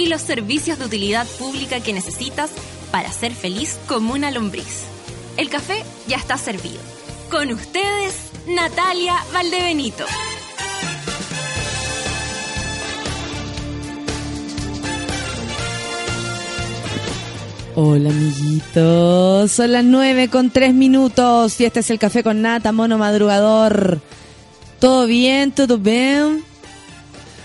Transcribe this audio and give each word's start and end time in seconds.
y 0.00 0.06
los 0.06 0.22
servicios 0.22 0.78
de 0.78 0.86
utilidad 0.86 1.26
pública 1.38 1.80
que 1.80 1.92
necesitas 1.92 2.50
para 2.90 3.12
ser 3.12 3.34
feliz 3.34 3.78
como 3.86 4.14
una 4.14 4.30
lombriz. 4.30 4.84
El 5.36 5.50
café 5.50 5.84
ya 6.08 6.16
está 6.16 6.38
servido. 6.38 6.80
Con 7.30 7.52
ustedes, 7.52 8.14
Natalia 8.48 9.16
Valdebenito. 9.30 10.06
Hola 17.76 18.08
amiguitos, 18.08 19.52
son 19.52 19.72
las 19.72 19.84
9 19.84 20.28
con 20.28 20.50
3 20.50 20.72
minutos 20.72 21.60
y 21.60 21.66
este 21.66 21.80
es 21.80 21.90
el 21.90 21.98
café 21.98 22.22
con 22.22 22.40
nata, 22.40 22.72
mono 22.72 22.96
madrugador. 22.96 24.00
¿Todo 24.78 25.06
bien? 25.06 25.52
¿Todo 25.52 25.76
bien? 25.76 26.49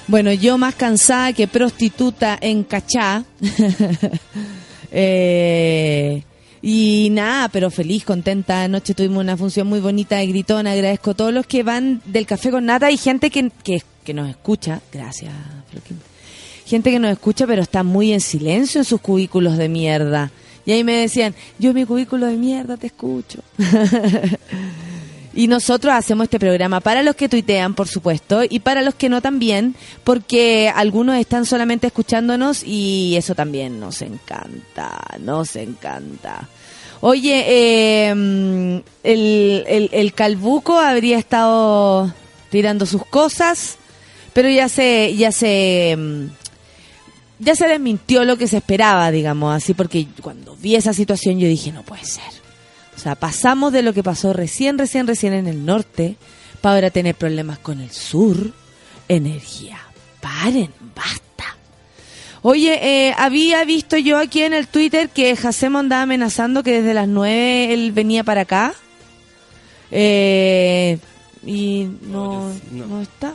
Bueno, 0.08 0.32
yo 0.34 0.58
más 0.58 0.76
cansada 0.76 1.34
que 1.34 1.48
prostituta 1.48 2.38
en 2.40 2.64
Cachá. 2.64 3.24
eh, 4.92 6.24
y 6.62 7.10
nada, 7.12 7.50
pero 7.50 7.72
feliz, 7.72 8.04
contenta. 8.04 8.64
Anoche 8.64 8.94
tuvimos 8.94 9.22
una 9.22 9.36
función 9.36 9.68
muy 9.68 9.80
bonita 9.80 10.18
de 10.18 10.28
Gritón. 10.28 10.68
Agradezco 10.68 11.12
a 11.12 11.14
todos 11.16 11.34
los 11.34 11.48
que 11.48 11.64
van 11.64 12.02
del 12.06 12.26
café 12.26 12.52
con 12.52 12.66
nata 12.66 12.92
y 12.92 12.98
gente 12.98 13.30
que, 13.30 13.52
que, 13.64 13.82
que 14.04 14.14
nos 14.14 14.30
escucha. 14.30 14.82
Gracias. 14.92 15.34
Gente 16.66 16.92
que 16.92 17.00
nos 17.00 17.12
escucha, 17.12 17.48
pero 17.48 17.62
está 17.62 17.84
muy 17.84 18.14
en 18.14 18.22
silencio 18.22 18.82
en 18.82 18.86
sus 18.86 19.02
cubículos 19.02 19.58
de 19.58 19.70
mierda. 19.70 20.32
Y 20.66 20.72
ahí 20.72 20.84
me 20.84 20.94
decían, 20.94 21.36
yo 21.60 21.70
en 21.70 21.76
mi 21.76 21.86
cubículo 21.86 22.26
de 22.26 22.38
mierda 22.38 22.78
te 22.78 22.88
escucho. 22.88 23.44
Y 25.36 25.48
nosotros 25.48 25.94
hacemos 25.94 26.24
este 26.26 26.40
programa 26.40 26.80
para 26.80 27.04
los 27.04 27.16
que 27.16 27.28
tuitean, 27.28 27.76
por 27.76 27.90
supuesto, 27.90 28.42
y 28.50 28.62
para 28.62 28.82
los 28.82 28.96
que 28.96 29.10
no 29.10 29.22
también, 29.22 29.76
porque 30.06 30.72
algunos 30.74 31.18
están 31.18 31.46
solamente 31.46 31.88
escuchándonos 31.88 32.64
y 32.64 33.16
eso 33.18 33.36
también 33.36 33.80
nos 33.80 34.02
encanta, 34.02 34.98
nos 35.20 35.58
encanta. 35.58 36.48
Oye, 37.02 37.44
eh, 37.48 38.10
el, 39.04 39.64
el, 39.68 39.90
el 39.92 40.14
Calbuco 40.14 40.80
habría 40.80 41.18
estado 41.18 42.14
tirando 42.50 42.86
sus 42.86 43.06
cosas, 43.06 43.78
pero 44.32 44.50
ya 44.50 44.70
se, 44.70 45.14
ya 45.18 45.34
se, 45.34 45.98
ya 47.40 47.56
se 47.56 47.68
desmintió 47.68 48.24
lo 48.24 48.38
que 48.38 48.48
se 48.48 48.58
esperaba, 48.58 49.12
digamos 49.12 49.54
así, 49.54 49.74
porque 49.74 50.08
cuando 50.22 50.56
vi 50.56 50.76
esa 50.76 50.94
situación 50.94 51.38
yo 51.38 51.48
dije, 51.50 51.74
no 51.74 51.84
puede 51.84 52.06
ser. 52.06 52.45
O 52.96 53.00
sea, 53.00 53.16
pasamos 53.16 53.74
de 53.74 53.82
lo 53.82 53.94
que 53.94 54.04
pasó 54.04 54.34
recién, 54.34 54.78
recién, 54.78 55.08
recién 55.08 55.34
en 55.34 55.48
el 55.48 55.66
norte, 55.66 56.16
para 56.62 56.76
ahora 56.76 56.90
tener 56.90 57.16
problemas 57.16 57.60
con 57.60 57.82
el 57.82 57.92
sur. 57.92 58.52
Energía. 59.08 59.80
Paren, 60.22 60.72
basta. 60.96 61.58
Oye, 62.42 62.80
eh, 62.82 63.14
había 63.18 63.64
visto 63.66 63.98
yo 63.98 64.18
aquí 64.18 64.42
en 64.42 64.54
el 64.54 64.68
Twitter 64.68 65.10
que 65.10 65.36
Jacemo 65.36 65.80
andaba 65.80 66.04
amenazando 66.04 66.64
que 66.64 66.82
desde 66.82 66.94
las 66.94 67.08
9 67.08 67.74
él 67.74 67.92
venía 67.92 68.24
para 68.24 68.42
acá. 68.42 68.74
Eh, 69.92 70.98
y 71.46 71.88
no, 72.02 72.52
no, 72.72 72.86
no. 72.88 73.02
está. 73.02 73.34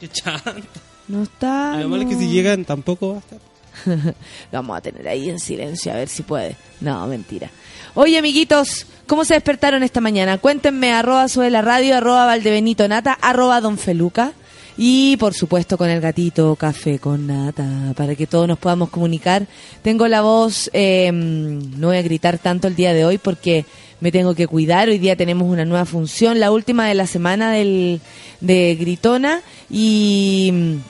Qué 0.00 0.08
chanta. 0.08 0.62
No 1.06 1.22
está. 1.22 1.74
Además 1.74 2.00
no. 2.00 2.08
es 2.08 2.16
que 2.16 2.22
si 2.22 2.30
llegan 2.30 2.64
tampoco 2.64 3.10
va 3.10 3.16
a 3.16 3.18
estar. 3.18 3.38
Lo 4.52 4.58
vamos 4.58 4.76
a 4.76 4.80
tener 4.80 5.06
ahí 5.08 5.30
en 5.30 5.38
silencio 5.38 5.92
a 5.92 5.96
ver 5.96 6.08
si 6.08 6.22
puede. 6.22 6.56
No, 6.80 7.06
mentira. 7.06 7.50
Oye, 7.96 8.18
amiguitos, 8.18 8.86
¿cómo 9.06 9.24
se 9.24 9.34
despertaron 9.34 9.84
esta 9.84 10.00
mañana? 10.00 10.38
Cuéntenme, 10.38 10.92
arroba 10.92 11.28
sube 11.28 11.48
la 11.48 11.62
radio, 11.62 11.96
arroba 11.96 12.26
Valdebenito 12.26 12.88
Nata, 12.88 13.16
arroba 13.20 13.60
Don 13.60 13.78
Feluca. 13.78 14.32
Y 14.76 15.16
por 15.18 15.32
supuesto 15.32 15.78
con 15.78 15.88
el 15.88 16.00
gatito 16.00 16.56
café 16.56 16.98
con 16.98 17.28
nata, 17.28 17.94
para 17.96 18.16
que 18.16 18.26
todos 18.26 18.48
nos 18.48 18.58
podamos 18.58 18.90
comunicar. 18.90 19.46
Tengo 19.82 20.08
la 20.08 20.22
voz, 20.22 20.68
eh, 20.72 21.12
no 21.12 21.86
voy 21.86 21.96
a 21.98 22.02
gritar 22.02 22.38
tanto 22.38 22.66
el 22.66 22.74
día 22.74 22.92
de 22.92 23.04
hoy 23.04 23.18
porque 23.18 23.64
me 24.00 24.10
tengo 24.10 24.34
que 24.34 24.48
cuidar. 24.48 24.88
Hoy 24.88 24.98
día 24.98 25.14
tenemos 25.14 25.48
una 25.48 25.64
nueva 25.64 25.84
función, 25.84 26.40
la 26.40 26.50
última 26.50 26.88
de 26.88 26.94
la 26.94 27.06
semana 27.06 27.52
del, 27.52 28.00
de 28.40 28.74
Gritona 28.74 29.40
y, 29.70 30.80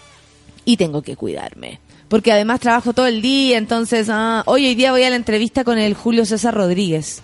y 0.65 0.79
tengo 0.79 1.03
que 1.03 1.17
cuidarme 1.17 1.84
porque 2.15 2.31
además 2.31 2.61
trabajo 2.61 2.93
todo 2.93 3.09
el 3.09 3.21
día, 3.21 3.59
entonces, 3.59 4.07
ah, 4.09 4.45
hoy, 4.47 4.69
hoy 4.69 4.77
día 4.77 4.93
voy 4.93 5.03
a 5.03 5.11
la 5.11 5.17
entrevista 5.17 5.65
con 5.65 5.79
el 5.79 5.95
Julio 5.95 6.25
César 6.25 6.55
Rodríguez, 6.55 7.23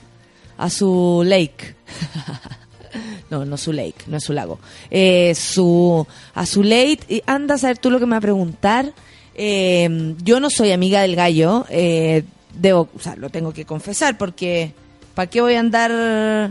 a 0.58 0.68
su 0.68 1.22
lake. 1.24 1.76
no, 3.30 3.44
no 3.44 3.56
su 3.56 3.72
lake, 3.72 4.02
no 4.08 4.16
es 4.16 4.24
su 4.24 4.32
lago. 4.32 4.58
Eh, 4.90 5.32
su, 5.36 6.04
a 6.34 6.44
su 6.44 6.64
lake, 6.64 7.02
y 7.08 7.22
anda 7.26 7.54
a 7.54 7.58
saber 7.58 7.78
tú 7.78 7.88
lo 7.88 8.00
que 8.00 8.06
me 8.06 8.14
va 8.14 8.16
a 8.16 8.20
preguntar. 8.20 8.92
Eh, 9.36 10.16
yo 10.24 10.40
no 10.40 10.50
soy 10.50 10.72
amiga 10.72 11.02
del 11.02 11.14
gallo, 11.14 11.66
eh, 11.70 12.24
debo, 12.52 12.88
o 12.92 12.98
sea, 12.98 13.14
lo 13.14 13.30
tengo 13.30 13.52
que 13.52 13.64
confesar, 13.64 14.18
porque 14.18 14.72
¿para 15.14 15.30
qué 15.30 15.40
voy 15.40 15.54
a 15.54 15.60
andar 15.60 16.50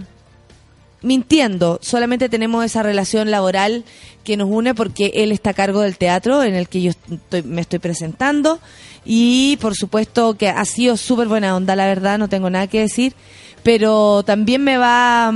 mintiendo? 1.02 1.80
Solamente 1.82 2.30
tenemos 2.30 2.66
esa 2.66 2.84
relación 2.84 3.32
laboral 3.32 3.84
que 4.24 4.38
nos 4.38 4.50
une 4.50 4.76
porque 4.76 5.12
él 5.16 5.32
está 5.32 5.52
a 5.52 5.54
cargo 5.54 5.82
del 5.82 5.98
teatro 5.98 6.44
en 6.44 6.56
el 6.56 6.68
que 6.68 6.82
yo 6.82 6.92
estoy, 6.92 7.44
me 7.44 7.62
estoy 7.62 7.80
presentando 7.80 8.60
y 9.06 9.58
por 9.62 9.76
supuesto 9.76 10.36
que 10.36 10.50
ha 10.50 10.66
sido 10.66 10.98
súper 10.98 11.28
buena 11.28 11.56
onda, 11.56 11.76
la 11.76 11.88
verdad, 11.88 12.18
no 12.20 12.30
tengo 12.30 12.50
nada 12.50 12.68
que 12.68 12.82
decir, 12.82 13.14
pero 13.64 14.24
también 14.24 14.64
me 14.64 14.78
va 14.78 15.32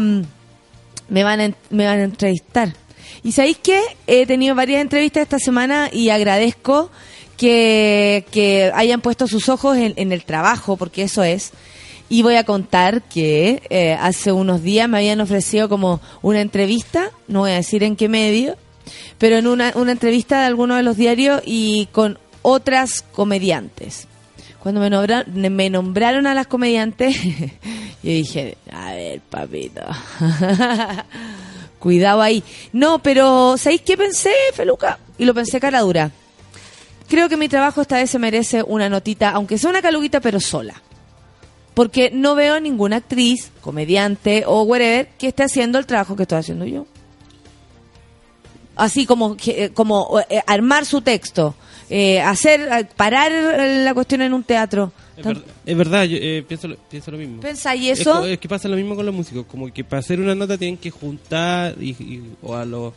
me 1.09 1.24
van 1.24 1.41
a, 1.41 1.51
me 1.69 1.85
van 1.85 2.00
a 2.00 2.03
entrevistar. 2.03 2.74
Y 3.24 3.31
sabéis 3.31 3.57
que 3.57 3.80
he 4.07 4.25
tenido 4.25 4.56
varias 4.56 4.81
entrevistas 4.81 5.24
esta 5.24 5.40
semana 5.40 5.90
y 5.91 6.09
agradezco 6.09 6.90
que, 7.38 8.25
que 8.31 8.72
hayan 8.74 9.01
puesto 9.01 9.28
sus 9.28 9.50
ojos 9.50 9.78
en, 9.78 9.94
en 9.95 10.12
el 10.12 10.24
trabajo, 10.24 10.75
porque 10.75 11.03
eso 11.03 11.24
es. 11.24 11.51
Y 12.09 12.22
voy 12.22 12.36
a 12.36 12.44
contar 12.44 13.02
que 13.02 13.64
eh, 13.69 13.94
hace 13.94 14.31
unos 14.31 14.62
días 14.62 14.88
me 14.88 14.97
habían 14.97 15.22
ofrecido 15.22 15.69
como 15.69 16.02
una 16.22 16.41
entrevista, 16.41 17.12
no 17.28 17.41
voy 17.41 17.52
a 17.52 17.56
decir 17.56 17.84
en 17.84 17.96
qué 17.96 18.09
medio, 18.09 18.56
pero 19.18 19.38
en 19.38 19.47
una, 19.47 19.72
una 19.75 19.94
entrevista 19.94 20.40
de 20.40 20.46
alguno 20.46 20.75
de 20.75 20.84
los 20.84 20.97
diarios 20.97 21.42
y 21.46 21.88
con 21.92 22.19
otras 22.42 23.03
comediantes. 23.13 24.08
Cuando 24.59 24.80
me 24.80 24.90
nombraron, 24.90 25.56
me 25.56 25.69
nombraron 25.69 26.28
a 26.28 26.34
las 26.34 26.47
comediantes, 26.47 27.22
yo 27.24 27.52
dije, 28.03 28.58
a 28.72 28.94
ver, 28.94 29.22
papito, 29.22 29.81
cuidado 31.80 32.22
ahí. 32.22 32.44
No, 32.72 33.00
pero 33.00 33.58
¿sabéis 33.58 33.81
qué 33.81 33.97
pensé, 33.97 34.31
Feluca? 34.53 35.00
Y 35.18 35.25
lo 35.25 35.34
pensé 35.34 35.59
cara 35.59 35.81
dura. 35.81 36.12
Creo 37.09 37.28
que 37.28 37.38
mi 37.38 37.50
trabajo 37.50 37.81
esta 37.81 37.97
vez 37.97 38.09
se 38.09 38.19
merece 38.19 38.63
una 38.63 38.88
notita, 38.88 39.31
aunque 39.31 39.58
sea 39.58 39.69
una 39.69 39.81
caluguita, 39.81 40.19
pero 40.19 40.40
sola 40.40 40.75
porque 41.74 42.12
no 42.12 42.36
veo 42.36 42.60
ninguna 42.60 42.98
actriz, 42.98 43.52
comediante 43.62 44.44
o 44.46 44.64
whatever 44.64 45.10
que 45.18 45.28
esté 45.28 45.44
haciendo 45.44 45.80
el 45.80 45.86
trabajo 45.86 46.16
que 46.16 46.24
estoy 46.24 46.40
haciendo 46.40 46.66
yo. 46.66 46.86
Así 48.76 49.06
como 49.06 49.38
como 49.74 50.20
eh, 50.30 50.42
armar 50.48 50.86
su 50.86 51.02
texto, 51.02 51.56
eh, 51.90 52.22
hacer 52.22 52.90
parar 52.96 53.31
la 53.31 53.94
cuestión 53.94 54.22
en 54.22 54.34
un 54.34 54.44
teatro. 54.44 54.92
Es, 55.16 55.24
ver, 55.24 55.44
es 55.64 55.78
verdad, 55.78 56.06
yo 56.06 56.18
eh, 56.20 56.44
pienso, 56.48 56.68
lo, 56.68 56.75
pienso 56.75 57.12
lo 57.12 57.20
mismo. 57.20 57.40
¿Pensáis 57.40 58.00
eso? 58.00 58.26
Es, 58.26 58.31
es, 58.31 58.40
que 58.40 58.50
pasa 58.50 58.68
lo 58.68 58.76
mismo 58.76 58.96
con 58.96 59.06
los 59.06 59.14
músicos, 59.14 59.46
como 59.46 59.72
que 59.72 59.84
para 59.84 60.00
hacer 60.00 60.19
una 60.19 60.34
nota 60.34 60.58
tienen 60.58 60.78
que 60.78 60.90
juntar 60.90 61.76
y, 61.80 61.92
y 61.92 62.24
o 62.42 62.56
a 62.56 62.66
los 62.66 62.94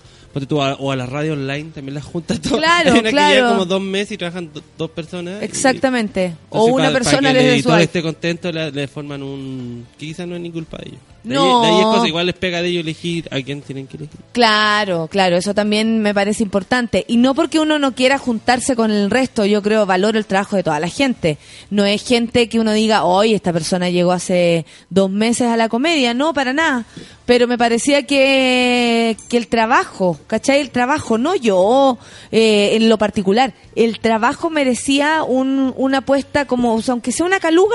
a, 0.62 0.74
o 0.74 0.92
a 0.92 0.96
la 0.96 1.06
radio 1.06 1.32
online 1.32 1.70
también 1.74 1.94
las 1.94 2.04
juntas 2.04 2.40
todas. 2.42 2.58
Claro, 2.58 3.00
una 3.00 3.10
claro. 3.10 3.48
como 3.50 3.64
dos 3.64 3.80
meses 3.80 4.12
y 4.12 4.18
trabajan 4.18 4.50
do, 4.52 4.62
dos 4.76 4.90
personas. 4.90 5.42
Exactamente. 5.42 6.26
Y, 6.26 6.46
o 6.50 6.64
una 6.64 6.84
para, 6.84 6.92
persona 6.92 7.28
para 7.28 7.32
que 7.32 7.40
el 7.40 7.54
editor 7.54 7.80
esté 7.80 8.02
contento 8.02 8.52
le, 8.52 8.70
le, 8.70 8.88
forman 8.88 9.22
un... 9.22 9.86
quizás 9.96 10.26
no 10.26 10.36
es 10.36 10.40
ni 10.40 10.50
culpa 10.50 10.78
de 10.78 10.88
ellos. 10.88 11.00
De 11.26 11.34
ahí- 11.36 11.42
No. 11.42 11.60
de 11.62 11.66
ahí 11.68 11.78
es 11.80 11.84
cosa, 11.86 12.06
igual 12.08 12.26
les 12.26 12.34
pega 12.36 12.62
de 12.62 12.68
ellos 12.68 12.82
elegir 12.82 13.28
a 13.32 13.40
quién 13.42 13.60
tienen 13.62 13.86
que 13.88 13.96
elegir. 13.96 14.20
Claro, 14.32 15.08
claro, 15.10 15.36
eso 15.36 15.54
también 15.54 16.00
me 16.00 16.14
parece 16.14 16.42
importante. 16.44 17.04
Y 17.08 17.16
no 17.16 17.34
porque 17.34 17.58
uno 17.58 17.78
no 17.80 17.94
quiera 17.94 18.16
juntarse 18.18 18.76
con 18.76 18.90
el 18.92 19.10
resto, 19.10 19.44
yo 19.44 19.60
creo, 19.62 19.86
valoro 19.86 20.18
el 20.18 20.26
trabajo 20.26 20.54
de 20.56 20.62
toda 20.62 20.78
la 20.78 20.88
gente. 20.88 21.38
No 21.70 21.84
es 21.84 22.04
gente 22.06 22.48
que 22.48 22.60
uno 22.60 22.72
diga, 22.72 23.04
hoy 23.04 23.34
esta 23.34 23.52
persona 23.52 23.90
llegó 23.90 24.12
hace 24.12 24.66
dos 24.88 25.10
meses 25.10 25.48
a 25.48 25.56
la 25.56 25.68
comedia, 25.68 26.14
no, 26.14 26.32
para 26.32 26.52
nada. 26.52 26.84
Pero 27.24 27.48
me 27.48 27.58
parecía 27.58 28.04
que, 28.04 29.16
que 29.28 29.36
el 29.36 29.48
trabajo, 29.48 30.16
¿cachai? 30.28 30.60
El 30.60 30.70
trabajo, 30.70 31.18
no 31.18 31.34
yo 31.34 31.98
eh, 32.30 32.70
en 32.76 32.88
lo 32.88 32.98
particular, 32.98 33.52
el 33.74 33.98
trabajo 33.98 34.48
merecía 34.48 35.24
un, 35.24 35.74
una 35.76 35.98
apuesta 35.98 36.44
como, 36.46 36.74
o 36.74 36.82
sea, 36.82 36.92
aunque 36.92 37.10
sea 37.10 37.26
una 37.26 37.40
caluga, 37.40 37.74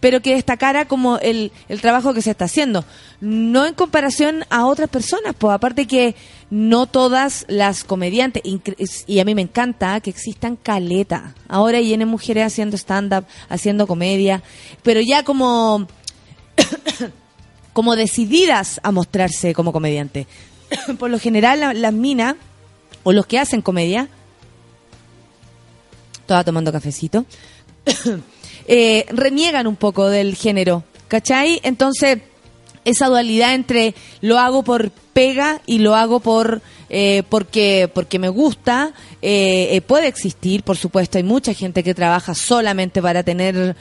pero 0.00 0.20
que 0.22 0.34
destacara 0.34 0.86
como 0.86 1.18
el, 1.18 1.52
el 1.68 1.80
trabajo 1.80 2.14
que 2.14 2.22
se 2.22 2.30
está 2.30 2.46
haciendo. 2.46 2.84
No 3.20 3.66
en 3.66 3.74
comparación 3.74 4.44
a 4.48 4.64
otras 4.66 4.88
personas, 4.88 5.34
pues 5.38 5.52
aparte 5.54 5.86
que 5.86 6.14
no 6.50 6.86
todas 6.86 7.44
las 7.48 7.84
comediantes, 7.84 8.42
y 9.06 9.18
a 9.20 9.24
mí 9.24 9.34
me 9.34 9.42
encanta 9.42 10.00
que 10.00 10.10
existan 10.10 10.56
caleta. 10.56 11.34
Ahora 11.48 11.80
llenen 11.80 12.08
mujeres 12.08 12.46
haciendo 12.46 12.76
stand-up, 12.76 13.26
haciendo 13.48 13.86
comedia, 13.86 14.42
pero 14.82 15.00
ya 15.00 15.22
como, 15.22 15.86
como 17.72 17.94
decididas 17.94 18.80
a 18.82 18.90
mostrarse 18.92 19.54
como 19.54 19.72
comediante. 19.72 20.26
Por 20.98 21.10
lo 21.10 21.18
general, 21.18 21.60
la- 21.60 21.74
las 21.74 21.92
minas, 21.92 22.36
o 23.02 23.12
los 23.12 23.26
que 23.26 23.38
hacen 23.38 23.60
comedia, 23.62 24.08
estaba 26.20 26.42
tomando 26.44 26.72
cafecito, 26.72 27.24
eh, 28.72 29.04
reniegan 29.08 29.66
un 29.66 29.74
poco 29.74 30.08
del 30.08 30.36
género, 30.36 30.84
¿cachai? 31.08 31.58
Entonces, 31.64 32.18
esa 32.84 33.08
dualidad 33.08 33.54
entre 33.54 33.96
lo 34.20 34.38
hago 34.38 34.62
por 34.62 34.92
pega 35.12 35.60
y 35.66 35.78
lo 35.78 35.96
hago 35.96 36.20
por 36.20 36.62
eh, 36.88 37.24
porque 37.28 37.90
porque 37.92 38.20
me 38.20 38.28
gusta 38.28 38.92
eh, 39.22 39.70
eh, 39.72 39.80
puede 39.80 40.06
existir 40.06 40.62
por 40.62 40.76
supuesto 40.76 41.18
hay 41.18 41.24
mucha 41.24 41.52
gente 41.52 41.82
que 41.82 41.94
trabaja 41.94 42.34
solamente 42.34 43.02
para 43.02 43.24
tener 43.24 43.76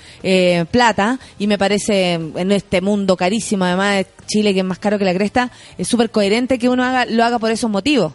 plata 0.71 1.19
y 1.37 1.45
me 1.45 1.57
parece 1.57 2.13
en 2.13 2.51
este 2.51 2.81
mundo 2.81 3.15
carísimo 3.15 3.65
además 3.65 3.97
de 3.97 4.07
Chile 4.25 4.53
que 4.53 4.59
es 4.59 4.65
más 4.65 4.79
caro 4.79 4.97
que 4.97 5.05
la 5.05 5.13
cresta 5.13 5.51
es 5.77 5.87
súper 5.87 6.09
coherente 6.09 6.57
que 6.57 6.67
uno 6.67 6.83
haga 6.83 7.05
lo 7.05 7.23
haga 7.23 7.37
por 7.39 7.51
esos 7.51 7.69
motivos 7.69 8.13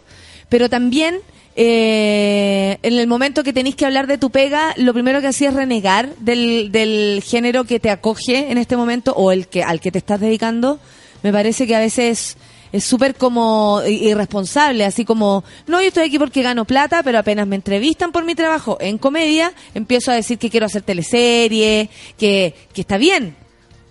pero 0.49 0.69
también 0.69 1.19
eh, 1.55 2.77
en 2.83 2.93
el 2.93 3.07
momento 3.07 3.43
que 3.43 3.53
tenéis 3.53 3.75
que 3.75 3.85
hablar 3.85 4.07
de 4.07 4.17
tu 4.17 4.29
pega, 4.29 4.73
lo 4.77 4.93
primero 4.93 5.21
que 5.21 5.27
hacía 5.27 5.49
es 5.49 5.55
renegar 5.55 6.13
del, 6.17 6.71
del 6.71 7.23
género 7.25 7.63
que 7.63 7.79
te 7.79 7.89
acoge 7.89 8.51
en 8.51 8.57
este 8.57 8.75
momento 8.75 9.13
o 9.13 9.31
el 9.31 9.47
que 9.47 9.63
al 9.63 9.79
que 9.79 9.91
te 9.91 9.99
estás 9.99 10.19
dedicando. 10.19 10.79
Me 11.23 11.31
parece 11.31 11.65
que 11.65 11.75
a 11.75 11.79
veces 11.79 12.37
es 12.71 12.83
súper 12.83 13.15
como 13.15 13.81
irresponsable, 13.87 14.83
así 14.83 15.05
como, 15.05 15.45
no, 15.65 15.79
yo 15.79 15.87
estoy 15.87 16.03
aquí 16.03 16.19
porque 16.19 16.41
gano 16.41 16.65
plata, 16.65 17.03
pero 17.03 17.19
apenas 17.19 17.47
me 17.47 17.55
entrevistan 17.55 18.11
por 18.11 18.25
mi 18.25 18.35
trabajo 18.35 18.77
en 18.81 18.97
comedia, 18.97 19.53
empiezo 19.73 20.11
a 20.11 20.15
decir 20.15 20.37
que 20.37 20.49
quiero 20.49 20.65
hacer 20.65 20.81
teleserie, 20.81 21.89
que, 22.17 22.53
que 22.73 22.81
está 22.81 22.97
bien, 22.97 23.37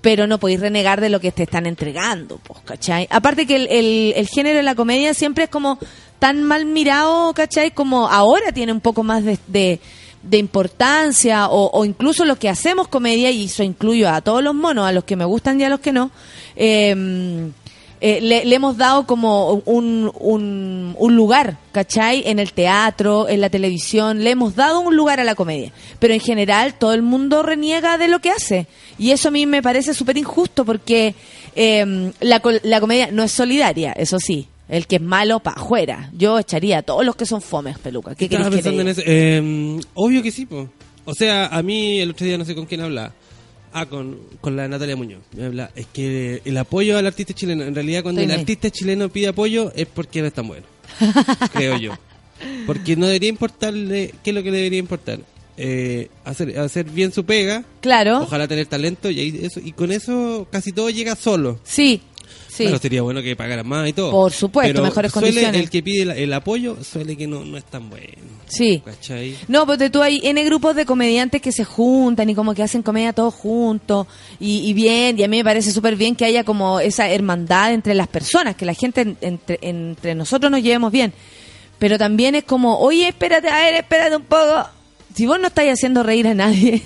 pero 0.05 0.27
no 0.27 0.39
podéis 0.39 0.61
renegar 0.61 1.01
de 1.01 1.09
lo 1.09 1.19
que 1.19 1.33
te 1.33 1.45
están 1.45 1.65
entregando, 1.65 2.39
pues, 2.45 2.61
¿cachai? 2.63 3.09
Aparte 3.11 3.47
que 3.47 3.57
el, 3.57 4.13
el, 4.15 4.29
género 4.29 4.59
de 4.59 4.63
la 4.63 4.75
comedia 4.75 5.15
siempre 5.15 5.45
es 5.45 5.51
como 5.51 5.79
tan 6.19 6.43
mal 6.43 6.67
mirado, 6.67 7.33
¿cachai? 7.33 7.71
Como 7.71 8.07
ahora 8.07 8.53
tiene 8.53 8.73
un 8.73 8.83
poco 8.83 9.03
más 9.03 9.25
de, 9.25 9.39
de, 9.47 9.81
de 10.23 10.37
importancia, 10.37 11.49
o, 11.49 11.71
o 11.73 11.87
incluso 11.87 12.27
los 12.27 12.37
que 12.37 12.51
hacemos 12.51 12.87
comedia, 12.89 13.31
y 13.31 13.47
eso 13.47 13.63
incluyo 13.63 14.11
a 14.11 14.21
todos 14.21 14.45
los 14.45 14.55
monos, 14.55 14.87
a 14.87 14.93
los 14.93 15.05
que 15.05 15.17
me 15.17 15.25
gustan 15.25 15.59
y 15.59 15.65
a 15.65 15.71
los 15.71 15.81
que 15.81 15.93
no, 15.93 16.11
eh, 16.55 17.51
eh, 18.01 18.21
le, 18.21 18.45
le 18.45 18.55
hemos 18.55 18.77
dado 18.77 19.07
como 19.07 19.63
un, 19.65 20.11
un, 20.19 20.95
un 20.99 21.17
lugar, 21.17 21.59
¿cachai? 21.73 22.23
En 22.27 22.39
el 22.39 22.53
teatro, 22.53 23.29
en 23.29 23.41
la 23.41 23.49
televisión, 23.51 24.23
le 24.25 24.31
hemos 24.31 24.57
dado 24.57 24.81
un 24.81 24.97
lugar 24.97 25.21
a 25.21 25.25
la 25.25 25.35
comedia. 25.35 25.73
Pero 25.99 26.15
en 26.15 26.21
general 26.21 26.75
todo 26.75 26.93
el 26.93 27.03
mundo 27.03 27.43
reniega 27.43 27.97
de 27.99 28.09
lo 28.09 28.21
que 28.21 28.31
hace. 28.31 28.67
Y 28.99 29.11
eso 29.11 29.29
a 29.29 29.31
mí 29.31 29.47
me 29.47 29.63
parece 29.63 29.95
súper 29.95 30.19
injusto 30.19 30.65
porque 30.65 31.15
eh, 31.57 32.13
la, 32.21 32.43
la 32.63 32.81
comedia 32.81 33.11
no 33.11 33.23
es 33.23 33.33
solidaria, 33.33 33.93
eso 33.93 34.19
sí. 34.19 34.49
El 34.69 34.87
que 34.87 34.97
es 34.97 35.03
malo, 35.03 35.41
pa' 35.41 35.53
afuera. 35.53 36.11
Yo 36.17 36.39
echaría 36.39 36.79
a 36.79 36.83
todos 36.83 37.05
los 37.05 37.17
que 37.17 37.27
son 37.27 37.43
fomes, 37.43 37.79
peluca. 37.79 38.15
¿Qué 38.15 38.29
que 38.29 38.39
pensando 38.39 38.81
en 38.81 38.89
eso. 38.89 39.03
Eh, 39.05 39.79
obvio 39.93 40.23
que 40.23 40.31
sí, 40.31 40.47
po. 40.47 40.69
O 41.05 41.15
sea, 41.15 41.47
a 41.49 41.63
mí 41.63 42.01
el 42.01 42.11
otro 42.11 42.27
día 42.27 42.39
no 42.39 42.45
sé 42.45 42.55
con 42.55 42.65
quién 42.65 42.81
hablaba. 42.81 43.13
Ah, 43.77 43.87
con, 43.87 44.21
con 44.41 44.55
la 44.55 44.69
Natalia 44.69 44.95
Muñoz. 44.95 45.21
Es 45.75 45.87
que 45.93 46.41
el 46.45 46.57
apoyo 46.57 46.97
al 46.97 47.09
artista 47.09 47.35
chileno, 47.35 47.65
en 47.65 47.75
realidad 47.75 48.05
cuando 48.05 48.21
Estoy 48.21 48.33
el 48.33 48.41
artista 48.41 48.71
chileno 48.71 49.09
pide 49.09 49.27
apoyo 49.27 49.73
es 49.75 49.89
porque 49.89 50.21
no 50.21 50.29
es 50.29 50.33
tan 50.33 50.47
bueno. 50.47 50.65
creo 51.53 51.77
yo. 51.77 51.93
Porque 52.69 52.95
no 52.95 53.07
debería 53.07 53.29
importarle, 53.29 54.15
¿qué 54.23 54.31
es 54.31 54.35
lo 54.37 54.45
que 54.45 54.53
le 54.53 54.59
debería 54.59 54.79
importar? 54.79 55.19
Eh, 55.57 56.09
hacer, 56.25 56.57
hacer 56.57 56.85
bien 56.85 57.13
su 57.13 57.25
pega, 57.25 57.65
Claro, 57.81 58.23
ojalá 58.23 58.47
tener 58.47 58.67
talento 58.67 59.11
y, 59.11 59.19
ahí 59.19 59.41
eso, 59.43 59.61
y 59.63 59.73
con 59.73 59.91
eso 59.91 60.47
casi 60.53 60.71
todo 60.73 60.89
llega 60.91 61.17
solo. 61.17 61.59
sí, 61.65 62.01
sí. 62.55 62.65
Claro, 62.65 62.79
sería 62.79 63.03
bueno 63.03 63.23
que 63.23 63.35
pagaran 63.37 63.67
más 63.67 63.89
y 63.89 63.93
todo. 63.93 64.11
Por 64.11 64.33
supuesto, 64.33 64.73
Pero 64.73 64.85
mejores 64.85 65.13
suele 65.13 65.27
condiciones. 65.29 65.61
El 65.61 65.71
que 65.71 65.83
pide 65.83 66.03
el, 66.03 66.11
el 66.13 66.33
apoyo 66.33 66.77
suele 66.85 67.17
que 67.17 67.27
no, 67.27 67.45
no 67.45 67.57
es 67.57 67.65
tan 67.65 67.91
bueno. 67.91 68.05
Sí. 68.47 68.83
¿Cachai? 68.85 69.37
No, 69.49 69.67
porque 69.67 69.91
tú 69.91 70.03
hay 70.03 70.21
N 70.23 70.43
grupos 70.45 70.77
de 70.77 70.85
comediantes 70.87 71.41
que 71.43 71.51
se 71.53 71.65
juntan 71.65 72.29
y 72.31 72.35
como 72.35 72.55
que 72.55 72.63
hacen 72.63 72.83
comedia 72.83 73.13
todos 73.13 73.35
juntos 73.35 74.07
y, 74.39 74.59
y 74.69 74.73
bien, 74.75 75.19
y 75.19 75.23
a 75.25 75.29
mí 75.29 75.39
me 75.39 75.45
parece 75.45 75.73
súper 75.73 75.97
bien 75.97 76.15
que 76.15 76.25
haya 76.25 76.45
como 76.45 76.79
esa 76.81 77.09
hermandad 77.11 77.73
entre 77.73 77.95
las 77.95 78.07
personas, 78.09 78.55
que 78.55 78.65
la 78.65 78.75
gente 78.75 79.01
en- 79.01 79.17
entre, 79.21 79.59
entre 79.63 80.15
nosotros 80.15 80.51
nos 80.51 80.63
llevemos 80.63 80.93
bien. 80.93 81.13
Pero 81.79 81.99
también 81.99 82.35
es 82.35 82.45
como, 82.45 82.79
oye, 82.79 83.09
espérate, 83.09 83.49
a 83.49 83.57
ver, 83.59 83.75
espérate 83.75 84.17
un 84.17 84.23
poco. 84.25 84.65
Si 85.15 85.27
vos 85.27 85.39
no 85.41 85.49
estáis 85.49 85.73
haciendo 85.73 86.03
reír 86.03 86.27
a 86.29 86.35
nadie, 86.35 86.83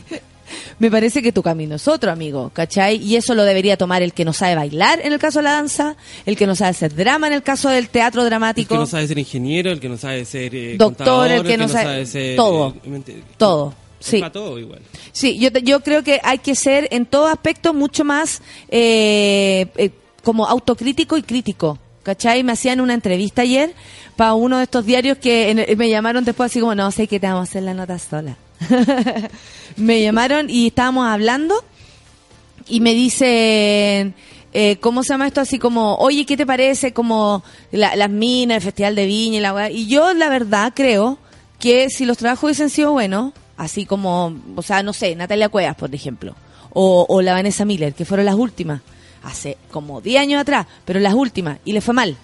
me 0.79 0.91
parece 0.91 1.23
que 1.23 1.33
tu 1.33 1.43
camino 1.43 1.77
es 1.77 1.89
otro, 1.89 2.11
amigo, 2.11 2.51
¿cachai? 2.53 2.97
Y 2.97 3.17
eso 3.17 3.35
lo 3.35 3.45
debería 3.45 3.77
tomar 3.77 4.03
el 4.03 4.13
que 4.13 4.25
no 4.25 4.33
sabe 4.33 4.55
bailar 4.55 5.01
en 5.03 5.13
el 5.13 5.19
caso 5.19 5.39
de 5.41 5.45
la 5.45 5.53
danza, 5.53 5.97
el 6.27 6.37
que 6.37 6.47
no 6.47 6.55
sabe 6.55 6.71
hacer 6.71 6.95
drama 6.95 7.27
en 7.27 7.33
el 7.33 7.43
caso 7.43 7.69
del 7.69 7.89
teatro 7.89 8.23
El 8.23 8.29
dramático. 8.29 8.75
que 8.75 8.79
no 8.79 8.87
sabe 8.87 9.07
ser 9.07 9.19
ingeniero, 9.19 9.71
el 9.71 9.81
que 9.81 9.89
no 9.89 9.97
sabe 9.97 10.25
ser 10.25 10.55
eh, 10.55 10.77
Doctor, 10.77 10.97
contador, 11.07 11.31
el 11.31 11.43
que 11.45 11.57
no 11.57 11.69
sabe- 11.69 12.07
ser... 12.07 12.37
todo. 12.37 12.75
eh, 12.85 13.23
Todo, 13.37 13.75
sí. 14.01 14.19
para 14.21 14.33
todo 14.33 14.59
igual. 14.59 14.81
Sí, 15.13 15.39
yo, 15.39 15.51
yo 15.51 15.81
creo 15.81 16.03
que 16.05 16.21
hay 16.23 16.39
que 16.39 16.55
ser 16.55 16.89
en 16.91 17.07
todo 17.07 17.27
aspecto 17.27 17.75
mucho 17.75 18.05
más 18.05 18.41
eh, 18.69 19.67
eh, 19.77 19.91
como 20.23 20.47
autocrítico 20.47 21.17
y 21.17 21.23
crítico. 21.23 21.79
¿Cachai? 22.03 22.43
Me 22.43 22.53
hacían 22.53 22.81
una 22.81 22.95
entrevista 22.95 23.43
ayer 23.43 23.75
para 24.17 24.33
uno 24.33 24.57
de 24.57 24.65
estos 24.65 24.87
diarios 24.87 25.19
que 25.19 25.51
en- 25.51 25.77
me 25.79 25.91
llamaron 25.91 26.25
después 26.25 26.51
así 26.51 26.59
como, 26.61 26.75
no 26.75 26.91
sé 26.91 27.07
qué 27.07 27.21
te 27.21 27.27
vamos 27.27 27.41
a 27.41 27.51
hacer 27.51 27.63
la 27.65 27.75
nota 27.75 27.99
sola. 27.99 28.35
me 29.77 30.03
llamaron 30.03 30.51
y 30.51 30.69
estábamos 30.69 31.07
hablando 31.07 31.55
y 32.67 32.81
me 32.81 32.95
dicen, 32.95 34.15
eh, 34.53 34.77
¿cómo 34.81 35.03
se 35.03 35.11
llama 35.11 35.27
esto? 35.27 35.41
Así 35.41 35.59
como, 35.59 35.97
oye, 35.97 36.27
¿qué 36.27 36.37
te 36.37 36.47
parece? 36.47 36.93
Como 36.93 37.43
la- 37.73 37.97
las 37.97 38.11
minas, 38.11 38.57
el 38.57 38.63
Festival 38.63 38.95
de 38.95 39.07
Viña 39.07 39.39
y 39.39 39.41
la. 39.41 39.71
Y 39.71 39.87
yo, 39.87 40.13
la 40.15 40.29
verdad, 40.29 40.73
creo 40.75 41.19
que 41.59 41.89
si 41.91 42.05
los 42.05 42.19
trabajos 42.19 42.45
hubiesen 42.45 42.71
sido 42.71 42.93
buenos, 42.93 43.33
así 43.57 43.87
como, 43.87 44.37
o 44.57 44.63
sea, 44.63 44.83
no 44.83 44.93
sé, 44.93 45.15
Natalia 45.17 45.49
Cuevas, 45.49 45.77
por 45.77 45.95
ejemplo, 45.95 46.35
o, 46.73 47.07
o 47.09 47.23
la 47.23 47.33
Vanessa 47.33 47.65
Miller, 47.65 47.95
que 47.95 48.05
fueron 48.05 48.27
las 48.27 48.35
últimas, 48.37 48.81
hace 49.23 49.57
como 49.71 50.01
10 50.01 50.21
años 50.21 50.41
atrás, 50.41 50.67
pero 50.85 51.01
las 51.01 51.15
últimas, 51.15 51.59
y 51.65 51.73
le 51.73 51.81
fue 51.81 51.95
mal. 51.95 52.17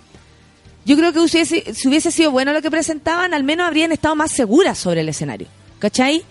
Yo 0.85 0.97
creo 0.97 1.13
que 1.13 1.19
hubiese- 1.21 1.73
si 1.75 1.89
hubiese 1.89 2.11
sido 2.11 2.31
bueno 2.31 2.53
lo 2.53 2.61
que 2.61 2.71
presentaban, 2.71 3.33
al 3.35 3.43
menos 3.45 3.67
habrían 3.67 3.91
estado 3.93 4.15
más 4.15 4.31
seguras 4.31 4.79
sobre 4.79 5.01
el 5.01 5.09
escenario. 5.09 5.49
¿Cachai? 5.85 6.23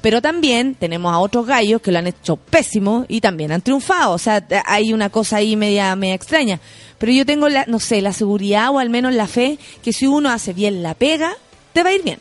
Pero 0.00 0.22
también 0.22 0.74
tenemos 0.74 1.12
a 1.12 1.18
otros 1.18 1.46
gallos 1.46 1.82
que 1.82 1.92
lo 1.92 1.98
han 1.98 2.06
hecho 2.06 2.36
pésimo 2.36 3.04
y 3.08 3.20
también 3.20 3.52
han 3.52 3.60
triunfado. 3.60 4.14
O 4.14 4.18
sea, 4.18 4.42
hay 4.64 4.94
una 4.94 5.10
cosa 5.10 5.36
ahí 5.36 5.54
media, 5.54 5.94
media 5.96 6.14
extraña. 6.14 6.60
Pero 6.96 7.12
yo 7.12 7.26
tengo, 7.26 7.50
la, 7.50 7.66
no 7.66 7.78
sé, 7.78 8.00
la 8.00 8.14
seguridad 8.14 8.70
o 8.70 8.78
al 8.78 8.88
menos 8.88 9.12
la 9.12 9.26
fe 9.26 9.58
que 9.84 9.92
si 9.92 10.06
uno 10.06 10.30
hace 10.30 10.54
bien 10.54 10.82
la 10.82 10.94
pega, 10.94 11.36
te 11.74 11.82
va 11.82 11.90
a 11.90 11.92
ir 11.92 12.02
bien. 12.02 12.20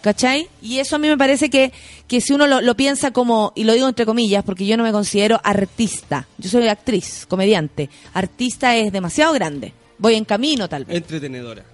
¿Cachai? 0.00 0.46
Y 0.60 0.78
eso 0.78 0.94
a 0.94 1.00
mí 1.00 1.08
me 1.08 1.18
parece 1.18 1.50
que, 1.50 1.72
que 2.06 2.20
si 2.20 2.32
uno 2.32 2.46
lo, 2.46 2.60
lo 2.60 2.76
piensa 2.76 3.10
como, 3.10 3.52
y 3.56 3.64
lo 3.64 3.72
digo 3.72 3.88
entre 3.88 4.06
comillas, 4.06 4.44
porque 4.44 4.64
yo 4.64 4.76
no 4.76 4.84
me 4.84 4.92
considero 4.92 5.40
artista. 5.42 6.28
Yo 6.38 6.48
soy 6.48 6.68
actriz, 6.68 7.26
comediante. 7.26 7.90
Artista 8.14 8.76
es 8.76 8.92
demasiado 8.92 9.32
grande. 9.32 9.72
Voy 9.98 10.14
en 10.14 10.24
camino, 10.24 10.68
tal 10.68 10.84
vez. 10.84 10.98
Entretenedora. 10.98 11.64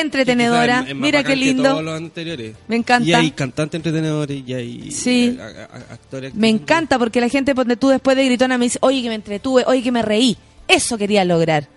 Entretenedora. 0.00 0.84
Es 0.88 0.94
Mira 0.94 1.22
qué 1.22 1.30
que 1.30 1.36
lindo. 1.36 1.62
todos 1.70 1.82
los 1.84 1.96
anteriores. 1.96 2.54
Me 2.68 2.76
encanta. 2.76 3.08
Y 3.08 3.12
hay 3.14 3.30
cantantes 3.32 3.78
entretenedores 3.78 4.42
y 4.46 4.52
hay 4.54 4.90
Sí. 4.90 5.36
eh, 5.38 5.42
a- 5.42 5.76
a- 5.76 5.94
actores. 5.94 6.34
Me 6.34 6.48
encanta 6.48 6.98
porque 6.98 7.20
la 7.20 7.28
gente, 7.28 7.54
donde 7.54 7.76
tú 7.76 7.88
después 7.88 8.16
de 8.16 8.24
gritona 8.26 8.58
me 8.58 8.66
dice, 8.66 8.78
oye, 8.82 9.02
que 9.02 9.08
me 9.08 9.14
entretuve, 9.14 9.64
oye, 9.66 9.82
que 9.82 9.92
me 9.92 10.02
reí. 10.02 10.36
Eso 10.68 10.96
quería 10.98 11.24
lograr. 11.24 11.68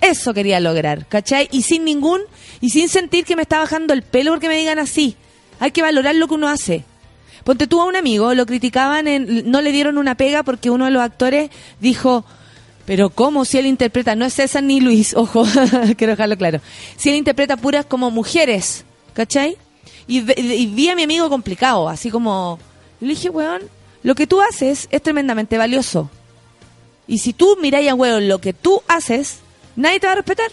Eso 0.00 0.32
quería 0.32 0.60
lograr, 0.60 1.06
¿cachai? 1.06 1.48
Y 1.52 1.62
sin 1.62 1.84
ningún, 1.84 2.20
y 2.60 2.70
sin 2.70 2.88
sentir 2.88 3.24
que 3.24 3.36
me 3.36 3.42
está 3.42 3.58
bajando 3.58 3.92
el 3.92 4.02
pelo 4.02 4.30
porque 4.32 4.48
me 4.48 4.56
digan 4.56 4.78
así. 4.78 5.14
Hay 5.58 5.72
que 5.72 5.82
valorar 5.82 6.14
lo 6.14 6.26
que 6.26 6.34
uno 6.34 6.48
hace. 6.48 6.84
Ponte 7.44 7.66
tú 7.66 7.80
a 7.80 7.84
un 7.84 7.96
amigo, 7.96 8.32
lo 8.34 8.46
criticaban, 8.46 9.08
en, 9.08 9.50
no 9.50 9.60
le 9.60 9.72
dieron 9.72 9.98
una 9.98 10.14
pega 10.14 10.42
porque 10.42 10.70
uno 10.70 10.86
de 10.86 10.90
los 10.90 11.02
actores 11.02 11.50
dijo, 11.80 12.24
Pero 12.90 13.08
¿cómo 13.08 13.44
si 13.44 13.56
él 13.56 13.66
interpreta? 13.66 14.16
No 14.16 14.24
es 14.24 14.34
César 14.34 14.64
ni 14.64 14.80
Luis, 14.80 15.14
ojo, 15.16 15.44
quiero 15.96 16.14
dejarlo 16.14 16.36
claro. 16.36 16.60
Si 16.96 17.08
él 17.08 17.14
interpreta 17.14 17.56
puras 17.56 17.86
como 17.86 18.10
mujeres, 18.10 18.84
¿cachai? 19.12 19.56
Y, 20.08 20.22
ve- 20.22 20.34
y 20.36 20.66
vi 20.66 20.88
a 20.88 20.96
mi 20.96 21.04
amigo 21.04 21.28
complicado, 21.28 21.88
así 21.88 22.10
como... 22.10 22.58
Le 23.00 23.10
dije, 23.10 23.30
weón, 23.30 23.62
lo 24.02 24.16
que 24.16 24.26
tú 24.26 24.40
haces 24.42 24.88
es 24.90 25.02
tremendamente 25.02 25.56
valioso. 25.56 26.10
Y 27.06 27.18
si 27.18 27.32
tú 27.32 27.56
miráis 27.62 27.88
a 27.90 27.94
weón 27.94 28.26
lo 28.26 28.40
que 28.40 28.52
tú 28.52 28.82
haces, 28.88 29.38
nadie 29.76 30.00
te 30.00 30.08
va 30.08 30.14
a 30.14 30.16
respetar. 30.16 30.50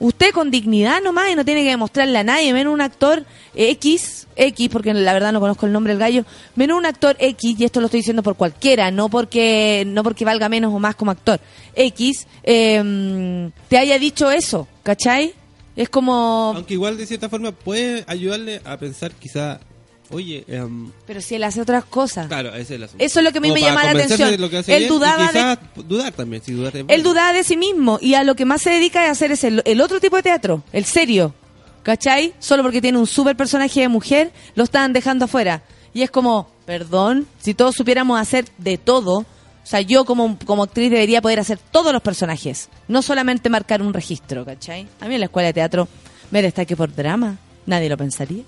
Usted 0.00 0.30
con 0.32 0.50
dignidad 0.50 1.02
nomás 1.02 1.30
y 1.30 1.34
no 1.34 1.44
tiene 1.44 1.64
que 1.64 1.70
demostrarle 1.70 2.18
a 2.18 2.24
nadie, 2.24 2.52
menos 2.52 2.72
un 2.72 2.80
actor 2.80 3.24
X, 3.54 4.28
X, 4.36 4.68
porque 4.68 4.94
la 4.94 5.12
verdad 5.12 5.32
no 5.32 5.40
conozco 5.40 5.66
el 5.66 5.72
nombre 5.72 5.92
del 5.92 6.00
gallo, 6.00 6.24
menos 6.54 6.78
un 6.78 6.86
actor 6.86 7.16
X, 7.18 7.58
y 7.58 7.64
esto 7.64 7.80
lo 7.80 7.86
estoy 7.86 8.00
diciendo 8.00 8.22
por 8.22 8.36
cualquiera, 8.36 8.92
no 8.92 9.08
porque, 9.08 9.82
no 9.86 10.04
porque 10.04 10.24
valga 10.24 10.48
menos 10.48 10.72
o 10.72 10.78
más 10.78 10.94
como 10.94 11.10
actor, 11.10 11.40
X, 11.74 12.28
eh, 12.44 13.50
te 13.68 13.78
haya 13.78 13.98
dicho 13.98 14.30
eso, 14.30 14.68
¿cachai? 14.84 15.34
Es 15.74 15.88
como... 15.88 16.52
Aunque 16.56 16.74
igual 16.74 16.96
de 16.96 17.06
cierta 17.06 17.28
forma 17.28 17.52
puede 17.52 18.04
ayudarle 18.08 18.60
a 18.64 18.76
pensar 18.76 19.12
quizá, 19.12 19.60
oye, 20.10 20.44
em, 20.48 20.90
Pero 21.06 21.20
si 21.20 21.34
él 21.34 21.44
hace 21.44 21.60
otras 21.60 21.84
cosas. 21.84 22.26
claro, 22.28 22.50
ese 22.50 22.60
es 22.62 22.70
el 22.72 22.82
asunto. 22.84 23.04
Eso 23.04 23.20
es 23.20 23.24
lo 23.24 23.32
que 23.32 23.38
a 23.38 23.40
mí 23.40 23.48
Como 23.48 23.60
me 23.60 23.66
llama 23.66 23.84
la 23.84 23.90
atención. 23.90 24.30
de 24.30 24.38
lo 24.38 24.50
que 24.50 24.58
hace 24.58 24.72
Él 24.72 24.82
bien 24.84 24.92
y 24.92 24.94
dudaba 24.94 25.32
de- 25.32 25.82
dudar 25.84 26.12
también, 26.12 26.42
si 26.42 26.52
dudar 26.52 26.76
es 26.76 26.84
Él 26.88 27.02
dudaba 27.02 27.32
de 27.32 27.44
sí 27.44 27.56
mismo 27.56 27.98
y 28.00 28.14
a 28.14 28.24
lo 28.24 28.34
que 28.34 28.44
más 28.44 28.62
se 28.62 28.70
dedica 28.70 29.04
es 29.04 29.10
hacer 29.12 29.32
ese, 29.32 29.62
el 29.64 29.80
otro 29.80 30.00
tipo 30.00 30.16
de 30.16 30.22
teatro, 30.22 30.62
el 30.72 30.84
serio. 30.84 31.34
¿Cachai? 31.82 32.34
Solo 32.38 32.62
porque 32.62 32.82
tiene 32.82 32.98
un 32.98 33.06
super 33.06 33.34
personaje 33.36 33.80
de 33.80 33.88
mujer, 33.88 34.30
lo 34.54 34.64
estaban 34.64 34.92
dejando 34.92 35.24
afuera. 35.24 35.62
Y 35.94 36.02
es 36.02 36.10
como, 36.10 36.50
perdón, 36.66 37.26
si 37.38 37.54
todos 37.54 37.76
supiéramos 37.76 38.20
hacer 38.20 38.44
de 38.58 38.76
todo, 38.76 39.18
o 39.20 39.26
sea, 39.64 39.80
yo 39.80 40.04
como, 40.04 40.38
como 40.44 40.64
actriz 40.64 40.90
debería 40.90 41.22
poder 41.22 41.40
hacer 41.40 41.58
todos 41.70 41.92
los 41.94 42.02
personajes, 42.02 42.68
no 42.88 43.00
solamente 43.00 43.48
marcar 43.48 43.80
un 43.80 43.94
registro, 43.94 44.44
¿cachai? 44.44 44.86
A 45.00 45.06
mí 45.08 45.14
en 45.14 45.20
la 45.20 45.26
escuela 45.26 45.46
de 45.46 45.54
teatro 45.54 45.88
me 46.30 46.42
destaque 46.42 46.76
por 46.76 46.94
drama, 46.94 47.38
nadie 47.64 47.88
lo 47.88 47.96
pensaría. 47.96 48.42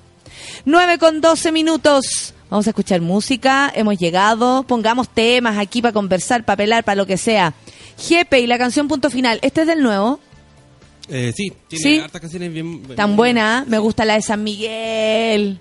9 0.64 0.98
con 0.98 1.20
12 1.20 1.52
minutos. 1.52 2.34
Vamos 2.50 2.66
a 2.66 2.70
escuchar 2.70 3.00
música, 3.00 3.70
hemos 3.74 3.96
llegado, 3.96 4.64
pongamos 4.64 5.08
temas 5.08 5.56
aquí 5.56 5.80
para 5.82 5.92
conversar, 5.92 6.44
para 6.44 6.56
pelar, 6.56 6.82
para 6.84 6.96
lo 6.96 7.06
que 7.06 7.16
sea. 7.16 7.54
Jepe 7.98 8.40
y 8.40 8.46
la 8.48 8.58
canción 8.58 8.88
punto 8.88 9.08
final, 9.10 9.38
este 9.42 9.60
es 9.62 9.66
del 9.68 9.82
nuevo, 9.82 10.18
Eh, 11.12 11.32
sí, 11.36 11.52
tiene 11.68 11.82
Sí. 11.82 11.98
hartas 11.98 12.20
canciones 12.20 12.52
bien... 12.52 12.82
tan 12.94 13.16
buena, 13.16 13.64
me 13.66 13.78
gusta 13.78 14.04
la 14.04 14.14
de 14.14 14.22
San 14.22 14.42
Miguel, 14.44 15.58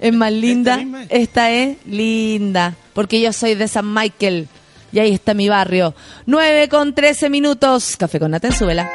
es 0.00 0.12
más 0.12 0.32
linda, 0.32 0.80
es? 0.80 1.06
esta 1.10 1.50
es 1.52 1.76
linda, 1.86 2.74
porque 2.94 3.20
yo 3.20 3.32
soy 3.32 3.54
de 3.54 3.68
San 3.68 3.92
Michael 3.92 4.48
y 4.92 4.98
ahí 5.00 5.12
está 5.12 5.34
mi 5.34 5.48
barrio. 5.48 5.94
9 6.26 6.68
con 6.68 6.94
13 6.94 7.30
minutos, 7.30 7.96
café 7.96 8.18
con 8.18 8.30
nata 8.32 8.48
en 8.48 8.54
súbela. 8.54 8.90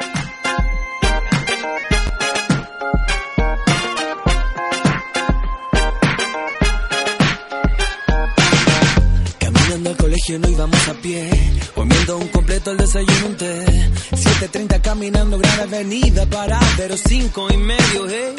Al 9.94 9.96
colegio 9.96 10.38
no 10.38 10.48
íbamos 10.48 10.88
a 10.88 10.94
pie, 10.94 11.30
comiendo 11.74 12.18
un 12.18 12.28
completo 12.28 12.72
el 12.72 12.78
desayuno 12.78 13.26
un 13.26 13.36
té. 13.36 13.64
7.30 14.10 14.80
caminando 14.80 15.38
gran 15.38 15.60
avenida 15.60 16.26
para 16.26 16.58
pero 16.76 16.96
cinco 16.96 17.46
y 17.52 17.56
medio, 17.56 18.08
hey. 18.08 18.34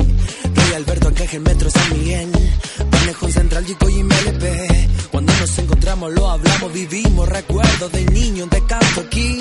Rey 0.53 0.73
Alberto 0.75 1.07
Arcángel 1.07 1.41
Metro 1.41 1.69
San 1.69 1.97
Miguel, 1.97 2.29
Manejón 2.91 3.31
Central 3.31 3.65
Chico 3.65 3.89
y 3.89 4.03
MLP. 4.03 4.43
Cuando 5.11 5.33
nos 5.33 5.57
encontramos 5.59 6.13
lo 6.13 6.29
hablamos, 6.29 6.73
vivimos 6.73 7.29
recuerdos 7.29 7.91
de 7.91 8.05
niño, 8.05 8.47
te 8.49 8.61
canto 8.65 9.01
aquí. 9.01 9.37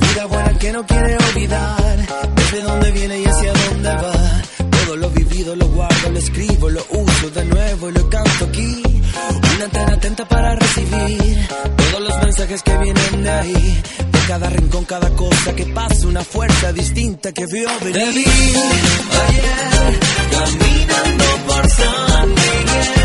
Vida 0.00 0.26
buena 0.26 0.58
que 0.58 0.72
no 0.72 0.86
quiere 0.86 1.16
olvidar, 1.16 2.34
desde 2.36 2.62
dónde 2.62 2.92
viene 2.92 3.20
y 3.20 3.24
hacia 3.24 3.52
dónde 3.52 3.88
va. 3.88 4.42
Todo 4.84 4.96
lo 4.96 5.10
vivido 5.10 5.56
lo 5.56 5.66
guardo, 5.68 6.10
lo 6.10 6.18
escribo, 6.18 6.68
lo 6.68 6.84
uso 6.90 7.30
de 7.30 7.44
nuevo 7.46 7.88
y 7.88 7.92
lo 7.92 8.08
canto 8.08 8.44
aquí. 8.44 8.97
Una 9.54 9.64
antena 9.64 9.92
atenta 9.94 10.24
para 10.26 10.54
recibir 10.54 11.48
todos 11.76 12.02
los 12.02 12.16
mensajes 12.22 12.62
que 12.62 12.76
vienen 12.78 13.22
de 13.22 13.30
ahí. 13.30 13.82
De 14.12 14.18
cada 14.26 14.50
rincón, 14.50 14.84
cada 14.84 15.10
cosa 15.10 15.54
que 15.54 15.66
pasa, 15.66 16.06
una 16.06 16.24
fuerza 16.24 16.72
distinta 16.72 17.32
que 17.32 17.46
vio 17.46 17.68
venir. 17.82 18.24
Te 18.24 19.18
ayer 19.28 20.00
caminando 20.30 21.24
por 21.46 21.70
San 21.70 22.28
Miguel. 22.28 22.98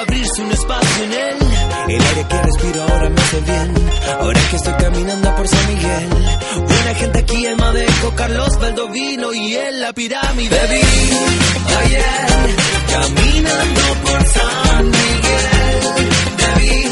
Abrirse 0.00 0.42
un 0.42 0.52
espacio 0.52 1.04
en 1.04 1.12
él. 1.12 1.36
El 1.88 2.02
aire 2.02 2.26
que 2.28 2.42
respiro 2.42 2.82
ahora 2.82 3.08
me 3.10 3.20
hace 3.20 3.40
bien. 3.40 3.74
Ahora 4.20 4.40
que 4.50 4.56
estoy 4.56 4.74
caminando 4.74 5.36
por 5.36 5.48
San 5.48 5.74
Miguel. 5.74 6.08
Buena 6.66 6.94
gente 6.94 7.18
aquí 7.18 7.46
en 7.46 7.56
Madejo, 7.56 8.14
Carlos 8.14 8.58
Valdovino 8.60 9.32
y 9.32 9.56
en 9.56 9.80
la 9.80 9.92
pirámide. 9.92 10.58
Vi 10.70 11.74
ayer 11.76 12.56
caminando 12.90 13.82
por 14.04 14.26
San 14.26 14.84
Miguel. 14.90 15.78
Vi, 16.58 16.82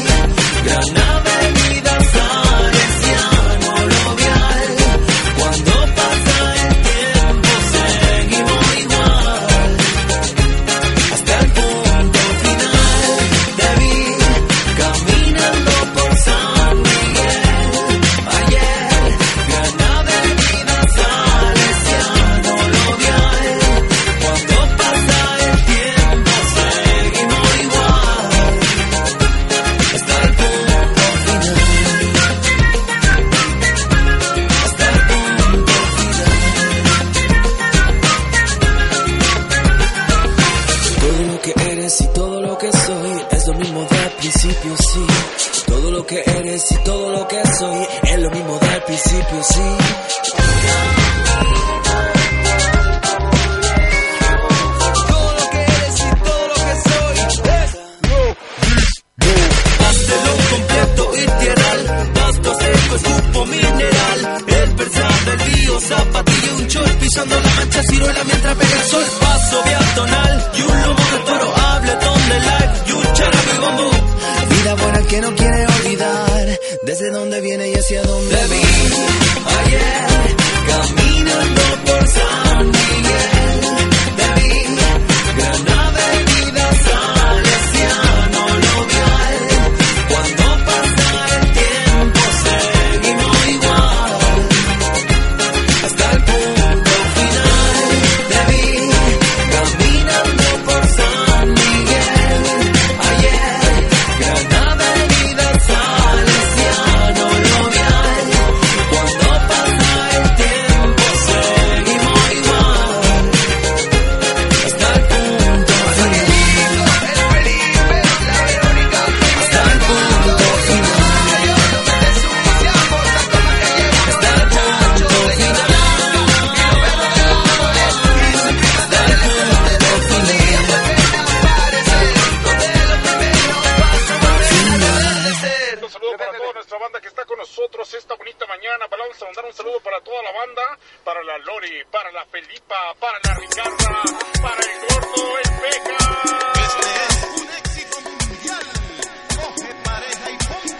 gran 0.65 0.97
avenida 0.97 1.76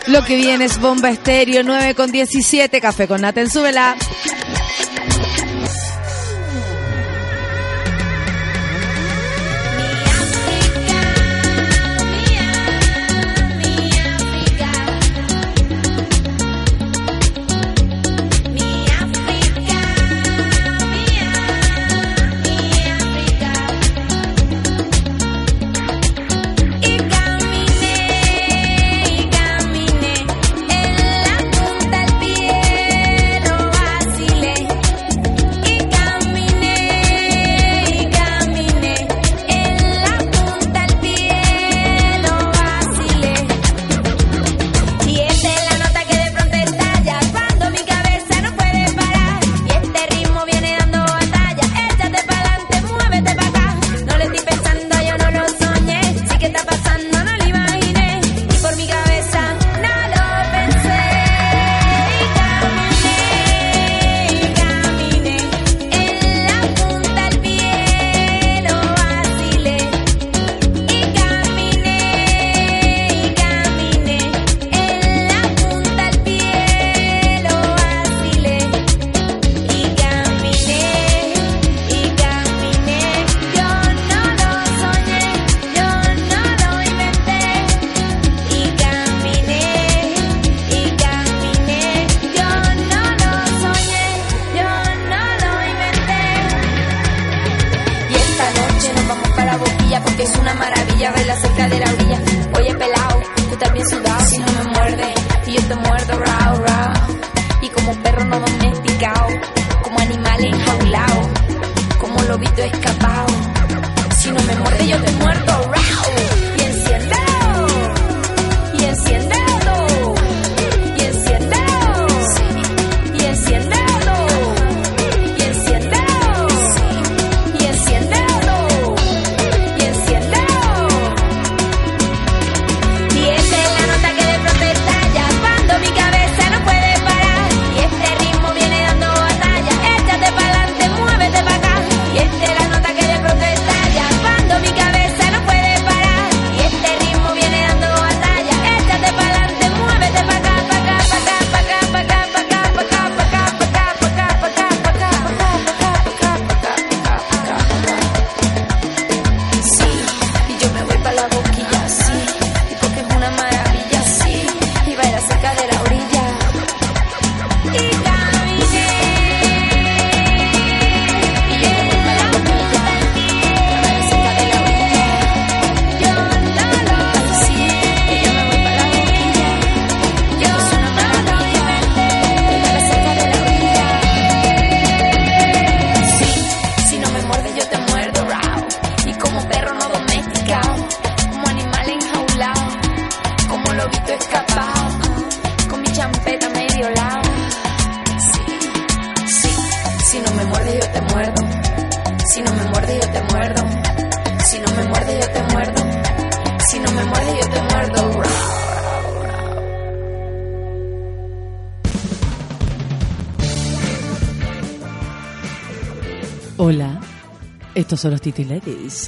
Lo 0.08 0.24
que 0.24 0.38
viene 0.38 0.66
es 0.66 0.80
Bomba 0.80 1.10
Estéreo 1.10 1.64
9 1.64 1.94
con 1.94 2.12
17, 2.12 2.80
Café 2.80 3.08
con 3.08 3.22
Naten, 3.22 3.50
súbela. 3.50 3.98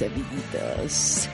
Amiguitos. 0.02 1.28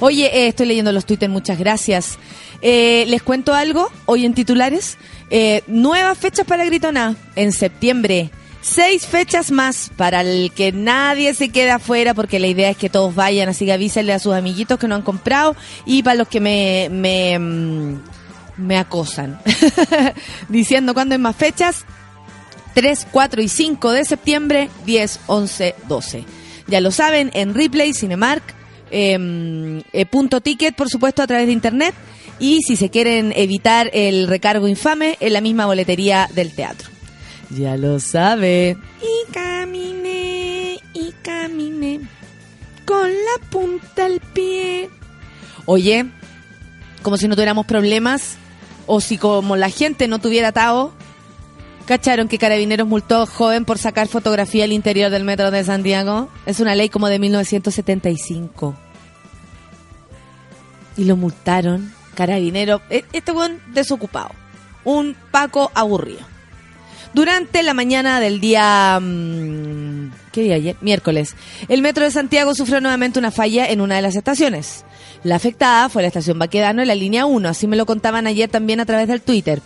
Oye, 0.00 0.26
eh, 0.26 0.48
estoy 0.48 0.66
leyendo 0.66 0.92
los 0.92 1.04
Twitter, 1.06 1.28
muchas 1.28 1.58
gracias. 1.58 2.18
Eh, 2.62 3.04
Les 3.08 3.22
cuento 3.22 3.54
algo, 3.54 3.90
hoy 4.06 4.24
en 4.24 4.34
titulares. 4.34 4.96
Eh, 5.30 5.62
nuevas 5.66 6.16
fechas 6.16 6.46
para 6.46 6.64
Gritona, 6.64 7.16
en 7.36 7.52
septiembre. 7.52 8.30
Seis 8.60 9.06
fechas 9.06 9.50
más 9.50 9.90
para 9.96 10.20
el 10.20 10.52
que 10.52 10.72
nadie 10.72 11.32
se 11.34 11.48
quede 11.48 11.70
afuera, 11.70 12.14
porque 12.14 12.38
la 12.38 12.48
idea 12.48 12.70
es 12.70 12.76
que 12.76 12.90
todos 12.90 13.14
vayan, 13.14 13.48
así 13.48 13.64
que 13.64 13.72
avísenle 13.72 14.12
a 14.12 14.18
sus 14.18 14.34
amiguitos 14.34 14.78
que 14.78 14.88
no 14.88 14.94
han 14.94 15.02
comprado 15.02 15.56
y 15.86 16.02
para 16.02 16.16
los 16.16 16.28
que 16.28 16.40
me, 16.40 16.88
me, 16.90 17.38
mm, 17.38 18.00
me 18.58 18.76
acosan. 18.76 19.40
Diciendo 20.48 20.92
cuándo 20.92 21.14
hay 21.14 21.20
más 21.20 21.36
fechas, 21.36 21.86
3, 22.74 23.06
4 23.10 23.42
y 23.42 23.48
5 23.48 23.92
de 23.92 24.04
septiembre, 24.04 24.70
10, 24.84 25.20
11, 25.26 25.74
12. 25.88 26.24
Ya 26.66 26.80
lo 26.80 26.90
saben, 26.90 27.30
en 27.34 27.54
Replay, 27.54 27.92
Cinemark, 27.92 28.42
eh, 28.90 29.82
eh, 29.92 30.06
punto 30.06 30.40
ticket, 30.40 30.74
por 30.74 30.88
supuesto, 30.88 31.22
a 31.22 31.26
través 31.26 31.46
de 31.46 31.52
internet. 31.52 31.94
Y 32.38 32.62
si 32.62 32.76
se 32.76 32.90
quieren 32.90 33.32
evitar 33.34 33.90
el 33.92 34.28
recargo 34.28 34.68
infame, 34.68 35.16
en 35.20 35.32
la 35.32 35.40
misma 35.40 35.66
boletería 35.66 36.28
del 36.34 36.52
teatro. 36.52 36.88
Ya 37.50 37.76
lo 37.76 37.98
sabe. 37.98 38.76
Y 39.02 39.32
caminé, 39.32 40.78
y 40.94 41.12
caminé, 41.22 42.00
con 42.84 43.08
la 43.08 43.48
punta 43.50 44.04
al 44.04 44.20
pie. 44.20 44.88
Oye, 45.64 46.06
como 47.02 47.16
si 47.16 47.26
no 47.26 47.34
tuviéramos 47.34 47.66
problemas, 47.66 48.36
o 48.86 49.00
si 49.00 49.18
como 49.18 49.56
la 49.56 49.70
gente 49.70 50.08
no 50.08 50.18
tuviera 50.18 50.48
atado, 50.48 50.92
¿Cacharon 51.88 52.28
que 52.28 52.36
Carabineros 52.36 52.86
multó 52.86 53.22
a 53.22 53.26
joven 53.26 53.64
por 53.64 53.78
sacar 53.78 54.08
fotografía 54.08 54.64
al 54.64 54.72
interior 54.72 55.10
del 55.10 55.24
metro 55.24 55.50
de 55.50 55.64
Santiago? 55.64 56.28
Es 56.44 56.60
una 56.60 56.74
ley 56.74 56.90
como 56.90 57.08
de 57.08 57.18
1975. 57.18 58.76
Y 60.98 61.04
lo 61.04 61.16
multaron. 61.16 61.94
Carabinero, 62.14 62.82
e- 62.90 63.06
este 63.14 63.32
buen 63.32 63.62
desocupado. 63.68 64.32
Un 64.84 65.16
Paco 65.30 65.72
aburrido. 65.74 66.20
Durante 67.14 67.62
la 67.62 67.72
mañana 67.72 68.20
del 68.20 68.38
día... 68.38 68.98
mm, 69.00 70.10
¿Qué 70.30 70.42
¿Qué 70.42 70.42
día 70.42 70.56
ayer? 70.56 70.76
Miércoles. 70.82 71.36
El 71.68 71.80
metro 71.80 72.04
de 72.04 72.10
Santiago 72.10 72.54
sufrió 72.54 72.82
nuevamente 72.82 73.18
una 73.18 73.30
falla 73.30 73.66
en 73.66 73.80
una 73.80 73.96
de 73.96 74.02
las 74.02 74.14
estaciones. 74.14 74.84
La 75.24 75.36
afectada 75.36 75.88
fue 75.88 76.02
la 76.02 76.08
estación 76.08 76.38
Baquedano 76.38 76.82
en 76.82 76.88
la 76.88 76.94
línea 76.94 77.26
1, 77.26 77.48
así 77.48 77.66
me 77.66 77.76
lo 77.76 77.86
contaban 77.86 78.26
ayer 78.26 78.48
también 78.48 78.78
a 78.78 78.86
través 78.86 79.08
del 79.08 79.20
Twitter, 79.20 79.60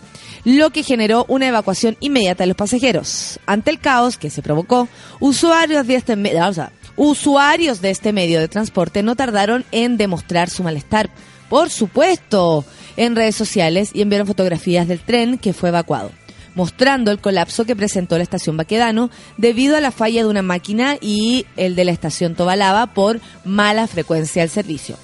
lo 0.45 0.69
que 0.71 0.83
generó 0.83 1.25
una 1.27 1.47
evacuación 1.47 1.97
inmediata 1.99 2.43
de 2.43 2.47
los 2.47 2.57
pasajeros. 2.57 3.39
Ante 3.45 3.71
el 3.71 3.79
caos 3.79 4.17
que 4.17 4.29
se 4.29 4.41
provocó, 4.41 4.87
usuarios 5.19 5.87
de 5.87 5.95
este, 5.95 6.15
me- 6.15 6.35
o 6.41 6.53
sea, 6.53 6.71
usuarios 6.95 7.81
de 7.81 7.89
este 7.91 8.13
medio 8.13 8.39
de 8.39 8.47
transporte 8.47 9.03
no 9.03 9.15
tardaron 9.15 9.65
en 9.71 9.97
demostrar 9.97 10.49
su 10.49 10.63
malestar. 10.63 11.09
Por 11.49 11.69
supuesto, 11.69 12.65
en 12.97 13.15
redes 13.15 13.35
sociales 13.35 13.91
y 13.93 14.01
enviaron 14.01 14.27
fotografías 14.27 14.87
del 14.87 14.99
tren 14.99 15.37
que 15.37 15.53
fue 15.53 15.69
evacuado 15.69 16.11
mostrando 16.55 17.09
el 17.09 17.17
colapso 17.19 17.65
que 17.65 17.75
presentó 17.75 18.15
la 18.15 18.21
estación 18.21 18.57
Baquedano 18.57 19.09
debido 19.37 19.75
a 19.75 19.81
la 19.81 19.89
falla 19.89 20.21
de 20.21 20.29
una 20.29 20.43
máquina 20.43 20.97
y 21.01 21.47
el 21.57 21.75
de 21.75 21.83
la 21.83 21.91
estación 21.91 22.35
Tobalaba 22.35 22.93
por 22.93 23.19
mala 23.43 23.87
frecuencia 23.87 24.43
del 24.43 24.51
servicio. 24.51 24.95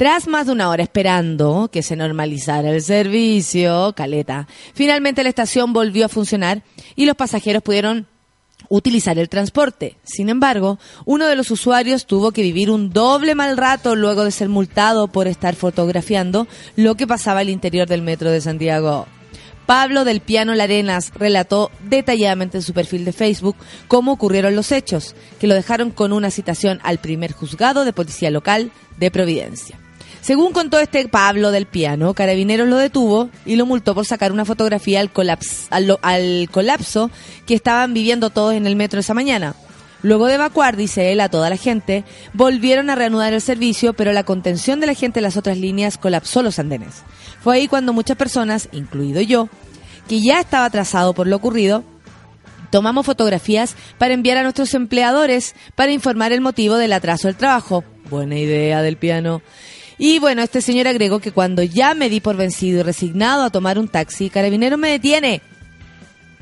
Tras 0.00 0.28
más 0.28 0.46
de 0.46 0.52
una 0.52 0.70
hora 0.70 0.82
esperando 0.82 1.68
que 1.70 1.82
se 1.82 1.94
normalizara 1.94 2.70
el 2.70 2.80
servicio, 2.80 3.92
Caleta, 3.94 4.48
finalmente 4.72 5.22
la 5.22 5.28
estación 5.28 5.74
volvió 5.74 6.06
a 6.06 6.08
funcionar 6.08 6.62
y 6.96 7.04
los 7.04 7.16
pasajeros 7.16 7.62
pudieron 7.62 8.06
utilizar 8.70 9.18
el 9.18 9.28
transporte. 9.28 9.98
Sin 10.02 10.30
embargo, 10.30 10.78
uno 11.04 11.26
de 11.26 11.36
los 11.36 11.50
usuarios 11.50 12.06
tuvo 12.06 12.32
que 12.32 12.40
vivir 12.40 12.70
un 12.70 12.88
doble 12.88 13.34
mal 13.34 13.58
rato 13.58 13.94
luego 13.94 14.24
de 14.24 14.30
ser 14.30 14.48
multado 14.48 15.08
por 15.08 15.26
estar 15.26 15.54
fotografiando 15.54 16.48
lo 16.76 16.94
que 16.94 17.06
pasaba 17.06 17.40
al 17.40 17.50
interior 17.50 17.86
del 17.86 18.00
metro 18.00 18.30
de 18.30 18.40
Santiago. 18.40 19.06
Pablo 19.66 20.06
del 20.06 20.22
Piano 20.22 20.54
Larenas 20.54 21.12
relató 21.14 21.70
detalladamente 21.84 22.56
en 22.56 22.62
su 22.62 22.72
perfil 22.72 23.04
de 23.04 23.12
Facebook 23.12 23.56
cómo 23.86 24.12
ocurrieron 24.12 24.56
los 24.56 24.72
hechos, 24.72 25.14
que 25.38 25.46
lo 25.46 25.52
dejaron 25.52 25.90
con 25.90 26.14
una 26.14 26.30
citación 26.30 26.80
al 26.84 26.96
primer 27.00 27.32
juzgado 27.32 27.84
de 27.84 27.92
policía 27.92 28.30
local 28.30 28.72
de 28.96 29.10
Providencia. 29.10 29.78
Según 30.20 30.52
contó 30.52 30.78
este 30.78 31.08
Pablo 31.08 31.50
del 31.50 31.66
Piano, 31.66 32.12
Carabineros 32.12 32.68
lo 32.68 32.76
detuvo 32.76 33.30
y 33.46 33.56
lo 33.56 33.64
multó 33.64 33.94
por 33.94 34.04
sacar 34.04 34.32
una 34.32 34.44
fotografía 34.44 35.00
al, 35.00 36.48
colapso 36.50 37.10
que 37.46 37.54
estaban 37.54 37.94
viviendo 37.94 38.28
todos 38.30 38.54
en 38.54 38.66
el 38.66 38.76
metro 38.76 39.00
esa 39.00 39.14
mañana. 39.14 39.54
Luego 40.02 40.26
de 40.26 40.34
evacuar, 40.34 40.76
dice 40.76 41.12
él, 41.12 41.20
a 41.20 41.28
toda 41.28 41.50
la 41.50 41.56
gente, 41.56 42.04
volvieron 42.32 42.90
a 42.90 42.94
reanudar 42.94 43.32
el 43.32 43.40
servicio, 43.40 43.92
pero 43.92 44.12
la 44.12 44.24
contención 44.24 44.80
de 44.80 44.86
la 44.86 44.94
gente 44.94 45.20
en 45.20 45.24
las 45.24 45.36
otras 45.36 45.58
líneas 45.58 45.98
colapsó 45.98 46.42
los 46.42 46.58
andenes. 46.58 47.02
Fue 47.42 47.56
ahí 47.56 47.68
cuando 47.68 47.92
muchas 47.92 48.16
personas, 48.16 48.68
incluido 48.72 49.20
yo, 49.20 49.48
que 50.08 50.20
ya 50.20 50.40
estaba 50.40 50.66
atrasado 50.66 51.14
por 51.14 51.26
lo 51.26 51.36
ocurrido, 51.36 51.84
tomamos 52.70 53.04
fotografías 53.04 53.74
para 53.98 54.14
enviar 54.14 54.38
a 54.38 54.42
nuestros 54.42 54.72
empleadores 54.74 55.54
para 55.74 55.92
informar 55.92 56.32
el 56.32 56.40
motivo 56.40 56.76
del 56.76 56.92
atraso 56.92 57.28
del 57.28 57.36
trabajo. 57.36 57.84
Buena 58.10 58.38
idea 58.38 58.82
del 58.82 58.96
piano. 58.96 59.42
Y 60.02 60.18
bueno, 60.18 60.40
este 60.40 60.62
señor 60.62 60.88
agregó 60.88 61.18
que 61.20 61.30
cuando 61.30 61.62
ya 61.62 61.92
me 61.92 62.08
di 62.08 62.20
por 62.20 62.34
vencido 62.34 62.80
y 62.80 62.82
resignado 62.82 63.42
a 63.42 63.50
tomar 63.50 63.78
un 63.78 63.86
taxi, 63.86 64.30
Carabinero 64.30 64.78
me 64.78 64.92
detiene. 64.92 65.42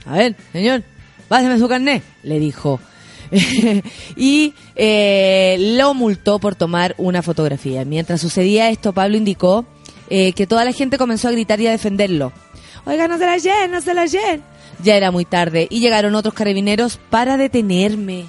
A 0.07 0.13
ver, 0.13 0.37
señor, 0.53 0.85
páseme 1.27 1.59
su 1.59 1.67
carnet, 1.67 2.05
le 2.23 2.39
dijo. 2.39 2.79
y 4.17 4.55
eh, 4.77 5.57
lo 5.77 5.93
multó 5.93 6.39
por 6.39 6.55
tomar 6.55 6.95
una 6.99 7.21
fotografía. 7.21 7.85
Mientras 7.85 8.21
sucedía 8.21 8.71
esto, 8.71 8.93
Pablo 8.93 9.17
indicó 9.17 9.67
eh, 10.09 10.35
que 10.35 10.47
toda 10.47 10.65
la 10.65 10.73
gente 10.73 10.97
comenzó 10.97 11.27
a 11.27 11.33
gritar 11.33 11.61
y 11.61 11.67
a 11.67 11.73
defenderlo. 11.73 12.33
Oiga, 12.87 13.09
no 13.09 13.19
se 13.19 13.27
la 13.27 13.39
lleven, 13.39 13.73
no 13.73 13.81
se 13.81 13.93
la 13.93 14.07
lleven. 14.07 14.41
Ya 14.85 14.95
era 14.95 15.11
muy 15.11 15.25
tarde 15.25 15.67
y 15.69 15.81
llegaron 15.81 16.15
otros 16.15 16.33
carabineros 16.33 17.01
para 17.11 17.37
detenerme. 17.37 18.27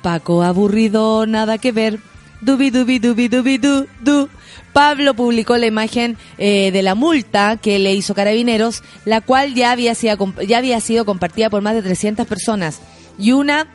Paco 0.00 0.42
aburrido, 0.42 1.26
nada 1.26 1.58
que 1.58 1.72
ver. 1.72 2.00
Dubi 2.44 2.70
dubi 2.70 2.98
dubi 2.98 3.28
dubi 3.28 3.58
du 3.58 3.86
du. 4.00 4.28
Pablo 4.72 5.14
publicó 5.14 5.56
la 5.56 5.66
imagen 5.66 6.16
eh, 6.36 6.70
de 6.72 6.82
la 6.82 6.94
multa 6.94 7.58
que 7.62 7.78
le 7.78 7.94
hizo 7.94 8.14
Carabineros, 8.14 8.82
la 9.04 9.20
cual 9.20 9.54
ya 9.54 9.70
había, 9.70 9.94
sido, 9.94 10.16
ya 10.46 10.58
había 10.58 10.80
sido 10.80 11.04
compartida 11.04 11.48
por 11.48 11.62
más 11.62 11.74
de 11.74 11.82
300 11.82 12.26
personas 12.26 12.80
y 13.18 13.30
una 13.32 13.68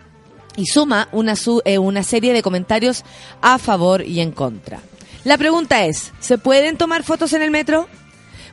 y 0.57 0.65
suma 0.65 1.07
una, 1.13 1.37
su- 1.37 1.61
eh, 1.63 1.77
una 1.77 2.03
serie 2.03 2.33
de 2.33 2.41
comentarios 2.41 3.03
a 3.41 3.57
favor 3.59 4.01
y 4.05 4.19
en 4.19 4.31
contra. 4.31 4.81
La 5.23 5.37
pregunta 5.37 5.85
es, 5.85 6.11
¿se 6.19 6.37
pueden 6.37 6.75
tomar 6.75 7.03
fotos 7.03 7.31
en 7.33 7.41
el 7.43 7.51
metro? 7.51 7.87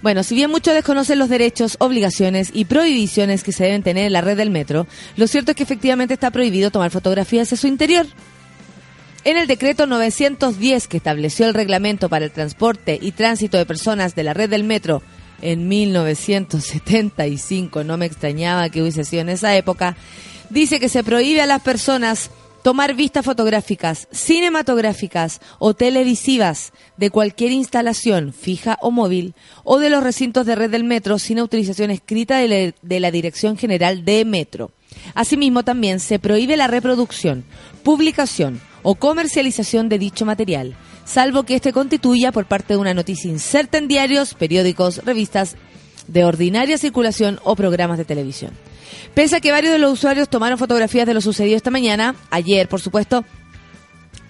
Bueno, 0.02 0.22
si 0.22 0.34
bien 0.36 0.50
muchos 0.50 0.74
desconocen 0.74 1.18
los 1.18 1.28
derechos, 1.28 1.76
obligaciones 1.80 2.50
y 2.52 2.66
prohibiciones 2.66 3.42
que 3.42 3.50
se 3.50 3.64
deben 3.64 3.82
tener 3.82 4.06
en 4.06 4.12
la 4.12 4.20
red 4.20 4.36
del 4.36 4.50
metro, 4.50 4.86
lo 5.16 5.26
cierto 5.26 5.50
es 5.50 5.56
que 5.56 5.62
efectivamente 5.64 6.14
está 6.14 6.30
prohibido 6.30 6.70
tomar 6.70 6.90
fotografías 6.92 7.50
de 7.50 7.56
su 7.56 7.66
interior. 7.66 8.06
En 9.26 9.36
el 9.36 9.46
decreto 9.48 9.86
910 9.86 10.86
que 10.86 10.98
estableció 10.98 11.46
el 11.46 11.54
reglamento 11.54 12.08
para 12.08 12.26
el 12.26 12.30
transporte 12.30 12.96
y 13.02 13.10
tránsito 13.10 13.58
de 13.58 13.66
personas 13.66 14.14
de 14.14 14.22
la 14.22 14.34
red 14.34 14.48
del 14.48 14.62
metro 14.62 15.02
en 15.42 15.66
1975, 15.66 17.82
no 17.82 17.96
me 17.96 18.06
extrañaba 18.06 18.70
que 18.70 18.82
hubiese 18.82 19.02
sido 19.02 19.22
en 19.22 19.30
esa 19.30 19.56
época, 19.56 19.96
dice 20.48 20.78
que 20.78 20.88
se 20.88 21.02
prohíbe 21.02 21.42
a 21.42 21.46
las 21.46 21.60
personas 21.60 22.30
tomar 22.62 22.94
vistas 22.94 23.24
fotográficas, 23.24 24.06
cinematográficas 24.12 25.40
o 25.58 25.74
televisivas 25.74 26.72
de 26.96 27.10
cualquier 27.10 27.50
instalación 27.50 28.32
fija 28.32 28.78
o 28.80 28.92
móvil 28.92 29.34
o 29.64 29.80
de 29.80 29.90
los 29.90 30.04
recintos 30.04 30.46
de 30.46 30.54
red 30.54 30.70
del 30.70 30.84
metro 30.84 31.18
sin 31.18 31.40
autorización 31.40 31.90
escrita 31.90 32.38
de 32.38 32.46
la, 32.46 32.72
de 32.80 33.00
la 33.00 33.10
Dirección 33.10 33.58
General 33.58 34.04
de 34.04 34.24
Metro. 34.24 34.70
Asimismo, 35.14 35.64
también 35.64 35.98
se 35.98 36.20
prohíbe 36.20 36.56
la 36.56 36.68
reproducción, 36.68 37.44
publicación 37.82 38.60
o 38.88 38.94
comercialización 38.94 39.88
de 39.88 39.98
dicho 39.98 40.24
material, 40.24 40.76
salvo 41.04 41.42
que 41.42 41.56
éste 41.56 41.72
constituya 41.72 42.30
por 42.30 42.46
parte 42.46 42.74
de 42.74 42.78
una 42.78 42.94
noticia 42.94 43.28
inserta 43.28 43.78
en 43.78 43.88
diarios, 43.88 44.34
periódicos, 44.34 45.04
revistas 45.04 45.56
de 46.06 46.24
ordinaria 46.24 46.78
circulación 46.78 47.40
o 47.42 47.56
programas 47.56 47.98
de 47.98 48.04
televisión. 48.04 48.52
Pese 49.12 49.34
a 49.34 49.40
que 49.40 49.50
varios 49.50 49.72
de 49.72 49.80
los 49.80 49.92
usuarios 49.92 50.28
tomaron 50.28 50.56
fotografías 50.56 51.04
de 51.04 51.14
lo 51.14 51.20
sucedido 51.20 51.56
esta 51.56 51.72
mañana, 51.72 52.14
ayer 52.30 52.68
por 52.68 52.80
supuesto, 52.80 53.24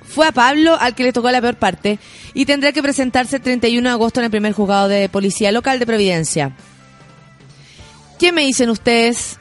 fue 0.09 0.27
a 0.27 0.33
Pablo 0.33 0.75
al 0.81 0.95
que 0.95 1.03
le 1.03 1.13
tocó 1.13 1.31
la 1.31 1.43
peor 1.43 1.57
parte 1.57 1.99
y 2.33 2.47
tendrá 2.47 2.73
que 2.73 2.83
presentarse 2.83 3.37
el 3.37 3.43
31 3.43 3.87
de 3.87 3.93
agosto 3.93 4.21
en 4.21 4.25
el 4.25 4.31
primer 4.31 4.55
juzgado 4.55 4.89
de 4.89 5.11
policía 5.11 5.53
local 5.53 5.79
de 5.79 5.85
Providencia. 5.85 6.57
¿Qué 8.19 8.33
me 8.33 8.47
dicen 8.47 8.71
ustedes? 8.71 9.37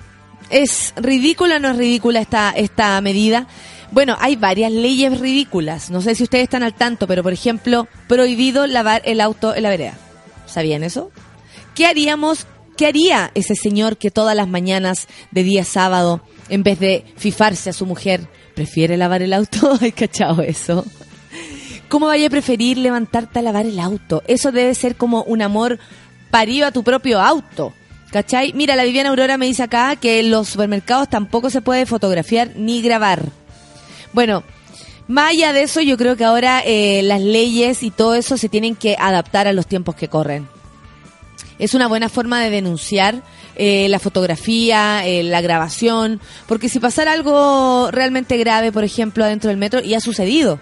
¿Es 0.50 0.94
ridícula 0.98 1.56
o 1.56 1.60
no 1.60 1.70
es 1.70 1.78
ridícula 1.78 2.20
esta, 2.20 2.52
esta 2.52 3.00
medida? 3.00 3.48
Bueno, 3.92 4.18
hay 4.20 4.36
varias 4.36 4.72
leyes 4.72 5.20
ridículas. 5.20 5.90
No 5.90 6.02
sé 6.02 6.16
si 6.16 6.24
ustedes 6.24 6.44
están 6.44 6.64
al 6.64 6.74
tanto, 6.74 7.08
pero 7.08 7.24
por 7.24 7.34
ejemplo, 7.34 7.88
prohibido 8.08 8.68
lavar 8.68 9.02
el 9.06 9.22
auto 9.22 9.56
en 9.56 9.64
la 9.64 9.70
vereda. 9.70 9.98
¿Sabían 10.46 10.84
eso? 10.84 11.12
¿Qué 11.74 11.86
haríamos? 11.86 12.48
¿Qué 12.78 12.88
haría 12.88 13.32
ese 13.36 13.56
señor 13.56 13.98
que 13.98 14.12
todas 14.12 14.36
las 14.36 14.48
mañanas 14.48 15.08
de 15.32 15.44
día 15.44 15.64
sábado, 15.64 16.22
en 16.50 16.64
vez 16.64 16.80
de 16.80 17.06
fifarse 17.16 17.70
a 17.70 17.74
su 17.74 17.86
mujer, 17.86 18.28
prefiere 18.54 18.98
lavar 18.98 19.22
el 19.22 19.34
auto? 19.34 19.78
¿Hay 19.82 19.92
cachado 19.92 20.42
eso? 20.42 20.86
¿Cómo 21.88 22.08
vaya 22.08 22.28
a 22.28 22.32
preferir 22.32 22.78
levantarte 22.78 23.40
a 23.40 23.42
lavar 23.42 23.66
el 23.66 23.80
auto? 23.80 24.24
Eso 24.28 24.52
debe 24.52 24.74
ser 24.76 24.96
como 24.96 25.24
un 25.24 25.42
amor 25.42 25.80
parido 26.32 26.68
a 26.68 26.72
tu 26.72 26.84
propio 26.84 27.22
auto. 27.22 27.74
¿Cachai? 28.12 28.54
Mira, 28.54 28.76
la 28.76 28.84
Viviana 28.84 29.10
Aurora 29.10 29.38
me 29.38 29.46
dice 29.46 29.64
acá 29.64 29.96
que 29.96 30.20
en 30.20 30.32
los 30.32 30.50
supermercados 30.50 31.10
tampoco 31.10 31.50
se 31.50 31.62
puede 31.62 31.86
fotografiar 31.86 32.52
ni 32.56 32.82
grabar. 32.82 33.24
Bueno, 34.16 34.44
más 35.10 35.32
allá 35.32 35.52
de 35.52 35.64
eso, 35.64 35.82
yo 35.82 35.98
creo 35.98 36.16
que 36.16 36.24
ahora 36.24 36.62
eh, 36.66 37.02
las 37.04 37.20
leyes 37.20 37.84
y 37.84 37.92
todo 37.92 38.16
eso 38.16 38.38
se 38.38 38.48
tienen 38.48 38.78
que 38.78 38.96
adaptar 38.98 39.46
a 39.46 39.52
los 39.52 39.68
tiempos 39.68 39.96
que 39.96 40.08
corren. 40.08 40.48
Es 41.60 41.74
una 41.74 41.88
buena 41.88 42.08
forma 42.08 42.42
de 42.42 42.50
denunciar 42.50 43.24
eh, 43.58 43.88
la 43.90 44.00
fotografía, 44.00 45.06
eh, 45.06 45.22
la 45.24 45.42
grabación, 45.42 46.22
porque 46.48 46.70
si 46.70 46.80
pasara 46.80 47.12
algo 47.12 47.90
realmente 47.92 48.38
grave, 48.38 48.72
por 48.72 48.86
ejemplo, 48.86 49.26
adentro 49.26 49.50
del 49.50 49.58
metro, 49.58 49.82
y 49.82 49.96
ha 49.96 50.00
sucedido, 50.00 50.60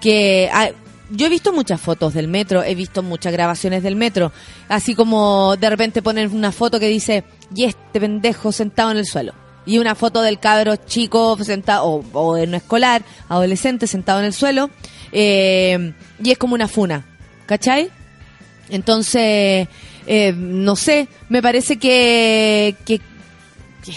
que 0.00 0.48
ah, 0.50 0.70
yo 1.10 1.26
he 1.26 1.30
visto 1.30 1.52
muchas 1.52 1.82
fotos 1.82 2.14
del 2.14 2.28
metro, 2.28 2.62
he 2.64 2.74
visto 2.74 3.02
muchas 3.02 3.34
grabaciones 3.34 3.82
del 3.82 3.94
metro, 3.94 4.32
así 4.70 4.94
como 4.94 5.54
de 5.56 5.68
repente 5.68 6.00
ponen 6.00 6.34
una 6.34 6.50
foto 6.50 6.80
que 6.80 6.88
dice, 6.88 7.24
y 7.54 7.64
este 7.64 8.00
pendejo 8.00 8.52
sentado 8.52 8.90
en 8.90 8.96
el 8.96 9.06
suelo. 9.06 9.34
Y 9.66 9.78
una 9.78 9.94
foto 9.94 10.22
del 10.22 10.38
cabro 10.38 10.76
chico 10.76 11.36
sentado, 11.44 11.84
o, 11.84 12.04
o 12.12 12.36
en 12.36 12.54
escolar, 12.54 13.02
adolescente 13.28 13.86
sentado 13.86 14.20
en 14.20 14.26
el 14.26 14.32
suelo, 14.32 14.70
eh, 15.12 15.92
y 16.22 16.30
es 16.30 16.38
como 16.38 16.54
una 16.54 16.68
funa, 16.68 17.04
¿cachai? 17.46 17.90
Entonces, 18.70 19.68
eh, 20.06 20.32
no 20.36 20.76
sé, 20.76 21.08
me 21.28 21.42
parece 21.42 21.78
que, 21.78 22.74
que, 22.84 22.98
que 22.98 23.92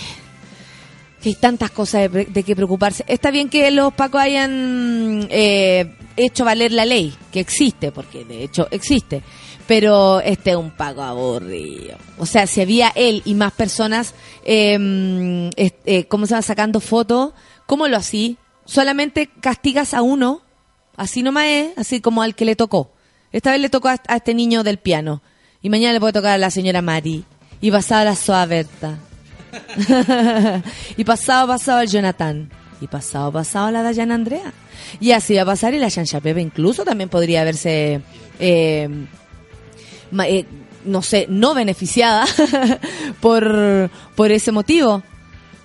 que 1.23 1.30
hay 1.30 1.36
tantas 1.36 1.71
cosas 1.71 2.12
de, 2.12 2.26
de 2.26 2.43
que 2.43 2.54
preocuparse. 2.54 3.06
Está 3.08 3.32
bien 3.32 3.47
que 3.47 3.71
los 3.71 3.93
pacos 3.93 4.19
hayan 4.19 5.26
eh, 5.32 5.95
hecho 6.17 6.43
valer 6.43 6.73
la 6.73 6.86
ley, 6.86 7.15
que 7.32 7.39
existe, 7.39 7.93
porque 7.93 8.26
de 8.26 8.43
hecho 8.43 8.67
existe. 8.71 9.23
Pero 9.67 10.19
este 10.21 10.52
es 10.52 10.56
un 10.58 10.71
paco 10.71 11.02
aburrido. 11.02 11.97
O 12.17 12.26
sea, 12.26 12.47
si 12.47 12.62
había 12.62 12.91
él 12.95 13.21
y 13.26 13.34
más 13.34 13.54
personas, 13.54 14.13
est- 14.43 15.76
eh, 15.86 16.06
¿cómo 16.10 16.26
se 16.26 16.36
va 16.36 16.41
sacando 16.41 16.80
fotos? 16.80 17.32
¿Cómo 17.65 17.88
lo 17.88 17.95
así? 17.97 18.38
Solamente 18.65 19.30
castigas 19.39 19.93
a 19.93 20.02
uno, 20.02 20.41
así 20.97 21.23
nomás 21.23 21.45
es, 21.47 21.78
así 21.78 22.02
como 22.02 22.21
al 22.21 22.36
que 22.36 22.45
le 22.45 22.56
tocó. 22.56 22.91
Esta 23.32 23.52
vez 23.52 23.62
le 23.62 23.69
tocó 23.69 23.88
a, 23.88 23.99
este 24.15 24.34
niño 24.34 24.63
del 24.63 24.78
piano. 24.78 25.21
Y 25.62 25.69
mañana 25.69 25.93
le 25.93 25.99
puede 25.99 26.13
tocar 26.13 26.32
a 26.34 26.38
la 26.38 26.52
señora 26.52 26.82
Mari. 26.82 27.23
Y 27.62 27.71
pasado 27.71 28.04
la 28.06 28.15
Soaberta. 28.15 28.97
y 30.97 31.04
pasado, 31.04 31.47
pasado 31.47 31.80
al 31.80 31.88
Jonathan. 31.88 32.49
Y 32.82 32.88
pasado, 32.88 33.32
pasado 33.32 33.67
a 33.67 33.71
la 33.71 33.82
Dayana 33.82 34.15
Andrea. 34.15 34.54
Y 34.99 35.12
así 35.12 35.36
va 35.36 35.43
a 35.43 35.45
pasar 35.45 35.73
y 35.73 35.80
la 35.80 35.88
Shansha 35.89 36.19
Pepe 36.19 36.41
incluso 36.41 36.84
también 36.84 37.10
podría 37.10 37.41
haberse, 37.41 38.02
eh, 38.39 38.89
eh, 40.26 40.45
no 40.86 41.02
sé, 41.02 41.26
no 41.30 41.54
beneficiada 41.54 42.26
por, 43.21 43.89
por 44.15 44.32
ese 44.32 44.52
motivo. 44.52 45.04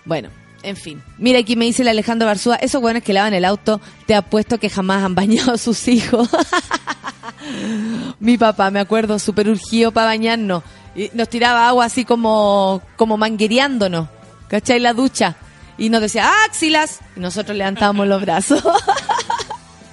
Bueno, 0.05 0.31
en 0.63 0.77
fin. 0.77 1.03
Mira 1.19 1.39
aquí 1.39 1.57
me 1.57 1.65
dice 1.65 1.83
el 1.83 1.89
Alejandro 1.89 2.27
Barzúa, 2.27 2.57
esos 2.57 2.81
buenos 2.81 3.03
que 3.03 3.13
lavan 3.13 3.35
el 3.35 3.45
auto, 3.45 3.81
te 4.07 4.15
apuesto 4.15 4.59
que 4.59 4.71
jamás 4.71 5.05
han 5.05 5.15
bañado 5.15 5.53
a 5.53 5.59
sus 5.59 5.87
hijos. 5.89 6.29
Mi 8.21 8.37
papá, 8.37 8.71
me 8.71 8.81
acuerdo, 8.81 9.19
súper 9.19 9.49
urgido 9.49 9.93
para 9.93 10.07
bañarnos. 10.07 10.63
Y 10.95 11.11
nos 11.15 11.29
tiraba 11.29 11.69
agua 11.69 11.85
así 11.85 12.05
como, 12.05 12.83
como 12.97 13.17
manguereándonos. 13.17 14.09
¿Cachai? 14.49 14.81
La 14.81 14.95
ducha. 14.95 15.37
Y 15.77 15.91
nos 15.91 16.01
decía, 16.01 16.29
¡áxilas! 16.45 17.01
Y 17.17 17.21
nosotros 17.21 17.57
levantábamos 17.57 18.09
los 18.09 18.21
brazos. 18.21 18.63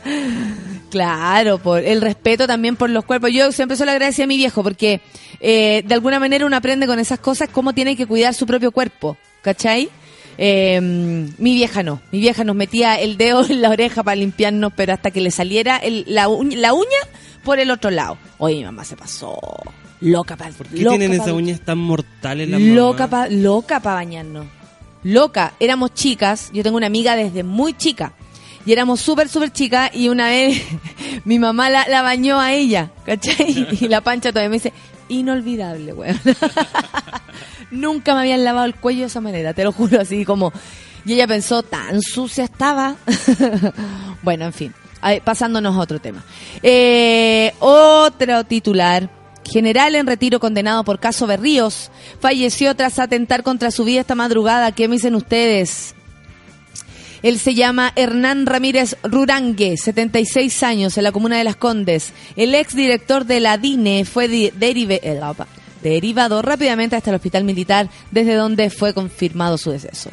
Claro, 0.96 1.58
por 1.58 1.84
el 1.84 2.00
respeto 2.00 2.48
también 2.48 2.78
por 2.78 2.90
los 2.90 3.04
cuerpos. 3.04 3.30
Yo 3.34 3.52
siempre 3.52 3.76
se 3.76 3.84
lo 3.86 3.92
agradecí 3.92 4.22
a 4.22 4.28
mi 4.28 4.38
viejo 4.38 4.64
porque 4.64 5.02
eh, 5.42 5.84
de 5.86 5.94
alguna 5.94 6.22
manera 6.22 6.46
uno 6.46 6.56
aprende 6.56 6.88
con 6.88 7.00
esas 7.00 7.20
cosas 7.20 7.50
cómo 7.52 7.74
tiene 7.74 7.98
que 7.98 8.06
cuidar 8.06 8.34
su 8.34 8.46
propio 8.46 8.72
cuerpo, 8.72 9.18
¿cachai? 9.42 9.90
Eh, 10.38 10.80
mi 10.82 11.54
vieja 11.54 11.84
no, 11.84 12.02
mi 12.14 12.20
vieja 12.20 12.46
nos 12.46 12.56
metía 12.56 12.96
el 12.98 13.18
dedo 13.18 13.46
en 13.46 13.62
la 13.62 13.72
oreja 13.72 14.04
para 14.04 14.16
limpiarnos, 14.16 14.72
pero 14.74 14.94
hasta 14.94 15.12
que 15.12 15.20
le 15.20 15.32
saliera 15.32 15.76
el- 15.76 16.06
la, 16.08 16.30
uña, 16.30 16.56
la 16.58 16.74
uña 16.74 16.88
por 17.44 17.60
el 17.60 17.72
otro 17.72 17.92
lado. 17.92 18.18
Oye, 18.38 18.56
mi 18.56 18.64
mamá 18.64 18.86
se 18.86 18.96
pasó 18.96 19.38
loca 20.00 20.38
para 20.38 20.52
¿Por 20.52 20.68
qué 20.68 20.86
tienen 20.86 21.12
esas 21.12 21.28
uñas 21.34 21.60
tan 21.60 21.78
mortales 21.78 22.48
las 22.48 22.62
loca 22.62 23.08
mamás? 23.08 23.28
pa, 23.28 23.36
loca 23.36 23.82
para 23.82 23.96
bañarnos. 23.96 24.46
Loca. 25.04 25.54
Éramos 25.60 25.94
chicas. 25.94 26.50
Yo 26.54 26.64
tengo 26.64 26.78
una 26.78 26.88
amiga 26.88 27.18
desde 27.18 27.44
muy 27.44 27.74
chica. 27.74 28.14
Y 28.66 28.72
éramos 28.72 29.02
súper, 29.02 29.30
súper 29.30 29.52
chicas. 29.52 29.92
Y 29.94 30.10
una 30.10 30.28
vez 30.28 30.62
mi 31.26 31.40
mamá 31.40 31.70
la, 31.70 31.88
la 31.88 32.02
bañó 32.02 32.40
a 32.40 32.54
ella. 32.54 32.92
¿Cachai? 33.06 33.68
Y 33.80 33.88
la 33.88 34.02
pancha 34.02 34.32
todavía 34.32 34.50
me 34.50 34.56
dice, 34.56 34.74
inolvidable, 35.10 35.94
weón. 35.94 36.20
Nunca 37.72 38.14
me 38.14 38.22
habían 38.22 38.44
lavado 38.44 38.66
el 38.66 38.76
cuello 38.76 39.02
de 39.02 39.08
esa 39.08 39.22
manera, 39.22 39.54
te 39.54 39.64
lo 39.64 39.72
juro, 39.72 40.00
así 40.00 40.26
como... 40.26 40.52
Y 41.06 41.14
ella 41.14 41.28
pensó, 41.28 41.62
tan 41.62 42.02
sucia 42.02 42.46
estaba. 42.46 42.96
bueno, 44.24 44.46
en 44.46 44.54
fin, 44.54 44.74
pasándonos 45.24 45.76
a 45.76 45.80
otro 45.80 46.00
tema. 46.00 46.24
Eh, 46.64 47.54
otro 47.60 48.44
titular. 48.44 49.10
General 49.48 49.94
en 49.94 50.08
retiro 50.08 50.40
condenado 50.40 50.84
por 50.84 51.00
caso 51.00 51.28
Berríos 51.28 51.92
falleció 52.20 52.76
tras 52.76 52.98
atentar 52.98 53.44
contra 53.44 53.70
su 53.70 53.84
vida 53.84 54.02
esta 54.02 54.16
madrugada. 54.16 54.72
¿Qué 54.72 54.88
me 54.88 54.96
dicen 54.96 55.14
ustedes? 55.14 55.94
Él 57.26 57.40
se 57.40 57.56
llama 57.56 57.92
Hernán 57.96 58.46
Ramírez 58.46 58.98
Rurangue, 59.02 59.78
76 59.78 60.62
años, 60.62 60.96
en 60.96 61.04
la 61.04 61.12
comuna 61.12 61.40
de 61.40 61.44
Las 61.44 61.56
Condes. 61.56 62.14
El 62.36 62.54
ex 62.54 62.76
director 62.76 63.26
de 63.26 63.40
la 63.40 63.58
DINE 63.58 64.06
fue 64.06 64.26
eh, 64.26 64.54
derivado 65.82 66.42
rápidamente 66.44 66.96
hasta 66.96 67.10
el 67.10 67.16
hospital 67.16 67.44
militar, 67.44 67.90
desde 68.12 68.36
donde 68.36 68.70
fue 68.70 68.94
confirmado 68.94 69.58
su 69.58 69.72
deceso. 69.72 70.12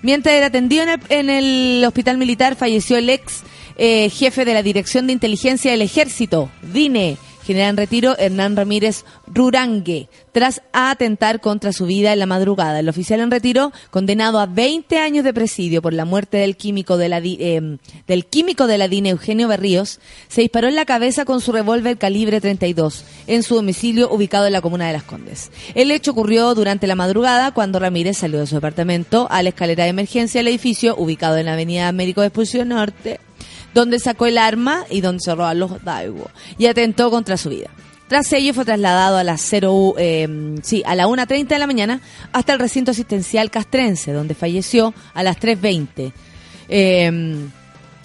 Mientras 0.00 0.36
era 0.36 0.46
atendido 0.46 0.84
en 0.84 0.88
el, 0.88 1.00
en 1.10 1.28
el 1.28 1.84
hospital 1.84 2.16
militar, 2.16 2.56
falleció 2.56 2.96
el 2.96 3.10
ex 3.10 3.42
eh, 3.76 4.08
jefe 4.08 4.46
de 4.46 4.54
la 4.54 4.62
Dirección 4.62 5.06
de 5.06 5.12
Inteligencia 5.12 5.70
del 5.70 5.82
Ejército, 5.82 6.50
DINE, 6.62 7.18
general 7.44 7.70
en 7.70 7.76
retiro 7.76 8.16
Hernán 8.18 8.56
Ramírez 8.56 9.04
Rurangue, 9.26 10.08
tras 10.32 10.62
atentar 10.72 11.40
contra 11.40 11.72
su 11.72 11.86
vida 11.86 12.12
en 12.12 12.18
la 12.18 12.26
madrugada. 12.26 12.80
El 12.80 12.88
oficial 12.88 13.20
en 13.20 13.30
retiro, 13.30 13.72
condenado 13.90 14.40
a 14.40 14.46
20 14.46 14.98
años 14.98 15.24
de 15.24 15.34
presidio 15.34 15.82
por 15.82 15.92
la 15.92 16.04
muerte 16.04 16.38
del 16.38 16.56
químico 16.56 16.96
de 16.96 17.08
la, 17.08 17.20
eh, 17.22 17.78
del 18.06 18.26
químico 18.26 18.66
de 18.66 18.78
la 18.78 18.88
DINE, 18.88 19.10
Eugenio 19.10 19.48
Berríos, 19.48 20.00
se 20.28 20.40
disparó 20.40 20.68
en 20.68 20.74
la 20.74 20.84
cabeza 20.84 21.24
con 21.24 21.40
su 21.40 21.52
revólver 21.52 21.98
calibre 21.98 22.40
32 22.40 23.04
en 23.26 23.42
su 23.42 23.54
domicilio 23.54 24.10
ubicado 24.10 24.46
en 24.46 24.52
la 24.52 24.60
comuna 24.60 24.86
de 24.86 24.94
Las 24.94 25.04
Condes. 25.04 25.50
El 25.74 25.90
hecho 25.90 26.12
ocurrió 26.12 26.54
durante 26.54 26.86
la 26.86 26.94
madrugada 26.94 27.52
cuando 27.52 27.78
Ramírez 27.78 28.18
salió 28.18 28.40
de 28.40 28.46
su 28.46 28.56
departamento 28.56 29.28
a 29.30 29.42
la 29.42 29.50
escalera 29.50 29.84
de 29.84 29.90
emergencia 29.90 30.40
del 30.40 30.48
edificio 30.48 30.96
ubicado 30.96 31.36
en 31.36 31.46
la 31.46 31.52
avenida 31.52 31.88
Américo 31.88 32.20
Vespucio 32.20 32.64
Norte 32.64 33.20
donde 33.74 33.98
sacó 33.98 34.26
el 34.26 34.38
arma 34.38 34.84
y 34.88 35.00
donde 35.00 35.20
se 35.20 35.34
roban 35.34 35.58
los 35.58 35.84
Daiwo 35.84 36.30
y 36.56 36.66
atentó 36.66 37.10
contra 37.10 37.36
su 37.36 37.50
vida. 37.50 37.70
Tras 38.08 38.32
ello 38.32 38.54
fue 38.54 38.64
trasladado 38.64 39.16
a 39.16 39.24
las 39.24 39.40
0, 39.40 39.94
eh, 39.98 40.56
sí, 40.62 40.82
a 40.86 40.94
la 40.94 41.06
1.30 41.06 41.48
de 41.48 41.58
la 41.58 41.66
mañana 41.66 42.00
hasta 42.32 42.52
el 42.52 42.58
recinto 42.58 42.90
asistencial 42.90 43.50
castrense, 43.50 44.12
donde 44.12 44.34
falleció 44.34 44.94
a 45.14 45.22
las 45.22 45.38
3.20. 45.38 46.12
Eh, 46.68 47.48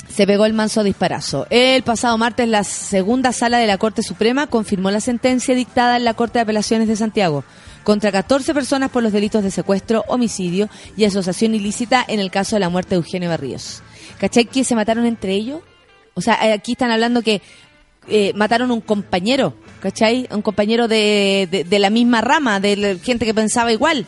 se 0.09 0.25
pegó 0.25 0.45
el 0.45 0.53
manso 0.53 0.83
disparazo. 0.83 1.47
El 1.49 1.83
pasado 1.83 2.17
martes 2.17 2.47
la 2.47 2.63
segunda 2.63 3.31
sala 3.31 3.59
de 3.59 3.67
la 3.67 3.77
Corte 3.77 4.01
Suprema 4.01 4.47
confirmó 4.47 4.91
la 4.91 4.99
sentencia 4.99 5.55
dictada 5.55 5.97
en 5.97 6.03
la 6.03 6.13
Corte 6.13 6.39
de 6.39 6.43
Apelaciones 6.43 6.87
de 6.87 6.95
Santiago 6.95 7.43
contra 7.83 8.11
14 8.11 8.53
personas 8.53 8.89
por 8.89 9.03
los 9.03 9.13
delitos 9.13 9.43
de 9.43 9.51
secuestro, 9.51 10.03
homicidio 10.07 10.69
y 10.97 11.05
asociación 11.05 11.55
ilícita 11.55 12.03
en 12.07 12.19
el 12.19 12.31
caso 12.31 12.55
de 12.55 12.59
la 12.59 12.69
muerte 12.69 12.91
de 12.91 12.97
Eugenio 12.97 13.29
Barríos. 13.29 13.81
¿Cachai 14.17 14.45
que 14.45 14.63
se 14.63 14.75
mataron 14.75 15.05
entre 15.05 15.33
ellos? 15.33 15.61
O 16.13 16.21
sea, 16.21 16.35
eh, 16.45 16.53
aquí 16.53 16.73
están 16.73 16.91
hablando 16.91 17.21
que 17.21 17.41
eh, 18.07 18.33
mataron 18.35 18.71
un 18.71 18.81
compañero, 18.81 19.53
¿cachai? 19.81 20.27
Un 20.31 20.41
compañero 20.41 20.87
de, 20.87 21.47
de, 21.49 21.63
de 21.63 21.79
la 21.79 21.89
misma 21.89 22.21
rama, 22.21 22.59
de 22.59 22.99
gente 23.03 23.25
que 23.25 23.33
pensaba 23.33 23.71
igual. 23.71 24.05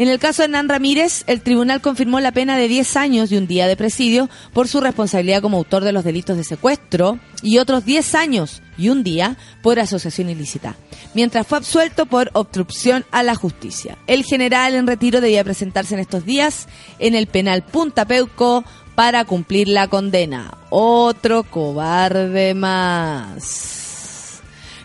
En 0.00 0.08
el 0.08 0.18
caso 0.18 0.40
de 0.40 0.46
Hernán 0.46 0.70
Ramírez, 0.70 1.24
el 1.26 1.42
tribunal 1.42 1.82
confirmó 1.82 2.20
la 2.20 2.32
pena 2.32 2.56
de 2.56 2.68
10 2.68 2.96
años 2.96 3.30
y 3.30 3.36
un 3.36 3.46
día 3.46 3.66
de 3.66 3.76
presidio 3.76 4.30
por 4.54 4.66
su 4.66 4.80
responsabilidad 4.80 5.42
como 5.42 5.58
autor 5.58 5.84
de 5.84 5.92
los 5.92 6.04
delitos 6.04 6.38
de 6.38 6.44
secuestro 6.44 7.18
y 7.42 7.58
otros 7.58 7.84
10 7.84 8.14
años 8.14 8.62
y 8.78 8.88
un 8.88 9.02
día 9.02 9.36
por 9.62 9.78
asociación 9.78 10.30
ilícita, 10.30 10.74
mientras 11.12 11.46
fue 11.46 11.58
absuelto 11.58 12.06
por 12.06 12.30
obstrucción 12.32 13.04
a 13.10 13.22
la 13.22 13.34
justicia. 13.34 13.98
El 14.06 14.24
general 14.24 14.74
en 14.74 14.86
retiro 14.86 15.20
debía 15.20 15.44
presentarse 15.44 15.92
en 15.92 16.00
estos 16.00 16.24
días 16.24 16.66
en 16.98 17.14
el 17.14 17.26
penal 17.26 17.62
Punta 17.62 18.06
Peuco 18.06 18.64
para 18.94 19.24
cumplir 19.24 19.68
la 19.68 19.88
condena. 19.88 20.58
Otro 20.70 21.44
cobarde 21.44 22.54
más. 22.54 24.40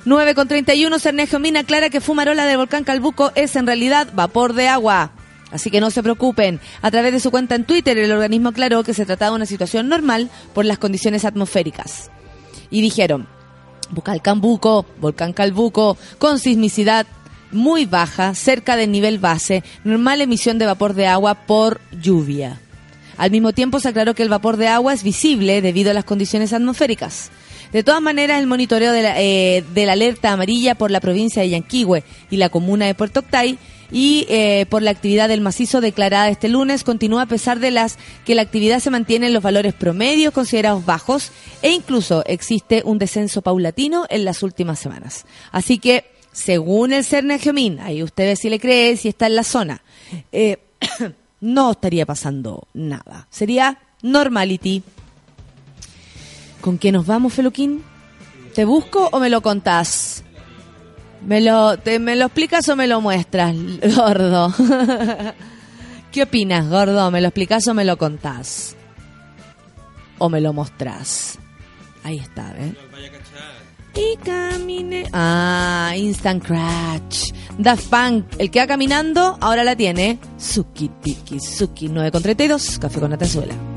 9 0.05 0.35
con 0.35 0.47
31, 0.47 0.99
Sergio 0.99 1.39
Mina 1.39 1.61
aclara 1.61 1.89
que 1.89 1.99
fumarola 1.99 2.45
del 2.45 2.57
volcán 2.57 2.83
Calbuco 2.83 3.31
es 3.35 3.55
en 3.55 3.65
realidad 3.65 4.07
vapor 4.13 4.53
de 4.53 4.67
agua. 4.67 5.11
Así 5.51 5.71
que 5.71 5.79
no 5.79 5.89
se 5.89 6.03
preocupen. 6.03 6.59
A 6.81 6.91
través 6.91 7.13
de 7.13 7.19
su 7.19 7.31
cuenta 7.31 7.55
en 7.55 7.65
Twitter, 7.65 7.97
el 7.97 8.11
organismo 8.11 8.49
aclaró 8.49 8.83
que 8.83 8.93
se 8.93 9.05
trataba 9.05 9.31
de 9.31 9.37
una 9.37 9.45
situación 9.45 9.89
normal 9.89 10.29
por 10.53 10.65
las 10.65 10.77
condiciones 10.77 11.25
atmosféricas. 11.25 12.11
Y 12.69 12.81
dijeron, 12.81 13.27
volcán 13.91 14.19
Calbuco, 14.19 14.85
volcán 14.99 15.33
Calbuco, 15.33 15.97
con 16.19 16.39
sismicidad 16.39 17.07
muy 17.51 17.85
baja, 17.85 18.35
cerca 18.35 18.75
del 18.75 18.91
nivel 18.91 19.17
base, 19.17 19.63
normal 19.83 20.21
emisión 20.21 20.59
de 20.59 20.65
vapor 20.65 20.93
de 20.93 21.07
agua 21.07 21.35
por 21.45 21.79
lluvia. 21.91 22.59
Al 23.17 23.31
mismo 23.31 23.53
tiempo 23.53 23.79
se 23.79 23.89
aclaró 23.89 24.13
que 24.13 24.23
el 24.23 24.29
vapor 24.29 24.57
de 24.57 24.67
agua 24.67 24.93
es 24.93 25.03
visible 25.03 25.61
debido 25.61 25.91
a 25.91 25.93
las 25.93 26.05
condiciones 26.05 26.53
atmosféricas. 26.53 27.31
De 27.71 27.83
todas 27.83 28.01
maneras, 28.01 28.39
el 28.39 28.47
monitoreo 28.47 28.91
de 28.91 29.01
la, 29.01 29.21
eh, 29.21 29.63
alerta 29.89 30.31
amarilla 30.31 30.75
por 30.75 30.91
la 30.91 31.01
provincia 31.01 31.41
de 31.41 31.49
Yanquihue 31.49 32.03
y 32.29 32.37
la 32.37 32.49
comuna 32.49 32.85
de 32.85 32.95
Puerto 32.95 33.21
Octay 33.21 33.57
y 33.91 34.25
eh, 34.29 34.65
por 34.69 34.81
la 34.81 34.91
actividad 34.91 35.29
del 35.29 35.41
macizo 35.41 35.81
declarada 35.81 36.29
este 36.29 36.49
lunes 36.49 36.83
continúa 36.83 37.23
a 37.23 37.27
pesar 37.27 37.59
de 37.59 37.71
las 37.71 37.97
que 38.25 38.35
la 38.35 38.41
actividad 38.41 38.79
se 38.79 38.89
mantiene 38.89 39.27
en 39.27 39.33
los 39.33 39.43
valores 39.43 39.73
promedios 39.73 40.33
considerados 40.33 40.85
bajos 40.85 41.31
e 41.61 41.71
incluso 41.71 42.23
existe 42.25 42.81
un 42.85 42.97
descenso 42.97 43.41
paulatino 43.41 44.05
en 44.09 44.25
las 44.25 44.41
últimas 44.43 44.79
semanas. 44.79 45.25
Así 45.51 45.77
que, 45.77 46.05
según 46.31 46.93
el 46.93 47.05
Geomín, 47.05 47.79
ahí 47.79 48.03
usted 48.03 48.35
si 48.35 48.49
le 48.49 48.59
cree, 48.59 48.97
si 48.97 49.09
está 49.09 49.27
en 49.27 49.35
la 49.35 49.43
zona, 49.43 49.83
eh, 50.31 50.57
no 51.45 51.71
estaría 51.71 52.05
pasando 52.05 52.67
nada. 52.73 53.27
Sería 53.29 53.77
normality. 54.01 54.81
¿Con 56.59 56.79
qué 56.79 56.91
nos 56.91 57.05
vamos, 57.05 57.33
Feluquín? 57.33 57.83
¿Te 58.55 58.65
busco 58.65 59.09
o 59.11 59.19
me 59.19 59.29
lo 59.29 59.41
contás? 59.41 60.23
¿Me 61.21 61.41
lo, 61.41 61.77
te, 61.77 61.99
¿Me 61.99 62.15
lo 62.15 62.25
explicas 62.25 62.67
o 62.69 62.75
me 62.75 62.87
lo 62.87 62.99
muestras, 62.99 63.55
gordo? 63.95 64.53
¿Qué 66.11 66.23
opinas, 66.23 66.67
gordo? 66.67 67.11
¿Me 67.11 67.21
lo 67.21 67.27
explicás 67.27 67.67
o 67.67 67.75
me 67.75 67.85
lo 67.85 67.97
contás? 67.97 68.75
¿O 70.17 70.29
me 70.29 70.41
lo 70.41 70.51
mostrás? 70.51 71.37
Ahí 72.03 72.17
está, 72.17 72.55
¿eh? 72.57 72.73
Y 73.95 74.17
caminé. 74.17 75.05
Ah, 75.13 75.93
Instant 75.95 76.43
Crash. 76.43 77.31
Daft 77.57 77.89
Punk, 77.89 78.25
el 78.37 78.51
que 78.51 78.59
va 78.59 78.67
caminando, 78.67 79.37
ahora 79.39 79.63
la 79.63 79.75
tiene. 79.75 80.19
Suki 80.37 80.89
Tiki 81.01 81.39
Suki 81.39 81.87
9.32, 81.87 82.79
café 82.79 82.99
con 82.99 83.13
Atenzuela. 83.13 83.74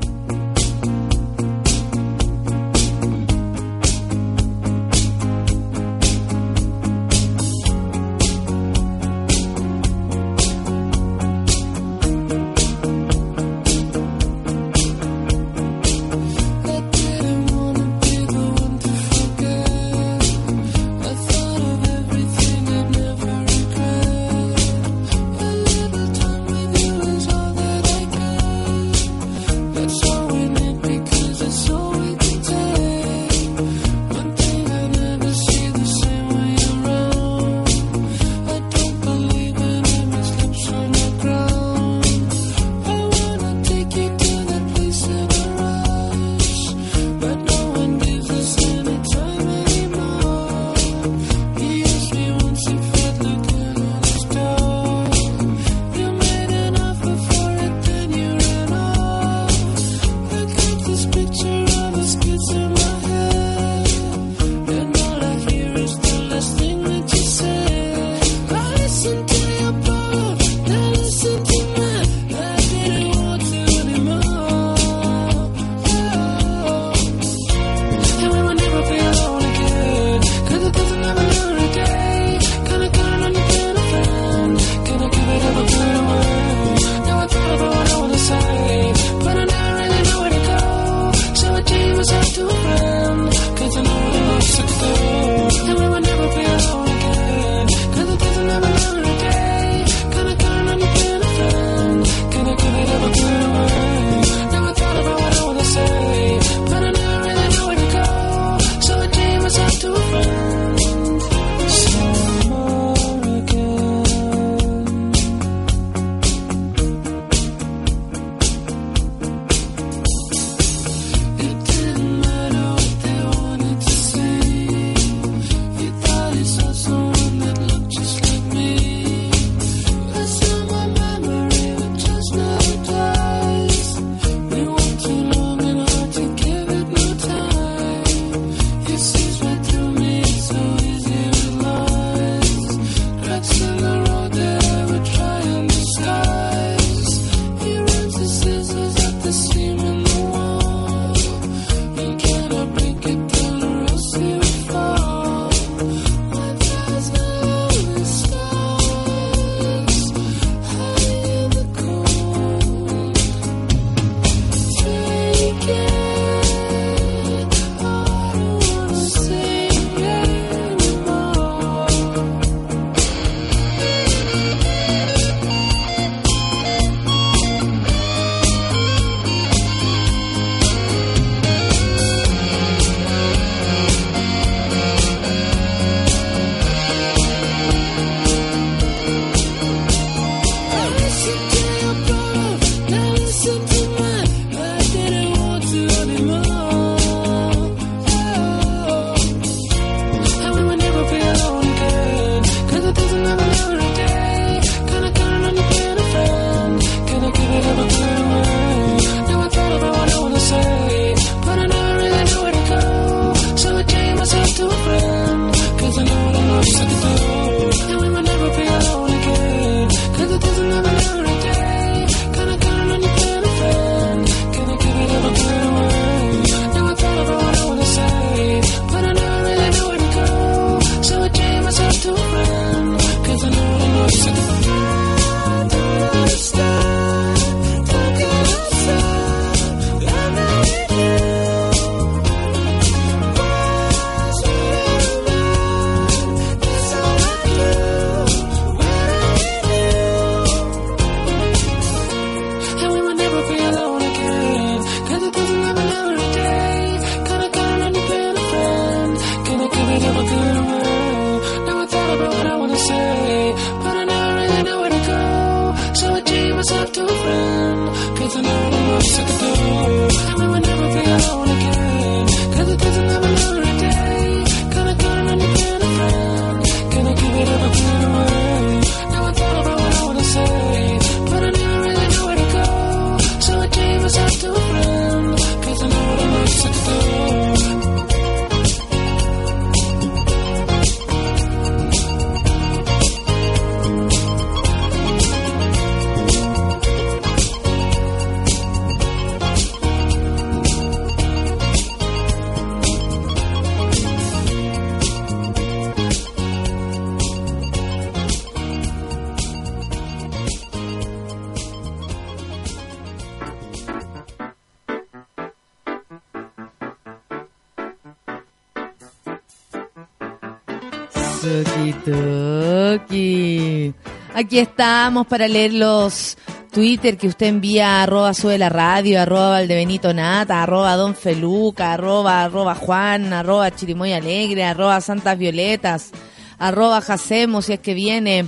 Aquí 324.39 324.57
estamos 324.57 325.27
para 325.27 325.49
leer 325.49 325.73
los 325.73 326.37
Twitter 326.71 327.17
que 327.17 327.27
usted 327.27 327.47
envía 327.47 328.01
arroba 328.01 328.33
sube 328.33 328.57
la 328.57 328.69
radio, 328.69 329.21
arroba 329.21 329.49
Valdebenito 329.49 330.13
Nata, 330.13 330.63
arroba 330.63 330.95
Don 330.95 331.13
Feluca, 331.13 331.91
arroba, 331.91 332.45
arroba 332.45 332.73
Juan, 332.73 333.33
arroba 333.33 333.69
Chirimoy 333.75 334.13
Alegre, 334.13 334.63
arroba 334.63 335.01
Santas 335.01 335.37
Violetas, 335.37 336.11
arroba 336.57 337.01
Jacemo 337.01 337.61
si 337.61 337.73
es 337.73 337.81
que 337.81 337.93
viene. 337.93 338.45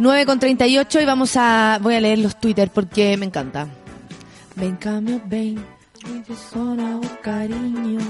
9 0.00 0.26
con 0.26 0.40
38 0.40 1.00
y 1.00 1.04
vamos 1.04 1.36
a, 1.36 1.78
voy 1.80 1.94
a 1.94 2.00
leer 2.00 2.18
los 2.18 2.40
Twitter 2.40 2.68
porque 2.68 3.16
me 3.16 3.26
encanta. 3.26 3.68
Ven, 4.56 4.74
cambio, 4.78 5.22
ven, 5.26 5.64
un 6.04 7.08
cariño, 7.22 8.00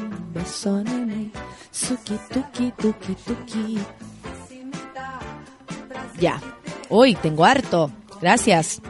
suki, 1.70 2.18
tuki, 2.32 2.72
tuki, 2.78 3.14
tuki. 3.26 3.78
Ya. 6.18 6.40
Uy, 6.88 7.14
tengo 7.14 7.44
harto. 7.44 7.90
Gracias. 8.20 8.80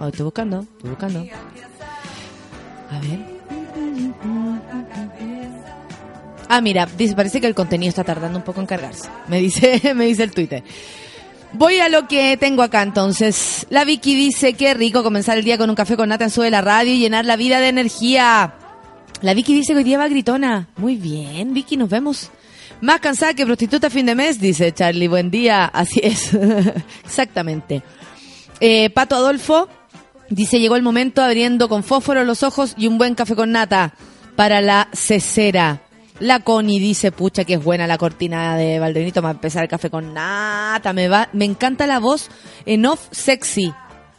Oh, 0.00 0.08
estoy 0.08 0.24
buscando, 0.24 0.60
estoy 0.60 0.90
buscando. 0.90 1.20
A 2.90 3.00
ver. 3.00 3.34
Ah, 6.48 6.60
mira, 6.60 6.86
dice, 6.96 7.14
parece 7.14 7.40
que 7.40 7.46
el 7.46 7.54
contenido 7.54 7.88
está 7.88 8.04
tardando 8.04 8.38
un 8.38 8.44
poco 8.44 8.60
en 8.60 8.66
cargarse. 8.66 9.08
Me 9.28 9.40
dice, 9.40 9.94
me 9.94 10.06
dice 10.06 10.22
el 10.22 10.32
Twitter. 10.32 10.62
Voy 11.52 11.78
a 11.78 11.88
lo 11.88 12.08
que 12.08 12.36
tengo 12.36 12.62
acá 12.62 12.82
entonces. 12.82 13.66
La 13.70 13.84
Vicky 13.84 14.14
dice 14.16 14.54
que 14.54 14.74
rico 14.74 15.02
comenzar 15.02 15.38
el 15.38 15.44
día 15.44 15.56
con 15.56 15.70
un 15.70 15.76
café 15.76 15.96
con 15.96 16.08
nata 16.08 16.24
en 16.24 16.30
sube 16.30 16.50
la 16.50 16.60
radio 16.60 16.92
y 16.92 16.98
llenar 16.98 17.24
la 17.24 17.36
vida 17.36 17.60
de 17.60 17.68
energía. 17.68 18.54
La 19.20 19.34
Vicky 19.34 19.54
dice 19.54 19.72
que 19.72 19.78
hoy 19.78 19.84
día 19.84 19.98
va 19.98 20.08
gritona. 20.08 20.68
Muy 20.76 20.96
bien, 20.96 21.54
Vicky, 21.54 21.76
nos 21.76 21.88
vemos. 21.88 22.30
Más 22.80 23.00
cansada 23.00 23.34
que 23.34 23.46
prostituta 23.46 23.86
a 23.86 23.90
fin 23.90 24.06
de 24.06 24.14
mes, 24.14 24.40
dice 24.40 24.72
Charlie. 24.72 25.08
Buen 25.08 25.30
día. 25.30 25.64
Así 25.66 26.00
es. 26.02 26.32
Exactamente. 27.04 27.82
Eh, 28.60 28.90
Pato 28.90 29.16
Adolfo 29.16 29.68
dice, 30.30 30.60
llegó 30.60 30.76
el 30.76 30.82
momento 30.82 31.22
abriendo 31.22 31.68
con 31.68 31.82
fósforo 31.82 32.24
los 32.24 32.42
ojos 32.42 32.74
y 32.76 32.86
un 32.86 32.98
buen 32.98 33.14
café 33.14 33.34
con 33.34 33.52
nata 33.52 33.94
para 34.36 34.60
la 34.60 34.88
cesera. 34.92 35.80
La 36.20 36.40
Connie 36.40 36.78
dice, 36.78 37.10
pucha, 37.10 37.44
que 37.44 37.54
es 37.54 37.64
buena 37.64 37.86
la 37.86 37.98
cortina 37.98 38.56
de 38.56 38.78
Valdenito 38.78 39.20
para 39.20 39.32
empezar 39.32 39.64
el 39.64 39.68
café 39.68 39.90
con 39.90 40.14
nata. 40.14 40.92
Me 40.92 41.08
va, 41.08 41.28
me 41.32 41.44
encanta 41.44 41.86
la 41.86 41.98
voz 41.98 42.28
en 42.66 42.86
off 42.86 43.08
sexy. 43.10 43.72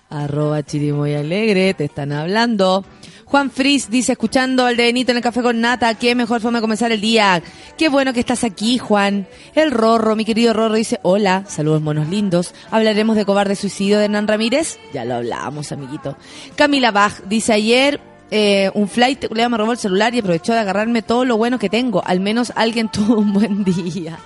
Arroba 0.10 0.64
Chirimoy 0.64 1.16
Alegre, 1.16 1.74
te 1.74 1.86
están 1.86 2.12
hablando. 2.12 2.86
Juan 3.26 3.49
Fris 3.49 3.89
dice, 3.89 4.11
escuchando 4.13 4.65
al 4.65 4.76
Benito 4.76 5.11
en 5.11 5.17
el 5.17 5.23
café 5.23 5.41
con 5.41 5.59
nata, 5.59 5.93
qué 5.95 6.13
mejor 6.13 6.41
forma 6.41 6.59
de 6.59 6.61
comenzar 6.61 6.91
el 6.91 7.01
día. 7.01 7.41
Qué 7.76 7.89
bueno 7.89 8.13
que 8.13 8.19
estás 8.19 8.43
aquí, 8.43 8.78
Juan. 8.78 9.28
El 9.55 9.71
Rorro, 9.71 10.15
mi 10.15 10.26
querido 10.26 10.53
Rorro, 10.53 10.76
dice, 10.76 10.99
hola, 11.01 11.43
saludos 11.47 11.82
monos 11.82 12.07
lindos. 12.07 12.53
Hablaremos 12.69 13.15
de 13.15 13.26
cobarde 13.26 13.55
suicidio 13.55 13.97
de 13.97 14.05
Hernán 14.05 14.28
Ramírez. 14.28 14.78
Ya 14.93 15.05
lo 15.05 15.15
hablamos, 15.15 15.71
amiguito. 15.71 16.17
Camila 16.55 16.91
Bach 16.91 17.23
dice, 17.28 17.53
ayer 17.53 17.99
eh, 18.30 18.69
un 18.76 18.88
flight 18.88 19.26
le 19.32 19.49
me 19.49 19.57
robó 19.57 19.71
el 19.71 19.78
celular 19.78 20.13
y 20.13 20.19
aprovechó 20.19 20.53
de 20.53 20.59
agarrarme 20.59 21.01
todo 21.01 21.26
lo 21.26 21.36
bueno 21.38 21.57
que 21.57 21.69
tengo. 21.69 22.03
Al 22.05 22.19
menos 22.19 22.53
alguien 22.55 22.89
tuvo 22.91 23.17
un 23.17 23.34
buen 23.34 23.63
día. 23.63 24.19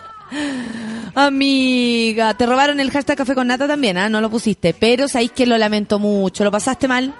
Amiga, 1.15 2.33
te 2.35 2.45
robaron 2.45 2.79
el 2.79 2.91
hashtag 2.91 3.17
café 3.17 3.33
con 3.33 3.47
nata 3.47 3.67
también, 3.67 3.97
¿ah? 3.97 4.09
No 4.09 4.19
lo 4.19 4.29
pusiste. 4.29 4.73
Pero 4.73 5.07
sabéis 5.07 5.31
que 5.31 5.45
lo 5.45 5.57
lamento 5.57 5.99
mucho. 5.99 6.43
¿Lo 6.43 6.51
pasaste 6.51 6.87
mal? 6.87 7.13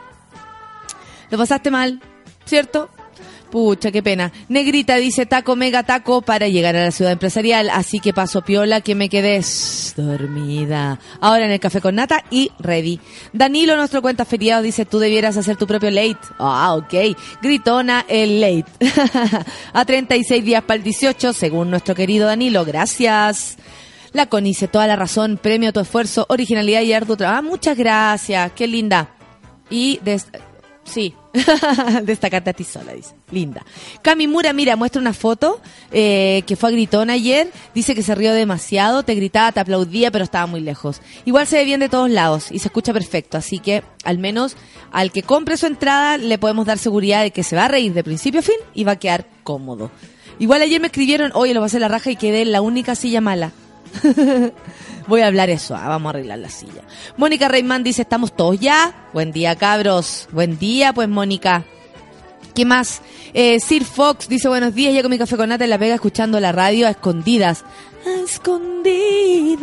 ¿Lo 1.30 1.38
pasaste 1.38 1.72
mal? 1.72 2.02
¿Cierto? 2.46 2.90
Pucha, 3.52 3.92
qué 3.92 4.04
pena. 4.04 4.32
Negrita 4.48 4.98
dice 4.98 5.26
taco, 5.26 5.56
mega 5.56 5.82
taco 5.82 6.22
para 6.22 6.48
llegar 6.48 6.76
a 6.76 6.84
la 6.86 6.92
ciudad 6.92 7.14
empresarial. 7.14 7.72
Así 7.72 8.00
que 8.00 8.14
paso 8.14 8.44
piola 8.44 8.82
que 8.82 8.94
me 8.94 9.10
quedé 9.10 9.42
dormida. 9.98 11.00
Ahora 11.20 11.46
en 11.46 11.52
el 11.52 11.60
café 11.60 11.82
con 11.82 11.96
nata 11.96 12.24
y 12.30 12.52
ready. 12.60 13.00
Danilo, 13.34 13.76
nuestro 13.76 14.04
cuenta 14.04 14.24
feriado, 14.26 14.62
dice 14.62 14.86
tú 14.86 15.00
debieras 15.00 15.36
hacer 15.36 15.58
tu 15.58 15.66
propio 15.66 15.90
late. 15.90 16.20
Ah, 16.38 16.76
ok. 16.76 17.18
Gritona 17.42 18.06
el 18.08 18.40
late. 18.40 18.66
a 19.74 19.84
36 19.84 20.46
días 20.46 20.64
para 20.64 20.76
el 20.78 20.84
18, 20.84 21.34
según 21.34 21.72
nuestro 21.72 21.96
querido 21.96 22.28
Danilo. 22.28 22.66
Gracias. 22.66 23.58
La 24.14 24.28
Conice, 24.28 24.68
toda 24.68 24.86
la 24.86 24.96
razón. 24.96 25.40
Premio 25.42 25.70
a 25.70 25.74
tu 25.74 25.80
esfuerzo, 25.80 26.28
originalidad 26.30 26.82
y 26.82 26.94
arduo 26.94 27.18
trabajo. 27.18 27.40
Ah, 27.40 27.42
muchas 27.42 27.76
gracias. 27.78 28.52
Qué 28.52 28.68
linda. 28.68 29.10
Y 29.72 30.00
des- 30.04 30.28
Sí, 30.90 31.14
destacate 32.04 32.50
a 32.50 32.54
ti 32.54 32.64
sola, 32.64 32.94
dice. 32.94 33.14
Linda. 33.32 33.64
Cami 34.02 34.28
Mura, 34.28 34.54
mira, 34.54 34.76
muestra 34.76 35.00
una 35.00 35.14
foto 35.14 35.62
eh, 35.92 36.42
que 36.48 36.56
fue 36.56 36.70
a 36.70 36.72
Gritón 36.72 37.12
ayer. 37.12 37.52
Dice 37.76 37.94
que 37.94 38.02
se 38.02 38.16
rió 38.16 38.34
demasiado, 38.34 39.04
te 39.04 39.14
gritaba, 39.14 39.52
te 39.52 39.60
aplaudía, 39.60 40.10
pero 40.10 40.24
estaba 40.24 40.48
muy 40.48 40.62
lejos. 40.62 41.02
Igual 41.26 41.46
se 41.46 41.58
ve 41.58 41.66
bien 41.66 41.80
de 41.80 41.90
todos 41.90 42.10
lados 42.10 42.52
y 42.52 42.58
se 42.58 42.70
escucha 42.70 42.92
perfecto. 42.92 43.38
Así 43.38 43.60
que, 43.60 43.84
al 44.04 44.18
menos, 44.18 44.58
al 44.92 45.12
que 45.12 45.22
compre 45.22 45.58
su 45.58 45.68
entrada, 45.68 46.18
le 46.18 46.40
podemos 46.40 46.66
dar 46.66 46.80
seguridad 46.80 47.22
de 47.22 47.30
que 47.30 47.44
se 47.44 47.56
va 47.56 47.66
a 47.66 47.68
reír 47.68 47.94
de 47.94 48.04
principio 48.04 48.40
a 48.40 48.44
fin 48.44 48.58
y 48.74 48.84
va 48.84 48.94
a 48.94 49.00
quedar 49.00 49.28
cómodo. 49.44 49.92
Igual 50.40 50.64
ayer 50.64 50.82
me 50.82 50.88
escribieron, 50.88 51.32
oye, 51.36 51.54
lo 51.54 51.62
pasé 51.62 51.80
la 51.80 51.88
raja 51.88 52.10
y 52.10 52.16
quedé 52.16 52.42
en 52.42 52.52
la 52.52 52.62
única 52.62 52.96
silla 52.96 53.22
mala. 53.22 53.52
Voy 55.10 55.22
a 55.22 55.28
hablar 55.28 55.50
eso, 55.50 55.76
ah, 55.76 55.88
vamos 55.88 56.06
a 56.06 56.10
arreglar 56.12 56.38
la 56.38 56.50
silla. 56.50 56.84
Mónica 57.18 57.48
Reimán 57.48 57.84
dice, 57.84 58.04
¿estamos 58.04 58.32
todos 58.36 58.60
ya? 58.60 59.10
Buen 59.12 59.32
día, 59.32 59.56
cabros. 59.56 60.30
Buen 60.32 60.60
día, 60.60 60.94
pues, 60.94 61.10
Mónica. 61.10 61.66
¿Qué 62.54 62.64
más? 62.64 63.02
Eh, 63.34 63.60
Sir 63.60 63.86
Fox 63.86 64.30
dice, 64.30 64.48
buenos 64.50 64.76
días, 64.76 64.94
ya 64.94 65.02
con 65.02 65.10
mi 65.10 65.18
café 65.18 65.36
con 65.36 65.50
nata 65.50 65.64
en 65.64 65.72
la 65.72 65.80
pega 65.80 65.96
escuchando 65.96 66.40
la 66.40 66.52
radio 66.52 66.86
a 66.86 66.92
escondidas. 66.92 67.64
Escondidas, 68.06 69.62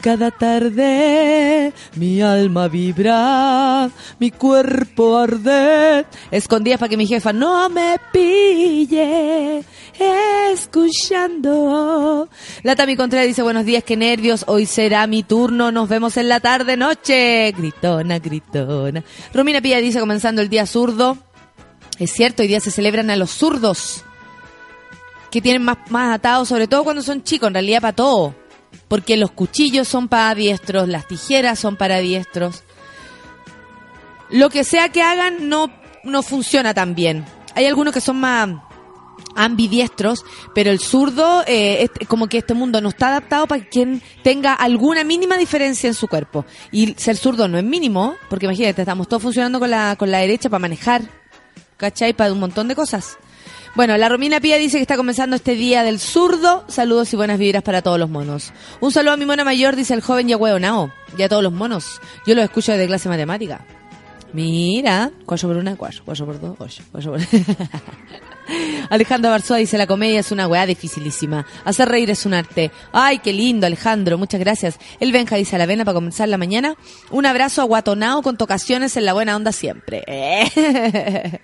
cada 0.00 0.30
tarde 0.30 1.72
mi 1.94 2.20
alma 2.22 2.68
vibra, 2.68 3.90
mi 4.18 4.30
cuerpo 4.30 5.16
arde. 5.16 6.06
Escondidas 6.30 6.78
para 6.80 6.88
que 6.88 6.96
mi 6.96 7.06
jefa 7.06 7.32
no 7.32 7.68
me 7.68 7.96
pille, 8.12 9.64
escuchando. 10.52 12.28
La 12.62 12.76
Tami 12.76 12.96
Contreras 12.96 13.26
dice, 13.26 13.42
buenos 13.42 13.64
días, 13.64 13.84
qué 13.84 13.96
nervios, 13.96 14.44
hoy 14.48 14.66
será 14.66 15.06
mi 15.06 15.22
turno, 15.22 15.70
nos 15.72 15.88
vemos 15.88 16.16
en 16.16 16.28
la 16.28 16.40
tarde, 16.40 16.76
noche. 16.76 17.52
Gritona, 17.56 18.18
gritona. 18.18 19.04
Romina 19.32 19.60
Pilla 19.60 19.78
dice, 19.78 20.00
comenzando 20.00 20.42
el 20.42 20.48
día 20.48 20.66
zurdo. 20.66 21.18
Es 21.98 22.12
cierto, 22.12 22.42
hoy 22.42 22.48
día 22.48 22.60
se 22.60 22.70
celebran 22.70 23.10
a 23.10 23.16
los 23.16 23.30
zurdos, 23.30 24.04
que 25.30 25.40
tienen 25.40 25.62
más, 25.62 25.78
más 25.90 26.14
atados, 26.14 26.48
sobre 26.48 26.66
todo 26.66 26.84
cuando 26.84 27.02
son 27.02 27.22
chicos, 27.22 27.48
en 27.48 27.54
realidad 27.54 27.80
para 27.80 27.96
todo. 27.96 28.34
Porque 28.88 29.16
los 29.16 29.30
cuchillos 29.30 29.88
son 29.88 30.08
para 30.08 30.34
diestros, 30.34 30.88
las 30.88 31.06
tijeras 31.06 31.58
son 31.58 31.76
para 31.76 31.98
diestros. 31.98 32.62
Lo 34.30 34.50
que 34.50 34.64
sea 34.64 34.90
que 34.90 35.02
hagan 35.02 35.48
no, 35.48 35.70
no 36.04 36.22
funciona 36.22 36.74
tan 36.74 36.94
bien. 36.94 37.24
Hay 37.54 37.66
algunos 37.66 37.94
que 37.94 38.00
son 38.00 38.20
más 38.20 38.48
ambidiestros, 39.34 40.24
pero 40.54 40.70
el 40.70 40.80
zurdo, 40.80 41.44
eh, 41.46 41.88
es 41.98 42.08
como 42.08 42.26
que 42.26 42.38
este 42.38 42.54
mundo 42.54 42.80
no 42.80 42.88
está 42.88 43.08
adaptado 43.08 43.46
para 43.46 43.64
quien 43.64 44.02
tenga 44.22 44.52
alguna 44.52 45.04
mínima 45.04 45.36
diferencia 45.36 45.86
en 45.86 45.94
su 45.94 46.08
cuerpo. 46.08 46.44
Y 46.72 46.94
ser 46.94 47.16
zurdo 47.16 47.46
no 47.48 47.56
es 47.56 47.64
mínimo, 47.64 48.16
porque 48.28 48.46
imagínate, 48.46 48.82
estamos 48.82 49.08
todos 49.08 49.22
funcionando 49.22 49.60
con 49.60 49.70
la, 49.70 49.96
con 49.96 50.10
la 50.10 50.18
derecha 50.18 50.50
para 50.50 50.60
manejar, 50.60 51.02
¿cachai? 51.76 52.12
Para 52.12 52.32
un 52.32 52.40
montón 52.40 52.68
de 52.68 52.74
cosas. 52.74 53.16
Bueno, 53.74 53.96
la 53.96 54.08
Romina 54.08 54.40
Pía 54.40 54.56
dice 54.56 54.78
que 54.78 54.82
está 54.82 54.96
comenzando 54.96 55.36
este 55.36 55.54
día 55.54 55.82
del 55.82 56.00
zurdo. 56.00 56.64
Saludos 56.68 57.12
y 57.12 57.16
buenas 57.16 57.38
vibras 57.38 57.62
para 57.62 57.82
todos 57.82 57.98
los 57.98 58.10
monos. 58.10 58.52
Un 58.80 58.92
saludo 58.92 59.12
a 59.12 59.16
mi 59.16 59.26
mona 59.26 59.44
mayor, 59.44 59.76
dice 59.76 59.94
el 59.94 60.00
joven 60.00 60.28
ya 60.28 60.36
hueonao. 60.36 60.92
Y 61.16 61.22
a 61.22 61.28
todos 61.28 61.42
los 61.42 61.52
monos. 61.52 62.00
Yo 62.26 62.34
los 62.34 62.44
escucho 62.44 62.72
desde 62.72 62.86
clase 62.86 63.08
de 63.08 63.14
matemática. 63.14 63.64
Mira, 64.32 65.10
4 65.24 65.48
por 65.48 65.56
1, 65.56 65.76
4, 65.76 66.02
4 66.04 66.26
por 66.26 66.40
2, 66.40 66.56
8, 66.58 66.82
4 66.92 67.12
por... 67.12 67.20
Alejandro 68.90 69.30
Barzoa 69.30 69.58
dice, 69.58 69.78
la 69.78 69.86
comedia 69.86 70.20
es 70.20 70.32
una 70.32 70.46
weá 70.48 70.66
dificilísima. 70.66 71.46
Hacer 71.64 71.88
reír 71.88 72.10
es 72.10 72.26
un 72.26 72.34
arte. 72.34 72.70
Ay, 72.92 73.18
qué 73.18 73.32
lindo, 73.32 73.66
Alejandro, 73.66 74.18
muchas 74.18 74.40
gracias. 74.40 74.78
El 75.00 75.12
Benja 75.12 75.36
dice, 75.36 75.56
a 75.56 75.58
la 75.58 75.66
vena 75.66 75.84
para 75.84 75.94
comenzar 75.94 76.28
la 76.28 76.38
mañana. 76.38 76.74
Un 77.10 77.26
abrazo 77.26 77.62
aguatonado 77.62 78.22
con 78.22 78.36
tocaciones 78.36 78.96
en 78.96 79.04
la 79.04 79.12
buena 79.12 79.36
onda 79.36 79.52
siempre. 79.52 80.04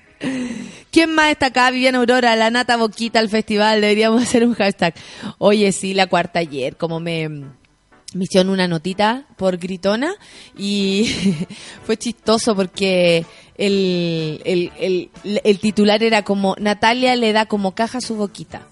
¿Quién 0.95 1.13
más 1.13 1.33
está 1.33 1.47
acá? 1.47 1.73
Viviana 1.73 1.99
Aurora, 1.99 2.37
la 2.37 2.51
nata 2.51 2.77
boquita 2.77 3.19
al 3.19 3.29
festival. 3.29 3.81
Deberíamos 3.81 4.23
hacer 4.29 4.47
un 4.47 4.55
hashtag. 4.55 4.95
Oye, 5.39 5.73
sí, 5.73 5.93
la 5.93 6.07
cuarta 6.07 6.39
ayer, 6.39 6.77
como 6.77 7.01
me 7.01 7.29
me 7.29 8.23
hicieron 8.23 8.51
una 8.51 8.69
notita 8.69 9.27
por 9.37 9.57
gritona 9.57 10.15
y 10.57 11.13
fue 11.85 11.97
chistoso 11.97 12.55
porque 12.55 13.27
el, 13.57 14.41
el, 14.45 14.71
el, 14.79 15.11
el 15.43 15.59
titular 15.59 16.01
era 16.01 16.23
como 16.23 16.55
Natalia 16.61 17.17
le 17.17 17.33
da 17.33 17.47
como 17.47 17.75
caja 17.75 18.01
su 18.01 18.15
boquita. 18.15 18.63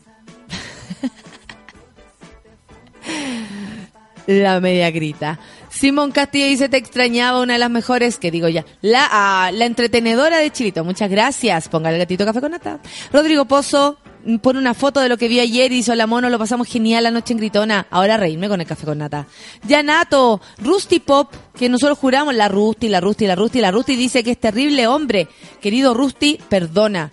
La 4.29 4.61
media 4.61 4.93
grita. 4.93 5.41
Simón 5.73 6.13
Castillo 6.13 6.47
dice, 6.47 6.69
te 6.69 6.77
extrañaba, 6.77 7.41
una 7.41 7.55
de 7.55 7.59
las 7.59 7.71
mejores, 7.71 8.19
que 8.19 8.31
digo 8.31 8.47
ya, 8.49 8.65
la, 8.83 9.09
ah, 9.11 9.51
la 9.53 9.65
entretenedora 9.65 10.39
de 10.39 10.51
Chilito. 10.51 10.85
Muchas 10.85 11.11
gracias. 11.11 11.69
Póngale 11.69 11.97
el 11.97 12.03
gatito 12.03 12.27
café 12.27 12.41
con 12.41 12.51
nata. 12.51 12.79
Rodrigo 13.11 13.47
Pozo 13.47 13.97
mm, 14.27 14.37
pone 14.37 14.59
una 14.59 14.75
foto 14.75 15.01
de 15.01 15.09
lo 15.09 15.17
que 15.17 15.29
vi 15.29 15.41
ayer 15.41 15.73
y 15.73 15.79
hizo 15.79 15.95
la 15.95 16.07
mono, 16.07 16.29
lo 16.29 16.39
pasamos 16.39 16.69
genial 16.69 17.05
la 17.05 17.11
noche 17.11 17.33
en 17.33 17.39
Gritona. 17.39 17.87
Ahora 17.91 18.19
reírme 18.19 18.49
con 18.49 18.61
el 18.61 18.67
café 18.67 18.85
con 18.85 18.99
nata. 18.99 19.27
Ya 19.67 19.83
Nato, 19.83 20.43
Rusty 20.59 21.01
Pop, 21.01 21.33
que 21.57 21.71
nosotros 21.71 21.99
juramos, 21.99 22.35
la 22.35 22.49
Rusty, 22.49 22.89
la 22.89 23.01
Rusty, 23.01 23.27
la 23.27 23.35
Rusty, 23.35 23.61
la 23.61 23.71
Rusty 23.71 23.97
dice 23.97 24.23
que 24.23 24.33
es 24.33 24.39
terrible 24.39 24.87
hombre. 24.87 25.29
Querido 25.61 25.95
Rusty, 25.95 26.39
perdona. 26.51 27.11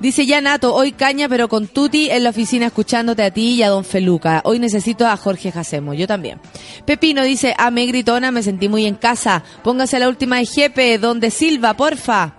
Dice 0.00 0.26
ya 0.26 0.40
Nato, 0.40 0.74
hoy 0.74 0.92
caña 0.92 1.28
pero 1.28 1.48
con 1.48 1.66
Tuti 1.66 2.08
en 2.08 2.22
la 2.22 2.30
oficina 2.30 2.66
escuchándote 2.66 3.24
a 3.24 3.32
ti 3.32 3.54
y 3.54 3.62
a 3.64 3.68
Don 3.68 3.84
Feluca. 3.84 4.42
Hoy 4.44 4.60
necesito 4.60 5.08
a 5.08 5.16
Jorge 5.16 5.50
Jacemo, 5.50 5.92
yo 5.92 6.06
también. 6.06 6.40
Pepino 6.84 7.24
dice, 7.24 7.54
a 7.58 7.72
me 7.72 7.84
gritona, 7.86 8.30
me 8.30 8.44
sentí 8.44 8.68
muy 8.68 8.86
en 8.86 8.94
casa. 8.94 9.42
Póngase 9.64 9.98
la 9.98 10.08
última 10.08 10.38
de 10.38 10.46
Jepe, 10.46 10.98
donde 10.98 11.32
Silva, 11.32 11.74
porfa. 11.74 12.34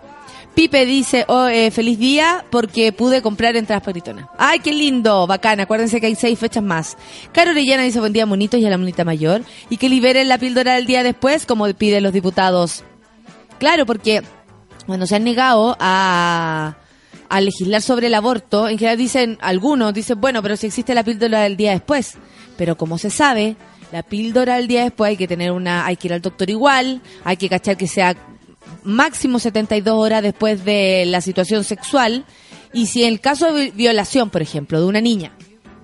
Pipe 0.55 0.86
dice, 0.86 1.26
oh, 1.28 1.47
eh, 1.47 1.72
feliz 1.72 1.99
día 1.99 2.43
porque 2.49 2.91
pude 2.91 3.22
comprar 3.22 3.55
entradas 3.55 3.82
para 3.82 3.93
Gritona. 3.93 4.30
¡Ay, 4.38 4.60
qué 4.60 4.74
lindo! 4.74 5.28
Bacán, 5.28 5.60
acuérdense 5.60 6.01
que 6.01 6.07
hay 6.07 6.16
seis 6.16 6.38
fechas 6.39 6.64
más. 6.64 6.97
Caro 7.32 7.51
Orellana 7.51 7.84
dice, 7.84 7.99
buen 7.99 8.14
día, 8.14 8.26
monitos 8.26 8.60
y 8.60 8.66
a 8.66 8.70
la 8.70 8.78
monita 8.78 9.05
mayor. 9.05 9.43
Y 9.70 9.78
que 9.78 9.88
liberen 9.88 10.28
la 10.28 10.38
píldora 10.38 10.76
del 10.76 10.86
día 10.86 11.03
después, 11.03 11.45
como 11.45 11.72
piden 11.74 12.03
los 12.03 12.14
diputados. 12.14 12.84
Claro, 13.57 13.86
porque 13.86 14.22
cuando 14.86 15.07
se 15.07 15.16
han 15.16 15.24
negado 15.24 15.78
a, 15.80 16.76
a 17.30 17.42
legislar 17.42 17.82
sobre 17.82 18.08
el 18.08 18.16
aborto, 18.16 18.68
en 18.68 18.78
general 18.78 18.98
dicen, 18.98 19.38
algunos 19.42 19.94
dicen, 19.94 20.20
bueno, 20.20 20.42
pero 20.42 20.58
si 20.58 20.68
existe 20.68 20.94
la 20.96 21.04
píldora 21.04 21.42
del 21.42 21.56
día 21.58 21.72
después. 21.72 22.16
Pero 22.58 22.76
como 22.78 22.98
se 22.98 23.10
sabe, 23.10 23.56
la 23.92 24.04
píldora 24.04 24.56
del 24.56 24.68
día 24.68 24.84
después 24.84 25.10
hay 25.10 25.18
que 25.18 25.28
tener 25.28 25.52
una, 25.52 25.86
hay 25.86 25.96
que 25.96 26.08
ir 26.08 26.14
al 26.14 26.22
doctor 26.22 26.50
igual, 26.50 27.02
hay 27.24 27.38
que 27.38 27.48
cachar 27.50 27.78
que 27.78 27.88
sea 27.88 28.16
máximo 28.84 29.40
72 29.40 29.94
horas 29.96 30.22
después 30.24 30.64
de 30.66 31.06
la 31.06 31.22
situación 31.22 31.64
sexual. 31.64 32.26
Y 32.74 32.86
si 32.88 33.04
en 33.04 33.14
el 33.14 33.20
caso 33.22 33.52
de 33.52 33.66
vi- 33.66 33.72
violación, 33.72 34.30
por 34.30 34.42
ejemplo, 34.42 34.80
de 34.80 34.86
una 34.88 35.02
niña, 35.02 35.32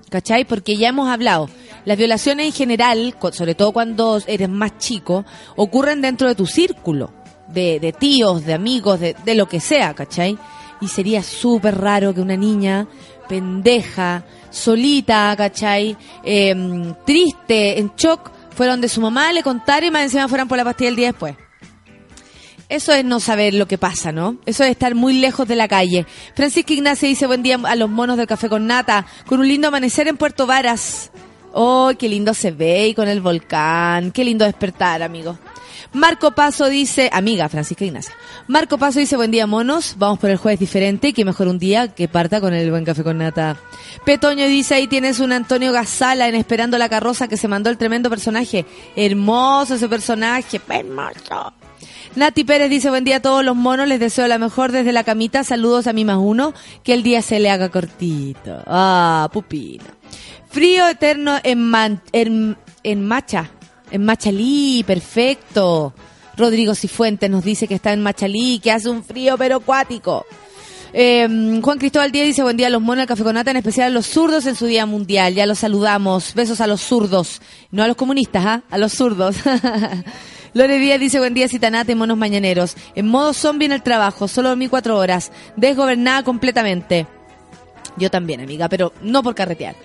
¿cachai? 0.10 0.46
Porque 0.46 0.78
ya 0.78 0.90
hemos 0.90 1.10
hablado, 1.10 1.50
las 1.86 1.98
violaciones 1.98 2.48
en 2.48 2.54
general, 2.54 3.16
sobre 3.32 3.56
todo 3.56 3.72
cuando 3.72 4.20
eres 4.28 4.50
más 4.50 4.78
chico, 4.78 5.26
ocurren 5.56 6.02
dentro 6.02 6.28
de 6.28 6.36
tu 6.36 6.46
círculo, 6.46 7.12
de, 7.48 7.80
de 7.80 7.92
tíos, 7.94 8.46
de 8.46 8.54
amigos, 8.54 9.00
de, 9.00 9.16
de 9.26 9.36
lo 9.36 9.48
que 9.48 9.60
sea, 9.60 9.94
¿cachai? 9.94 10.38
Y 10.86 10.88
sería 10.88 11.24
súper 11.24 11.82
raro 11.82 12.14
que 12.14 12.22
una 12.22 12.38
niña 12.38 12.88
pendeja, 13.28 14.24
solita, 14.52 15.34
¿cachai? 15.36 15.98
Em, 16.24 16.94
triste, 17.04 17.80
en 17.80 17.92
shock, 17.98 18.30
fuera 18.52 18.74
donde 18.74 18.88
su 18.88 19.02
mamá 19.02 19.34
le 19.34 19.42
contara 19.42 19.84
y 19.84 19.90
más 19.90 20.04
encima 20.04 20.28
fueran 20.28 20.48
por 20.48 20.60
la 20.60 20.64
pastilla 20.64 20.92
el 20.92 20.96
día 20.96 21.08
después. 21.08 21.36
Eso 22.70 22.94
es 22.94 23.04
no 23.04 23.20
saber 23.20 23.56
lo 23.56 23.68
que 23.68 23.80
pasa, 23.80 24.12
¿no? 24.12 24.38
Eso 24.46 24.64
es 24.64 24.70
estar 24.70 24.94
muy 24.94 25.14
lejos 25.14 25.48
de 25.48 25.56
la 25.56 25.68
calle. 25.68 26.06
Francisca 26.36 26.74
Ignacia 26.74 27.10
dice 27.10 27.26
buen 27.26 27.42
día 27.42 27.60
a 27.64 27.76
los 27.76 27.90
monos 27.90 28.18
del 28.18 28.28
café 28.28 28.48
con 28.48 28.68
nata, 28.68 29.08
con 29.26 29.40
un 29.40 29.48
lindo 29.48 29.70
amanecer 29.70 30.08
en 30.08 30.18
Puerto 30.18 30.46
Varas. 30.46 31.10
¡Oh, 31.52 31.94
qué 31.98 32.08
lindo 32.08 32.36
se 32.36 32.52
ve! 32.52 32.90
Y 32.90 32.94
con 32.94 33.08
el 33.08 33.22
volcán. 33.22 34.12
Qué 34.12 34.24
lindo 34.24 34.46
despertar, 34.46 35.02
amigo. 35.02 35.36
Marco 35.94 36.32
Paso 36.32 36.68
dice, 36.68 37.10
amiga 37.14 37.48
Francisca 37.50 37.86
Ignacia. 37.86 38.14
Marco 38.48 38.78
Paso 38.78 39.00
dice, 39.00 39.16
buen 39.16 39.32
día, 39.32 39.48
monos. 39.48 39.96
Vamos 39.98 40.20
por 40.20 40.30
el 40.30 40.38
jueves 40.38 40.60
diferente. 40.60 41.14
Que 41.14 41.26
mejor 41.26 41.48
un 41.48 41.60
día 41.60 41.88
que 41.90 42.08
parta 42.08 42.42
con 42.42 42.54
el 42.54 42.70
buen 42.70 42.84
café 42.86 43.04
con 43.04 43.18
nata. 43.18 43.58
Petoño 44.06 44.46
dice, 44.48 44.76
ahí 44.76 44.88
tienes 44.88 45.20
un 45.20 45.32
Antonio 45.32 45.72
Gazala 45.72 46.28
en 46.28 46.36
Esperando 46.36 46.78
la 46.78 46.90
Carroza 46.90 47.28
que 47.28 47.38
se 47.38 47.48
mandó 47.48 47.70
el 47.70 47.78
tremendo 47.78 48.10
personaje. 48.10 48.66
Hermoso 48.96 49.76
ese 49.76 49.88
personaje. 49.88 50.60
Hermoso. 50.68 51.54
Nati 52.16 52.44
Pérez 52.46 52.70
dice, 52.70 52.90
buen 52.90 53.04
día 53.04 53.18
a 53.18 53.22
todos 53.22 53.44
los 53.44 53.56
monos, 53.58 53.88
les 53.90 54.00
deseo 54.00 54.28
la 54.28 54.38
mejor 54.38 54.72
desde 54.72 54.94
la 54.94 55.04
camita, 55.04 55.44
saludos 55.44 55.86
a 55.88 55.92
mi 55.94 56.06
más 56.06 56.18
uno, 56.18 56.54
que 56.84 56.94
el 56.94 57.04
día 57.04 57.22
se 57.22 57.40
le 57.40 57.50
haga 57.50 57.68
cortito. 57.70 58.64
Ah, 58.68 59.30
pupina. 59.34 59.84
Frío 60.50 60.88
eterno 60.88 61.38
en, 61.44 61.62
Man- 61.70 62.02
en, 62.14 62.56
en 62.84 63.06
Macha, 63.06 63.50
en 63.92 64.06
Machalí, 64.06 64.84
perfecto. 64.86 65.94
Rodrigo 66.38 66.76
Cifuentes 66.76 67.30
nos 67.30 67.44
dice 67.44 67.68
que 67.68 67.76
está 67.76 67.94
en 67.94 68.02
Machalí, 68.04 68.60
que 68.60 68.72
hace 68.72 68.90
un 68.90 69.04
frío 69.04 69.38
pero 69.38 69.58
acuático. 69.58 70.26
Eh, 70.98 71.60
Juan 71.62 71.78
Cristóbal 71.78 72.12
Díaz 72.12 72.28
dice, 72.28 72.44
buen 72.44 72.56
día 72.56 72.68
a 72.68 72.70
los 72.70 72.82
monos 72.82 73.02
del 73.02 73.08
Café 73.08 73.24
con 73.24 73.34
Nata, 73.34 73.52
en 73.52 73.58
especial 73.58 73.88
a 73.88 73.94
los 73.94 74.06
zurdos 74.06 74.46
en 74.46 74.56
su 74.56 74.66
día 74.66 74.86
mundial. 74.86 75.34
Ya 75.34 75.46
los 75.46 75.60
saludamos. 75.60 76.34
Besos 76.34 76.62
a 76.62 76.68
los 76.68 76.82
zurdos. 76.82 77.42
No 77.72 77.84
a 77.84 77.88
los 77.88 77.98
comunistas, 77.98 78.46
¿ah? 78.46 78.64
A 78.70 78.78
los 78.78 78.94
zurdos. 78.94 79.36
Lore 80.54 80.80
Díaz 80.80 81.00
dice, 81.02 81.20
buen 81.20 81.34
día, 81.34 81.50
Citanata 81.50 81.92
y 81.92 81.96
monos 81.96 82.18
mañaneros. 82.18 82.78
En 82.96 83.08
modo 83.08 83.34
zombie 83.34 83.66
en 83.66 83.74
el 83.74 83.84
trabajo, 83.84 84.30
solo 84.30 84.50
dormí 84.50 84.70
cuatro 84.70 84.98
horas. 84.98 85.34
Desgobernada 85.58 86.24
completamente. 86.24 87.08
Yo 87.98 88.10
también, 88.12 88.42
amiga, 88.42 88.68
pero 88.70 88.94
no 89.02 89.24
por 89.24 89.36
carretear. 89.36 89.76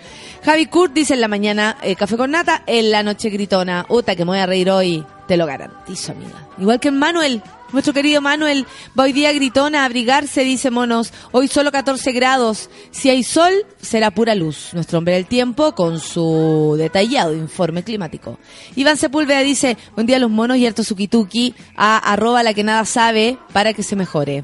Javi 0.44 0.66
Kurt 0.66 0.92
dice 0.92 1.14
en 1.14 1.20
la 1.20 1.28
mañana 1.28 1.76
eh, 1.82 1.94
café 1.94 2.16
con 2.16 2.30
nata, 2.30 2.62
en 2.66 2.90
la 2.90 3.02
noche 3.02 3.30
gritona. 3.30 3.86
Uta, 3.88 4.16
que 4.16 4.24
me 4.24 4.32
voy 4.32 4.38
a 4.38 4.46
reír 4.46 4.70
hoy. 4.70 5.04
Te 5.28 5.36
lo 5.36 5.46
garantizo, 5.46 6.10
amiga. 6.10 6.48
Igual 6.58 6.80
que 6.80 6.90
Manuel, 6.90 7.40
nuestro 7.72 7.92
querido 7.92 8.20
Manuel, 8.20 8.66
va 8.98 9.04
hoy 9.04 9.12
día 9.12 9.32
gritona 9.32 9.82
a 9.82 9.84
abrigarse, 9.84 10.42
dice 10.42 10.72
Monos. 10.72 11.12
Hoy 11.30 11.46
solo 11.46 11.70
14 11.70 12.10
grados. 12.10 12.68
Si 12.90 13.10
hay 13.10 13.22
sol, 13.22 13.52
será 13.80 14.10
pura 14.10 14.34
luz. 14.34 14.70
Nuestro 14.72 14.98
hombre 14.98 15.14
del 15.14 15.26
tiempo 15.26 15.72
con 15.76 16.00
su 16.00 16.74
detallado 16.76 17.32
informe 17.32 17.84
climático. 17.84 18.40
Iván 18.74 18.96
Sepúlveda 18.96 19.40
dice, 19.40 19.76
buen 19.94 20.08
día 20.08 20.16
a 20.16 20.20
los 20.20 20.30
monos 20.30 20.56
y 20.56 20.66
harto 20.66 20.82
suquituki 20.82 21.54
a 21.76 21.98
arroba 21.98 22.42
la 22.42 22.52
que 22.52 22.64
nada 22.64 22.84
sabe 22.84 23.38
para 23.52 23.72
que 23.72 23.84
se 23.84 23.94
mejore. 23.94 24.42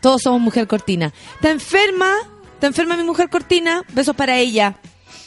Todos 0.00 0.22
somos 0.22 0.40
mujer 0.40 0.66
cortina. 0.66 1.12
¿Está 1.34 1.50
enferma? 1.50 2.31
¿Está 2.62 2.68
enferma 2.68 2.96
mi 2.96 3.02
mujer 3.02 3.28
cortina? 3.28 3.82
Besos 3.92 4.14
para 4.14 4.38
ella. 4.38 4.76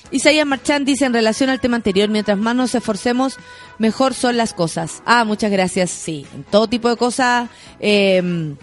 Isaías 0.10 0.48
Marchand 0.48 0.86
dice 0.86 1.04
en 1.04 1.12
relación 1.12 1.50
al 1.50 1.60
tema 1.60 1.76
anterior, 1.76 2.08
mientras 2.08 2.38
más 2.38 2.56
nos 2.56 2.74
esforcemos, 2.74 3.36
mejor 3.78 4.14
son 4.14 4.38
las 4.38 4.54
cosas. 4.54 5.04
Ah, 5.06 5.26
muchas 5.26 5.52
gracias. 5.52 5.92
Sí, 5.92 6.26
en 6.34 6.46
todo 6.46 6.70
tipo 6.70 6.88
de 6.88 6.96
cosas, 6.96 7.50
eh, 7.82 8.56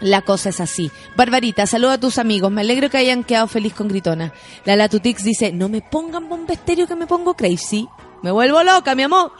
la 0.00 0.22
cosa 0.22 0.48
es 0.48 0.60
así. 0.62 0.90
Barbarita, 1.14 1.66
saluda 1.66 1.92
a 1.92 2.00
tus 2.00 2.16
amigos. 2.16 2.50
Me 2.50 2.62
alegro 2.62 2.88
que 2.88 2.96
hayan 2.96 3.22
quedado 3.22 3.48
feliz 3.48 3.74
con 3.74 3.86
Gritona. 3.86 4.32
La 4.64 4.76
Latutix 4.76 5.22
dice, 5.22 5.52
no 5.52 5.68
me 5.68 5.82
pongan 5.82 6.30
bombesterio 6.30 6.86
que 6.86 6.96
me 6.96 7.06
pongo 7.06 7.34
crazy. 7.34 7.86
Me 8.22 8.30
vuelvo 8.30 8.62
loca, 8.62 8.94
mi 8.94 9.02
amor. 9.02 9.32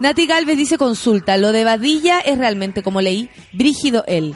Nati 0.00 0.26
Galvez 0.26 0.56
dice, 0.56 0.78
consulta, 0.78 1.36
lo 1.36 1.52
de 1.52 1.64
Badilla 1.64 2.20
es 2.20 2.38
realmente 2.38 2.82
como 2.82 3.02
leí, 3.02 3.28
brígido 3.52 4.04
él. 4.06 4.34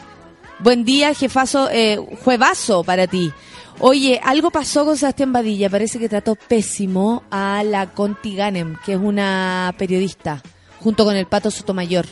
Buen 0.59 0.85
día, 0.85 1.15
jefazo, 1.15 1.71
eh, 1.71 1.99
juevazo 2.23 2.85
para 2.85 3.07
ti. 3.07 3.33
Oye, 3.79 4.21
algo 4.25 4.51
pasó 4.51 4.85
con 4.85 4.97
Sebastián 4.97 5.33
Badilla. 5.33 5.69
Parece 5.69 5.99
que 5.99 6.09
trató 6.09 6.35
pésimo 6.35 7.25
a 7.31 7.63
la 7.63 7.93
Conti 7.93 8.35
Ganem, 8.35 8.77
que 8.85 8.95
es 8.95 8.99
una 8.99 9.75
periodista, 9.77 10.43
junto 10.81 11.05
con 11.05 11.15
el 11.17 11.27
Pato 11.27 11.51
Sotomayor. 11.51 12.07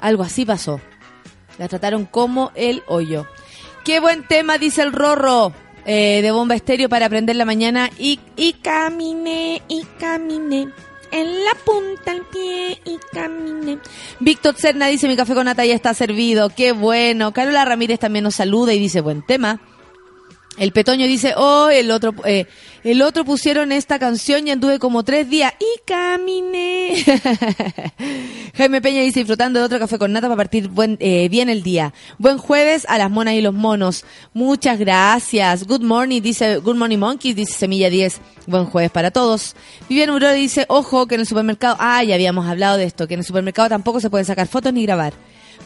Algo 0.00 0.22
así 0.22 0.44
pasó. 0.44 0.80
La 1.58 1.68
trataron 1.68 2.04
como 2.04 2.52
el 2.54 2.82
hoyo. 2.88 3.26
Qué 3.84 4.00
buen 4.00 4.26
tema, 4.26 4.58
dice 4.58 4.82
el 4.82 4.92
Rorro. 4.92 5.52
eh, 5.86 6.20
de 6.20 6.30
bomba 6.32 6.54
estéreo 6.56 6.88
para 6.88 7.06
aprender 7.06 7.36
la 7.36 7.44
mañana. 7.44 7.88
Y, 7.98 8.20
y 8.36 8.54
caminé, 8.54 9.62
y 9.68 9.82
caminé. 9.98 10.68
En 11.12 11.44
la 11.44 11.54
punta 11.64 12.12
del 12.12 12.22
pie 12.24 12.80
y 12.84 12.98
caminé. 13.12 13.78
Víctor 14.20 14.56
Cerna 14.56 14.88
dice: 14.88 15.08
Mi 15.08 15.16
café 15.16 15.34
con 15.34 15.44
nata 15.46 15.64
ya 15.64 15.74
está 15.74 15.94
servido. 15.94 16.50
Qué 16.50 16.72
bueno. 16.72 17.32
Carola 17.32 17.64
Ramírez 17.64 18.00
también 18.00 18.24
nos 18.24 18.34
saluda 18.34 18.74
y 18.74 18.78
dice: 18.80 19.00
Buen 19.00 19.24
tema. 19.24 19.60
El 20.58 20.72
Petoño 20.72 21.06
dice, 21.06 21.34
oh, 21.36 21.68
el 21.68 21.90
otro, 21.90 22.14
eh, 22.24 22.46
el 22.82 23.02
otro 23.02 23.24
pusieron 23.24 23.72
esta 23.72 23.98
canción 23.98 24.46
y 24.46 24.50
anduve 24.50 24.78
como 24.78 25.02
tres 25.02 25.28
días 25.28 25.52
y 25.60 25.80
caminé. 25.84 26.94
Jaime 28.56 28.80
Peña 28.80 29.02
dice, 29.02 29.20
disfrutando 29.20 29.58
de 29.58 29.66
otro 29.66 29.78
café 29.78 29.98
con 29.98 30.12
nata 30.12 30.28
para 30.28 30.36
partir 30.36 30.70
eh, 30.98 31.28
bien 31.28 31.50
el 31.50 31.62
día. 31.62 31.92
Buen 32.18 32.38
jueves 32.38 32.86
a 32.88 32.96
las 32.96 33.10
monas 33.10 33.34
y 33.34 33.42
los 33.42 33.52
monos. 33.52 34.04
Muchas 34.32 34.78
gracias. 34.78 35.66
Good 35.66 35.82
morning, 35.82 36.22
dice, 36.22 36.56
good 36.58 36.76
morning 36.76 36.98
monkey, 36.98 37.34
dice 37.34 37.52
Semilla 37.52 37.90
10. 37.90 38.20
Buen 38.46 38.64
jueves 38.64 38.90
para 38.90 39.10
todos. 39.10 39.56
Vivian 39.90 40.08
Aurora 40.08 40.32
dice, 40.32 40.64
ojo, 40.68 41.06
que 41.06 41.16
en 41.16 41.20
el 41.22 41.26
supermercado, 41.26 41.76
ah, 41.78 42.02
ya 42.02 42.14
habíamos 42.14 42.46
hablado 42.46 42.78
de 42.78 42.84
esto, 42.84 43.06
que 43.06 43.14
en 43.14 43.20
el 43.20 43.26
supermercado 43.26 43.68
tampoco 43.68 44.00
se 44.00 44.08
pueden 44.08 44.24
sacar 44.24 44.46
fotos 44.46 44.72
ni 44.72 44.82
grabar. 44.84 45.12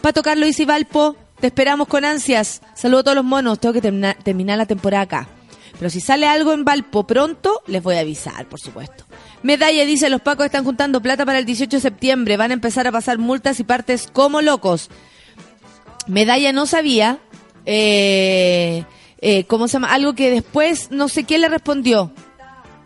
Pato 0.01 0.23
Carlos 0.23 0.47
dice, 0.47 0.65
Valpo, 0.65 1.15
te 1.41 1.47
esperamos 1.49 1.89
con 1.89 2.05
ansias. 2.05 2.63
Saludo 2.75 3.01
a 3.01 3.03
todos 3.05 3.17
los 3.17 3.25
monos. 3.25 3.59
Tengo 3.59 3.73
que 3.73 3.81
termina- 3.81 4.15
terminar 4.15 4.59
la 4.59 4.67
temporada 4.67 5.03
acá. 5.03 5.29
Pero 5.79 5.89
si 5.91 6.01
sale 6.01 6.27
algo 6.27 6.53
en 6.53 6.65
Valpo 6.65 7.07
pronto, 7.07 7.63
les 7.67 7.83
voy 7.83 7.97
a 7.97 8.01
avisar, 8.01 8.47
por 8.47 8.61
supuesto. 8.61 9.05
Medalla 9.43 9.85
dice, 9.87 10.11
los 10.11 10.21
pacos 10.21 10.45
están 10.47 10.65
juntando 10.65 11.01
plata 11.01 11.25
para 11.25 11.39
el 11.39 11.47
18 11.47 11.77
de 11.79 11.81
septiembre. 11.81 12.37
Van 12.37 12.51
a 12.51 12.55
empezar 12.55 12.87
a 12.87 12.93
pasar 12.93 13.17
multas 13.19 13.59
y 13.61 13.65
partes 13.65 14.07
como 14.13 14.43
locos. 14.43 14.91
Medalla 16.07 16.53
no 16.53 16.67
sabía, 16.67 17.19
eh, 17.65 18.85
eh, 19.21 19.45
¿cómo 19.45 19.69
se 19.69 19.75
llama? 19.75 19.93
Algo 19.93 20.15
que 20.15 20.31
después 20.31 20.91
no 20.91 21.09
sé 21.09 21.25
quién 21.25 21.41
le 21.41 21.49
respondió. 21.49 22.13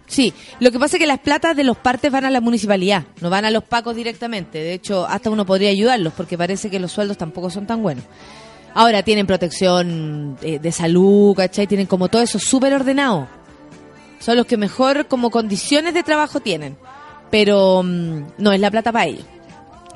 Sí, 0.06 0.34
lo 0.60 0.70
que 0.70 0.78
pasa 0.78 0.96
es 0.96 1.00
que 1.00 1.06
las 1.06 1.18
platas 1.20 1.56
de 1.56 1.64
los 1.64 1.78
partes 1.78 2.12
van 2.12 2.26
a 2.26 2.30
la 2.30 2.42
municipalidad, 2.42 3.04
no 3.22 3.30
van 3.30 3.46
a 3.46 3.50
los 3.50 3.64
pacos 3.64 3.96
directamente. 3.96 4.58
De 4.58 4.74
hecho, 4.74 5.06
hasta 5.06 5.30
uno 5.30 5.46
podría 5.46 5.70
ayudarlos 5.70 6.12
porque 6.12 6.36
parece 6.36 6.68
que 6.70 6.78
los 6.78 6.92
sueldos 6.92 7.16
tampoco 7.16 7.48
son 7.50 7.66
tan 7.66 7.82
buenos. 7.82 8.04
Ahora 8.74 9.04
tienen 9.04 9.26
protección 9.26 10.36
eh, 10.42 10.58
de 10.58 10.72
salud, 10.72 11.34
¿cachai? 11.36 11.66
Tienen 11.66 11.86
como 11.86 12.08
todo 12.08 12.22
eso 12.22 12.38
súper 12.40 12.74
ordenado. 12.74 13.28
Son 14.18 14.36
los 14.36 14.46
que 14.46 14.56
mejor 14.56 15.06
como 15.06 15.30
condiciones 15.30 15.94
de 15.94 16.02
trabajo 16.02 16.40
tienen. 16.40 16.76
Pero 17.30 17.82
mm, 17.84 18.24
no 18.38 18.52
es 18.52 18.60
la 18.60 18.70
plata 18.70 18.90
para 18.90 19.06
ellos. 19.06 19.24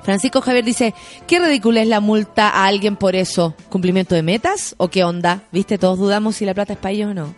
Francisco 0.03 0.41
Javier 0.41 0.65
dice, 0.65 0.95
qué 1.27 1.39
ridícula 1.39 1.83
es 1.83 1.89
la 1.89 2.01
multa 2.01 2.49
a 2.49 2.67
alguien 2.67 2.97
por 2.97 3.17
eso. 3.17 3.55
¿Cumplimiento 3.69 4.15
de 4.15 4.23
metas 4.23 4.75
o 4.79 4.89
qué 4.89 5.05
onda? 5.05 5.43
¿Viste? 5.53 5.77
Todos 5.77 5.99
dudamos 5.99 6.37
si 6.37 6.47
la 6.47 6.55
plata 6.55 6.75
es 6.75 6.79
para 6.79 6.93
ellos 6.93 7.11
o 7.11 7.15
no. 7.15 7.35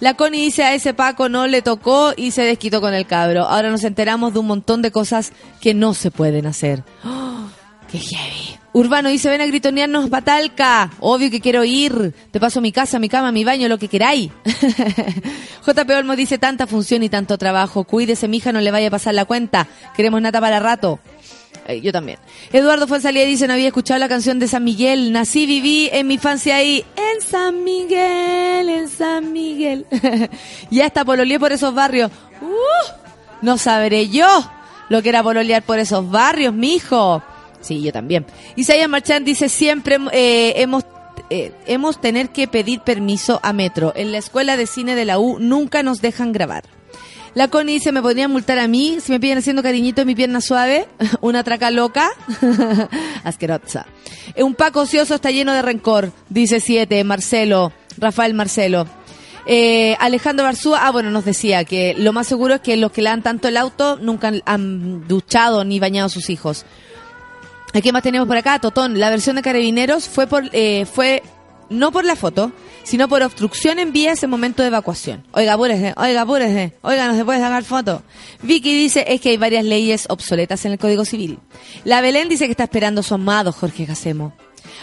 La 0.00 0.14
Connie 0.14 0.44
dice, 0.44 0.62
a 0.64 0.74
ese 0.74 0.94
Paco 0.94 1.28
no 1.28 1.46
le 1.46 1.60
tocó 1.60 2.12
y 2.16 2.30
se 2.30 2.42
desquitó 2.42 2.80
con 2.80 2.94
el 2.94 3.06
cabro. 3.06 3.44
Ahora 3.44 3.70
nos 3.70 3.84
enteramos 3.84 4.32
de 4.32 4.38
un 4.38 4.46
montón 4.46 4.80
de 4.80 4.90
cosas 4.90 5.32
que 5.60 5.74
no 5.74 5.92
se 5.92 6.10
pueden 6.10 6.46
hacer. 6.46 6.82
¡Oh! 7.04 7.48
¡Qué 7.90 7.98
heavy! 7.98 8.63
Urbano 8.74 9.08
dice, 9.08 9.30
ven 9.30 9.40
a 9.40 9.46
gritonearnos 9.46 10.10
Batalca. 10.10 10.90
Obvio 10.98 11.30
que 11.30 11.40
quiero 11.40 11.62
ir. 11.62 12.12
Te 12.32 12.40
paso 12.40 12.60
mi 12.60 12.72
casa, 12.72 12.98
mi 12.98 13.08
cama, 13.08 13.30
mi 13.30 13.44
baño, 13.44 13.68
lo 13.68 13.78
que 13.78 13.86
queráis. 13.86 14.32
JP 15.64 15.90
Olmo 15.96 16.16
dice, 16.16 16.38
tanta 16.38 16.66
función 16.66 17.04
y 17.04 17.08
tanto 17.08 17.38
trabajo. 17.38 17.84
Cuídese, 17.84 18.26
mija, 18.26 18.50
no 18.50 18.60
le 18.60 18.72
vaya 18.72 18.88
a 18.88 18.90
pasar 18.90 19.14
la 19.14 19.26
cuenta. 19.26 19.68
Queremos 19.94 20.20
nata 20.20 20.40
para 20.40 20.58
rato. 20.58 20.98
Eh, 21.68 21.82
yo 21.82 21.92
también. 21.92 22.18
Eduardo 22.52 22.88
Fonsalía 22.88 23.24
dice, 23.24 23.46
no 23.46 23.52
había 23.52 23.68
escuchado 23.68 24.00
la 24.00 24.08
canción 24.08 24.40
de 24.40 24.48
San 24.48 24.64
Miguel. 24.64 25.12
Nací, 25.12 25.46
viví 25.46 25.88
en 25.92 26.08
mi 26.08 26.14
infancia 26.14 26.56
ahí. 26.56 26.84
En 26.96 27.22
San 27.22 27.62
Miguel, 27.62 28.68
en 28.68 28.88
San 28.88 29.32
Miguel. 29.32 29.86
ya 30.72 30.86
está 30.86 31.04
pololeé 31.04 31.38
por 31.38 31.52
esos 31.52 31.72
barrios. 31.72 32.10
¡Uh! 32.42 33.04
no 33.40 33.56
sabré 33.56 34.08
yo 34.08 34.26
lo 34.88 35.00
que 35.00 35.10
era 35.10 35.22
pololear 35.22 35.62
por 35.62 35.78
esos 35.78 36.10
barrios, 36.10 36.52
mijo. 36.52 37.22
Sí, 37.64 37.82
yo 37.82 37.92
también. 37.92 38.26
Isaías 38.56 38.88
Marchand 38.88 39.24
dice, 39.24 39.48
siempre 39.48 39.96
eh, 40.12 40.52
hemos 40.56 40.84
eh, 41.30 41.52
hemos 41.66 42.00
tener 42.00 42.28
que 42.28 42.46
pedir 42.46 42.80
permiso 42.80 43.40
a 43.42 43.52
Metro. 43.52 43.92
En 43.96 44.12
la 44.12 44.18
escuela 44.18 44.56
de 44.56 44.66
cine 44.66 44.94
de 44.94 45.06
la 45.06 45.18
U 45.18 45.38
nunca 45.38 45.82
nos 45.82 46.02
dejan 46.02 46.32
grabar. 46.32 46.64
La 47.34 47.48
Connie 47.48 47.74
dice, 47.74 47.90
¿me 47.90 48.02
podrían 48.02 48.30
multar 48.30 48.58
a 48.58 48.68
mí 48.68 48.98
si 49.00 49.10
me 49.10 49.18
piden 49.18 49.38
haciendo 49.38 49.62
cariñito 49.62 50.02
en 50.02 50.06
mi 50.06 50.14
pierna 50.14 50.40
suave? 50.40 50.86
¿Una 51.20 51.42
traca 51.42 51.70
loca? 51.70 52.10
Asquerosa. 53.24 53.86
Un 54.36 54.54
Paco 54.54 54.80
ocioso 54.80 55.14
está 55.14 55.30
lleno 55.30 55.52
de 55.52 55.62
rencor, 55.62 56.12
dice 56.28 56.60
siete, 56.60 57.02
Marcelo, 57.02 57.72
Rafael 57.96 58.34
Marcelo. 58.34 58.86
Eh, 59.46 59.96
Alejandro 60.00 60.44
Barzúa, 60.44 60.86
ah, 60.86 60.90
bueno, 60.90 61.10
nos 61.10 61.24
decía 61.24 61.64
que 61.64 61.94
lo 61.98 62.12
más 62.12 62.26
seguro 62.26 62.54
es 62.54 62.60
que 62.60 62.76
los 62.76 62.92
que 62.92 63.02
le 63.02 63.10
dan 63.10 63.22
tanto 63.22 63.48
el 63.48 63.56
auto 63.56 63.98
nunca 64.00 64.32
han 64.46 65.06
duchado 65.06 65.64
ni 65.64 65.80
bañado 65.80 66.06
a 66.06 66.10
sus 66.10 66.30
hijos. 66.30 66.64
¿A 67.74 67.80
qué 67.80 67.92
más 67.92 68.04
tenemos 68.04 68.28
por 68.28 68.36
acá? 68.36 68.60
Totón, 68.60 69.00
la 69.00 69.10
versión 69.10 69.34
de 69.34 69.42
Carabineros 69.42 70.08
fue 70.08 70.28
por, 70.28 70.48
eh, 70.52 70.86
fue 70.86 71.24
no 71.70 71.90
por 71.90 72.04
la 72.04 72.14
foto, 72.14 72.52
sino 72.84 73.08
por 73.08 73.20
obstrucción 73.24 73.80
en 73.80 73.92
vías 73.92 74.22
en 74.22 74.30
momento 74.30 74.62
de 74.62 74.68
evacuación. 74.68 75.24
Oiga, 75.32 75.54
apúrese, 75.54 75.92
oiga, 75.96 76.20
apúrese, 76.20 76.74
oiga, 76.82 77.08
no 77.08 77.16
se 77.16 77.24
puede 77.24 77.40
sacar 77.40 77.64
foto. 77.64 78.04
Vicky 78.42 78.72
dice, 78.76 79.04
es 79.08 79.20
que 79.20 79.30
hay 79.30 79.38
varias 79.38 79.64
leyes 79.64 80.06
obsoletas 80.08 80.64
en 80.64 80.70
el 80.70 80.78
Código 80.78 81.04
Civil. 81.04 81.40
La 81.82 82.00
Belén 82.00 82.28
dice 82.28 82.44
que 82.44 82.52
está 82.52 82.62
esperando 82.62 83.02
su 83.02 83.14
amado 83.14 83.50
Jorge 83.50 83.86
Jacemo. 83.86 84.32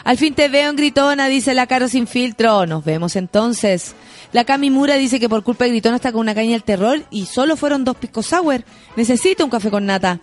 Al 0.04 0.18
fin 0.18 0.34
te 0.34 0.50
veo 0.50 0.70
en 0.70 0.76
Gritona, 0.76 1.28
dice 1.28 1.54
la 1.54 1.68
Caro 1.68 1.88
sin 1.88 2.08
filtro. 2.08 2.66
Nos 2.66 2.84
vemos 2.84 3.16
entonces. 3.16 3.96
La 4.34 4.44
Cami 4.44 4.70
Mura 4.70 4.96
dice 4.96 5.18
que 5.20 5.30
por 5.30 5.44
culpa 5.44 5.64
de 5.64 5.72
Gritona 5.72 5.96
está 5.96 6.12
con 6.12 6.22
una 6.22 6.36
caña 6.36 6.52
del 6.52 6.64
terror 6.64 7.04
y 7.10 7.26
solo 7.26 7.56
fueron 7.56 7.86
dos 7.86 7.96
pisco 7.96 8.22
sour. 8.22 8.64
Necesito 8.96 9.46
un 9.46 9.50
café 9.50 9.70
con 9.70 9.86
nata. 9.86 10.20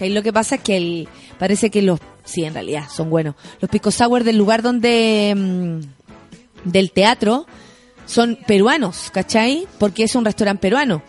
O 0.00 0.06
lo 0.06 0.22
que 0.22 0.32
pasa 0.32 0.56
es 0.56 0.60
que 0.62 0.76
el, 0.76 1.08
parece 1.38 1.70
que 1.70 1.82
los, 1.82 2.00
sí, 2.24 2.44
en 2.44 2.54
realidad 2.54 2.84
son 2.90 3.10
buenos. 3.10 3.34
Los 3.60 3.70
pisco 3.70 3.90
sour 3.90 4.24
del 4.24 4.36
lugar 4.36 4.62
donde, 4.62 5.34
mm, 5.36 6.70
del 6.70 6.92
teatro, 6.92 7.46
son 8.06 8.38
peruanos, 8.46 9.10
¿cachai? 9.12 9.66
Porque 9.78 10.04
es 10.04 10.14
un 10.14 10.24
restaurante 10.24 10.62
peruano. 10.62 11.02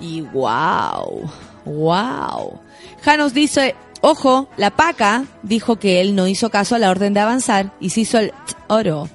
Y 0.00 0.22
wow, 0.22 1.30
wow. 1.64 2.60
Janos 3.02 3.34
dice, 3.34 3.74
ojo, 4.00 4.48
la 4.56 4.70
paca 4.70 5.24
dijo 5.42 5.76
que 5.76 6.00
él 6.00 6.14
no 6.14 6.26
hizo 6.26 6.50
caso 6.50 6.74
a 6.74 6.78
la 6.78 6.90
orden 6.90 7.14
de 7.14 7.20
avanzar 7.20 7.72
y 7.80 7.90
se 7.90 8.00
hizo 8.00 8.18
el 8.18 8.32
oro. 8.68 9.08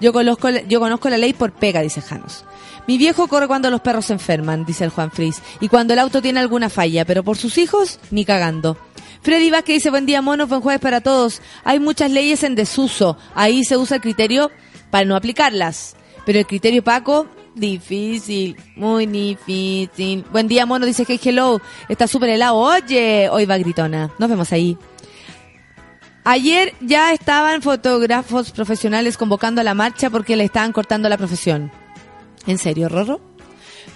Yo 0.00 0.12
conozco, 0.12 0.48
yo 0.50 0.80
conozco 0.80 1.10
la 1.10 1.18
ley 1.18 1.32
por 1.32 1.52
pega, 1.52 1.82
dice 1.82 2.00
Janos. 2.00 2.44
Mi 2.88 2.96
viejo 2.96 3.28
corre 3.28 3.46
cuando 3.46 3.70
los 3.70 3.82
perros 3.82 4.06
se 4.06 4.14
enferman, 4.14 4.64
dice 4.64 4.82
el 4.82 4.88
Juan 4.88 5.10
Fris, 5.10 5.42
y 5.60 5.68
cuando 5.68 5.92
el 5.92 5.98
auto 5.98 6.22
tiene 6.22 6.40
alguna 6.40 6.70
falla, 6.70 7.04
pero 7.04 7.22
por 7.22 7.36
sus 7.36 7.58
hijos, 7.58 8.00
ni 8.10 8.24
cagando. 8.24 8.78
Freddy 9.20 9.50
Vázquez 9.50 9.74
dice, 9.74 9.90
buen 9.90 10.06
día 10.06 10.22
monos, 10.22 10.48
buen 10.48 10.62
jueves 10.62 10.80
para 10.80 11.02
todos. 11.02 11.42
Hay 11.64 11.80
muchas 11.80 12.10
leyes 12.10 12.42
en 12.44 12.54
desuso, 12.54 13.18
ahí 13.34 13.62
se 13.62 13.76
usa 13.76 13.96
el 13.96 14.00
criterio 14.00 14.50
para 14.90 15.04
no 15.04 15.16
aplicarlas. 15.16 15.96
Pero 16.24 16.38
el 16.38 16.46
criterio 16.46 16.82
Paco, 16.82 17.26
difícil, 17.54 18.56
muy 18.74 19.04
difícil. 19.04 20.24
Buen 20.32 20.48
día 20.48 20.64
mono, 20.64 20.86
dice 20.86 21.04
que 21.04 21.20
hello, 21.22 21.60
está 21.90 22.06
súper 22.06 22.30
helado. 22.30 22.56
Oye, 22.56 23.28
hoy 23.28 23.44
va 23.44 23.58
gritona. 23.58 24.10
Nos 24.18 24.30
vemos 24.30 24.50
ahí. 24.50 24.78
Ayer 26.24 26.72
ya 26.80 27.12
estaban 27.12 27.60
fotógrafos 27.60 28.50
profesionales 28.50 29.18
convocando 29.18 29.60
a 29.60 29.64
la 29.64 29.74
marcha 29.74 30.08
porque 30.08 30.36
le 30.36 30.44
estaban 30.44 30.72
cortando 30.72 31.10
la 31.10 31.18
profesión. 31.18 31.70
¿En 32.46 32.58
serio, 32.58 32.88
Rorro? 32.88 33.20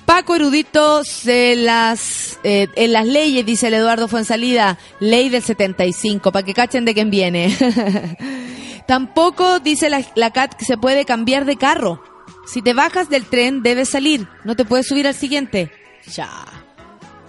Paco 0.06 0.34
Erudito 0.34 1.04
se 1.04 1.54
las, 1.56 2.38
eh, 2.42 2.68
en 2.74 2.92
las 2.92 3.06
leyes, 3.06 3.46
dice 3.46 3.68
el 3.68 3.74
Eduardo 3.74 4.08
Fuensalida, 4.08 4.78
ley 5.00 5.28
del 5.28 5.42
75, 5.42 6.32
para 6.32 6.44
que 6.44 6.54
cachen 6.54 6.84
de 6.84 6.94
quién 6.94 7.10
viene. 7.10 7.56
Tampoco 8.86 9.60
dice 9.60 9.90
la, 9.90 10.04
la 10.16 10.32
CAT 10.32 10.54
que 10.54 10.64
se 10.64 10.76
puede 10.76 11.04
cambiar 11.04 11.44
de 11.44 11.56
carro. 11.56 12.02
Si 12.46 12.62
te 12.62 12.74
bajas 12.74 13.08
del 13.08 13.26
tren, 13.26 13.62
debes 13.62 13.90
salir, 13.90 14.28
no 14.44 14.56
te 14.56 14.64
puedes 14.64 14.88
subir 14.88 15.06
al 15.06 15.14
siguiente. 15.14 15.70
Ya. 16.12 16.44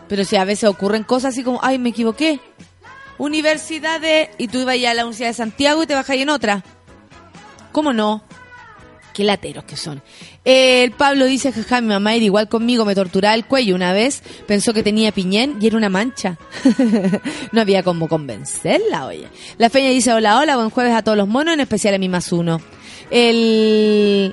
Pero 0.07 0.26
si 0.26 0.36
a 0.36 0.45
veces 0.45 0.70
ocurren 0.70 1.03
cosas 1.03 1.34
así 1.34 1.43
como, 1.43 1.59
ay, 1.61 1.78
me 1.78 1.89
equivoqué. 1.89 2.39
Universidad 3.18 4.01
de... 4.01 4.32
Y 4.38 4.47
tú 4.47 4.59
ibas 4.59 4.80
ya 4.80 4.91
a 4.91 4.93
la 4.93 5.03
Universidad 5.03 5.30
de 5.30 5.34
Santiago 5.36 5.84
y 5.84 5.88
te 5.88 5.93
bajas 5.93 6.18
en 6.18 6.30
otra. 6.30 6.64
¿Cómo 7.72 7.93
no? 7.93 8.24
Qué 9.14 9.24
lateros 9.24 9.64
que 9.66 9.78
son. 9.78 10.01
El 10.43 10.91
Pablo 10.91 11.26
dice, 11.26 11.51
jaja, 11.51 11.82
mi 11.82 11.88
mamá 11.89 12.16
era 12.16 12.26
igual 12.26 12.49
conmigo, 12.49 12.84
me 12.84 12.95
torturaba 12.95 13.36
el 13.36 13.45
cuello 13.45 13.76
una 13.76 13.93
vez, 13.93 14.24
pensó 14.47 14.74
que 14.74 14.82
tenía 14.82 15.11
piñén 15.11 15.57
y 15.61 15.68
era 15.68 15.78
una 15.78 15.89
mancha. 15.89 16.38
no 17.51 17.61
había 17.61 17.84
como 17.84 18.07
convencerla, 18.07 19.05
oye. 19.05 19.28
La 19.59 19.70
Feña 19.70 19.89
dice, 19.89 20.11
hola, 20.14 20.39
hola, 20.39 20.55
buen 20.55 20.72
jueves 20.72 20.93
a 20.95 21.03
todos 21.03 21.18
los 21.18 21.28
monos, 21.28 21.53
en 21.53 21.59
especial 21.59 21.93
a 21.93 21.99
mi 21.99 22.09
más 22.09 22.32
uno. 22.32 22.59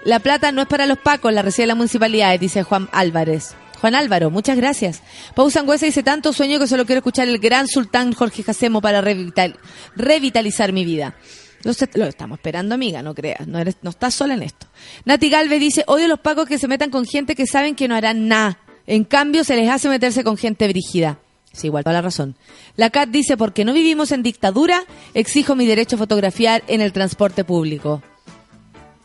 La 0.04 0.18
plata 0.20 0.52
no 0.52 0.62
es 0.62 0.68
para 0.68 0.86
los 0.86 0.98
pacos, 0.98 1.32
la 1.32 1.42
recibe 1.42 1.66
la 1.66 1.74
municipalidad, 1.74 2.38
dice 2.40 2.62
Juan 2.62 2.88
Álvarez. 2.92 3.54
Juan 3.80 3.94
Álvaro, 3.94 4.30
muchas 4.30 4.56
gracias. 4.56 5.02
Pau 5.34 5.50
Sangüesa 5.50 5.86
dice, 5.86 6.02
tanto 6.02 6.32
sueño 6.32 6.58
que 6.58 6.66
solo 6.66 6.84
quiero 6.84 6.98
escuchar 6.98 7.28
el 7.28 7.38
gran 7.38 7.66
sultán 7.66 8.12
Jorge 8.12 8.42
Jacemo 8.42 8.80
para 8.82 9.00
revital- 9.02 9.56
revitalizar 9.96 10.72
mi 10.72 10.84
vida. 10.84 11.14
Lo, 11.62 12.06
estamos 12.06 12.38
esperando, 12.38 12.74
amiga, 12.74 13.02
no 13.02 13.14
creas. 13.14 13.46
No, 13.46 13.58
eres, 13.58 13.76
no 13.82 13.90
estás 13.90 14.14
sola 14.14 14.34
en 14.34 14.42
esto. 14.42 14.66
Nati 15.04 15.28
Galvez 15.28 15.60
dice, 15.60 15.84
odio 15.86 16.08
los 16.08 16.20
pacos 16.20 16.48
que 16.48 16.58
se 16.58 16.68
metan 16.68 16.90
con 16.90 17.04
gente 17.04 17.34
que 17.34 17.46
saben 17.46 17.74
que 17.74 17.88
no 17.88 17.94
harán 17.94 18.28
nada. 18.28 18.58
En 18.86 19.04
cambio, 19.04 19.44
se 19.44 19.56
les 19.56 19.68
hace 19.68 19.88
meterse 19.88 20.24
con 20.24 20.36
gente 20.36 20.66
brígida. 20.68 21.18
Sí, 21.52 21.66
igual, 21.66 21.84
toda 21.84 21.94
la 21.94 22.02
razón. 22.02 22.36
La 22.76 22.90
Cat 22.90 23.10
dice, 23.10 23.36
porque 23.36 23.64
no 23.64 23.72
vivimos 23.72 24.12
en 24.12 24.22
dictadura, 24.22 24.84
exijo 25.14 25.54
mi 25.54 25.66
derecho 25.66 25.96
a 25.96 25.98
fotografiar 25.98 26.62
en 26.68 26.80
el 26.80 26.92
transporte 26.92 27.44
público. 27.44 28.02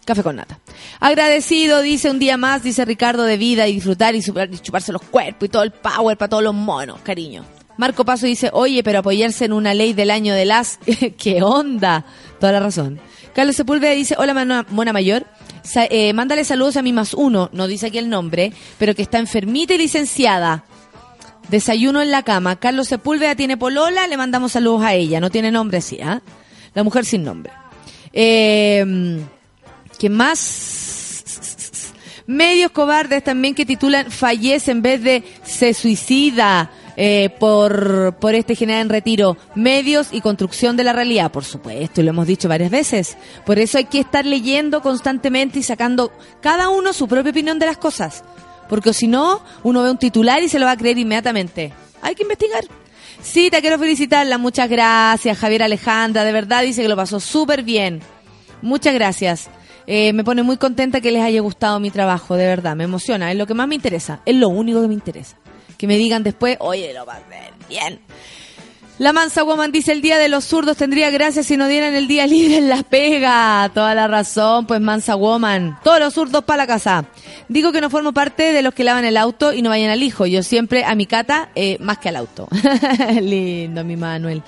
Café 0.06 0.22
con 0.22 0.36
nata. 0.36 0.60
Agradecido, 1.00 1.82
dice 1.82 2.12
un 2.12 2.20
día 2.20 2.38
más, 2.38 2.62
dice 2.62 2.86
Ricardo, 2.86 3.24
de 3.24 3.38
vida 3.38 3.68
y 3.68 3.74
disfrutar 3.74 4.16
y, 4.16 4.20
y 4.20 4.60
chuparse 4.60 4.94
los 4.94 5.02
cuerpos 5.02 5.48
y 5.48 5.50
todo 5.50 5.64
el 5.64 5.72
power 5.72 6.16
para 6.16 6.30
todos 6.30 6.44
los 6.44 6.54
monos, 6.54 7.02
cariño. 7.02 7.44
Marco 7.78 8.06
Paso 8.06 8.26
dice, 8.26 8.50
oye, 8.54 8.84
pero 8.84 9.00
apoyarse 9.00 9.46
en 9.46 9.54
una 9.54 9.74
ley 9.74 9.94
del 9.94 10.12
año 10.12 10.34
de 10.34 10.46
las... 10.46 10.80
¿Qué 11.18 11.42
onda? 11.42 12.06
Toda 12.40 12.52
la 12.52 12.60
razón. 12.60 13.00
Carlos 13.34 13.56
Sepúlveda 13.56 13.92
dice, 13.92 14.16
hola 14.18 14.66
Mona, 14.70 14.94
Mayor, 14.94 15.26
eh, 15.90 16.14
mándale 16.14 16.44
saludos 16.44 16.78
a 16.78 16.82
mi 16.82 16.94
más 16.94 17.14
uno, 17.14 17.50
no 17.54 17.68
dice 17.68 17.88
aquí 17.88 17.98
el 17.98 18.10
nombre, 18.10 18.54
pero 18.78 18.94
que 18.96 19.02
está 19.02 19.20
enfermita 19.20 19.74
y 19.74 19.78
licenciada. 19.78 20.66
Desayuno 21.50 22.02
en 22.02 22.12
la 22.12 22.24
cama. 22.24 22.56
Carlos 22.56 22.88
Sepúlveda 22.88 23.36
tiene 23.36 23.56
polola, 23.56 24.08
le 24.08 24.18
mandamos 24.18 24.54
saludos 24.54 24.84
a 24.84 24.96
ella. 24.96 25.20
No 25.20 25.30
tiene 25.30 25.52
nombre, 25.52 25.80
sí, 25.80 26.00
¿ah? 26.02 26.22
La 26.74 26.84
mujer 26.84 27.06
sin 27.06 27.24
nombre. 27.24 27.54
Eh, 28.12 29.22
¿Qué 30.00 30.10
más? 30.10 31.94
Medios 32.28 32.72
cobardes 32.72 33.24
también 33.24 33.54
que 33.54 33.66
titulan 33.66 34.10
fallece 34.10 34.72
en 34.72 34.82
vez 34.82 35.04
de 35.04 35.24
se 35.44 35.74
suicida 35.74 36.72
eh, 36.98 37.30
por, 37.40 38.16
por 38.20 38.36
este 38.36 38.56
general 38.56 38.84
en 38.84 38.90
retiro. 38.90 39.38
Medios 39.56 40.10
y 40.12 40.22
construcción 40.22 40.78
de 40.78 40.84
la 40.84 40.94
realidad, 40.94 41.32
por 41.32 41.44
supuesto, 41.44 42.02
y 42.02 42.04
lo 42.04 42.12
hemos 42.12 42.28
dicho 42.28 42.50
varias 42.50 42.72
veces. 42.72 43.18
Por 43.46 43.60
eso 43.60 43.78
hay 43.78 43.86
que 43.86 44.00
estar 44.00 44.26
leyendo 44.26 44.82
constantemente 44.82 45.60
y 45.60 45.64
sacando 45.64 46.12
cada 46.42 46.70
uno 46.70 46.94
su 46.94 47.08
propia 47.08 47.32
opinión 47.32 47.60
de 47.60 47.66
las 47.66 47.78
cosas. 47.78 48.24
Porque 48.70 48.94
si 48.94 49.08
no, 49.08 49.42
uno 49.64 49.84
ve 49.84 49.92
un 49.92 49.98
titular 49.98 50.42
y 50.42 50.50
se 50.50 50.60
lo 50.60 50.66
va 50.66 50.72
a 50.72 50.78
creer 50.78 50.98
inmediatamente. 50.98 51.74
Hay 52.02 52.16
que 52.16 52.24
investigar. 52.24 52.64
Sí, 53.22 53.50
te 53.50 53.62
quiero 53.62 53.80
felicitarla. 53.80 54.38
Muchas 54.38 54.70
gracias, 54.70 55.38
Javier 55.38 55.64
Alejandra. 55.64 56.24
De 56.24 56.32
verdad 56.32 56.64
dice 56.64 56.82
que 56.82 56.88
lo 56.88 56.96
pasó 56.96 57.20
súper 57.20 57.64
bien. 57.64 58.02
Muchas 58.62 58.94
gracias. 58.94 59.50
Eh, 59.88 60.14
me 60.14 60.24
pone 60.24 60.42
muy 60.42 60.58
contenta 60.58 61.02
que 61.02 61.12
les 61.12 61.22
haya 61.22 61.42
gustado 61.42 61.80
mi 61.80 61.92
trabajo, 61.92 62.36
de 62.36 62.46
verdad. 62.46 62.76
Me 62.76 62.86
emociona. 62.86 63.32
Es 63.32 63.38
lo 63.38 63.46
que 63.46 63.54
más 63.54 63.68
me 63.68 63.76
interesa. 63.76 64.22
Es 64.26 64.36
lo 64.36 64.50
único 64.50 64.82
que 64.82 64.88
me 64.88 64.94
interesa. 64.94 65.38
Que 65.78 65.88
me 65.88 65.98
digan 65.98 66.24
después, 66.24 66.58
oye, 66.60 66.94
lo 66.94 67.06
pasé 67.06 67.52
bien. 67.68 68.00
La 68.98 69.12
mansa 69.12 69.44
woman 69.44 69.74
dice 69.74 69.92
el 69.92 70.02
día 70.02 70.18
de 70.18 70.30
los 70.30 70.46
zurdos 70.46 70.78
tendría 70.78 71.10
gracia 71.10 71.44
si 71.44 71.58
no 71.58 71.68
dieran 71.68 71.96
el 71.96 72.08
día 72.08 72.26
libre 72.28 72.58
en 72.58 72.70
la 72.70 72.82
pega. 72.82 73.70
Toda 73.74 73.94
la 73.94 74.08
razón, 74.08 74.66
pues 74.68 74.80
mansa 74.80 75.16
woman. 75.16 75.78
Todos 75.84 76.00
los 76.00 76.14
zurdos 76.14 76.46
para 76.46 76.64
la 76.64 76.68
casa. 76.68 77.04
Digo 77.50 77.74
que 77.74 77.82
no 77.82 77.90
formo 77.90 78.14
parte 78.14 78.54
de 78.54 78.62
los 78.62 78.74
que 78.74 78.86
lavan 78.86 79.04
el 79.04 79.18
auto 79.18 79.52
y 79.52 79.62
no 79.62 79.70
vayan 79.70 79.90
al 79.90 80.02
hijo. 80.02 80.26
Yo 80.26 80.44
siempre 80.44 80.86
a 80.86 80.96
mi 80.96 81.08
cata 81.08 81.50
eh, 81.56 81.78
más 81.82 81.98
que 81.98 82.08
al 82.08 82.16
auto. 82.16 82.48
Lindo, 83.22 83.84
mi 83.84 83.98
Manuel. 83.98 84.42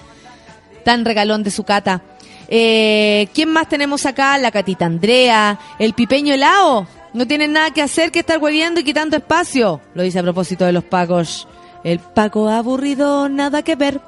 Tan 0.86 1.03
regalón 1.03 1.43
de 1.43 1.51
su 1.51 1.65
cata. 1.65 2.01
Eh, 2.47 3.28
¿Quién 3.34 3.49
más 3.51 3.67
tenemos 3.67 4.05
acá? 4.05 4.38
La 4.38 4.51
catita 4.51 4.86
Andrea. 4.86 5.59
El 5.78 5.91
pipeño 5.91 6.34
helado. 6.34 6.88
No 7.18 7.28
tienen 7.28 7.53
nada 7.53 7.72
que 7.72 7.82
hacer 7.82 8.11
que 8.11 8.20
estar 8.20 8.38
hueviendo 8.38 8.80
y 8.80 8.84
quitando 8.84 9.18
espacio. 9.18 9.82
Lo 9.95 10.03
dice 10.03 10.20
a 10.20 10.24
propósito 10.24 10.65
de 10.65 10.72
los 10.72 10.84
pacos. 10.84 11.47
El 11.84 11.99
paco 11.99 12.47
aburrido, 12.49 13.28
nada 13.30 13.63
que 13.63 13.76
ver. 13.76 13.99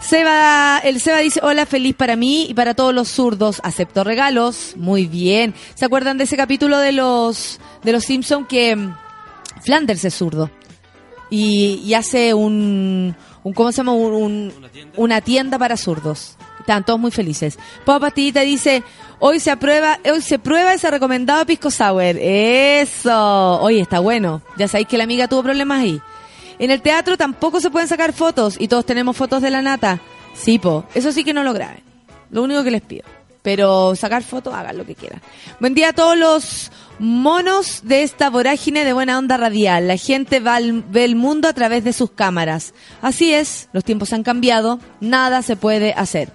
Seba, 0.00 0.78
el 0.82 1.00
Seba 1.00 1.18
dice, 1.18 1.40
hola, 1.42 1.66
feliz 1.66 1.94
para 1.94 2.16
mí 2.16 2.46
y 2.48 2.54
para 2.54 2.74
todos 2.74 2.94
los 2.94 3.08
zurdos. 3.08 3.60
Acepto 3.62 4.02
regalos. 4.02 4.74
Muy 4.76 5.06
bien. 5.06 5.54
¿Se 5.74 5.84
acuerdan 5.84 6.18
de 6.18 6.24
ese 6.24 6.36
capítulo 6.36 6.78
de 6.78 6.92
los, 6.92 7.60
de 7.84 7.92
los 7.92 8.04
Simpson 8.04 8.46
que 8.46 8.74
mm, 8.76 8.96
Flanders 9.62 10.04
es 10.04 10.14
zurdo? 10.14 10.50
Y, 11.30 11.82
y 11.84 11.94
hace 11.94 12.34
un, 12.34 13.14
un, 13.44 13.52
¿cómo 13.52 13.70
se 13.70 13.76
llama? 13.78 13.92
Un, 13.92 14.12
un- 14.14 14.52
una 14.96 15.20
tienda 15.20 15.58
para 15.58 15.76
zurdos. 15.76 16.36
Están 16.60 16.84
todos 16.84 17.00
muy 17.00 17.10
felices. 17.10 17.58
Pau 17.84 17.98
Pastillita 17.98 18.42
dice, 18.42 18.82
hoy 19.18 19.40
se 19.40 19.50
aprueba, 19.50 19.98
hoy 20.10 20.20
se 20.22 20.38
prueba 20.38 20.72
ese 20.74 20.90
recomendado 20.90 21.44
pisco 21.46 21.70
sour. 21.70 22.16
Eso. 22.18 23.60
Oye, 23.60 23.80
está 23.80 23.98
bueno. 24.00 24.42
Ya 24.56 24.68
sabéis 24.68 24.88
que 24.88 24.98
la 24.98 25.04
amiga 25.04 25.26
tuvo 25.28 25.42
problemas 25.42 25.80
ahí. 25.82 26.00
En 26.58 26.70
el 26.70 26.82
teatro 26.82 27.16
tampoco 27.16 27.60
se 27.60 27.70
pueden 27.70 27.88
sacar 27.88 28.12
fotos 28.12 28.56
y 28.58 28.68
todos 28.68 28.84
tenemos 28.86 29.16
fotos 29.16 29.40
de 29.42 29.50
la 29.50 29.62
nata. 29.62 29.98
Sí, 30.34 30.58
po. 30.58 30.84
Eso 30.94 31.10
sí 31.12 31.24
que 31.24 31.32
no 31.34 31.42
lo 31.42 31.52
graben. 31.52 31.82
Lo 32.30 32.42
único 32.42 32.62
que 32.62 32.70
les 32.70 32.82
pido. 32.82 33.04
Pero 33.42 33.96
sacar 33.96 34.22
fotos, 34.22 34.52
hagan 34.54 34.76
lo 34.76 34.84
que 34.84 34.94
quieran. 34.94 35.22
Buen 35.60 35.72
día 35.74 35.88
a 35.88 35.92
todos 35.94 36.16
los 36.18 36.70
monos 36.98 37.80
de 37.84 38.02
esta 38.02 38.28
vorágine 38.28 38.84
de 38.84 38.92
buena 38.92 39.16
onda 39.16 39.38
radial. 39.38 39.88
La 39.88 39.96
gente 39.96 40.40
va 40.40 40.56
al- 40.56 40.82
ve 40.82 41.06
el 41.06 41.16
mundo 41.16 41.48
a 41.48 41.54
través 41.54 41.82
de 41.82 41.94
sus 41.94 42.10
cámaras. 42.10 42.74
Así 43.00 43.32
es, 43.32 43.70
los 43.72 43.82
tiempos 43.82 44.12
han 44.12 44.22
cambiado, 44.22 44.78
nada 45.00 45.40
se 45.40 45.56
puede 45.56 45.94
hacer. 45.94 46.30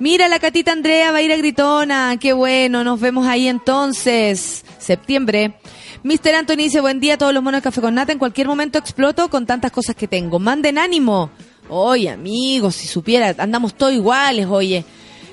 Mira, 0.00 0.26
la 0.28 0.40
catita 0.40 0.72
Andrea 0.72 1.12
va 1.12 1.18
a 1.18 1.22
ir 1.22 1.32
a 1.32 1.36
Gritona. 1.36 2.16
Qué 2.18 2.32
bueno, 2.32 2.82
nos 2.82 3.00
vemos 3.00 3.26
ahí 3.26 3.46
entonces. 3.46 4.64
Septiembre. 4.78 5.54
Mr. 6.02 6.34
Anthony 6.34 6.56
dice, 6.56 6.80
buen 6.80 7.00
día 7.00 7.14
a 7.14 7.18
todos 7.18 7.32
los 7.32 7.42
monos 7.42 7.60
de 7.60 7.62
Café 7.62 7.80
con 7.80 7.94
Nata. 7.94 8.12
En 8.12 8.18
cualquier 8.18 8.48
momento 8.48 8.78
exploto 8.78 9.30
con 9.30 9.46
tantas 9.46 9.70
cosas 9.70 9.94
que 9.94 10.08
tengo. 10.08 10.38
Manden 10.38 10.78
ánimo. 10.78 11.30
Oye, 11.68 12.10
amigos, 12.10 12.74
si 12.74 12.86
supiera, 12.86 13.34
andamos 13.38 13.74
todos 13.74 13.92
iguales, 13.94 14.46
oye. 14.46 14.84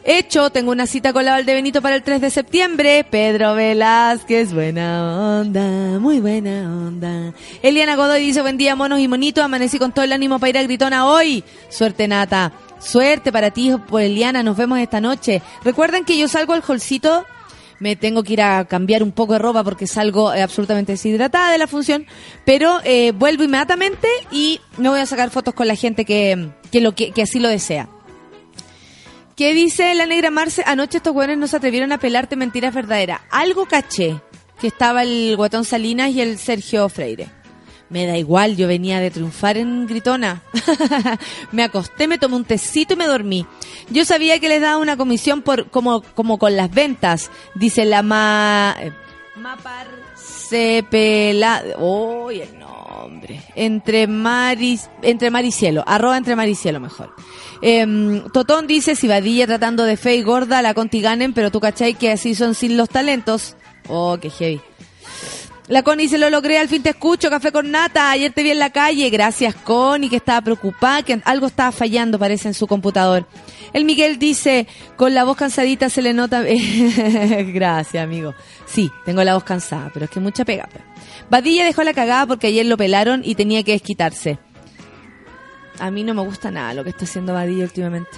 Hecho, 0.03 0.49
tengo 0.49 0.71
una 0.71 0.87
cita 0.87 1.13
con 1.13 1.25
la 1.25 1.33
Valdebenito 1.33 1.79
para 1.79 1.95
el 1.95 2.01
3 2.01 2.21
de 2.21 2.31
septiembre. 2.31 3.05
Pedro 3.07 3.53
Velázquez, 3.53 4.51
buena 4.51 5.39
onda, 5.41 5.99
muy 5.99 6.19
buena 6.19 6.63
onda. 6.63 7.33
Eliana 7.61 7.95
Godoy 7.95 8.25
dice, 8.25 8.41
buen 8.41 8.57
día, 8.57 8.75
monos 8.75 8.99
y 8.99 9.07
monitos. 9.07 9.43
Amanecí 9.43 9.77
con 9.77 9.91
todo 9.91 10.03
el 10.03 10.11
ánimo 10.11 10.39
para 10.39 10.49
ir 10.49 10.57
a 10.57 10.63
Gritona 10.63 11.05
hoy. 11.05 11.43
Suerte, 11.69 12.07
Nata. 12.07 12.51
Suerte 12.79 13.31
para 13.31 13.51
ti, 13.51 13.75
pues, 13.87 14.07
Eliana. 14.07 14.41
Nos 14.41 14.57
vemos 14.57 14.79
esta 14.79 14.99
noche. 14.99 15.43
Recuerden 15.63 16.03
que 16.03 16.17
yo 16.17 16.27
salgo 16.27 16.53
al 16.53 16.63
holcito. 16.67 17.23
Me 17.77 17.95
tengo 17.95 18.23
que 18.23 18.33
ir 18.33 18.41
a 18.41 18.65
cambiar 18.65 19.03
un 19.03 19.11
poco 19.11 19.33
de 19.33 19.39
ropa 19.39 19.63
porque 19.63 19.85
salgo 19.85 20.33
eh, 20.33 20.41
absolutamente 20.41 20.93
deshidratada 20.93 21.51
de 21.51 21.59
la 21.59 21.67
función. 21.67 22.07
Pero 22.43 22.79
eh, 22.85 23.11
vuelvo 23.11 23.43
inmediatamente 23.43 24.07
y 24.31 24.61
me 24.77 24.89
voy 24.89 24.99
a 24.99 25.05
sacar 25.05 25.29
fotos 25.29 25.53
con 25.53 25.67
la 25.67 25.75
gente 25.75 26.05
que, 26.05 26.49
lo, 26.73 26.95
que, 26.95 27.11
que 27.11 27.21
así 27.21 27.39
lo 27.39 27.49
desea. 27.49 27.87
¿Qué 29.35 29.53
dice 29.53 29.95
la 29.95 30.05
negra 30.05 30.29
Marce? 30.29 30.63
Anoche 30.65 30.97
estos 30.97 31.13
güeyes 31.13 31.37
no 31.37 31.47
se 31.47 31.57
atrevieron 31.57 31.91
a 31.91 31.97
pelarte 31.97 32.35
mentiras 32.35 32.73
verdaderas. 32.73 33.21
Algo 33.31 33.65
caché 33.65 34.21
que 34.59 34.67
estaba 34.67 35.03
el 35.03 35.35
Guatón 35.35 35.65
Salinas 35.65 36.11
y 36.11 36.21
el 36.21 36.37
Sergio 36.37 36.87
Freire. 36.89 37.29
Me 37.89 38.05
da 38.05 38.17
igual, 38.17 38.55
yo 38.55 38.67
venía 38.67 38.99
de 38.99 39.11
triunfar 39.11 39.57
en 39.57 39.85
Gritona. 39.87 40.43
me 41.51 41.63
acosté, 41.63 42.07
me 42.07 42.17
tomé 42.17 42.35
un 42.37 42.45
tecito 42.45 42.93
y 42.93 42.97
me 42.97 43.05
dormí. 43.07 43.45
Yo 43.89 44.05
sabía 44.05 44.39
que 44.39 44.47
les 44.47 44.61
daba 44.61 44.77
una 44.77 44.95
comisión 44.95 45.41
por 45.41 45.69
como, 45.69 46.01
como 46.01 46.37
con 46.37 46.55
las 46.55 46.71
ventas, 46.71 47.31
dice 47.55 47.83
la 47.83 48.01
ma... 48.01 48.77
eh, 48.79 48.93
Mapar 49.35 49.87
Cepela... 50.15 51.63
¡Uy, 51.79 52.41
el 52.41 52.59
Entre 53.55 54.07
Maris... 54.07 54.89
Entre 55.01 55.31
Mar 55.31 55.45
y 55.45 55.51
Cielo. 55.51 55.83
Arroba 55.87 56.17
entre 56.17 56.35
Mar 56.35 56.47
y 56.47 56.55
Cielo 56.55 56.79
mejor. 56.79 57.13
Em, 57.61 58.23
Totón 58.31 58.67
dice, 58.67 58.95
si 58.95 59.07
Vadilla 59.07 59.47
tratando 59.47 59.83
de 59.83 59.97
fe 59.97 60.15
y 60.15 60.23
gorda 60.23 60.61
la 60.61 60.73
Conti 60.73 61.01
ganen, 61.01 61.33
pero 61.33 61.51
tú 61.51 61.59
cachai 61.59 61.93
que 61.93 62.11
así 62.11 62.35
son 62.35 62.55
sin 62.55 62.77
los 62.77 62.89
talentos. 62.89 63.55
Oh, 63.87 64.17
qué 64.21 64.29
heavy. 64.29 64.61
La 65.71 65.83
Connie 65.83 66.03
dice, 66.03 66.17
lo 66.17 66.29
logré, 66.29 66.57
al 66.57 66.67
fin 66.67 66.83
te 66.83 66.89
escucho, 66.89 67.29
café 67.29 67.53
con 67.53 67.71
nata, 67.71 68.11
ayer 68.11 68.33
te 68.33 68.43
vi 68.43 68.51
en 68.51 68.59
la 68.59 68.71
calle, 68.71 69.09
gracias 69.09 69.55
Connie, 69.55 70.09
que 70.09 70.17
estaba 70.17 70.41
preocupada, 70.41 71.01
que 71.01 71.21
algo 71.23 71.47
estaba 71.47 71.71
fallando 71.71 72.19
parece 72.19 72.49
en 72.49 72.53
su 72.53 72.67
computador. 72.67 73.25
El 73.71 73.85
Miguel 73.85 74.19
dice, 74.19 74.67
con 74.97 75.13
la 75.13 75.23
voz 75.23 75.37
cansadita 75.37 75.89
se 75.89 76.01
le 76.01 76.13
nota... 76.13 76.43
gracias 76.43 78.03
amigo. 78.03 78.35
Sí, 78.65 78.91
tengo 79.05 79.23
la 79.23 79.33
voz 79.33 79.45
cansada, 79.45 79.89
pero 79.93 80.03
es 80.03 80.11
que 80.11 80.19
mucha 80.19 80.43
pega. 80.43 80.67
pe. 80.67 80.81
Badilla 81.29 81.63
dejó 81.63 81.83
la 81.83 81.93
cagada 81.93 82.25
porque 82.25 82.47
ayer 82.47 82.65
lo 82.65 82.75
pelaron 82.75 83.21
y 83.23 83.35
tenía 83.35 83.63
que 83.63 83.71
desquitarse. 83.71 84.39
A 85.79 85.89
mí 85.89 86.03
no 86.03 86.13
me 86.13 86.21
gusta 86.21 86.51
nada 86.51 86.73
lo 86.73 86.83
que 86.83 86.89
está 86.89 87.05
haciendo 87.05 87.33
Badilla 87.33 87.63
últimamente. 87.63 88.11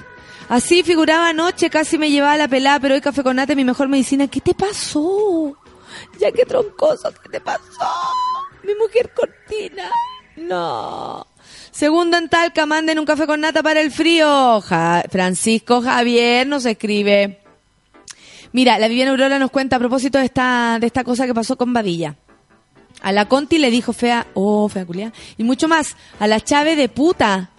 Así 0.49 0.81
figuraba 0.81 1.29
anoche, 1.29 1.69
casi 1.69 1.99
me 1.99 2.09
llevaba 2.09 2.35
la 2.35 2.47
pelada, 2.47 2.79
pero 2.79 2.95
hoy 2.95 3.01
café 3.01 3.21
con 3.21 3.35
nata 3.35 3.53
es 3.53 3.57
mi 3.57 3.63
mejor 3.63 3.89
medicina. 3.89 4.27
¿Qué 4.27 4.41
te 4.41 4.55
pasó? 4.55 5.55
Ya 6.19 6.31
que 6.31 6.45
troncoso, 6.45 7.11
¿qué 7.23 7.29
te 7.29 7.41
pasó? 7.41 7.61
Mi 8.63 8.73
mujer 8.75 9.11
cortina. 9.13 9.89
No. 10.35 11.25
Segundo 11.71 12.17
en 12.17 12.29
Talca, 12.29 12.65
manden 12.65 12.99
un 12.99 13.05
café 13.05 13.25
con 13.27 13.41
nata 13.41 13.61
para 13.63 13.81
el 13.81 13.91
frío. 13.91 14.61
Ja- 14.61 15.03
Francisco 15.11 15.81
Javier 15.81 16.47
nos 16.47 16.65
escribe. 16.65 17.39
Mira, 18.51 18.77
la 18.77 18.87
Viviana 18.87 19.11
Aurora 19.11 19.39
nos 19.39 19.51
cuenta 19.51 19.75
a 19.77 19.79
propósito 19.79 20.19
de 20.19 20.25
esta, 20.25 20.77
de 20.79 20.87
esta 20.87 21.03
cosa 21.03 21.25
que 21.25 21.33
pasó 21.33 21.57
con 21.57 21.73
Badilla. 21.73 22.15
A 23.01 23.11
la 23.11 23.27
Conti 23.27 23.57
le 23.57 23.69
dijo 23.71 23.91
fea, 23.93 24.27
oh, 24.35 24.69
fea 24.69 24.85
culia. 24.85 25.11
Y 25.37 25.43
mucho 25.43 25.67
más, 25.67 25.95
a 26.19 26.27
la 26.27 26.39
Chave 26.39 26.75
de 26.75 26.87
puta. 26.87 27.49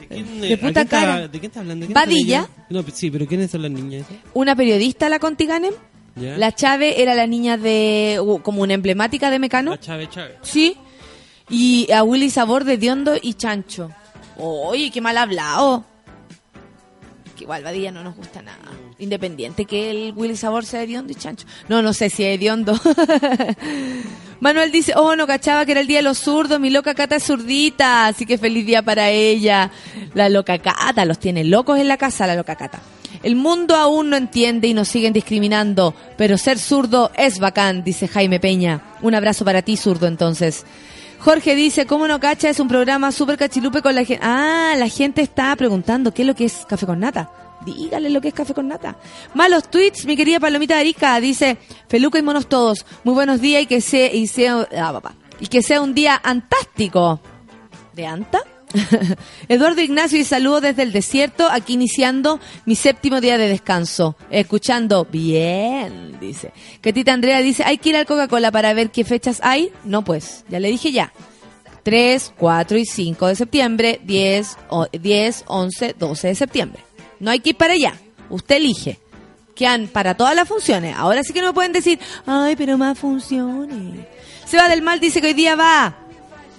¿De 0.00 0.06
quién, 0.06 0.40
De 0.40 0.56
puta 0.58 0.82
está- 0.82 1.00
cara. 1.00 1.28
¿De 1.28 1.40
quién 1.40 1.50
está 1.50 1.60
hablando? 1.60 1.86
¿Quién 1.86 1.94
Badilla. 1.94 2.48
No, 2.70 2.84
sí, 2.92 3.10
pero 3.10 3.26
¿quiénes 3.26 3.50
son 3.50 3.62
las 3.62 3.70
niñas? 3.70 4.06
Una 4.34 4.54
periodista, 4.54 5.08
la 5.08 5.18
Conti 5.18 5.46
Ganem. 5.46 5.74
La 6.20 6.54
Chave 6.54 7.02
era 7.02 7.14
la 7.14 7.26
niña 7.26 7.56
de, 7.56 8.20
uh, 8.22 8.40
como 8.40 8.62
una 8.62 8.74
emblemática 8.74 9.30
de 9.30 9.38
Mecano. 9.38 9.72
La 9.72 9.80
Chávez 9.80 10.10
Chávez. 10.10 10.36
Sí. 10.42 10.76
Y 11.50 11.90
a 11.92 12.02
Willy 12.02 12.30
Sabor 12.30 12.64
de 12.64 12.76
Diondo 12.76 13.14
y 13.20 13.34
Chancho. 13.34 13.90
Oye, 14.38 14.90
qué 14.90 15.00
mal 15.00 15.18
hablado. 15.18 15.84
Que 17.36 17.44
igual 17.44 17.64
Badilla 17.64 17.90
no 17.90 18.02
nos 18.02 18.16
gusta 18.16 18.40
nada. 18.42 18.58
Independiente 18.98 19.64
que 19.64 19.90
el 19.90 20.12
Willy 20.14 20.36
Sabor 20.36 20.64
sea 20.64 20.82
hediondo 20.82 21.12
y 21.12 21.14
chancho. 21.14 21.46
No, 21.68 21.82
no 21.82 21.92
sé 21.92 22.10
si 22.10 22.24
es 22.24 22.36
hediondo. 22.36 22.78
Manuel 24.40 24.70
dice, 24.70 24.92
oh, 24.96 25.16
no 25.16 25.26
cachaba 25.26 25.64
que 25.64 25.72
era 25.72 25.80
el 25.80 25.86
día 25.86 25.98
de 25.98 26.02
los 26.02 26.18
zurdos, 26.18 26.60
mi 26.60 26.70
loca 26.70 26.94
Cata 26.94 27.16
es 27.16 27.24
zurdita, 27.24 28.06
así 28.06 28.26
que 28.26 28.38
feliz 28.38 28.66
día 28.66 28.82
para 28.82 29.10
ella. 29.10 29.70
La 30.14 30.28
loca 30.28 30.58
Cata, 30.58 31.04
los 31.04 31.18
tiene 31.18 31.44
locos 31.44 31.78
en 31.78 31.88
la 31.88 31.96
casa 31.96 32.26
la 32.26 32.36
loca 32.36 32.56
Cata. 32.56 32.80
El 33.22 33.36
mundo 33.36 33.76
aún 33.76 34.10
no 34.10 34.16
entiende 34.16 34.68
y 34.68 34.74
nos 34.74 34.88
siguen 34.88 35.12
discriminando, 35.12 35.94
pero 36.16 36.38
ser 36.38 36.58
zurdo 36.58 37.10
es 37.16 37.38
bacán, 37.38 37.84
dice 37.84 38.08
Jaime 38.08 38.40
Peña. 38.40 38.82
Un 39.02 39.14
abrazo 39.14 39.44
para 39.44 39.62
ti, 39.62 39.76
zurdo, 39.76 40.06
entonces. 40.06 40.64
Jorge 41.20 41.56
dice, 41.56 41.86
¿cómo 41.86 42.06
no 42.06 42.20
cacha? 42.20 42.48
Es 42.48 42.60
un 42.60 42.68
programa 42.68 43.10
súper 43.10 43.36
cachilupe 43.36 43.82
con 43.82 43.94
la 43.94 44.04
gente. 44.04 44.24
Ah, 44.24 44.74
la 44.76 44.88
gente 44.88 45.20
está 45.20 45.54
preguntando 45.56 46.14
qué 46.14 46.22
es 46.22 46.28
lo 46.28 46.34
que 46.34 46.44
es 46.44 46.64
café 46.66 46.86
con 46.86 47.00
nata. 47.00 47.30
Dígale 47.66 48.08
lo 48.10 48.20
que 48.20 48.28
es 48.28 48.34
café 48.34 48.54
con 48.54 48.68
nata. 48.68 48.96
Malos 49.34 49.68
tweets, 49.68 50.06
mi 50.06 50.16
querida 50.16 50.38
Palomita 50.38 50.78
Arica. 50.78 51.18
Dice, 51.20 51.58
Feluca 51.88 52.18
y 52.18 52.22
monos 52.22 52.48
todos. 52.48 52.86
Muy 53.02 53.14
buenos 53.14 53.40
días 53.40 53.62
y 53.62 53.66
que 53.66 53.80
sea, 53.80 54.14
y 54.14 54.30
ah, 54.76 55.00
que 55.50 55.62
sea 55.62 55.80
un 55.80 55.92
día 55.92 56.20
fantástico. 56.22 57.20
¿De 57.94 58.06
Anta? 58.06 58.40
Eduardo 59.48 59.80
Ignacio 59.80 60.18
y 60.18 60.24
saludo 60.24 60.60
desde 60.60 60.82
el 60.82 60.92
desierto, 60.92 61.48
aquí 61.50 61.74
iniciando 61.74 62.38
mi 62.66 62.74
séptimo 62.74 63.20
día 63.20 63.38
de 63.38 63.48
descanso. 63.48 64.16
Escuchando 64.30 65.04
bien, 65.10 66.18
dice. 66.20 66.52
Que 66.80 66.92
Tita 66.92 67.12
Andrea 67.12 67.40
dice, 67.40 67.64
hay 67.64 67.78
que 67.78 67.90
ir 67.90 67.96
al 67.96 68.06
Coca-Cola 68.06 68.50
para 68.52 68.72
ver 68.74 68.90
qué 68.90 69.04
fechas 69.04 69.40
hay. 69.42 69.70
No, 69.84 70.02
pues, 70.04 70.44
ya 70.48 70.60
le 70.60 70.68
dije 70.70 70.92
ya. 70.92 71.12
3, 71.82 72.34
4 72.36 72.76
y 72.78 72.84
5 72.84 73.26
de 73.28 73.36
septiembre, 73.36 74.00
10, 74.04 74.56
o- 74.68 74.86
10, 74.92 75.44
11, 75.46 75.94
12 75.98 76.28
de 76.28 76.34
septiembre. 76.34 76.82
No 77.20 77.30
hay 77.30 77.40
que 77.40 77.50
ir 77.50 77.56
para 77.56 77.72
allá. 77.74 77.94
Usted 78.28 78.56
elige. 78.56 78.98
Quedan 79.54 79.88
para 79.88 80.14
todas 80.14 80.36
las 80.36 80.46
funciones. 80.46 80.94
Ahora 80.96 81.22
sí 81.24 81.32
que 81.32 81.40
no 81.40 81.48
me 81.48 81.52
pueden 81.54 81.72
decir, 81.72 81.98
ay, 82.26 82.54
pero 82.56 82.76
más 82.78 82.98
funciones. 82.98 84.04
Seba 84.44 84.68
del 84.68 84.82
Mal 84.82 85.00
dice 85.00 85.20
que 85.20 85.28
hoy 85.28 85.32
día 85.34 85.56
va. 85.56 85.96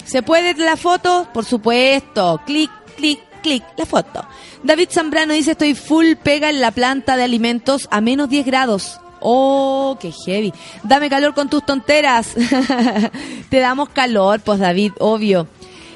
¿Se 0.10 0.24
puede 0.24 0.56
la 0.56 0.76
foto? 0.76 1.28
Por 1.32 1.46
supuesto. 1.46 2.42
Clic, 2.44 2.72
clic, 2.98 3.20
clic, 3.44 3.64
la 3.78 3.86
foto. 3.86 4.28
David 4.64 4.90
Zambrano 4.90 5.34
dice, 5.34 5.52
estoy 5.52 5.76
full 5.76 6.16
pega 6.16 6.50
en 6.50 6.62
la 6.62 6.72
planta 6.72 7.16
de 7.16 7.22
alimentos 7.22 7.88
a 7.92 8.02
menos 8.02 8.28
10 8.28 8.44
grados. 8.48 9.00
Oh, 9.20 10.00
qué 10.02 10.12
heavy. 10.12 10.52
Dame 10.82 11.12
calor 11.12 11.36
con 11.36 11.48
tus 11.48 11.64
tonteras. 11.64 12.34
Te 13.50 13.60
damos 13.60 13.90
calor, 13.90 14.40
pues 14.40 14.58
David, 14.58 14.94
obvio. 14.98 15.48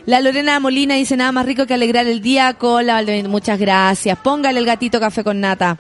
La 0.06 0.22
Lorena 0.22 0.60
Molina 0.60 0.94
dice 0.94 1.18
nada 1.18 1.32
más 1.32 1.48
rico 1.48 1.66
que 1.66 1.74
alegrar 1.74 2.06
el 2.06 2.22
día 2.22 2.54
con 2.54 2.86
la. 2.86 3.04
Muchas 3.28 3.58
gracias. 3.58 4.16
Póngale 4.20 4.60
el 4.60 4.66
gatito 4.68 5.00
café 5.00 5.24
con 5.24 5.40
nata. 5.40 5.80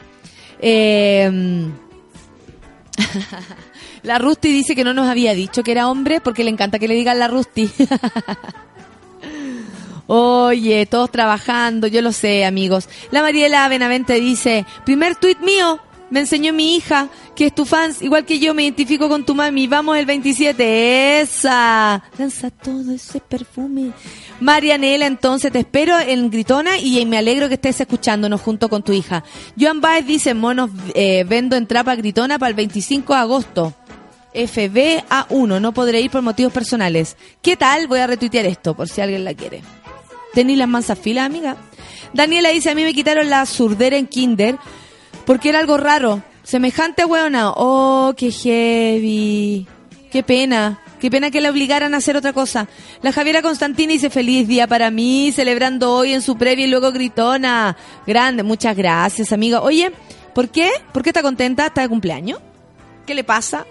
Eh, 0.59 1.69
la 4.03 4.19
Rusty 4.19 4.51
dice 4.51 4.75
que 4.75 4.83
no 4.83 4.93
nos 4.93 5.07
había 5.07 5.33
dicho 5.33 5.63
que 5.63 5.71
era 5.71 5.89
hombre 5.89 6.21
porque 6.21 6.43
le 6.43 6.49
encanta 6.49 6.79
que 6.79 6.87
le 6.87 6.95
digan 6.95 7.19
la 7.19 7.27
Rusty. 7.27 7.69
Oye, 10.07 10.85
todos 10.85 11.09
trabajando, 11.09 11.87
yo 11.87 12.01
lo 12.01 12.11
sé, 12.11 12.45
amigos. 12.45 12.89
La 13.11 13.21
Mariela 13.21 13.67
Benavente 13.69 14.19
dice, 14.19 14.65
primer 14.83 15.15
tuit 15.15 15.39
mío, 15.39 15.79
me 16.09 16.19
enseñó 16.19 16.53
mi 16.53 16.75
hija, 16.75 17.09
que 17.35 17.47
es 17.47 17.55
tu 17.55 17.65
fans, 17.65 18.01
igual 18.01 18.25
que 18.25 18.39
yo 18.39 18.53
me 18.53 18.63
identifico 18.63 19.09
con 19.09 19.25
tu 19.25 19.33
mami. 19.33 19.67
Vamos 19.67 19.97
el 19.97 20.05
27, 20.05 21.21
esa. 21.21 22.03
Lanza 22.17 22.51
todo 22.51 22.91
ese 22.91 23.19
perfume. 23.19 23.91
Marianela, 24.39 25.07
entonces 25.07 25.51
te 25.51 25.59
espero 25.59 25.99
en 25.99 26.29
Gritona 26.29 26.77
y 26.77 27.03
me 27.05 27.17
alegro 27.17 27.47
que 27.47 27.55
estés 27.55 27.81
escuchándonos 27.81 28.41
junto 28.41 28.69
con 28.69 28.83
tu 28.83 28.93
hija. 28.93 29.23
Joan 29.59 29.81
Baez 29.81 30.05
dice, 30.05 30.33
monos, 30.33 30.69
eh, 30.93 31.25
vendo 31.27 31.55
en 31.55 31.65
trapa 31.65 31.95
Gritona 31.95 32.37
para 32.37 32.49
el 32.49 32.55
25 32.55 33.13
de 33.13 33.19
agosto. 33.19 33.73
FBA1, 34.33 35.61
no 35.61 35.73
podré 35.73 36.01
ir 36.01 36.11
por 36.11 36.21
motivos 36.21 36.51
personales. 36.51 37.15
¿Qué 37.41 37.55
tal? 37.55 37.87
Voy 37.87 37.99
a 37.99 38.07
retuitear 38.07 38.45
esto 38.45 38.75
por 38.75 38.89
si 38.89 39.01
alguien 39.01 39.23
la 39.23 39.33
quiere. 39.33 39.61
¿Tení 40.33 40.55
las 40.55 40.67
mansas 40.67 40.97
filas, 40.97 41.25
amiga? 41.25 41.55
Daniela 42.13 42.49
dice, 42.49 42.71
a 42.71 42.75
mí 42.75 42.83
me 42.83 42.93
quitaron 42.93 43.29
la 43.29 43.45
surdera 43.45 43.97
en 43.97 44.07
kinder 44.07 44.57
porque 45.26 45.49
era 45.49 45.59
algo 45.59 45.78
raro. 45.78 46.21
Semejante 46.43 47.03
a 47.03 47.07
hueona. 47.07 47.51
Oh, 47.55 48.13
qué 48.17 48.32
heavy. 48.32 49.67
Qué 50.11 50.24
pena. 50.24 50.80
Qué 50.99 51.11
pena 51.11 51.32
que 51.32 51.41
la 51.41 51.49
obligaran 51.49 51.93
a 51.93 51.97
hacer 51.97 52.15
otra 52.15 52.32
cosa. 52.32 52.67
La 53.01 53.11
Javiera 53.11 53.41
Constantini 53.41 53.93
dice, 53.93 54.09
feliz 54.09 54.47
día 54.47 54.67
para 54.67 54.89
mí, 54.89 55.34
celebrando 55.34 55.93
hoy 55.93 56.13
en 56.13 56.21
su 56.21 56.38
previa 56.38 56.65
y 56.65 56.69
luego 56.69 56.93
gritona. 56.93 57.76
Grande, 58.07 58.43
muchas 58.43 58.76
gracias, 58.78 59.34
amiga. 59.34 59.61
Oye, 59.61 59.91
¿por 60.34 60.47
qué? 60.47 60.69
¿Por 60.93 61.03
qué 61.03 61.09
está 61.09 61.21
contenta? 61.21 61.65
¿Está 61.65 61.82
de 61.82 61.89
cumpleaños? 61.89 62.39
¿Qué 63.05 63.15
le 63.15 63.26
pasa? 63.26 63.65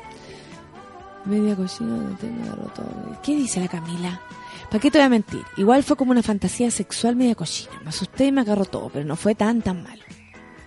Media 1.25 1.57
cocina, 1.57 1.97
no 1.97 2.17
tengo 2.19 2.55
roto. 2.55 2.85
¿Qué 3.23 3.35
dice 3.35 3.61
la 3.61 3.69
Camila? 3.69 4.21
¿Para 4.69 4.81
qué 4.81 4.91
te 4.91 4.99
voy 4.99 5.07
a 5.07 5.09
mentir? 5.09 5.43
Igual 5.57 5.83
fue 5.85 5.97
como 5.97 6.11
una 6.11 6.23
fantasía 6.23 6.71
sexual 6.71 7.17
media 7.17 7.35
cochina. 7.35 7.81
Me 7.83 7.91
asusté 7.91 8.27
y 8.27 8.33
me 8.33 8.41
agarró 8.43 8.65
todo, 8.65 8.91
pero 8.93 9.07
no 9.07 9.17
fue 9.17 9.35
tan 9.35 9.63
tan 9.63 9.83
malo. 9.83 10.03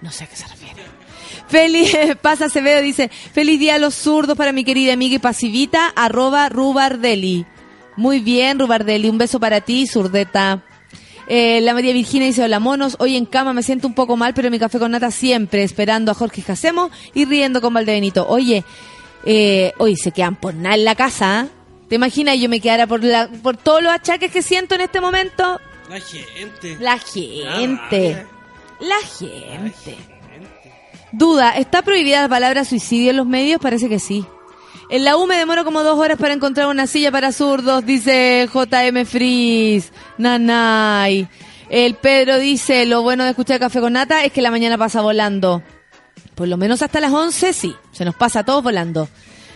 No 0.05 0.11
sé 0.11 0.25
a 0.25 0.27
qué 0.27 0.35
se 0.35 0.47
refiere. 0.47 0.83
Feliz, 1.47 1.97
pasa 2.21 2.45
Acevedo, 2.45 2.79
dice, 2.79 3.09
feliz 3.09 3.59
día 3.59 3.75
a 3.75 3.79
los 3.79 3.95
zurdos 3.95 4.37
para 4.37 4.51
mi 4.51 4.63
querida 4.63 4.93
amiga 4.93 5.15
y 5.15 5.19
pasivita, 5.19 5.91
arroba 5.95 6.47
Rubardelli. 6.47 7.43
Muy 7.97 8.19
bien, 8.19 8.59
Rubardelli, 8.59 9.09
un 9.09 9.17
beso 9.17 9.39
para 9.39 9.61
ti, 9.61 9.87
zurdeta. 9.87 10.63
Eh, 11.27 11.59
la 11.61 11.73
María 11.73 11.91
Virginia 11.91 12.27
dice, 12.27 12.43
hola 12.43 12.59
monos, 12.59 12.97
hoy 12.99 13.15
en 13.15 13.25
cama 13.25 13.51
me 13.51 13.63
siento 13.63 13.87
un 13.87 13.95
poco 13.95 14.15
mal, 14.15 14.35
pero 14.35 14.51
mi 14.51 14.59
café 14.59 14.77
con 14.77 14.91
nata 14.91 15.09
siempre, 15.09 15.63
esperando 15.63 16.11
a 16.11 16.13
Jorge 16.13 16.43
Jacemo 16.43 16.91
y 17.15 17.25
riendo 17.25 17.61
con 17.61 17.73
Valdebenito. 17.73 18.27
Oye, 18.27 18.63
eh, 19.25 19.73
hoy 19.79 19.95
se 19.95 20.11
quedan 20.11 20.35
por 20.35 20.53
nada 20.53 20.75
en 20.75 20.85
la 20.85 20.93
casa, 20.93 21.39
¿ah? 21.39 21.47
¿Te 21.89 21.95
imaginas 21.95 22.37
yo 22.37 22.47
me 22.47 22.59
quedara 22.59 22.85
por, 22.85 23.03
la, 23.03 23.27
por 23.41 23.57
todos 23.57 23.81
los 23.81 23.91
achaques 23.91 24.31
que 24.31 24.43
siento 24.43 24.75
en 24.75 24.81
este 24.81 25.01
momento? 25.01 25.59
La 25.89 25.99
gente. 25.99 26.77
La 26.79 26.99
gente. 26.99 28.27
La 28.79 28.97
gente. 29.07 29.97
Duda, 31.11 31.51
¿está 31.51 31.81
prohibida 31.81 32.21
la 32.21 32.29
palabra 32.29 32.65
suicidio 32.65 33.11
en 33.11 33.17
los 33.17 33.25
medios? 33.25 33.61
Parece 33.61 33.87
que 33.87 33.99
sí. 33.99 34.25
En 34.89 35.03
la 35.03 35.17
U 35.17 35.25
me 35.25 35.37
demoro 35.37 35.63
como 35.63 35.81
dos 35.81 35.97
horas 35.97 36.17
para 36.17 36.33
encontrar 36.33 36.67
una 36.67 36.85
silla 36.85 37.11
para 37.11 37.31
zurdos, 37.31 37.85
dice 37.85 38.47
JM 38.53 39.05
Frizz. 39.05 39.91
Nanay. 40.17 41.27
El 41.69 41.95
Pedro 41.95 42.37
dice, 42.37 42.85
lo 42.85 43.01
bueno 43.01 43.23
de 43.23 43.31
escuchar 43.31 43.59
Café 43.59 43.79
con 43.79 43.93
Nata 43.93 44.23
es 44.23 44.31
que 44.31 44.41
la 44.41 44.51
mañana 44.51 44.77
pasa 44.77 45.01
volando. 45.01 45.63
Por 46.35 46.47
lo 46.47 46.57
menos 46.57 46.81
hasta 46.81 46.99
las 46.99 47.11
11, 47.11 47.53
sí. 47.53 47.75
Se 47.91 48.05
nos 48.05 48.15
pasa 48.15 48.41
a 48.41 48.45
todos 48.45 48.61
volando. 48.61 49.09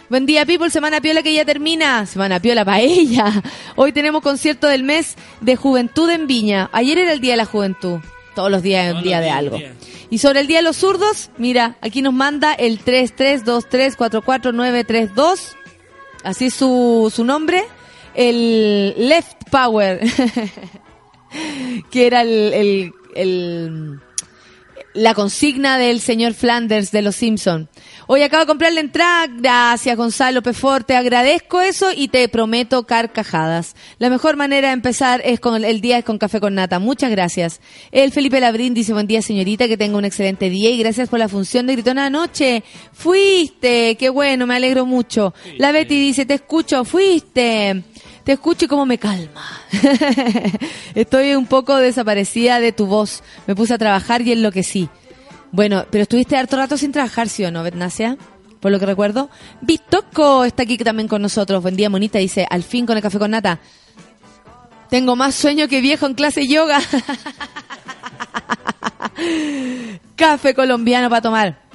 Buen 0.09 0.25
día, 0.25 0.45
people. 0.45 0.71
Semana 0.71 1.01
piola 1.01 1.21
que 1.21 1.33
ya 1.33 1.45
termina. 1.45 2.05
Semana 2.07 2.39
piola 2.39 2.65
para 2.65 2.79
ella. 2.79 3.43
Hoy 3.75 3.91
tenemos 3.91 4.23
concierto 4.23 4.67
del 4.67 4.83
mes 4.83 5.15
de 5.41 5.55
Juventud 5.55 6.09
en 6.09 6.25
Viña. 6.25 6.69
Ayer 6.71 6.97
era 6.97 7.13
el 7.13 7.19
Día 7.19 7.33
de 7.33 7.37
la 7.37 7.45
Juventud. 7.45 7.99
Todos 8.35 8.51
los 8.51 8.61
días 8.61 8.89
es 8.89 8.95
un 8.95 9.03
día 9.03 9.19
de 9.21 9.29
algo. 9.29 9.57
día. 9.57 9.73
Y 10.09 10.17
sobre 10.19 10.39
el 10.41 10.47
Día 10.47 10.57
de 10.57 10.63
los 10.63 10.75
Zurdos, 10.77 11.29
mira, 11.37 11.77
aquí 11.81 12.01
nos 12.01 12.13
manda 12.13 12.53
el 12.53 12.79
3323444932. 12.83 15.55
Así 16.23 16.45
es 16.47 16.53
su, 16.53 17.11
su 17.15 17.23
nombre. 17.25 17.63
El 18.15 18.93
Left 18.97 19.49
Power. 19.51 19.99
que 21.91 22.07
era 22.07 22.21
el, 22.21 22.53
el, 22.53 22.93
el- 23.15 23.99
la 24.99 25.13
consigna 25.13 25.77
del 25.77 26.01
señor 26.01 26.33
Flanders 26.33 26.91
de 26.91 27.01
los 27.01 27.15
Simpson. 27.15 27.69
Hoy 28.07 28.21
acabo 28.21 28.41
de 28.41 28.47
comprar 28.47 28.73
la 28.73 28.81
entrada. 28.81 29.27
Gracias, 29.29 29.95
Gonzalo 29.95 30.41
Pefor. 30.41 30.83
Te 30.83 30.97
agradezco 30.97 31.61
eso 31.61 31.91
y 31.95 32.09
te 32.09 32.27
prometo 32.27 32.85
carcajadas. 32.85 33.77
La 33.97 34.09
mejor 34.09 34.35
manera 34.35 34.67
de 34.67 34.73
empezar 34.73 35.21
es 35.23 35.39
con 35.39 35.63
el 35.63 35.79
día 35.79 35.99
es 35.99 36.03
con 36.03 36.17
café 36.17 36.41
con 36.41 36.55
nata. 36.55 36.79
Muchas 36.79 37.11
gracias. 37.11 37.61
El 37.91 38.11
Felipe 38.11 38.41
Labrín 38.41 38.73
dice 38.73 38.91
buen 38.91 39.07
día, 39.07 39.21
señorita, 39.21 39.69
que 39.69 39.77
tenga 39.77 39.97
un 39.97 40.03
excelente 40.03 40.49
día 40.49 40.69
y 40.69 40.77
gracias 40.77 41.07
por 41.07 41.19
la 41.19 41.29
función 41.29 41.65
de 41.67 41.73
Gritona 41.73 42.07
anoche. 42.07 42.63
Fuiste, 42.91 43.95
qué 43.95 44.09
bueno, 44.09 44.47
me 44.47 44.57
alegro 44.57 44.85
mucho. 44.85 45.33
La 45.57 45.71
Betty 45.71 45.97
dice, 45.97 46.25
te 46.25 46.33
escucho, 46.33 46.83
fuiste. 46.83 47.83
Te 48.23 48.33
escucho 48.33 48.65
y 48.65 48.67
cómo 48.67 48.85
me 48.85 48.97
calma. 48.97 49.43
Estoy 50.95 51.35
un 51.35 51.45
poco 51.45 51.77
desaparecida 51.77 52.59
de 52.59 52.71
tu 52.71 52.85
voz. 52.85 53.23
Me 53.47 53.55
puse 53.55 53.73
a 53.73 53.77
trabajar 53.77 54.21
y 54.21 54.31
enloquecí. 54.31 54.89
Bueno, 55.51 55.85
pero 55.89 56.03
estuviste 56.03 56.37
harto 56.37 56.57
rato 56.57 56.77
sin 56.77 56.91
trabajar, 56.91 57.29
¿sí 57.29 57.43
o 57.43 57.51
no, 57.51 57.63
Betnacia? 57.63 58.17
Por 58.59 58.71
lo 58.71 58.79
que 58.79 58.85
recuerdo. 58.85 59.29
Bitoco 59.61 60.43
está 60.43 60.63
aquí 60.63 60.77
también 60.77 61.07
con 61.07 61.21
nosotros. 61.21 61.61
Buen 61.61 61.75
día, 61.75 61.89
monita. 61.89 62.19
Dice, 62.19 62.45
al 62.49 62.63
fin 62.63 62.85
con 62.85 62.97
el 62.97 63.03
café 63.03 63.17
con 63.17 63.31
nata. 63.31 63.59
Tengo 64.89 65.15
más 65.15 65.35
sueño 65.35 65.67
que 65.67 65.81
viejo 65.81 66.05
en 66.05 66.13
clase 66.13 66.47
yoga. 66.47 66.81
café 70.15 70.53
colombiano 70.53 71.09
para 71.09 71.21
tomar. 71.21 71.68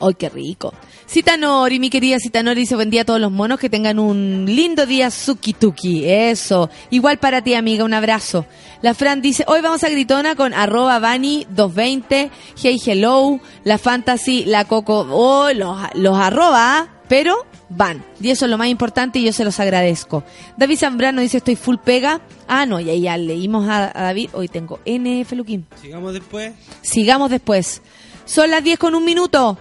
¡Ay, 0.00 0.14
qué 0.14 0.28
rico! 0.28 0.74
Citanori, 1.08 1.78
mi 1.78 1.90
querida 1.90 2.18
Citanori, 2.18 2.60
dice 2.60 2.74
buen 2.74 2.90
día 2.90 3.02
a 3.02 3.04
todos 3.04 3.20
los 3.20 3.30
monos, 3.30 3.58
que 3.58 3.70
tengan 3.70 3.98
un 3.98 4.44
lindo 4.46 4.86
día 4.86 5.10
suki 5.10 5.52
tuki. 5.52 6.04
Eso. 6.04 6.70
Igual 6.90 7.18
para 7.18 7.42
ti, 7.42 7.54
amiga, 7.54 7.84
un 7.84 7.94
abrazo. 7.94 8.46
La 8.82 8.94
Fran 8.94 9.22
dice, 9.22 9.44
hoy 9.46 9.60
vamos 9.60 9.84
a 9.84 9.88
Gritona 9.88 10.34
con 10.34 10.52
arroba 10.52 10.98
Bani 10.98 11.46
220, 11.50 12.30
Hey 12.60 12.80
Hello, 12.84 13.40
la 13.62 13.78
Fantasy, 13.78 14.44
la 14.44 14.64
Coco, 14.64 15.06
oh, 15.10 15.52
los, 15.52 15.78
los 15.94 16.18
arroba, 16.18 16.88
pero 17.08 17.46
van. 17.68 18.04
Y 18.20 18.30
eso 18.30 18.44
es 18.44 18.50
lo 18.50 18.58
más 18.58 18.68
importante 18.68 19.18
y 19.18 19.24
yo 19.24 19.32
se 19.32 19.44
los 19.44 19.60
agradezco. 19.60 20.24
David 20.56 20.78
Zambrano 20.78 21.20
dice, 21.20 21.38
estoy 21.38 21.56
full 21.56 21.76
pega. 21.76 22.20
Ah, 22.48 22.66
no, 22.66 22.80
ya, 22.80 22.94
ya 22.94 23.16
leímos 23.16 23.68
a, 23.68 23.90
a 23.96 24.02
David. 24.02 24.30
Hoy 24.32 24.48
tengo 24.48 24.80
NF 24.84 25.32
Luquín. 25.32 25.66
Sigamos 25.80 26.12
después. 26.12 26.52
Sigamos 26.82 27.30
después. 27.30 27.82
Son 28.24 28.50
las 28.50 28.64
10 28.64 28.78
con 28.78 28.94
un 28.94 29.04
minuto. 29.04 29.58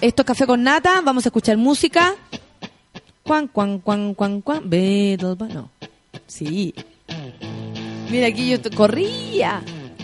Esto 0.00 0.22
es 0.22 0.26
Café 0.26 0.46
con 0.46 0.62
Nata. 0.62 1.00
Vamos 1.02 1.24
a 1.26 1.28
escuchar 1.30 1.56
música. 1.56 2.14
Cuan, 3.22 3.48
cuan, 3.48 3.78
cuan, 3.80 4.14
cuan, 4.14 4.40
cuan. 4.40 4.68
Beatles, 4.68 5.38
no. 5.52 5.70
Sí. 6.26 6.74
Mira, 8.10 8.28
aquí 8.28 8.48
yo 8.48 8.58
corría. 8.74 9.62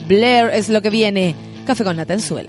Blair 0.09 0.51
es 0.53 0.69
lo 0.69 0.83
que 0.83 0.91
viene. 0.91 1.35
Café 1.67 1.85
con 1.85 1.97
Nata 1.97 2.15
en 2.15 2.21
suela. 2.21 2.49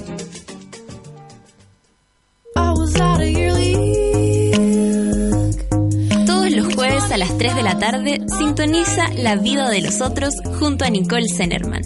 Todos 6.25 6.51
los 6.51 6.75
jueves 6.75 7.11
a 7.11 7.17
las 7.17 7.37
3 7.37 7.55
de 7.55 7.63
la 7.63 7.77
tarde 7.79 8.21
sintoniza 8.37 9.09
La 9.15 9.35
vida 9.35 9.69
de 9.69 9.81
los 9.81 10.01
otros 10.01 10.33
junto 10.59 10.85
a 10.85 10.89
Nicole 10.89 11.27
Zenerman. 11.29 11.83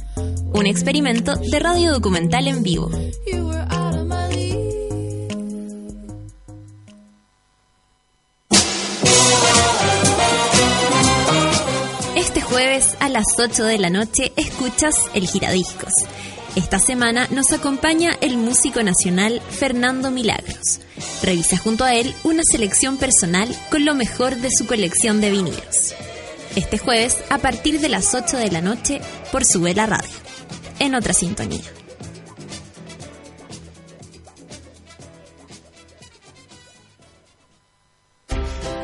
Un 0.53 0.67
experimento 0.67 1.35
de 1.35 1.59
radio 1.59 1.91
documental 1.91 2.47
en 2.47 2.63
vivo. 2.63 2.89
Este 12.15 12.41
jueves 12.41 12.95
a 12.99 13.09
las 13.09 13.25
8 13.37 13.63
de 13.65 13.77
la 13.77 13.89
noche 13.89 14.31
escuchas 14.35 14.95
El 15.13 15.27
Giradiscos. 15.27 15.93
Esta 16.55 16.79
semana 16.79 17.27
nos 17.31 17.51
acompaña 17.51 18.11
el 18.21 18.37
músico 18.37 18.81
nacional 18.81 19.41
Fernando 19.49 20.09
Milagros. 20.09 20.79
Revisa 21.21 21.57
junto 21.57 21.83
a 21.83 21.95
él 21.95 22.15
una 22.23 22.43
selección 22.49 22.95
personal 22.95 23.53
con 23.69 23.83
lo 23.83 23.93
mejor 23.93 24.37
de 24.37 24.49
su 24.49 24.65
colección 24.65 25.19
de 25.19 25.31
vinilos. 25.31 25.93
Este 26.55 26.77
jueves 26.77 27.17
a 27.29 27.39
partir 27.39 27.81
de 27.81 27.89
las 27.89 28.13
8 28.15 28.37
de 28.37 28.51
la 28.51 28.61
noche 28.61 29.01
por 29.33 29.43
Sube 29.43 29.75
la 29.75 29.85
Radio. 29.85 30.15
En 30.79 30.95
otra 30.95 31.13
sintonía. 31.13 31.84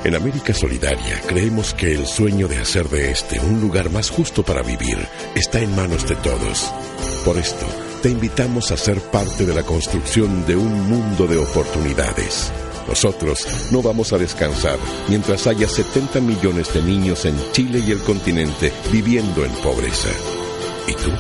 En 0.03 0.15
América 0.15 0.51
Solidaria 0.51 1.21
creemos 1.27 1.75
que 1.75 1.93
el 1.93 2.07
sueño 2.07 2.47
de 2.47 2.57
hacer 2.57 2.89
de 2.89 3.11
este 3.11 3.39
un 3.39 3.61
lugar 3.61 3.91
más 3.91 4.09
justo 4.09 4.43
para 4.43 4.63
vivir 4.63 4.97
está 5.35 5.59
en 5.59 5.75
manos 5.75 6.09
de 6.09 6.15
todos. 6.15 6.73
Por 7.23 7.37
esto, 7.37 7.67
te 8.01 8.09
invitamos 8.09 8.71
a 8.71 8.77
ser 8.77 8.99
parte 8.99 9.45
de 9.45 9.53
la 9.53 9.61
construcción 9.61 10.43
de 10.47 10.55
un 10.55 10.89
mundo 10.89 11.27
de 11.27 11.37
oportunidades. 11.37 12.51
Nosotros 12.87 13.45
no 13.71 13.83
vamos 13.83 14.11
a 14.11 14.17
descansar 14.17 14.79
mientras 15.07 15.45
haya 15.45 15.67
70 15.67 16.19
millones 16.19 16.73
de 16.73 16.81
niños 16.81 17.25
en 17.25 17.35
Chile 17.51 17.83
y 17.85 17.91
el 17.91 17.99
continente 17.99 18.73
viviendo 18.91 19.45
en 19.45 19.51
pobreza. 19.61 20.09
¿Y 20.87 20.93
tú? 20.93 21.11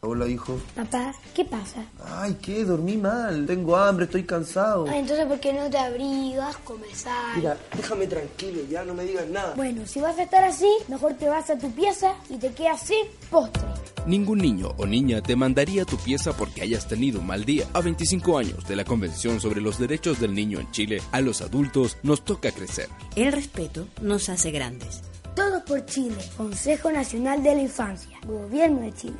Hola, 0.03 0.27
hijo. 0.27 0.59
Papá, 0.75 1.13
¿qué 1.35 1.45
pasa? 1.45 1.85
Ay, 2.03 2.35
¿qué? 2.41 2.65
Dormí 2.65 2.97
mal. 2.97 3.45
Tengo 3.45 3.75
hambre, 3.77 4.05
estoy 4.05 4.23
cansado. 4.23 4.87
Entonces, 4.87 5.27
¿por 5.27 5.39
qué 5.39 5.53
no 5.53 5.69
te 5.69 5.77
abrigas, 5.77 6.57
comes 6.57 7.05
algo? 7.05 7.35
Mira, 7.35 7.57
déjame 7.77 8.07
tranquilo, 8.07 8.61
ya 8.67 8.83
no 8.83 8.95
me 8.95 9.03
digas 9.03 9.27
nada. 9.27 9.53
Bueno, 9.55 9.85
si 9.85 10.01
vas 10.01 10.17
a 10.17 10.23
estar 10.23 10.43
así, 10.43 10.67
mejor 10.87 11.13
te 11.13 11.29
vas 11.29 11.51
a 11.51 11.57
tu 11.59 11.69
pieza 11.69 12.15
y 12.31 12.37
te 12.37 12.51
quedas 12.51 12.81
sin 12.81 13.05
postre. 13.29 13.61
Ningún 14.07 14.39
niño 14.39 14.73
o 14.77 14.87
niña 14.87 15.21
te 15.21 15.35
mandaría 15.35 15.83
a 15.83 15.85
tu 15.85 15.97
pieza 15.97 16.35
porque 16.35 16.63
hayas 16.63 16.87
tenido 16.87 17.19
un 17.19 17.27
mal 17.27 17.45
día. 17.45 17.67
A 17.73 17.81
25 17.81 18.39
años 18.39 18.67
de 18.67 18.75
la 18.75 18.85
Convención 18.85 19.39
sobre 19.39 19.61
los 19.61 19.77
Derechos 19.77 20.19
del 20.19 20.33
Niño 20.33 20.59
en 20.59 20.71
Chile, 20.71 20.99
a 21.11 21.21
los 21.21 21.43
adultos 21.43 21.97
nos 22.01 22.25
toca 22.25 22.51
crecer. 22.51 22.89
El 23.15 23.31
respeto 23.31 23.87
nos 24.01 24.29
hace 24.29 24.49
grandes. 24.49 25.03
Todos 25.35 25.61
por 25.61 25.85
Chile. 25.85 26.17
Consejo 26.35 26.91
Nacional 26.91 27.43
de 27.43 27.53
la 27.53 27.61
Infancia. 27.61 28.17
Gobierno 28.25 28.81
de 28.81 28.93
Chile. 28.93 29.17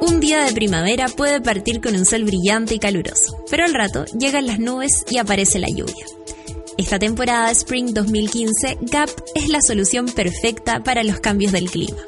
Un 0.00 0.20
día 0.20 0.44
de 0.44 0.52
primavera 0.52 1.08
puede 1.08 1.40
partir 1.40 1.80
con 1.80 1.94
un 1.94 2.04
sol 2.04 2.24
brillante 2.24 2.74
y 2.74 2.78
caluroso, 2.78 3.44
pero 3.50 3.64
al 3.64 3.74
rato 3.74 4.04
llegan 4.18 4.46
las 4.46 4.58
nubes 4.58 5.04
y 5.10 5.18
aparece 5.18 5.58
la 5.58 5.68
lluvia. 5.68 6.06
Esta 6.76 6.98
temporada 6.98 7.50
Spring 7.52 7.94
2015, 7.94 8.78
Gap 8.82 9.08
es 9.34 9.48
la 9.48 9.60
solución 9.60 10.06
perfecta 10.06 10.82
para 10.82 11.04
los 11.04 11.20
cambios 11.20 11.52
del 11.52 11.70
clima. 11.70 11.98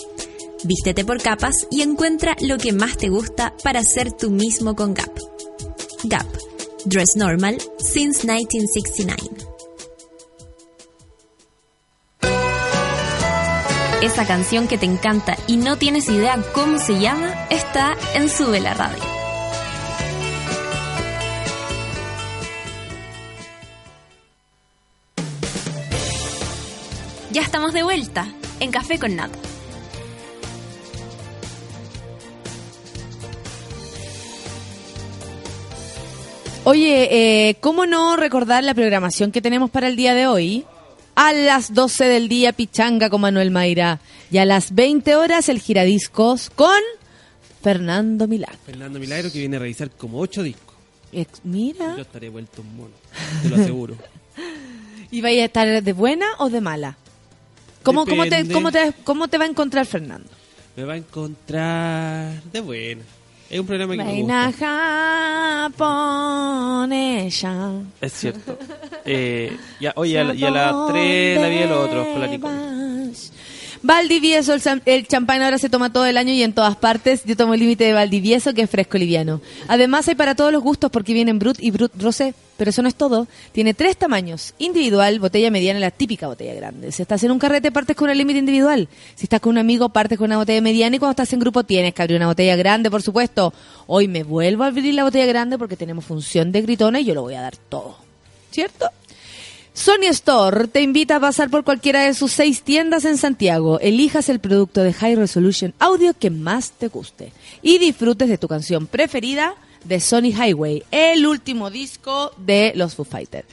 Vístete 0.64 1.04
por 1.04 1.22
capas 1.22 1.66
y 1.70 1.82
encuentra 1.82 2.36
lo 2.40 2.58
que 2.58 2.72
más 2.72 2.96
te 2.96 3.08
gusta 3.08 3.54
para 3.62 3.82
ser 3.84 4.12
tú 4.12 4.30
mismo 4.30 4.74
con 4.74 4.92
Gap. 4.92 5.12
Gap, 6.04 6.26
Dress 6.84 7.16
Normal 7.16 7.58
since 7.78 8.26
1969. 8.26 9.55
Esa 14.02 14.26
canción 14.26 14.68
que 14.68 14.76
te 14.76 14.84
encanta 14.84 15.36
y 15.46 15.56
no 15.56 15.78
tienes 15.78 16.08
idea 16.10 16.38
cómo 16.52 16.78
se 16.78 17.00
llama 17.00 17.32
está 17.48 17.96
en 18.14 18.28
Sube 18.28 18.60
la 18.60 18.74
Radio. 18.74 19.02
Ya 27.32 27.40
estamos 27.40 27.72
de 27.72 27.82
vuelta 27.82 28.28
en 28.60 28.70
Café 28.70 28.98
con 28.98 29.16
Nata. 29.16 29.38
Oye, 36.64 37.48
eh, 37.48 37.56
¿cómo 37.60 37.86
no 37.86 38.16
recordar 38.16 38.62
la 38.62 38.74
programación 38.74 39.32
que 39.32 39.40
tenemos 39.40 39.70
para 39.70 39.88
el 39.88 39.96
día 39.96 40.14
de 40.14 40.26
hoy? 40.26 40.66
A 41.16 41.32
las 41.32 41.72
12 41.74 42.04
del 42.04 42.28
día, 42.28 42.52
Pichanga 42.52 43.08
con 43.10 43.22
Manuel 43.22 43.50
Mayra. 43.50 44.00
Y 44.30 44.38
a 44.38 44.44
las 44.44 44.74
20 44.74 45.16
horas, 45.16 45.48
el 45.48 45.60
giradiscos 45.60 46.50
con 46.50 46.78
Fernando 47.62 48.28
Milagro. 48.28 48.58
Fernando 48.64 48.98
Milagro 48.98 49.32
que 49.32 49.38
viene 49.38 49.56
a 49.56 49.60
revisar 49.60 49.90
como 49.90 50.20
ocho 50.20 50.42
discos. 50.42 50.76
Ex- 51.12 51.40
mira. 51.42 51.94
Yo 51.96 52.02
estaré 52.02 52.28
vuelto 52.28 52.62
un 52.62 52.76
mono, 52.76 52.94
te 53.42 53.48
lo 53.48 53.56
aseguro. 53.56 53.96
¿Y 55.10 55.20
vaya 55.22 55.42
a 55.42 55.46
estar 55.46 55.82
de 55.82 55.92
buena 55.92 56.26
o 56.38 56.50
de 56.50 56.60
mala? 56.60 56.98
¿Cómo, 57.82 58.04
cómo, 58.04 58.26
te, 58.26 58.46
cómo, 58.52 58.70
te, 58.70 58.92
¿Cómo 59.04 59.28
te 59.28 59.38
va 59.38 59.44
a 59.44 59.48
encontrar 59.48 59.86
Fernando? 59.86 60.28
Me 60.76 60.84
va 60.84 60.94
a 60.94 60.96
encontrar 60.96 62.42
de 62.52 62.60
buena. 62.60 63.02
Es 63.48 63.60
un 63.60 63.66
programa 63.66 63.92
que 63.92 63.98
me 63.98 64.04
Reina 64.04 64.46
gusta. 64.48 65.70
japonesa. 66.86 67.72
Es 68.00 68.12
cierto. 68.12 68.58
Eh, 69.04 69.56
ya, 69.80 69.92
oye, 69.96 70.12
y 70.34 70.44
a 70.44 70.50
las 70.50 70.88
3 70.88 71.40
la 71.40 71.48
vi 71.48 71.58
de 71.58 71.66
los 71.68 71.78
otros 71.88 72.06
con 72.08 72.20
la 72.20 72.26
Nicole. 72.26 72.54
Valdivieso, 73.86 74.52
el, 74.52 74.82
el 74.84 75.06
champán 75.06 75.42
ahora 75.42 75.58
se 75.58 75.70
toma 75.70 75.92
todo 75.92 76.06
el 76.06 76.16
año 76.16 76.32
y 76.32 76.42
en 76.42 76.52
todas 76.52 76.74
partes. 76.74 77.22
Yo 77.24 77.36
tomo 77.36 77.54
el 77.54 77.60
límite 77.60 77.84
de 77.84 77.92
Valdivieso, 77.92 78.52
que 78.52 78.62
es 78.62 78.70
fresco 78.70 78.98
liviano. 78.98 79.40
Además, 79.68 80.08
hay 80.08 80.16
para 80.16 80.34
todos 80.34 80.50
los 80.50 80.60
gustos 80.60 80.90
porque 80.90 81.14
vienen 81.14 81.38
Brut 81.38 81.58
y 81.60 81.70
Brut 81.70 81.92
Rosé. 81.96 82.34
Pero 82.56 82.70
eso 82.70 82.82
no 82.82 82.88
es 82.88 82.96
todo. 82.96 83.28
Tiene 83.52 83.74
tres 83.74 83.96
tamaños. 83.96 84.54
Individual, 84.58 85.20
botella 85.20 85.52
mediana 85.52 85.78
la 85.78 85.92
típica 85.92 86.26
botella 86.26 86.54
grande. 86.54 86.90
Si 86.90 87.00
estás 87.00 87.22
en 87.22 87.30
un 87.30 87.38
carrete, 87.38 87.70
partes 87.70 87.94
con 87.94 88.10
el 88.10 88.18
límite 88.18 88.40
individual. 88.40 88.88
Si 89.14 89.26
estás 89.26 89.40
con 89.40 89.52
un 89.52 89.58
amigo, 89.58 89.90
partes 89.90 90.18
con 90.18 90.24
una 90.24 90.38
botella 90.38 90.60
mediana. 90.60 90.96
Y 90.96 90.98
cuando 90.98 91.12
estás 91.12 91.32
en 91.32 91.38
grupo, 91.38 91.62
tienes 91.62 91.94
que 91.94 92.02
abrir 92.02 92.16
una 92.16 92.26
botella 92.26 92.56
grande, 92.56 92.90
por 92.90 93.02
supuesto. 93.02 93.54
Hoy 93.86 94.08
me 94.08 94.24
vuelvo 94.24 94.64
a 94.64 94.66
abrir 94.66 94.94
la 94.94 95.04
botella 95.04 95.26
grande 95.26 95.58
porque 95.58 95.76
tenemos 95.76 96.04
función 96.04 96.50
de 96.50 96.62
gritona 96.62 96.98
y 96.98 97.04
yo 97.04 97.14
lo 97.14 97.22
voy 97.22 97.34
a 97.34 97.42
dar 97.42 97.56
todo. 97.56 97.98
¿Cierto? 98.50 98.90
Sony 99.76 100.06
Store 100.08 100.68
te 100.68 100.80
invita 100.80 101.16
a 101.16 101.20
pasar 101.20 101.50
por 101.50 101.62
cualquiera 101.62 102.00
de 102.00 102.14
sus 102.14 102.32
seis 102.32 102.62
tiendas 102.62 103.04
en 103.04 103.18
Santiago. 103.18 103.78
Elijas 103.78 104.30
el 104.30 104.40
producto 104.40 104.82
de 104.82 104.94
High 104.94 105.16
Resolution 105.16 105.74
Audio 105.78 106.14
que 106.14 106.30
más 106.30 106.70
te 106.70 106.88
guste 106.88 107.30
y 107.60 107.76
disfrutes 107.76 108.30
de 108.30 108.38
tu 108.38 108.48
canción 108.48 108.86
preferida 108.86 109.54
de 109.84 110.00
Sony 110.00 110.32
Highway, 110.32 110.82
el 110.90 111.26
último 111.26 111.68
disco 111.68 112.32
de 112.38 112.72
los 112.74 112.94
Foo 112.94 113.04
Fighters. 113.04 113.46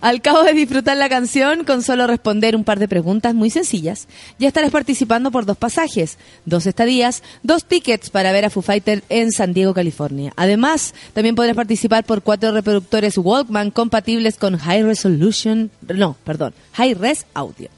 Al 0.00 0.22
cabo 0.22 0.42
de 0.42 0.54
disfrutar 0.54 0.96
la 0.96 1.08
canción, 1.08 1.64
con 1.64 1.82
solo 1.82 2.06
responder 2.06 2.56
un 2.56 2.64
par 2.64 2.78
de 2.78 2.88
preguntas 2.88 3.34
muy 3.34 3.50
sencillas, 3.50 4.08
ya 4.38 4.48
estarás 4.48 4.70
participando 4.70 5.30
por 5.30 5.46
dos 5.46 5.56
pasajes, 5.56 6.18
dos 6.44 6.66
estadías, 6.66 7.22
dos 7.42 7.64
tickets 7.64 8.10
para 8.10 8.32
ver 8.32 8.44
a 8.44 8.50
Foo 8.50 8.62
Fighter 8.62 9.02
en 9.08 9.32
San 9.32 9.52
Diego, 9.52 9.74
California. 9.74 10.32
Además, 10.36 10.94
también 11.12 11.34
podrás 11.34 11.56
participar 11.56 12.04
por 12.04 12.22
cuatro 12.22 12.52
reproductores 12.52 13.18
Walkman 13.18 13.70
compatibles 13.70 14.36
con 14.36 14.56
High 14.56 14.82
Resolution, 14.82 15.70
no, 15.88 16.16
perdón, 16.24 16.54
High 16.72 16.94
Res 16.94 17.26
Audio. 17.34 17.68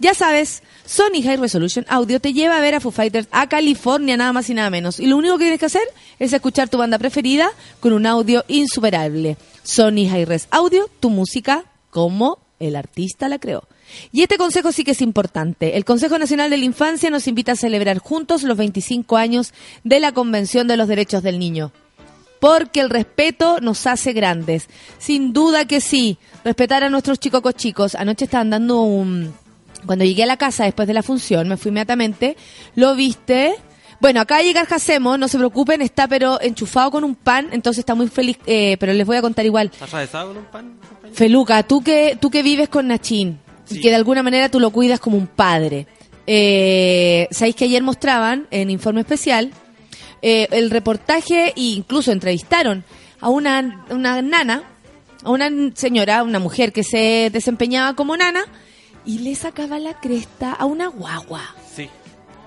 Ya 0.00 0.14
sabes, 0.14 0.62
Sony 0.86 1.22
High 1.24 1.38
Resolution 1.38 1.84
Audio 1.88 2.20
te 2.20 2.32
lleva 2.32 2.56
a 2.56 2.60
ver 2.60 2.74
a 2.74 2.80
Foo 2.80 2.92
Fighters 2.92 3.28
a 3.32 3.48
California, 3.48 4.16
nada 4.16 4.32
más 4.32 4.48
y 4.48 4.54
nada 4.54 4.70
menos. 4.70 5.00
Y 5.00 5.06
lo 5.06 5.16
único 5.16 5.36
que 5.38 5.44
tienes 5.44 5.60
que 5.60 5.66
hacer 5.66 5.82
es 6.18 6.32
escuchar 6.32 6.68
tu 6.68 6.78
banda 6.78 6.98
preferida 6.98 7.50
con 7.80 7.92
un 7.92 8.06
audio 8.06 8.44
insuperable. 8.46 9.36
Sony 9.64 10.08
High 10.08 10.24
Res 10.24 10.48
Audio, 10.50 10.88
tu 11.00 11.10
música 11.10 11.64
como 11.90 12.38
el 12.60 12.76
artista 12.76 13.28
la 13.28 13.38
creó. 13.38 13.64
Y 14.12 14.22
este 14.22 14.38
consejo 14.38 14.72
sí 14.72 14.84
que 14.84 14.92
es 14.92 15.02
importante. 15.02 15.76
El 15.76 15.84
Consejo 15.84 16.18
Nacional 16.18 16.50
de 16.50 16.58
la 16.58 16.64
Infancia 16.64 17.10
nos 17.10 17.26
invita 17.26 17.52
a 17.52 17.56
celebrar 17.56 17.98
juntos 17.98 18.42
los 18.42 18.56
25 18.56 19.16
años 19.16 19.52
de 19.84 20.00
la 20.00 20.12
Convención 20.12 20.68
de 20.68 20.76
los 20.76 20.88
Derechos 20.88 21.22
del 21.22 21.38
Niño. 21.38 21.72
Porque 22.40 22.80
el 22.80 22.90
respeto 22.90 23.60
nos 23.60 23.86
hace 23.86 24.12
grandes. 24.12 24.68
Sin 24.98 25.32
duda 25.32 25.64
que 25.64 25.80
sí. 25.80 26.18
Respetar 26.44 26.84
a 26.84 26.90
nuestros 26.90 27.18
chicos 27.18 27.42
chicos. 27.54 27.94
Anoche 27.94 28.26
estaban 28.26 28.50
dando 28.50 28.82
un... 28.82 29.34
Cuando 29.86 30.04
llegué 30.04 30.24
a 30.24 30.26
la 30.26 30.36
casa 30.36 30.64
después 30.64 30.88
de 30.88 30.94
la 30.94 31.02
función, 31.02 31.48
me 31.48 31.56
fui 31.56 31.70
inmediatamente, 31.70 32.36
lo 32.74 32.94
viste. 32.94 33.54
Bueno, 34.00 34.20
acá 34.20 34.42
llega 34.42 34.60
el 34.60 34.66
Jacemo, 34.66 35.18
no 35.18 35.28
se 35.28 35.38
preocupen, 35.38 35.82
está 35.82 36.06
pero 36.06 36.40
enchufado 36.40 36.90
con 36.90 37.04
un 37.04 37.14
pan, 37.14 37.48
entonces 37.52 37.80
está 37.80 37.94
muy 37.94 38.08
feliz, 38.08 38.38
eh, 38.46 38.76
pero 38.78 38.92
les 38.92 39.06
voy 39.06 39.16
a 39.16 39.22
contar 39.22 39.44
igual. 39.44 39.66
¿Estás 39.72 39.88
atravesado 39.88 40.28
con 40.28 40.36
un 40.38 40.44
pan? 40.44 40.78
compañero? 40.88 41.16
Feluca, 41.16 41.62
tú 41.62 41.82
que, 41.82 42.16
tú 42.20 42.30
que 42.30 42.42
vives 42.42 42.68
con 42.68 42.86
Nachín 42.86 43.40
y 43.70 43.80
que 43.80 43.90
de 43.90 43.96
alguna 43.96 44.22
manera 44.22 44.48
tú 44.48 44.60
lo 44.60 44.70
cuidas 44.70 45.00
como 45.00 45.16
un 45.16 45.26
padre. 45.26 45.86
Eh, 46.26 47.26
Sabéis 47.30 47.56
que 47.56 47.64
ayer 47.64 47.82
mostraban 47.82 48.46
en 48.50 48.70
Informe 48.70 49.00
Especial 49.00 49.50
eh, 50.20 50.48
el 50.50 50.70
reportaje 50.70 51.48
e 51.56 51.60
incluso 51.60 52.12
entrevistaron 52.12 52.84
a 53.20 53.30
una, 53.30 53.84
una 53.90 54.20
nana, 54.22 54.62
a 55.24 55.30
una 55.30 55.50
señora, 55.74 56.22
una 56.22 56.38
mujer 56.38 56.72
que 56.72 56.84
se 56.84 57.30
desempeñaba 57.32 57.94
como 57.94 58.16
nana 58.16 58.44
y 59.08 59.20
le 59.20 59.34
sacaba 59.34 59.78
la 59.78 59.98
cresta 59.98 60.52
a 60.52 60.66
una 60.66 60.86
guagua. 60.88 61.42
Sí. 61.74 61.88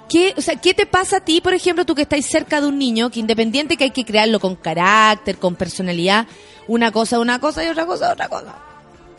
¿Qué, 0.08 0.34
o 0.38 0.42
sea, 0.42 0.56
¿Qué 0.58 0.74
te 0.74 0.86
pasa 0.86 1.18
a 1.18 1.26
ti, 1.26 1.42
por 1.42 1.54
ejemplo, 1.54 1.86
tú 1.86 1.96
que 1.96 2.04
estás 2.04 2.24
cerca 2.26 2.62
de 2.62 2.68
un 2.68 2.78
niño, 2.78 3.10
que 3.10 3.20
independiente 3.20 3.78
que 3.78 3.86
hay 3.86 3.92
que 3.92 4.06
crearlo 4.06 4.40
con 4.40 4.56
carácter, 4.56 5.38
con 5.38 5.56
personalidad, 5.56 6.28
una 6.68 6.92
cosa 6.92 7.20
una 7.20 7.40
cosa 7.40 7.64
y 7.66 7.68
otra 7.68 7.86
cosa 7.86 8.14
otra 8.14 8.30
cosa? 8.30 8.56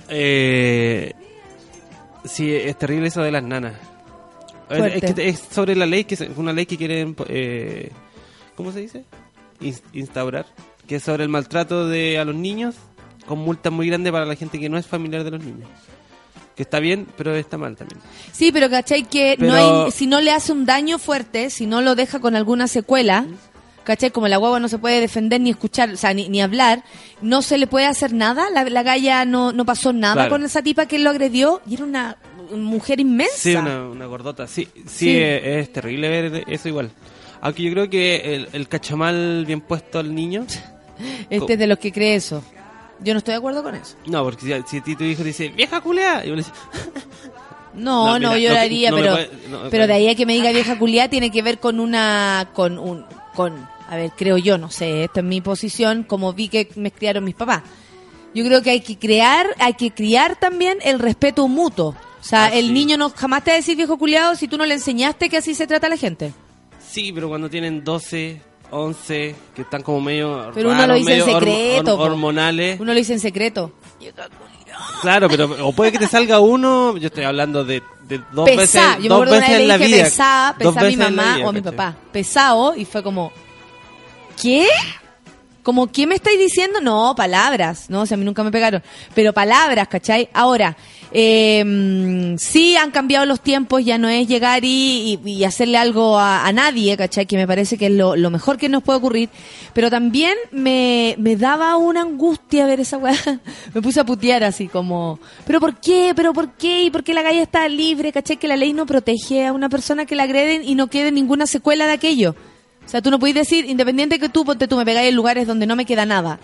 Eh, 0.09 1.13
sí, 2.25 2.55
es 2.55 2.77
terrible 2.79 3.09
eso 3.09 3.23
de 3.23 3.33
las 3.33 3.43
nanas. 3.43 3.75
Es, 4.71 5.03
es 5.03 5.19
es 5.19 5.39
sobre 5.51 5.75
la 5.75 5.87
ley, 5.87 6.05
que 6.05 6.15
es 6.15 6.21
una 6.37 6.53
ley 6.53 6.67
que 6.67 6.77
quieren, 6.79 7.17
eh, 7.29 7.91
¿cómo 8.57 8.71
se 8.73 8.81
dice? 8.81 9.05
Ins- 9.61 9.83
instaurar, 9.93 10.47
que 10.87 10.97
es 10.97 11.03
sobre 11.03 11.25
el 11.25 11.29
maltrato 11.29 11.89
de 11.89 12.19
a 12.19 12.25
los 12.25 12.35
niños, 12.37 12.75
con 13.27 13.39
multas 13.39 13.73
muy 13.73 13.89
grandes 13.89 14.13
para 14.13 14.25
la 14.27 14.37
gente 14.37 14.61
que 14.61 14.69
no 14.69 14.79
es 14.79 14.87
familiar 14.87 15.25
de 15.25 15.31
los 15.33 15.45
niños. 15.45 15.69
Que 16.57 16.63
está 16.65 16.81
bien, 16.81 17.07
pero 17.17 17.35
está 17.35 17.57
mal 17.57 17.77
también. 17.77 18.01
Sí, 18.33 18.53
pero 18.53 18.69
¿cachai? 18.69 19.05
Que 19.05 19.37
no 19.39 19.55
hay, 19.55 19.91
si 19.91 20.07
no 20.07 20.21
le 20.21 20.31
hace 20.33 20.53
un 20.53 20.67
daño 20.67 20.99
fuerte, 20.99 21.49
si 21.51 21.67
no 21.67 21.81
lo 21.81 21.95
deja 21.95 22.19
con 22.21 22.37
alguna 22.37 22.69
secuela, 22.69 23.25
¿cachai? 23.85 24.11
Como 24.11 24.29
la 24.29 24.37
guagua 24.37 24.61
no 24.61 24.69
se 24.69 24.79
puede 24.79 25.01
defender 25.01 25.41
ni 25.41 25.49
escuchar, 25.51 25.91
o 25.91 25.97
sea, 25.97 26.13
ni, 26.13 26.29
ni 26.29 26.43
hablar, 26.43 26.85
no 27.23 27.41
se 27.43 27.57
le 27.57 27.67
puede 27.67 27.87
hacer 27.87 28.13
nada. 28.13 28.51
La, 28.51 28.65
la 28.65 28.83
galla 28.83 29.25
no, 29.25 29.53
no 29.53 29.65
pasó 29.65 29.93
nada 29.95 30.15
Claro. 30.15 30.31
con 30.31 30.45
esa 30.45 30.63
tipa 30.63 30.85
que 30.87 30.99
lo 30.99 31.09
agredió 31.09 31.63
y 31.67 31.75
era 31.75 31.85
una 31.85 32.19
mujer 32.55 33.01
inmensa. 33.01 33.33
Sí, 33.35 33.55
una, 33.55 33.89
una 33.89 34.05
gordota. 34.05 34.47
Sí, 34.47 34.69
sí, 34.75 34.83
Sí. 34.87 35.11
eh, 35.11 35.61
Es, 35.61 35.73
terrible 35.73 36.09
ver 36.11 36.45
eso 36.49 36.69
igual. 36.69 36.91
Aunque 37.41 37.63
yo 37.63 37.73
creo 37.73 37.89
que 37.89 38.35
el, 38.37 38.49
el 38.53 38.69
cachamal 38.69 39.45
bien 39.47 39.63
puesto 39.63 39.99
al 40.01 40.15
niño. 40.15 40.45
Este 41.31 41.55
es 41.55 41.59
de 41.59 41.67
los 41.67 41.79
que 41.79 41.91
cree 41.91 42.15
eso. 42.15 42.45
Yo 43.05 43.15
no 43.15 43.19
estoy 43.19 43.33
de 43.33 43.39
acuerdo 43.39 43.63
con 43.63 43.75
eso. 43.75 43.97
No, 44.07 44.23
porque 44.25 44.43
si, 44.43 44.69
si 44.71 44.77
a 44.79 44.83
ti 44.83 44.97
tu 44.97 45.05
hijo 45.05 45.25
dice, 45.25 45.49
vieja 45.49 45.83
le 45.85 46.37
dices, 46.37 46.53
No, 47.75 48.19
No, 48.19 48.33
mira, 48.35 48.39
yo 48.39 48.49
no 48.91 48.97
me 48.97 49.03
pero, 49.03 49.13
puede- 49.15 49.71
pero 49.71 49.87
de 49.87 49.93
ahí 49.95 50.09
a 50.09 50.15
que 50.15 50.27
me 50.27 50.35
diga 50.35 50.53
vieja 50.53 50.79
culiá 50.79 51.09
tiene 51.09 51.31
que 51.31 51.41
ver 51.43 51.59
con 51.59 51.81
una, 51.81 52.51
con 52.53 52.79
un, 52.79 53.05
con, 53.35 53.67
a 53.89 53.97
ver, 53.97 54.11
creo 54.17 54.37
yo, 54.37 54.59
no 54.59 54.71
sé, 54.71 55.05
esto 55.05 55.21
es 55.21 55.27
mi 55.27 55.41
posición, 55.41 56.03
como 56.05 56.33
vi 56.35 56.49
que 56.49 56.69
me 56.77 56.91
criaron 56.91 57.25
mis 57.25 57.35
papás. 57.35 57.63
Yo 58.35 58.45
creo 58.45 58.63
que 58.63 58.71
hay 58.71 58.81
que 58.81 58.99
crear, 58.99 59.47
hay 59.59 59.75
que 59.75 59.91
criar 59.91 60.37
también 60.39 60.79
el 60.85 60.99
respeto 60.99 61.49
mutuo. 61.49 61.95
O 62.21 62.25
sea, 62.25 62.45
Ah, 62.47 62.49
el 62.55 62.67
sí. 62.67 62.73
niño 62.73 62.97
no 62.99 63.11
jamás 63.11 63.43
te 63.43 63.51
va 63.51 63.55
a 63.55 63.57
decir 63.57 63.77
viejo 63.77 63.99
culiado 63.99 64.35
si 64.37 64.49
tú 64.49 64.57
no 64.59 64.65
le 64.67 64.75
enseñaste 64.75 65.29
que 65.29 65.39
así 65.39 65.55
se 65.55 65.67
trata 65.67 65.87
a 65.87 65.91
la 65.91 65.97
gente. 65.97 66.33
sí, 66.79 67.11
pero 67.13 67.29
cuando 67.29 67.49
tienen 67.51 67.83
12, 67.83 68.41
11, 68.73 69.37
que 69.55 69.63
están 69.63 69.83
como 69.83 70.01
medio. 70.01 70.51
Pero 70.55 70.71
uno 70.71 70.87
lo 70.87 70.95
dice 70.95 71.19
en 71.19 71.25
secreto, 71.25 71.99
hormonales. 71.99 72.81
Uno 72.81 72.93
lo 72.93 72.99
dice 72.99 73.13
en 73.13 73.21
secreto. 73.21 73.73
Claro, 75.01 75.29
pero 75.29 75.67
o 75.67 75.73
puede 75.73 75.93
que 75.93 75.99
te 75.99 76.09
salga 76.09 76.41
uno, 76.41 76.97
yo 76.97 77.09
estoy 77.09 77.25
hablando 77.25 77.65
de, 77.65 77.83
de 78.09 78.21
dos 78.33 78.49
Pesá, 78.49 78.97
veces, 78.97 78.97
yo 78.97 79.03
me 79.03 79.09
dos 79.09 79.17
acuerdo 79.17 79.33
una 79.37 79.41
veces 79.41 79.51
vez 79.51 79.61
en 79.61 79.69
la 79.69 79.79
dije 79.79 79.89
vida. 79.89 80.05
pesá, 80.05 80.57
dos 80.59 80.75
pesá 80.75 80.81
a 80.81 80.89
mi 80.89 80.97
veces 80.97 81.11
mamá 81.17 81.35
vida, 81.37 81.47
o 81.47 81.49
a 81.49 81.53
mi 81.53 81.61
papá. 81.61 81.97
Pesado 82.13 82.75
y 82.77 82.85
fue 82.85 83.03
como, 83.03 83.33
¿qué? 84.41 84.67
Como, 85.63 85.93
¿qué 85.93 86.07
me 86.09 86.17
estáis 86.17 86.39
diciendo? 86.39 86.81
No, 86.81 87.15
palabras, 87.17 87.89
no, 87.89 88.01
o 88.03 88.07
sea, 88.07 88.17
a 88.17 88.19
mí 88.19 88.25
nunca 88.25 88.43
me 88.43 88.51
pegaron, 88.51 88.83
pero 89.15 89.33
palabras, 89.33 89.87
¿cachai? 89.87 90.29
Ahora, 90.33 90.77
eh, 91.13 92.35
sí 92.39 92.77
han 92.77 92.91
cambiado 92.91 93.27
los 93.27 93.41
tiempos, 93.41 93.85
ya 93.85 93.97
no 93.99 94.09
es 94.09 94.27
llegar 94.27 94.65
y, 94.65 95.21
y- 95.25 95.31
y 95.31 95.45
hacerle 95.45 95.79
algo 95.79 96.19
a, 96.19 96.51
nadie, 96.53 96.97
¿cachai? 96.97 97.27
Que 97.27 97.37
me 97.37 97.47
parece 97.47 97.79
que 97.79 97.87
es 97.87 97.93
lo, 97.93 98.17
mejor 98.31 98.59
que 98.59 98.69
nos 98.69 98.83
puede 98.83 98.99
ocurrir, 98.99 99.29
pero 99.73 99.89
también 99.91 100.35
me, 100.51 101.15
me 101.19 101.37
daba 101.37 101.77
una 101.77 102.01
angustia 102.03 102.67
ver 102.67 102.81
esa 102.81 102.97
weá, 102.99 103.15
me 103.75 103.83
puse 103.83 104.01
a 104.01 104.05
putear 104.05 104.43
así 104.45 104.67
como, 104.69 105.21
¿pero 105.47 105.61
por 105.61 105.79
qué? 105.79 106.13
¿pero 106.17 106.33
por 106.33 106.55
qué? 106.55 106.83
¿Y 106.83 106.91
por 106.91 107.05
qué 107.05 107.15
la 107.15 107.23
galla 107.23 107.41
está 107.43 107.69
libre? 107.69 108.11
¿cachai? 108.13 108.37
Que 108.37 108.49
la 108.49 108.57
ley 108.57 108.73
no 108.73 108.85
protege 108.87 109.47
a 109.47 109.53
una 109.53 109.69
persona 109.69 110.07
que 110.07 110.17
la 110.17 110.25
agreden 110.25 110.63
y 110.65 110.75
no 110.75 110.89
quede 110.89 111.13
ninguna 111.13 111.47
secuela 111.47 111.87
de 111.87 111.93
aquello. 111.93 112.35
O 112.85 112.89
sea, 112.89 113.01
tú 113.01 113.11
no 113.11 113.19
puedes 113.19 113.35
decir, 113.35 113.65
independiente 113.65 114.19
que 114.19 114.29
tú, 114.29 114.45
ponte 114.45 114.69
tú, 114.69 114.77
me 114.77 114.85
pegáis 114.85 115.09
en 115.09 115.17
lugares 115.17 115.47
donde 115.47 115.67
no 115.67 115.77
me 115.77 115.85
queda 115.87 116.05
nada. 116.05 116.39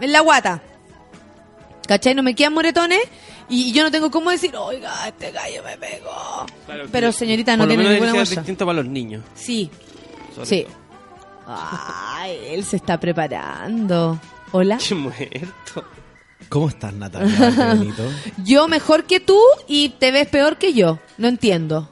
En 0.00 0.12
la 0.12 0.20
guata. 0.20 0.62
¿Cachai? 1.86 2.14
No 2.14 2.22
me 2.22 2.34
quedan 2.34 2.52
moretones 2.54 3.00
y 3.48 3.72
yo 3.72 3.82
no 3.82 3.90
tengo 3.90 4.10
cómo 4.10 4.30
decir, 4.30 4.54
oiga, 4.56 5.08
este 5.08 5.30
gallo 5.32 5.62
me 5.64 5.76
pegó. 5.78 6.46
Claro, 6.66 6.84
Pero 6.92 7.12
señorita, 7.12 7.56
no 7.56 7.62
por 7.64 7.68
lo 7.68 7.70
tiene 7.74 7.84
menos 7.84 8.00
ninguna 8.06 8.20
cosa. 8.20 8.40
distinto 8.40 8.66
para 8.66 8.76
los 8.82 8.86
niños. 8.86 9.22
Sí, 9.34 9.70
sobre 10.34 10.46
sí. 10.46 10.62
todo. 10.64 10.74
Ay, 11.50 12.38
él 12.48 12.62
se 12.64 12.76
está 12.76 13.00
preparando. 13.00 14.20
Hola. 14.52 14.78
Qué 14.86 14.94
muerto. 14.94 15.84
¿Cómo 16.50 16.68
estás, 16.68 16.92
Natalia? 16.92 17.76
Yo 18.44 18.68
mejor 18.68 19.04
que 19.04 19.20
tú 19.20 19.38
y 19.66 19.90
te 19.90 20.10
ves 20.10 20.28
peor 20.28 20.56
que 20.58 20.72
yo. 20.74 20.98
No 21.18 21.28
entiendo. 21.28 21.88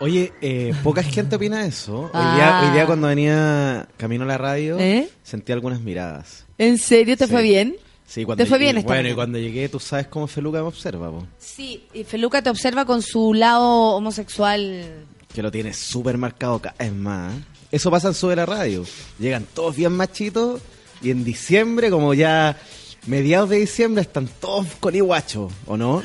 Oye, 0.00 0.32
eh, 0.40 0.72
poca 0.84 1.02
gente 1.02 1.36
opina 1.36 1.66
eso. 1.66 2.02
Hoy, 2.02 2.10
Ah. 2.14 2.34
día, 2.36 2.68
hoy 2.68 2.74
día 2.74 2.86
cuando 2.86 3.08
venía 3.08 3.88
camino 3.96 4.22
a 4.24 4.26
la 4.28 4.38
radio, 4.38 4.78
¿Eh? 4.78 5.08
sentí 5.24 5.50
algunas 5.52 5.80
miradas. 5.80 6.44
¿En 6.56 6.78
serio 6.78 7.16
te 7.16 7.26
Sí. 7.26 7.32
fue 7.32 7.42
bien? 7.42 7.76
Sí, 8.06 8.24
cuando 8.24 8.42
¿Te 8.42 8.48
fue 8.48 8.58
bien 8.58 8.78
esta 8.78 8.86
Bueno, 8.88 9.08
y 9.10 9.14
cuando 9.14 9.38
llegué, 9.38 9.68
tú 9.68 9.80
sabes 9.80 10.06
cómo 10.06 10.26
Feluca 10.28 10.62
me 10.62 10.68
observa, 10.68 11.10
po, 11.10 11.26
Sí, 11.38 11.84
y 11.92 12.04
Feluca 12.04 12.40
te 12.42 12.48
observa 12.48 12.84
con 12.84 13.02
su 13.02 13.34
lado 13.34 13.66
homosexual. 13.96 15.04
que 15.34 15.42
lo 15.42 15.50
tiene 15.50 15.74
súper 15.74 16.16
marcado 16.16 16.58
cada 16.60 16.74
vez 16.78 16.92
más. 16.92 17.34
Eso 17.70 17.90
pasa 17.90 18.08
en 18.08 18.14
Sube 18.14 18.34
la 18.34 18.46
Radio. 18.46 18.84
Llegan 19.18 19.44
todos 19.52 19.76
bien 19.76 19.92
machitos 19.92 20.60
y 21.02 21.10
en 21.10 21.22
diciembre, 21.22 21.90
como 21.90 22.14
ya 22.14 22.56
mediados 23.06 23.50
de 23.50 23.56
diciembre, 23.58 24.02
están 24.02 24.26
todos 24.40 24.66
con 24.80 24.94
iguacho, 24.96 25.50
¿o 25.66 25.76
no? 25.76 26.02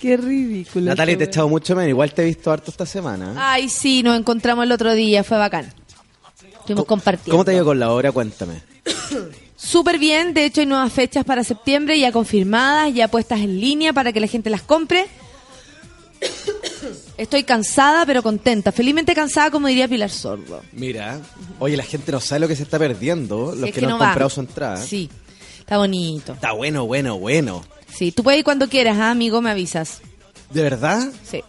Qué 0.00 0.16
ridículo. 0.16 0.86
Natalia, 0.86 1.18
te 1.18 1.24
he 1.24 1.26
echado 1.26 1.48
mucho 1.48 1.76
menos. 1.76 1.90
Igual 1.90 2.12
te 2.14 2.22
he 2.22 2.24
visto 2.24 2.50
harto 2.50 2.70
esta 2.70 2.86
semana. 2.86 3.34
Ay, 3.36 3.68
sí, 3.68 4.02
nos 4.02 4.18
encontramos 4.18 4.64
el 4.64 4.72
otro 4.72 4.94
día, 4.94 5.22
fue 5.22 5.36
bacán. 5.36 5.72
Estuvimos 6.58 6.86
compartiendo. 6.86 7.30
¿Cómo 7.32 7.44
te 7.44 7.50
ha 7.50 7.54
ido 7.54 7.64
con 7.66 7.78
la 7.78 7.90
obra? 7.90 8.10
Cuéntame. 8.10 8.62
Súper 9.56 9.98
bien, 9.98 10.32
de 10.32 10.46
hecho 10.46 10.62
hay 10.62 10.66
nuevas 10.66 10.90
fechas 10.90 11.24
para 11.24 11.44
septiembre 11.44 11.98
ya 12.00 12.12
confirmadas, 12.12 12.94
ya 12.94 13.08
puestas 13.08 13.40
en 13.40 13.60
línea 13.60 13.92
para 13.92 14.10
que 14.12 14.20
la 14.20 14.26
gente 14.26 14.48
las 14.48 14.62
compre. 14.62 15.06
Estoy 17.18 17.44
cansada 17.44 18.06
pero 18.06 18.22
contenta, 18.22 18.72
felizmente 18.72 19.14
cansada 19.14 19.50
como 19.50 19.68
diría 19.68 19.86
Pilar 19.86 20.08
Sordo. 20.08 20.62
Mira, 20.72 21.20
oye, 21.58 21.76
la 21.76 21.82
gente 21.84 22.10
no 22.10 22.20
sabe 22.20 22.40
lo 22.40 22.48
que 22.48 22.56
se 22.56 22.62
está 22.62 22.78
perdiendo, 22.78 23.54
los 23.54 23.68
es 23.68 23.74
que, 23.74 23.80
que 23.80 23.82
no 23.82 23.88
no 23.88 23.94
han 23.96 24.00
va. 24.00 24.06
comprado 24.06 24.30
su 24.30 24.40
entrada. 24.40 24.76
Sí, 24.78 25.10
está 25.58 25.76
bonito. 25.76 26.32
Está 26.32 26.52
bueno, 26.52 26.86
bueno, 26.86 27.18
bueno. 27.18 27.62
Sí, 27.94 28.12
tú 28.12 28.22
puedes 28.22 28.38
ir 28.38 28.44
cuando 28.44 28.68
quieras, 28.68 28.96
¿ah, 28.98 29.10
amigo, 29.10 29.40
me 29.40 29.50
avisas. 29.50 30.00
¿De 30.50 30.62
verdad? 30.62 31.08
Sí. 31.28 31.42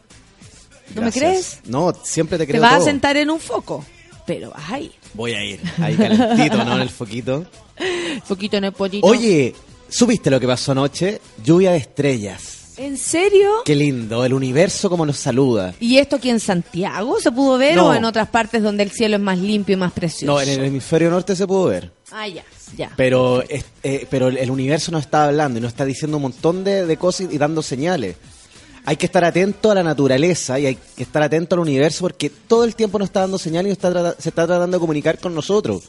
¿No 0.96 1.02
me 1.04 1.12
crees? 1.12 1.60
No, 1.66 1.94
siempre 2.04 2.38
te 2.38 2.46
Te 2.46 2.52
creo 2.52 2.62
vas 2.62 2.74
todo. 2.74 2.82
a 2.82 2.86
sentar 2.86 3.16
en 3.18 3.30
un 3.30 3.40
foco, 3.40 3.86
pero 4.28 4.52
ay, 4.56 4.92
Voy 5.14 5.34
a 5.34 5.44
ir, 5.44 5.60
ahí 5.80 5.96
calentito, 5.96 6.64
¿no? 6.64 6.76
En 6.76 6.82
el 6.82 6.90
foquito. 6.90 7.46
foquito 8.26 8.58
en 8.58 8.66
el 8.66 8.72
pollito. 8.74 9.06
Oye, 9.08 9.54
¿supiste 9.90 10.30
lo 10.30 10.40
que 10.40 10.48
pasó 10.48 10.72
anoche? 10.74 11.20
Lluvia 11.44 11.72
de 11.72 11.78
estrellas. 11.78 12.61
¿En 12.82 12.98
serio? 12.98 13.50
Qué 13.64 13.76
lindo, 13.76 14.26
el 14.26 14.34
universo 14.34 14.90
como 14.90 15.06
nos 15.06 15.18
saluda. 15.18 15.74
¿Y 15.80 15.98
esto 15.98 16.16
aquí 16.16 16.30
en 16.32 16.40
Santiago 16.40 17.20
se 17.20 17.32
pudo 17.32 17.58
ver 17.60 17.76
No. 17.76 17.90
o 17.90 17.94
en 17.94 18.06
otras 18.06 18.28
partes 18.30 18.64
donde 18.64 18.82
el 18.84 18.90
cielo 18.92 19.18
es 19.18 19.22
más 19.22 19.38
limpio 19.38 19.74
y 19.74 19.78
más 19.78 19.92
precioso? 19.92 20.26
No, 20.34 20.42
en 20.42 20.50
el 20.50 20.66
hemisferio 20.66 21.10
norte 21.12 21.36
se 21.36 21.46
pudo 21.46 21.66
ver. 21.66 21.92
Ah, 22.12 22.28
ya, 22.28 22.44
ya. 22.76 22.92
Pero, 22.98 23.44
eh, 23.48 24.08
pero 24.10 24.30
el 24.30 24.50
universo 24.50 24.92
nos 24.92 25.02
está 25.04 25.26
hablando 25.26 25.60
y 25.60 25.62
nos 25.62 25.70
está 25.70 25.86
diciendo 25.86 26.18
un 26.18 26.24
montón 26.24 26.64
de, 26.64 26.86
de 26.88 26.98
cosas 26.98 27.28
y 27.32 27.38
dando 27.38 27.62
señales. 27.62 28.16
hay 28.84 28.96
que 28.98 29.06
estar 29.06 29.24
atento 29.24 29.70
a 29.70 29.76
la 29.76 29.84
naturaleza 29.84 30.60
y 30.60 30.66
hay 30.66 30.76
que 30.96 31.04
estar 31.04 31.22
atento 31.22 31.54
al 31.56 31.60
universo 31.62 32.00
porque 32.02 32.32
todo 32.32 32.64
el 32.64 32.76
tiempo 32.76 32.98
nos 32.98 33.10
está 33.10 33.20
dando 33.22 33.38
señales 33.38 33.70
y 33.70 33.74
está 33.74 34.16
se 34.20 34.30
está 34.30 34.48
tratando 34.48 34.78
de 34.78 34.82
comunicar 34.82 35.20
con 35.20 35.36
nosotros. 35.36 35.84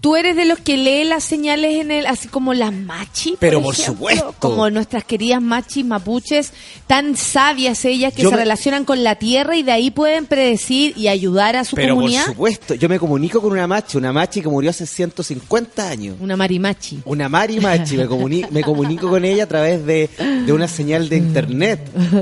Tú 0.00 0.16
eres 0.16 0.36
de 0.36 0.44
los 0.44 0.58
que 0.60 0.76
lee 0.76 1.04
las 1.04 1.24
señales 1.24 1.74
en 1.80 1.90
el, 1.90 2.06
así 2.06 2.28
como 2.28 2.54
las 2.54 2.72
machi. 2.72 3.36
Pero 3.40 3.60
por 3.62 3.74
ejemplo, 3.74 3.94
supuesto. 3.94 4.34
Como 4.38 4.70
nuestras 4.70 5.04
queridas 5.04 5.42
machis 5.42 5.84
mapuches, 5.84 6.52
tan 6.86 7.16
sabias 7.16 7.84
ellas 7.84 8.12
que 8.14 8.22
Yo 8.22 8.30
se 8.30 8.36
me- 8.36 8.42
relacionan 8.42 8.84
con 8.84 9.02
la 9.02 9.16
tierra 9.16 9.56
y 9.56 9.62
de 9.62 9.72
ahí 9.72 9.90
pueden 9.90 10.26
predecir 10.26 10.92
y 10.96 11.08
ayudar 11.08 11.56
a 11.56 11.64
su 11.64 11.74
Pero 11.76 11.94
comunidad. 11.96 12.24
por 12.26 12.34
supuesto, 12.34 12.74
yo 12.74 12.88
me 12.88 12.98
comunico 12.98 13.40
con 13.42 13.52
una 13.52 13.66
machi, 13.66 13.96
una 13.98 14.12
machi 14.12 14.40
que 14.40 14.48
murió 14.48 14.70
hace 14.70 14.86
150 14.86 15.88
años. 15.88 16.16
Una 16.20 16.36
marimachi. 16.36 17.00
Una 17.04 17.28
Mari 17.28 17.58
Machi, 17.60 17.96
me, 17.96 18.06
comuni- 18.08 18.48
me 18.50 18.62
comunico 18.62 19.08
con 19.08 19.24
ella 19.24 19.44
a 19.44 19.46
través 19.48 19.84
de, 19.84 20.08
de 20.46 20.52
una 20.52 20.68
señal 20.68 21.08
de 21.08 21.16
internet, 21.16 21.80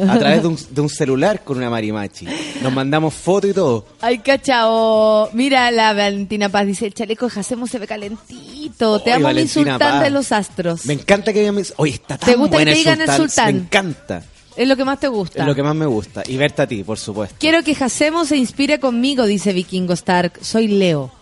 a 0.09 0.19
través 0.19 0.43
de 0.43 0.49
un, 0.49 0.59
de 0.71 0.81
un 0.81 0.89
celular 0.89 1.45
con 1.45 1.59
una 1.59 1.69
Mari 1.71 1.93
Machi. 1.93 2.27
Nos 2.63 2.73
mandamos 2.73 3.15
fotos 3.15 3.51
y 3.51 3.55
todo. 3.55 3.87
Ay, 4.01 4.19
cachao. 4.19 5.29
Mira, 5.33 5.71
la 5.71 5.93
Valentina 5.93 6.49
Paz 6.49 6.67
dice, 6.67 6.87
el 6.87 6.95
chaleco 6.95 7.27
de 7.27 7.31
Se 7.69 7.79
ve 7.79 7.87
calentito. 7.87 9.01
Te 9.01 9.11
Ay, 9.11 9.17
amo 9.17 9.29
mi 9.29 9.35
Valentina 9.35 9.73
sultán 9.73 10.03
de 10.03 10.11
los 10.11 10.33
astros. 10.33 10.87
Me 10.87 10.95
encanta 10.95 11.33
que 11.33 11.51
me... 11.53 11.63
Oye, 11.77 11.95
está 11.95 12.19
tan 12.19 12.31
¿Te 12.31 12.37
gusta 12.37 12.57
que 12.57 12.65
buena 12.65 12.73
te 12.73 12.79
digan 12.79 13.01
el 13.01 13.11
sultán? 13.11 13.55
Me 13.55 13.61
encanta. 13.61 14.23
Es 14.57 14.67
lo 14.67 14.77
que 14.77 14.85
más 14.85 14.99
te 14.99 15.09
gusta. 15.09 15.41
Es 15.41 15.47
lo 15.47 15.55
que 15.55 15.63
más 15.63 15.75
me 15.75 15.87
gusta. 15.87 16.23
Y 16.27 16.37
verte 16.37 16.63
a 16.63 16.67
ti, 16.67 16.83
por 16.83 16.99
supuesto. 16.99 17.37
Quiero 17.39 17.63
que 17.63 17.75
Jacemo 17.75 18.25
se 18.25 18.37
inspire 18.37 18.81
conmigo, 18.81 19.27
dice 19.27 19.53
Vikingo 19.53 19.93
Stark. 19.93 20.39
Soy 20.41 20.69
Leo. 20.69 21.13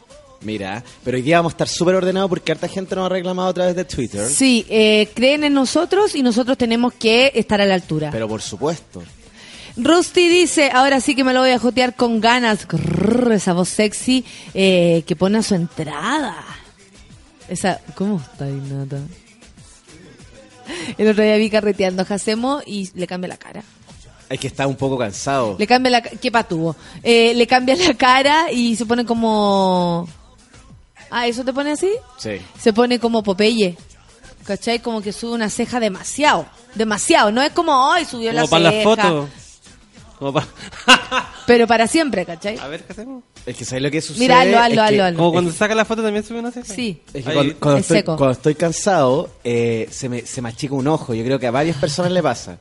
Mira, 0.43 0.85
pero 1.03 1.17
hoy 1.17 1.23
día 1.23 1.39
vamos 1.39 1.53
a 1.53 1.55
estar 1.55 1.69
súper 1.69 1.95
ordenados 1.97 2.29
porque 2.29 2.53
harta 2.53 2.69
gente 2.69 2.95
nos 2.95 3.07
ha 3.07 3.09
reclamado 3.09 3.49
a 3.49 3.55
través 3.55 3.75
de 3.75 3.85
Twitter. 3.85 4.29
Sí, 4.29 4.67
eh, 4.69 5.09
creen 5.15 5.43
en 5.43 5.55
nosotros 5.55 6.15
y 6.15 6.23
nosotros 6.23 6.59
tenemos 6.59 6.93
que 6.93 7.33
estar 7.35 7.61
a 7.61 7.65
la 7.65 7.75
altura. 7.75 8.11
Pero 8.13 8.29
por 8.29 8.43
supuesto. 8.43 9.03
Rusty 9.77 10.29
dice, 10.29 10.71
ahora 10.73 11.01
sí 11.01 11.15
que 11.17 11.25
me 11.25 11.33
lo 11.33 11.41
voy 11.41 11.51
a 11.51 11.59
jotear 11.59 11.95
con 11.95 12.21
ganas. 12.21 12.67
Grrr, 12.69 13.33
esa 13.33 13.53
voz 13.53 13.69
sexy 13.69 14.25
eh, 14.55 15.03
que 15.07 15.17
pone 15.17 15.39
a 15.39 15.43
su 15.43 15.55
entrada. 15.55 16.37
Esa, 17.49 17.81
¿cómo 17.95 18.21
está 18.21 18.47
Nata? 18.47 18.99
El 20.97 21.09
otro 21.09 21.23
día 21.23 21.37
vi 21.37 21.51
carreteando 21.51 22.03
a 22.03 22.05
Jacemo 22.05 22.61
y 22.65 22.89
le 22.95 23.07
cambia 23.07 23.29
la 23.29 23.37
cara. 23.37 23.63
Es 24.31 24.41
que 24.41 24.47
está 24.47 24.67
un 24.67 24.77
poco 24.77 24.97
cansado. 24.97 25.57
Le 25.59 25.67
cambia 25.67 25.91
la 25.91 26.03
¿Qué 26.03 26.31
patuvo? 26.31 26.75
Eh, 27.03 27.35
le 27.35 27.47
cambia 27.47 27.77
la 27.77 27.95
cara 27.95 28.51
y 28.51 28.75
se 28.77 28.87
pone 28.87 29.05
como... 29.05 30.09
Ah, 31.11 31.27
¿eso 31.27 31.45
te 31.45 31.53
pone 31.53 31.73
así? 31.73 31.91
Sí. 32.17 32.41
Se 32.59 32.73
pone 32.73 32.99
como 32.99 33.23
Popeye. 33.23 33.77
¿Cachai? 34.47 34.81
Como 34.81 35.03
que 35.03 35.13
sube 35.13 35.33
una 35.33 35.51
ceja 35.51 35.79
demasiado. 35.81 36.47
Demasiado. 36.75 37.31
No 37.31 37.43
es 37.43 37.53
como, 37.53 37.93
ay, 37.93 38.05
subió 38.05 38.33
la 38.33 38.43
Como 38.43 38.51
para 38.51 38.71
ceja. 38.71 38.77
las 38.77 38.85
fotos. 38.85 39.29
Como 40.25 40.33
para... 40.33 40.47
Pero 41.47 41.67
para 41.67 41.87
siempre, 41.87 42.25
¿cachai? 42.25 42.57
A 42.59 42.67
ver, 42.69 42.83
¿qué 42.85 42.93
hacemos? 42.93 43.23
Es 43.45 43.57
que 43.57 43.65
¿sabes 43.67 43.83
lo 43.83 43.91
que 43.91 44.01
sucede? 44.01 44.21
Mira, 44.21 44.41
hazlo, 44.41 44.53
Es 44.53 44.59
hazlo, 44.63 44.75
que- 44.75 44.81
hazlo, 44.81 45.05
hazlo. 45.05 45.19
Como 45.19 45.33
cuando 45.33 45.53
saca 45.53 45.75
la 45.75 45.85
foto 45.85 46.03
también 46.03 46.25
sube 46.25 46.39
una 46.39 46.51
ceja. 46.51 46.73
Sí. 46.75 47.03
Es 47.13 47.25
que 47.25 47.33
cuando, 47.35 47.55
cuando 47.59 47.79
Es 47.79 47.85
estoy, 47.85 47.97
seco. 47.99 48.17
cuando 48.17 48.33
estoy 48.33 48.55
cansado, 48.55 49.29
eh, 49.45 49.87
se, 49.91 50.09
me, 50.09 50.23
se 50.25 50.41
me 50.41 50.49
achica 50.49 50.75
un 50.75 50.87
ojo. 50.89 51.13
Yo 51.13 51.23
creo 51.25 51.39
que 51.39 51.47
a 51.47 51.51
varias 51.51 51.77
personas 51.77 52.11
le 52.13 52.23
pasa. 52.23 52.57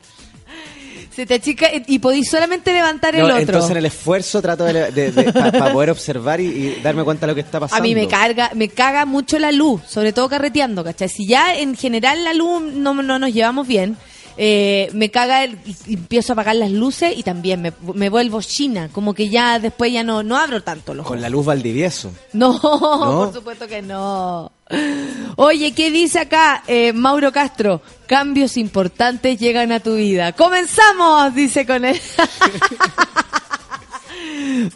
Se 1.15 1.26
te 1.27 1.35
achica 1.35 1.68
y 1.88 1.99
podís 1.99 2.27
solamente 2.30 2.73
levantar 2.73 3.14
el 3.15 3.22
No, 3.22 3.27
otro. 3.27 3.38
entonces 3.40 3.69
en 3.72 3.77
el 3.77 3.85
esfuerzo 3.85 4.41
trato 4.41 4.65
de, 4.65 5.31
para 5.31 5.72
poder 5.72 5.91
observar 5.91 6.41
y, 6.41 6.45
y 6.48 6.80
darme 6.81 7.03
cuenta 7.03 7.27
de 7.27 7.31
lo 7.31 7.35
que 7.35 7.41
está 7.41 7.60
A 7.60 7.61
pasando. 7.61 7.84
mí 7.84 7.94
me 7.94 8.07
carga, 8.07 8.49
me 8.56 8.68
caga 8.68 9.06
mucho 9.06 9.38
la 9.38 9.52
luz, 9.52 9.81
sobre 9.88 10.11
todo 10.11 10.27
carreteando, 10.27 10.84
¿cachai? 10.84 11.07
Si 11.10 11.27
ya 11.27 11.56
en 11.56 11.76
general 11.77 12.23
la 12.23 12.34
luz 12.34 12.64
no, 12.64 12.95
no 12.95 13.19
nos 13.19 13.31
llevamos 13.31 13.68
bien, 13.68 13.95
eh, 14.38 14.89
me 14.93 15.11
caga 15.11 15.43
el- 15.43 15.57
y 15.88 15.93
empiezo 15.95 16.31
a 16.31 16.34
apagar 16.34 16.55
las 16.55 16.72
luces 16.72 17.14
y 17.18 17.23
también 17.23 17.61
me, 17.61 17.73
me 17.93 18.10
vuelvo 18.10 18.41
china, 18.41 18.89
como 18.91 19.14
que 19.14 19.30
ya 19.30 19.60
después 19.60 19.91
ya 19.93 20.03
no, 20.03 20.23
no 20.23 20.38
abro 20.38 20.64
tanto 20.64 20.93
los. 20.93 21.05
Con 21.05 21.22
la 21.22 21.30
luz 21.30 21.45
Valdivieso. 21.45 22.11
No, 22.34 22.60
por 22.61 23.34
supuesto 23.34 23.68
que 23.68 23.81
no. 23.81 24.51
Oye, 25.35 25.73
¿qué 25.73 25.91
dice 25.91 26.19
acá 26.19 26.64
eh, 26.68 26.93
Mauro 26.93 27.31
Castro? 27.31 27.81
Cambios 28.07 28.57
importantes 28.57 29.39
llegan 29.39 29.72
a 29.72 29.80
tu 29.80 29.95
vida. 29.95 30.31
¡Comenzamos! 30.34 31.34
Dice 31.35 31.65
con 31.65 31.85
él. 31.85 31.99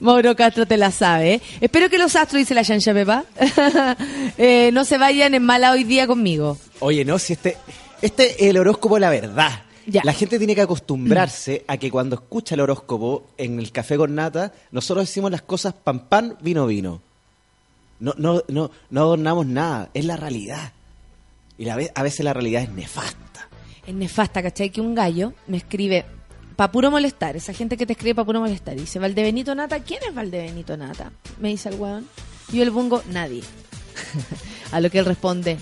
Mauro 0.01 0.35
Castro 0.35 0.65
te 0.65 0.77
la 0.77 0.91
sabe. 0.91 1.35
¿eh? 1.35 1.41
Espero 1.61 1.89
que 1.89 1.97
los 1.97 2.15
astros, 2.15 2.39
dice 2.39 2.53
la 2.53 2.61
Yancha 2.63 2.93
Pepa, 2.93 3.23
eh, 4.38 4.69
no 4.73 4.85
se 4.85 4.97
vayan 4.97 5.34
en 5.34 5.43
mala 5.43 5.71
hoy 5.71 5.84
día 5.84 6.07
conmigo. 6.07 6.57
Oye, 6.79 7.05
no, 7.05 7.19
si 7.19 7.34
este, 7.34 7.57
este 8.02 8.44
es 8.44 8.49
el 8.49 8.57
horóscopo 8.57 8.99
la 8.99 9.10
verdad. 9.10 9.64
Ya. 9.86 10.02
La 10.03 10.11
gente 10.11 10.38
tiene 10.38 10.53
que 10.53 10.61
acostumbrarse 10.61 11.64
a 11.65 11.78
que 11.78 11.90
cuando 11.90 12.15
escucha 12.15 12.56
el 12.56 12.61
horóscopo 12.61 13.30
en 13.38 13.57
el 13.57 13.72
café 13.72 13.95
con 13.95 14.15
nata, 14.15 14.52
nosotros 14.72 15.07
decimos 15.07 15.32
las 15.32 15.44
cosas 15.44 15.74
pan 15.74 16.07
pan, 16.10 16.38
vino 16.41 16.68
vino. 16.68 17.02
No, 17.99 18.14
no, 18.18 18.44
no, 18.49 18.69
no 18.90 19.02
adornamos 19.02 19.45
nada, 19.48 19.90
es 19.94 20.06
la 20.06 20.18
realidad. 20.18 20.74
Y 21.57 21.65
la 21.65 21.80
a 21.95 22.03
veces 22.03 22.24
la 22.24 22.34
realidad 22.34 22.64
es 22.64 22.69
nefasta. 22.69 23.48
Es 23.86 23.95
nefasta, 23.95 24.44
¿cachai? 24.44 24.69
Que 24.69 24.82
un 24.82 24.94
gallo 24.94 25.34
me 25.48 25.57
escribe 25.57 26.06
pa' 26.57 26.72
puro 26.72 26.91
molestar. 26.91 27.38
Esa 27.38 27.53
gente 27.53 27.78
que 27.78 27.86
te 27.86 27.94
escribe 27.94 28.15
pa' 28.15 28.26
puro 28.26 28.41
molestar. 28.41 28.76
Y 28.76 28.82
dice, 28.82 28.99
Valdebenito 28.99 29.56
Nata, 29.56 29.80
¿quién 29.80 30.02
es 30.07 30.14
Valdebenito 30.14 30.76
Nata? 30.76 31.11
Me 31.40 31.49
dice 31.49 31.69
el 31.69 31.76
weón. 31.76 32.07
Y 32.52 32.57
yo 32.57 32.65
le 32.65 32.72
pongo, 32.72 33.02
nadie. 33.10 33.44
A 34.72 34.82
lo 34.82 34.90
que 34.90 34.99
él 34.99 35.06
responde, 35.06 35.57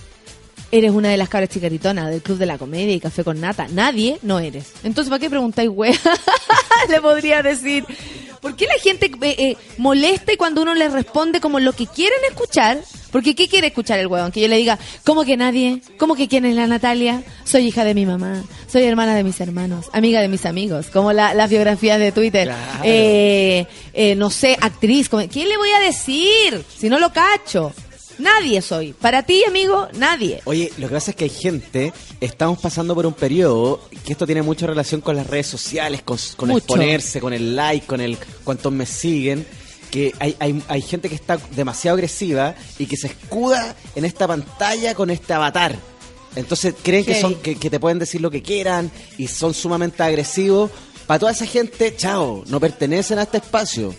eres 0.71 0.91
una 0.91 1.09
de 1.09 1.17
las 1.17 1.29
cabras 1.29 1.49
chicaritonas 1.49 2.09
del 2.09 2.21
Club 2.21 2.37
de 2.37 2.45
la 2.45 2.57
Comedia 2.57 2.93
y 2.93 2.99
Café 2.99 3.23
con 3.23 3.39
Nata. 3.39 3.67
Nadie, 3.71 4.17
no 4.21 4.39
eres. 4.39 4.71
Entonces, 4.83 5.09
¿para 5.09 5.19
qué 5.19 5.29
preguntáis, 5.29 5.69
wea? 5.71 5.93
le 6.89 7.01
podría 7.01 7.41
decir. 7.41 7.85
¿Por 8.41 8.55
qué 8.55 8.65
la 8.67 8.75
gente 8.79 9.07
eh, 9.21 9.35
eh, 9.39 9.57
molesta 9.79 10.31
y 10.31 10.37
cuando 10.37 10.61
uno 10.61 10.75
le 10.75 10.87
responde 10.89 11.39
como 11.41 11.59
lo 11.59 11.73
que 11.73 11.87
quieren 11.87 12.19
escuchar? 12.29 12.79
Porque 13.11 13.33
¿qué 13.33 13.47
quiere 13.47 13.67
escuchar 13.67 13.97
el 13.97 14.05
huevón? 14.07 14.31
Que 14.31 14.41
yo 14.41 14.47
le 14.47 14.57
diga, 14.57 14.77
¿cómo 15.03 15.23
que 15.25 15.35
nadie? 15.35 15.81
¿Cómo 15.97 16.15
que 16.15 16.27
quién 16.27 16.45
es 16.45 16.53
la 16.55 16.67
Natalia? 16.67 17.23
Soy 17.43 17.65
hija 17.67 17.83
de 17.85 17.95
mi 17.95 18.05
mamá, 18.05 18.43
soy 18.67 18.83
hermana 18.83 19.15
de 19.15 19.23
mis 19.23 19.39
hermanos, 19.41 19.85
amiga 19.93 20.21
de 20.21 20.27
mis 20.27 20.45
amigos, 20.45 20.87
como 20.93 21.11
la- 21.11 21.33
las 21.33 21.49
biografías 21.49 21.97
de 21.97 22.11
Twitter. 22.11 22.47
Claro. 22.49 22.81
Eh, 22.83 23.65
eh, 23.93 24.13
no 24.15 24.29
sé, 24.29 24.57
actriz, 24.61 25.09
¿quién 25.09 25.49
le 25.49 25.57
voy 25.57 25.69
a 25.71 25.79
decir? 25.79 26.63
Si 26.77 26.87
no 26.89 26.99
lo 26.99 27.11
cacho. 27.13 27.73
Nadie 28.17 28.61
soy. 28.61 28.93
Para 28.93 29.23
ti, 29.23 29.43
amigo, 29.45 29.87
nadie. 29.93 30.41
Oye, 30.45 30.71
lo 30.77 30.87
que 30.87 30.93
pasa 30.93 31.11
es 31.11 31.17
que 31.17 31.25
hay 31.25 31.29
gente, 31.29 31.93
estamos 32.21 32.59
pasando 32.59 32.95
por 32.95 33.05
un 33.05 33.13
periodo 33.13 33.81
que 34.05 34.13
esto 34.13 34.25
tiene 34.25 34.41
mucha 34.41 34.67
relación 34.67 35.01
con 35.01 35.15
las 35.15 35.27
redes 35.27 35.47
sociales, 35.47 36.01
con, 36.01 36.17
con 36.37 36.49
Mucho. 36.49 36.59
exponerse, 36.59 37.19
con 37.19 37.33
el 37.33 37.55
like, 37.55 37.85
con 37.85 37.99
el 38.01 38.17
cuántos 38.43 38.71
me 38.71 38.85
siguen, 38.85 39.45
que 39.91 40.13
hay, 40.19 40.35
hay, 40.39 40.63
hay 40.67 40.81
gente 40.81 41.09
que 41.09 41.15
está 41.15 41.37
demasiado 41.55 41.95
agresiva 41.95 42.55
y 42.79 42.85
que 42.85 42.97
se 42.97 43.07
escuda 43.07 43.75
en 43.95 44.05
esta 44.05 44.27
pantalla 44.27 44.95
con 44.95 45.09
este 45.09 45.33
avatar. 45.33 45.75
Entonces 46.35 46.73
creen 46.83 47.05
que, 47.05 47.19
son, 47.19 47.35
que, 47.35 47.55
que 47.55 47.69
te 47.69 47.79
pueden 47.79 47.99
decir 47.99 48.19
lo 48.21 48.29
que 48.31 48.41
quieran 48.41 48.91
y 49.17 49.27
son 49.27 49.53
sumamente 49.53 50.03
agresivos. 50.03 50.71
Para 51.07 51.19
toda 51.19 51.31
esa 51.31 51.45
gente, 51.45 51.95
chao, 51.95 52.43
no 52.47 52.59
pertenecen 52.59 53.19
a 53.19 53.23
este 53.23 53.37
espacio. 53.37 53.93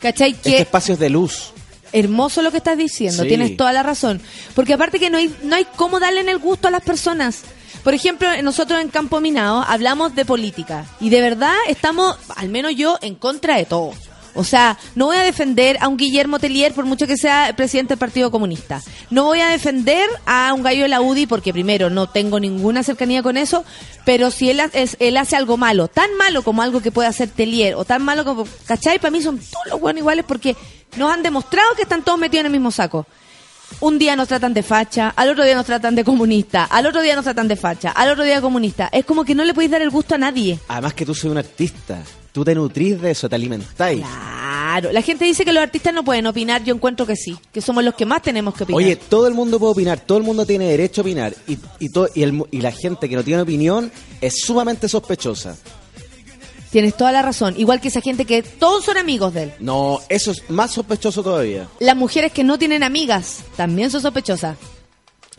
¿Cachai? 0.00 0.30
Este 0.32 0.50
Que 0.50 0.58
espacio 0.62 0.94
es 0.94 1.00
de 1.00 1.10
luz. 1.10 1.52
Hermoso 1.92 2.42
lo 2.42 2.50
que 2.50 2.58
estás 2.58 2.76
diciendo, 2.78 3.22
Sí. 3.22 3.28
tienes 3.28 3.56
toda 3.56 3.72
la 3.72 3.82
razón. 3.82 4.20
Porque 4.54 4.74
aparte 4.74 4.98
que 4.98 5.10
no 5.10 5.18
hay, 5.18 5.34
no 5.42 5.56
hay 5.56 5.66
cómo 5.76 6.00
darle 6.00 6.20
en 6.20 6.28
el 6.28 6.38
gusto 6.38 6.68
a 6.68 6.70
las 6.70 6.82
personas. 6.82 7.42
Por 7.84 7.94
ejemplo, 7.94 8.28
nosotros 8.42 8.80
en 8.80 8.88
Campo 8.88 9.20
Minado 9.20 9.64
hablamos 9.66 10.14
de 10.14 10.24
política 10.24 10.84
y 11.00 11.08
de 11.08 11.20
verdad 11.22 11.54
estamos, 11.66 12.16
al 12.36 12.48
menos 12.50 12.74
yo, 12.76 12.98
en 13.00 13.14
contra 13.14 13.56
de 13.56 13.64
todo. 13.64 13.92
O 14.34 14.44
sea, 14.44 14.78
no 14.94 15.06
voy 15.06 15.16
a 15.16 15.22
defender 15.22 15.76
a 15.80 15.88
un 15.88 15.96
Guillermo 15.96 16.38
Tellier 16.38 16.72
por 16.72 16.84
mucho 16.84 17.06
que 17.06 17.16
sea 17.16 17.52
presidente 17.56 17.90
del 17.94 17.98
Partido 17.98 18.30
Comunista. 18.30 18.80
No 19.10 19.24
voy 19.24 19.40
a 19.40 19.48
defender 19.48 20.08
a 20.26 20.52
un 20.54 20.62
gallo 20.62 20.82
de 20.82 20.88
la 20.88 21.00
UDI 21.00 21.26
porque 21.26 21.52
primero 21.52 21.90
no 21.90 22.08
tengo 22.08 22.38
ninguna 22.38 22.82
cercanía 22.82 23.22
con 23.22 23.36
eso, 23.36 23.64
pero 24.04 24.30
si 24.30 24.50
él, 24.50 24.60
es- 24.72 24.96
él 25.00 25.16
hace 25.16 25.36
algo 25.36 25.56
malo, 25.56 25.88
tan 25.88 26.14
malo 26.16 26.42
como 26.42 26.62
algo 26.62 26.80
que 26.80 26.92
puede 26.92 27.08
hacer 27.08 27.28
Tellier 27.28 27.74
o 27.74 27.84
tan 27.84 28.02
malo 28.02 28.24
como, 28.24 28.46
¿cachai? 28.66 28.98
Para 28.98 29.10
mí 29.10 29.20
son 29.22 29.38
todos 29.38 29.66
los 29.70 29.80
buenos 29.80 30.00
iguales 30.00 30.24
porque 30.26 30.56
nos 30.96 31.12
han 31.12 31.22
demostrado 31.22 31.74
que 31.74 31.82
están 31.82 32.02
todos 32.02 32.18
metidos 32.18 32.40
en 32.40 32.46
el 32.46 32.52
mismo 32.52 32.70
saco. 32.70 33.06
Un 33.80 33.98
día 33.98 34.16
nos 34.16 34.26
tratan 34.28 34.52
de 34.52 34.62
facha, 34.64 35.12
al 35.14 35.30
otro 35.30 35.44
día 35.44 35.54
nos 35.54 35.64
tratan 35.64 35.94
de 35.94 36.02
comunista, 36.04 36.64
al 36.64 36.86
otro 36.86 37.02
día 37.02 37.14
nos 37.14 37.24
tratan 37.24 37.46
de 37.46 37.54
facha, 37.56 37.90
al 37.92 38.10
otro 38.10 38.24
día 38.24 38.40
comunista. 38.40 38.88
Es 38.92 39.04
como 39.04 39.24
que 39.24 39.34
no 39.34 39.44
le 39.44 39.54
podéis 39.54 39.70
dar 39.70 39.80
el 39.80 39.90
gusto 39.90 40.16
a 40.16 40.18
nadie. 40.18 40.58
Además 40.68 40.92
que 40.94 41.06
tú 41.06 41.14
soy 41.14 41.30
un 41.30 41.38
artista, 41.38 42.02
tú 42.32 42.44
te 42.44 42.54
nutrís 42.54 43.00
de 43.00 43.10
eso, 43.12 43.28
te 43.28 43.34
alimentáis. 43.36 44.00
Claro, 44.00 44.92
la 44.92 45.02
gente 45.02 45.24
dice 45.24 45.44
que 45.44 45.52
los 45.52 45.62
artistas 45.62 45.92
no 45.92 46.04
pueden 46.04 46.26
opinar, 46.26 46.62
yo 46.64 46.74
encuentro 46.74 47.04
que 47.06 47.16
sí, 47.16 47.36
que 47.52 47.60
somos 47.60 47.82
los 47.82 47.94
que 47.94 48.06
más 48.06 48.22
tenemos 48.22 48.54
que 48.54 48.64
opinar. 48.64 48.76
Oye, 48.78 48.96
todo 48.96 49.26
el 49.26 49.34
mundo 49.34 49.58
puede 49.58 49.72
opinar, 49.72 50.00
todo 50.00 50.18
el 50.18 50.24
mundo 50.24 50.46
tiene 50.46 50.66
derecho 50.66 51.00
a 51.00 51.02
opinar 51.02 51.34
y, 51.48 51.58
y, 51.80 51.88
to- 51.90 52.08
y, 52.14 52.22
el 52.22 52.44
y 52.50 52.60
la 52.60 52.70
gente 52.72 53.08
que 53.08 53.16
no 53.16 53.24
tiene 53.24 53.42
opinión 53.42 53.90
es 54.20 54.40
sumamente 54.42 54.88
sospechosa. 54.88 55.56
Tienes 56.70 56.96
toda 56.96 57.10
la 57.10 57.20
razón, 57.22 57.54
igual 57.58 57.80
que 57.80 57.88
esa 57.88 58.00
gente 58.00 58.24
que 58.24 58.42
todos 58.44 58.84
son 58.84 58.96
amigos 58.96 59.34
de 59.34 59.42
él. 59.44 59.52
No, 59.58 59.98
eso 60.08 60.30
es 60.30 60.48
más 60.50 60.70
sospechoso 60.70 61.20
todavía. 61.20 61.66
Las 61.80 61.96
mujeres 61.96 62.30
que 62.30 62.44
no 62.44 62.58
tienen 62.60 62.84
amigas 62.84 63.38
también 63.56 63.90
son 63.90 64.00
sospechosas. 64.02 64.56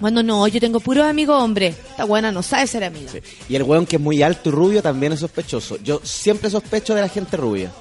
Cuando 0.01 0.21
no, 0.23 0.45
yo 0.47 0.59
tengo 0.59 0.79
puros 0.81 1.05
amigos 1.05 1.41
hombres. 1.41 1.75
Esta 1.91 2.03
buena 2.03 2.31
no 2.31 2.43
sabe 2.43 2.67
ser 2.67 2.83
amiga. 2.83 3.11
Y 3.47 3.55
el 3.55 3.63
weón 3.63 3.85
que 3.85 3.95
es 3.95 4.01
muy 4.01 4.21
alto 4.21 4.49
y 4.49 4.51
rubio 4.51 4.81
también 4.81 5.13
es 5.13 5.19
sospechoso. 5.21 5.77
Yo 5.83 6.01
siempre 6.03 6.49
sospecho 6.49 6.93
de 6.95 7.01
la 7.01 7.07
gente 7.09 7.37
rubia. 7.37 7.71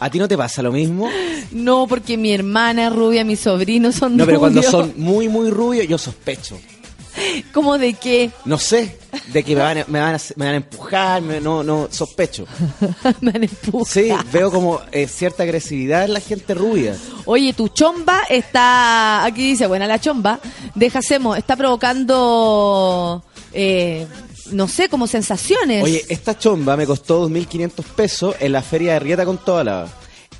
¿A 0.00 0.08
ti 0.10 0.18
no 0.20 0.28
te 0.28 0.36
pasa 0.36 0.62
lo 0.62 0.70
mismo? 0.70 1.08
No, 1.50 1.86
porque 1.88 2.16
mi 2.16 2.32
hermana 2.32 2.86
es 2.86 2.92
rubia, 2.92 3.24
mis 3.24 3.40
sobrinos 3.40 3.96
son 3.96 4.16
No, 4.16 4.26
pero 4.26 4.38
cuando 4.38 4.60
rubios. 4.60 4.70
son 4.70 4.92
muy, 4.96 5.28
muy 5.28 5.50
rubios, 5.50 5.88
yo 5.88 5.98
sospecho. 5.98 6.56
¿Cómo 7.52 7.78
de 7.78 7.94
qué? 7.94 8.30
No 8.44 8.58
sé, 8.58 8.96
de 9.32 9.42
que 9.42 9.56
me 9.56 9.60
van 9.62 9.78
a, 9.78 9.84
me 9.88 9.98
van 9.98 10.14
a, 10.14 10.18
me 10.36 10.44
van 10.44 10.54
a 10.54 10.56
empujar, 10.58 11.20
me- 11.20 11.40
no, 11.40 11.64
no, 11.64 11.88
sospecho. 11.90 12.46
Me 13.20 13.32
han 13.34 13.42
empujado. 13.42 13.84
Sí, 13.86 14.08
veo 14.32 14.52
como 14.52 14.80
eh, 14.92 15.08
cierta 15.08 15.42
agresividad 15.42 16.04
en 16.04 16.12
la 16.12 16.20
gente 16.20 16.54
rubia. 16.54 16.94
Oye, 17.24 17.52
tu 17.54 17.66
chomba 17.68 18.20
está, 18.30 19.24
aquí 19.24 19.48
dice, 19.48 19.66
buena 19.66 19.88
la 19.88 19.98
chomba, 20.00 20.38
de 20.78 20.90
Jacemo, 20.90 21.34
está 21.36 21.56
provocando, 21.56 23.22
eh, 23.52 24.06
no 24.52 24.68
sé, 24.68 24.88
como 24.88 25.06
sensaciones. 25.06 25.82
Oye, 25.82 26.04
esta 26.08 26.38
chomba 26.38 26.76
me 26.76 26.86
costó 26.86 27.28
2.500 27.28 27.70
pesos 27.96 28.34
en 28.40 28.52
la 28.52 28.62
feria 28.62 28.94
de 28.94 28.98
Rieta 29.00 29.24
con 29.24 29.38
toda 29.38 29.64
la... 29.64 29.88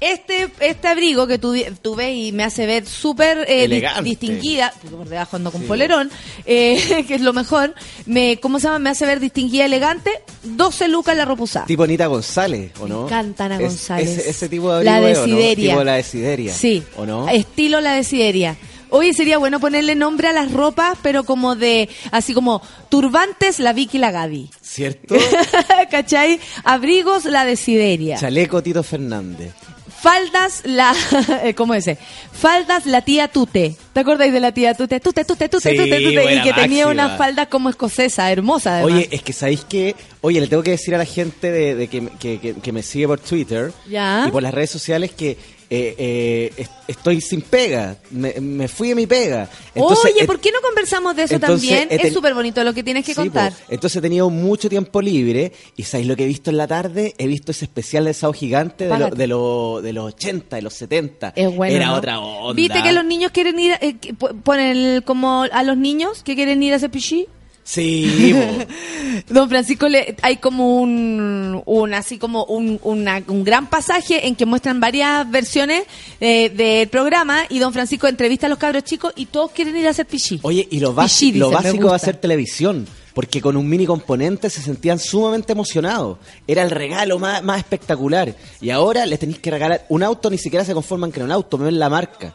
Este, 0.01 0.49
este 0.61 0.87
abrigo 0.87 1.27
que 1.27 1.39
tú, 1.39 1.57
tú 1.83 1.97
ves 1.97 2.15
y 2.17 2.31
me 2.31 2.45
hace 2.45 2.67
ver 2.67 2.87
súper 2.87 3.45
eh, 3.49 3.67
distinguida, 4.05 4.73
porque 4.81 4.97
por 4.97 5.09
debajo 5.09 5.35
ando 5.35 5.51
con 5.51 5.63
polerón, 5.63 6.09
eh, 6.47 7.05
que 7.09 7.17
es 7.17 7.21
lo 7.21 7.33
mejor, 7.33 7.75
me, 8.07 8.39
¿cómo 8.39 8.61
se 8.61 8.69
llama? 8.69 8.79
Me 8.79 8.91
hace 8.91 9.07
ver 9.07 9.19
distinguida, 9.19 9.65
elegante, 9.65 10.13
12 10.45 10.87
lucas 10.87 11.17
la 11.17 11.25
ropusada. 11.25 11.67
Tipo 11.67 11.83
Anita 11.83 12.07
González, 12.07 12.71
¿o 12.79 12.87
no? 12.87 13.07
encanta 13.07 13.47
Ana 13.47 13.57
Es- 13.57 13.63
González. 13.63 14.09
Ese, 14.19 14.31
ese 14.31 14.49
tipo 14.49 14.73
de 14.73 14.85
La 14.85 14.99
abrigo, 14.99 15.23
¿o 15.23 15.27
no? 15.27 15.35
Desideria. 15.35 15.71
Tipo 15.73 15.83
la 15.85 15.95
desideria. 15.95 16.55
Sí, 16.55 16.83
¿O 16.97 17.05
no? 17.05 17.29
estilo 17.29 17.81
la 17.81 17.95
desideria. 17.95 18.57
Oye, 18.91 19.13
sería 19.13 19.39
bueno 19.39 19.61
ponerle 19.61 19.95
nombre 19.95 20.29
a 20.29 20.33
las 20.33 20.53
ropas, 20.53 20.99
pero 21.03 21.25
como 21.25 21.55
de, 21.57 21.89
así 22.11 22.35
como 22.35 22.63
turbantes, 22.89 23.59
la 23.61 23.73
Vicky 23.73 23.99
y 23.99 24.01
la 24.01 24.11
Gaby. 24.11 24.51
¿Cierto? 24.63 25.17
¿Cachai? 25.91 26.41
Abrigos, 26.65 27.25
la 27.25 27.45
desideria. 27.45 28.17
Chaleco 28.19 28.63
Tito 28.63 28.83
Fernández. 28.83 29.53
Faldas, 30.01 30.63
la. 30.65 30.95
¿Cómo 31.57 31.75
ese? 31.75 31.99
Faldas, 32.33 32.87
la 32.87 33.01
tía 33.03 33.27
Tute. 33.27 33.75
¿Te 33.93 34.01
acordáis 34.01 34.33
de 34.33 34.39
la 34.39 34.53
tía 34.53 34.73
Tute? 34.75 35.01
Tute, 35.01 35.25
Tute, 35.25 35.49
Tute, 35.49 35.71
Sí, 35.71 35.77
Tute, 35.77 36.01
Tute. 36.01 36.35
Y 36.37 36.43
que 36.43 36.53
tenía 36.53 36.87
máxima. 36.87 37.07
una 37.07 37.17
falda 37.17 37.47
como 37.47 37.69
escocesa, 37.69 38.31
hermosa 38.31 38.75
además. 38.77 38.93
Oye, 38.93 39.09
es 39.11 39.23
que 39.23 39.33
sabéis 39.33 39.65
que, 39.65 39.97
oye, 40.21 40.41
le 40.41 40.47
tengo 40.47 40.63
que 40.63 40.71
decir 40.71 40.95
a 40.95 40.99
la 40.99 41.05
gente 41.05 41.51
de, 41.51 41.75
de 41.75 41.89
que, 41.89 42.07
que- 42.21 42.39
que- 42.39 42.55
que 42.55 42.73
me 42.73 42.85
sigue 42.85 43.09
por 43.09 43.19
Twitter 43.19 43.73
Ya. 43.89 44.25
y 44.29 44.31
por 44.31 44.41
las 44.43 44.55
redes 44.55 44.71
sociales 44.71 45.11
que 45.11 45.37
eh, 45.71 45.95
eh, 45.99 46.53
est- 46.57 46.73
estoy 46.89 47.21
sin 47.21 47.43
pega, 47.43 47.97
me, 48.11 48.33
me 48.41 48.69
fui 48.69 48.89
de 48.89 48.95
mi 48.95 49.07
pega. 49.07 49.49
Entonces, 49.75 50.13
Oye, 50.15 50.25
¿por 50.27 50.41
qué 50.41 50.51
no 50.51 50.61
conversamos 50.63 51.15
de 51.15 51.25
eso 51.25 51.35
entonces, 51.35 51.69
también? 51.69 51.89
Es 52.07 52.13
súper 52.13 52.33
bonito 52.35 52.65
lo 52.65 52.73
que 52.73 52.83
tienes 52.83 53.05
que 53.05 53.13
Sí, 53.13 53.17
contar. 53.21 53.53
Entonces 53.69 53.97
he 53.99 54.01
tenido 54.01 54.31
mucho 54.31 54.69
tiempo 54.69 55.03
libre 55.03 55.53
y 55.77 55.83
¿sabéis 55.83 56.09
lo 56.09 56.17
que 56.17 56.25
he 56.25 56.27
visto 56.27 56.51
en 56.51 56.57
la 56.57 56.67
tarde? 56.67 57.15
He 57.19 57.27
visto 57.27 57.53
ese 57.53 57.67
especial 57.67 58.07
de 58.07 58.15
Sao 58.15 58.33
Gigante 58.33 58.89
de, 58.89 58.99
lo- 58.99 59.11
de, 59.11 59.27
lo- 59.27 59.81
de 59.83 59.93
los 59.93 60.07
80, 60.15 60.57
de 60.57 60.63
los 60.63 60.75
70. 60.75 61.33
Es 61.37 61.55
bueno. 61.55 61.77
Era 61.77 61.87
¿no? 61.89 61.95
otra 61.97 62.19
onda. 62.21 62.55
¿Viste 62.55 62.83
que 62.83 62.93
los 62.93 63.05
niños 63.05 63.31
quieren 63.33 63.59
ir, 63.59 63.73
eh, 63.81 63.97
ponen 64.45 64.77
el- 64.77 65.03
como 65.05 65.43
a 65.43 65.63
los 65.63 65.77
niños 65.77 66.23
que 66.23 66.35
quieren 66.35 66.63
ir 66.63 66.73
a 66.73 66.77
hacer 66.77 66.91
pichí? 66.91 67.27
Sí. 67.71 68.35
Don 69.29 69.47
Francisco, 69.51 69.91
le, 69.91 70.17
hay 70.23 70.39
como 70.39 70.81
un, 70.81 71.63
un 71.67 71.93
así 71.93 72.17
como 72.17 72.45
un, 72.45 72.81
una- 72.83 73.23
un 73.29 73.45
gran 73.45 73.69
pasaje 73.69 74.27
en 74.27 74.37
que 74.37 74.47
muestran 74.47 74.81
varias 74.81 75.31
versiones 75.31 75.83
eh, 76.19 76.49
del 76.49 76.89
programa 76.89 77.43
y 77.51 77.59
Don 77.59 77.75
Francisco 77.75 78.07
entrevista 78.09 78.47
a 78.47 78.49
los 78.49 78.57
cabros 78.59 78.85
chicos 78.85 79.13
y 79.17 79.27
todos 79.27 79.51
quieren 79.51 79.77
ir 79.77 79.87
a 79.87 79.91
hacer 79.91 80.07
pichí. 80.07 80.41
Oye, 80.43 80.67
y 80.71 80.81
lo, 80.81 80.97
Pichí, 80.97 81.33
lo 81.33 81.51
dice, 81.51 81.63
básico 81.63 81.89
va 81.89 81.97
a 81.97 81.99
ser 81.99 82.17
televisión, 82.17 82.87
porque 83.13 83.43
con 83.43 83.55
un 83.59 83.69
mini 83.69 83.85
componente 83.85 84.49
se 84.49 84.63
sentían 84.63 84.99
sumamente 84.99 85.53
emocionados. 85.53 86.17
Era 86.47 86.63
el 86.63 86.71
regalo 86.71 87.19
más, 87.19 87.43
más 87.45 87.59
espectacular. 87.59 88.35
Y 88.63 88.71
ahora 88.71 89.05
les 89.05 89.19
tenéis 89.19 89.41
que 89.41 89.51
regalar 89.51 89.85
un 89.91 90.03
auto, 90.03 90.31
ni 90.31 90.39
siquiera 90.39 90.65
se 90.65 90.73
conforman 90.73 91.11
con 91.11 91.25
un 91.25 91.33
auto, 91.33 91.59
me 91.59 91.67
ven 91.67 91.79
la 91.79 91.91
marca. 91.91 92.35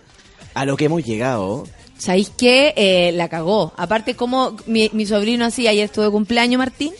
A 0.54 0.64
lo 0.66 0.78
que 0.78 0.86
hemos 0.86 1.04
llegado. 1.04 1.66
¿Sabéis 2.04 2.34
qué? 2.38 2.74
Eh, 2.76 3.14
la 3.14 3.30
cagó. 3.30 3.72
Aparte, 3.78 4.14
como 4.14 4.58
mi, 4.66 5.06
sobrino 5.06 5.46
así, 5.46 5.70
ayer 5.70 5.86
estuvo 5.86 6.04
de 6.04 6.12
cumpleaños, 6.12 6.60
Martín, 6.60 6.92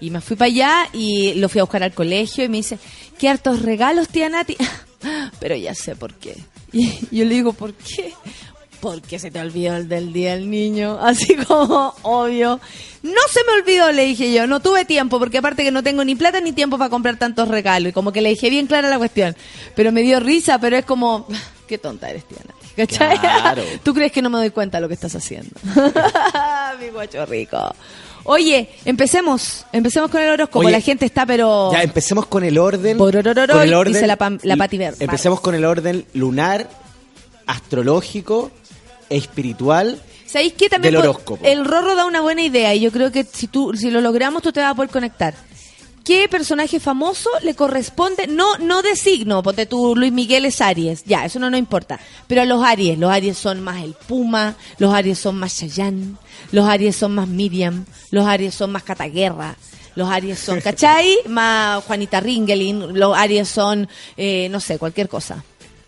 y 0.00 0.10
me 0.10 0.20
fui 0.20 0.34
para 0.34 0.46
allá 0.46 0.88
y 0.92 1.34
lo 1.34 1.48
fui 1.48 1.60
a 1.60 1.62
buscar 1.62 1.84
al 1.84 1.94
colegio 1.94 2.42
y 2.42 2.48
me 2.48 2.56
dice, 2.56 2.76
qué 3.20 3.28
hartos 3.28 3.62
regalos, 3.62 4.08
tía 4.08 4.28
Nati. 4.28 4.56
Pero 5.38 5.54
ya 5.54 5.76
sé 5.76 5.94
por 5.94 6.12
qué. 6.14 6.36
Y 6.72 6.90
yo 7.12 7.24
le 7.24 7.36
digo, 7.36 7.52
¿por 7.52 7.72
qué? 7.72 8.12
Porque 8.80 9.20
se 9.20 9.30
te 9.30 9.38
olvidó 9.38 9.76
el 9.76 9.88
del 9.88 10.12
día 10.12 10.34
del 10.34 10.50
niño. 10.50 10.98
Así 11.00 11.36
como, 11.36 11.94
obvio. 12.02 12.58
No 13.04 13.20
se 13.30 13.44
me 13.44 13.60
olvidó, 13.60 13.92
le 13.92 14.06
dije 14.06 14.32
yo. 14.32 14.48
No 14.48 14.58
tuve 14.58 14.84
tiempo, 14.84 15.20
porque 15.20 15.38
aparte 15.38 15.62
que 15.62 15.70
no 15.70 15.84
tengo 15.84 16.04
ni 16.04 16.16
plata 16.16 16.40
ni 16.40 16.50
tiempo 16.50 16.78
para 16.78 16.90
comprar 16.90 17.16
tantos 17.16 17.46
regalos. 17.46 17.90
Y 17.90 17.92
como 17.92 18.10
que 18.10 18.22
le 18.22 18.30
dije 18.30 18.50
bien 18.50 18.66
clara 18.66 18.90
la 18.90 18.98
cuestión. 18.98 19.36
Pero 19.76 19.92
me 19.92 20.02
dio 20.02 20.18
risa, 20.18 20.58
pero 20.58 20.76
es 20.76 20.84
como, 20.84 21.28
qué 21.68 21.78
tonta 21.78 22.10
eres, 22.10 22.24
tía 22.24 22.38
Nati. 22.44 22.57
¿Cachai? 22.78 23.18
Claro. 23.18 23.62
¿Tú 23.82 23.92
crees 23.92 24.12
que 24.12 24.22
no 24.22 24.30
me 24.30 24.38
doy 24.38 24.50
cuenta 24.50 24.78
de 24.78 24.82
lo 24.82 24.88
que 24.88 24.94
estás 24.94 25.14
haciendo? 25.14 25.50
Mi 26.80 26.88
guacho 26.88 27.26
rico. 27.26 27.74
Oye, 28.24 28.68
empecemos. 28.84 29.64
Empecemos 29.72 30.10
con 30.10 30.20
el 30.22 30.30
horóscopo. 30.30 30.60
Oye, 30.60 30.70
la 30.70 30.80
gente 30.80 31.06
está, 31.06 31.24
pero... 31.26 31.70
Ya 31.72 31.82
empecemos 31.82 32.26
con 32.26 32.44
el 32.44 32.58
orden. 32.58 32.98
Pororororo, 32.98 33.54
con 33.54 33.62
el 33.62 33.74
orden 33.74 33.94
dice 33.94 34.06
la 34.06 34.18
Pam- 34.18 34.38
la 34.42 34.56
Pati 34.56 34.76
Ver- 34.78 34.94
Empecemos 35.00 35.40
con 35.40 35.54
el 35.54 35.64
orden 35.64 36.04
lunar, 36.14 36.68
astrológico 37.46 38.50
e 39.10 39.16
espiritual. 39.16 40.00
¿Sabéis 40.26 40.52
qué? 40.52 40.68
También 40.68 40.92
Del 40.92 41.02
po- 41.02 41.08
horóscopo. 41.10 41.46
el 41.46 41.64
Rorro 41.64 41.96
da 41.96 42.04
una 42.04 42.20
buena 42.20 42.42
idea 42.42 42.74
y 42.74 42.80
yo 42.80 42.92
creo 42.92 43.10
que 43.10 43.24
si 43.24 43.46
tú 43.48 43.72
si 43.74 43.90
lo 43.90 44.00
logramos 44.02 44.42
tú 44.42 44.52
te 44.52 44.60
vas 44.60 44.72
a 44.72 44.74
poder 44.74 44.90
conectar. 44.90 45.34
¿Qué 46.08 46.26
personaje 46.26 46.80
famoso 46.80 47.28
le 47.42 47.54
corresponde? 47.54 48.26
No 48.28 48.56
no 48.56 48.80
de 48.80 48.96
signo, 48.96 49.42
ponte 49.42 49.66
tú 49.66 49.94
Luis 49.94 50.10
Miguel 50.10 50.46
es 50.46 50.62
Aries, 50.62 51.04
ya, 51.04 51.26
eso 51.26 51.38
no 51.38 51.50
nos 51.50 51.58
importa. 51.60 52.00
Pero 52.26 52.40
a 52.40 52.44
los 52.46 52.64
Aries, 52.64 52.98
los 52.98 53.10
Aries 53.10 53.36
son 53.36 53.60
más 53.60 53.84
el 53.84 53.92
Puma, 53.92 54.56
los 54.78 54.94
Aries 54.94 55.18
son 55.18 55.38
más 55.38 55.58
Chayanne, 55.58 56.14
los 56.50 56.66
Aries 56.66 56.96
son 56.96 57.14
más 57.14 57.28
Miriam, 57.28 57.84
los 58.10 58.24
Aries 58.24 58.54
son 58.54 58.72
más 58.72 58.84
Cataguerra. 58.84 59.54
Los 59.96 60.08
Aries 60.08 60.38
son, 60.38 60.60
¿cachai? 60.62 61.14
Más 61.26 61.84
Juanita 61.84 62.20
Ringelin, 62.20 62.98
los 62.98 63.14
Aries 63.14 63.46
son, 63.46 63.86
eh, 64.16 64.48
no 64.50 64.60
sé, 64.60 64.78
cualquier 64.78 65.10
cosa. 65.10 65.44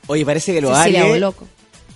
Oye, 0.06 0.26
parece 0.26 0.52
que 0.52 0.60
los 0.60 0.76
Cecilia 0.76 1.01
Aries 1.01 1.14
Boloco. 1.14 1.48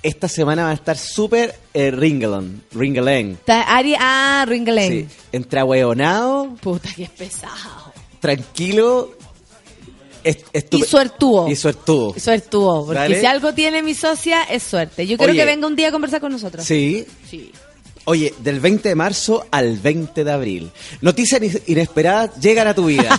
esta 0.02 0.28
semana 0.28 0.62
van 0.62 0.70
a 0.70 0.74
estar 0.76 0.96
súper 0.96 1.54
eh. 1.74 3.36
Ta- 3.44 3.76
Aries, 3.76 3.98
ah, 4.00 4.46
Ringelin. 4.48 5.10
Sí, 5.10 5.16
entre 5.30 5.60
Puta, 6.62 6.88
que 6.96 7.02
es 7.02 7.10
pesado. 7.10 7.92
Tranquilo 8.24 9.10
Y 10.72 10.82
suertudo. 10.82 11.46
Y 11.48 11.56
suertudo. 11.56 12.14
Suertudo, 12.18 12.86
porque 12.86 12.98
Dale. 13.00 13.20
si 13.20 13.26
algo 13.26 13.52
tiene 13.52 13.82
mi 13.82 13.92
socia 13.94 14.44
es 14.44 14.62
suerte. 14.62 15.06
Yo 15.06 15.18
quiero 15.18 15.32
Oye. 15.32 15.40
que 15.40 15.44
venga 15.46 15.66
un 15.66 15.76
día 15.76 15.88
a 15.88 15.92
conversar 15.92 16.20
con 16.22 16.32
nosotros. 16.32 16.64
Sí. 16.64 17.04
Sí. 17.28 17.52
Oye, 18.06 18.32
del 18.38 18.60
20 18.60 18.88
de 18.88 18.94
marzo 18.94 19.46
al 19.50 19.76
20 19.78 20.24
de 20.24 20.32
abril. 20.32 20.70
Noticias 21.02 21.42
in- 21.42 21.60
inesperadas 21.66 22.30
llegan 22.40 22.66
a 22.68 22.74
tu 22.74 22.86
vida. 22.86 23.18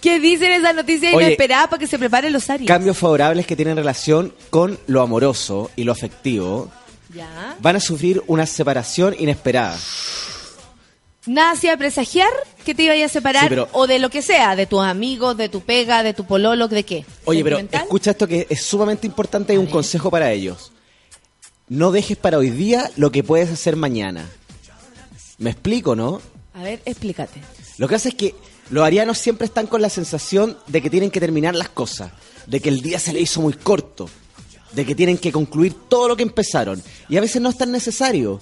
¿Qué 0.00 0.20
dicen 0.20 0.52
esas 0.52 0.74
noticias 0.74 1.12
Oye. 1.14 1.26
inesperadas 1.26 1.68
para 1.68 1.78
que 1.80 1.86
se 1.88 1.98
preparen 1.98 2.32
los 2.32 2.48
Aries? 2.48 2.68
Cambios 2.68 2.96
favorables 2.96 3.46
que 3.46 3.56
tienen 3.56 3.76
relación 3.76 4.32
con 4.50 4.78
lo 4.86 5.02
amoroso 5.02 5.70
y 5.76 5.82
lo 5.84 5.92
afectivo 5.92 6.70
Ya. 7.14 7.56
van 7.60 7.76
a 7.76 7.80
sufrir 7.80 8.22
una 8.28 8.46
separación 8.46 9.14
inesperada. 9.18 9.76
Nada 11.26 11.52
hacía 11.52 11.76
presagiar 11.76 12.30
que 12.64 12.74
te 12.74 12.84
iba 12.84 12.94
a 12.94 13.08
separar 13.08 13.42
Sí, 13.44 13.48
pero- 13.50 13.68
o 13.72 13.86
de 13.86 13.98
lo 13.98 14.08
que 14.08 14.22
sea, 14.22 14.56
de 14.56 14.66
tus 14.66 14.80
amigos, 14.82 15.36
de 15.36 15.48
tu 15.48 15.60
pega, 15.60 16.02
de 16.02 16.14
tu 16.14 16.24
pololo, 16.24 16.66
¿de 16.66 16.82
qué? 16.84 17.04
Oye, 17.26 17.44
pero 17.44 17.58
escucha 17.58 18.12
esto 18.12 18.26
que 18.26 18.46
es 18.48 18.62
sumamente 18.64 19.06
importante 19.06 19.52
y 19.52 19.58
un 19.58 19.66
consejo 19.66 20.10
para 20.10 20.32
ellos. 20.32 20.72
No 21.68 21.92
dejes 21.92 22.16
para 22.16 22.38
hoy 22.38 22.50
día 22.50 22.90
lo 22.96 23.12
que 23.12 23.22
puedes 23.22 23.50
hacer 23.50 23.76
mañana. 23.76 24.28
¿Me 25.38 25.50
explico, 25.50 25.94
no? 25.94 26.20
A 26.54 26.62
ver, 26.62 26.80
explícate. 26.84 27.40
Lo 27.78 27.86
que 27.86 27.94
pasa 27.94 28.08
es 28.08 28.14
que 28.14 28.34
los 28.70 28.84
arianos 28.84 29.18
siempre 29.18 29.44
están 29.46 29.66
con 29.66 29.80
la 29.82 29.88
sensación 29.90 30.58
de 30.66 30.82
que 30.82 30.90
tienen 30.90 31.10
que 31.10 31.20
terminar 31.20 31.54
las 31.54 31.68
cosas, 31.68 32.12
de 32.46 32.60
que 32.60 32.68
el 32.70 32.80
día 32.82 32.98
se 32.98 33.12
le 33.12 33.20
hizo 33.20 33.40
muy 33.40 33.52
corto, 33.52 34.08
de 34.72 34.84
que 34.86 34.94
tienen 34.94 35.18
que 35.18 35.32
concluir 35.32 35.74
todo 35.88 36.08
lo 36.08 36.16
que 36.16 36.22
empezaron. 36.22 36.82
Y 37.08 37.16
a 37.16 37.20
veces 37.20 37.40
no 37.42 37.48
es 37.50 37.56
tan 37.58 37.70
necesario. 37.72 38.40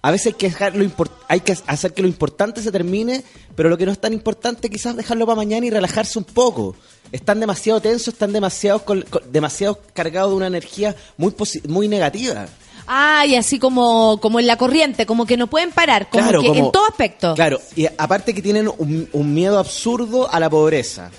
A 0.00 0.10
veces 0.12 0.28
hay 0.28 0.32
que, 0.34 0.48
dejar 0.48 0.76
lo 0.76 0.88
hay 1.26 1.40
que 1.40 1.56
hacer 1.66 1.92
que 1.92 2.02
lo 2.02 2.08
importante 2.08 2.62
se 2.62 2.70
termine, 2.70 3.24
pero 3.56 3.68
lo 3.68 3.76
que 3.76 3.84
no 3.84 3.90
es 3.92 3.98
tan 4.00 4.12
importante 4.12 4.70
quizás 4.70 4.96
dejarlo 4.96 5.26
para 5.26 5.36
mañana 5.36 5.66
y 5.66 5.70
relajarse 5.70 6.18
un 6.18 6.24
poco. 6.24 6.76
Están 7.10 7.40
demasiado 7.40 7.80
tensos, 7.80 8.14
están 8.14 8.32
demasiado, 8.32 8.84
col- 8.84 9.04
co- 9.10 9.20
demasiado 9.30 9.80
cargados 9.94 10.30
de 10.30 10.36
una 10.36 10.46
energía 10.46 10.94
muy, 11.16 11.34
muy 11.68 11.88
negativa. 11.88 12.46
Ah, 12.86 13.24
y 13.26 13.34
así 13.34 13.58
como, 13.58 14.18
como 14.20 14.38
en 14.40 14.46
la 14.46 14.56
corriente, 14.56 15.04
como 15.04 15.26
que 15.26 15.36
no 15.36 15.46
pueden 15.48 15.72
parar, 15.72 16.08
como 16.08 16.22
Claro, 16.22 16.40
que 16.42 16.48
como- 16.48 16.66
en 16.66 16.72
todo 16.72 16.86
aspecto. 16.86 17.34
Claro, 17.34 17.60
y 17.74 17.86
aparte 17.86 18.32
que 18.32 18.40
tienen 18.40 18.68
un, 18.68 19.08
un 19.12 19.34
miedo 19.34 19.58
absurdo 19.58 20.32
a 20.32 20.38
la 20.40 20.48
pobreza. 20.48 21.10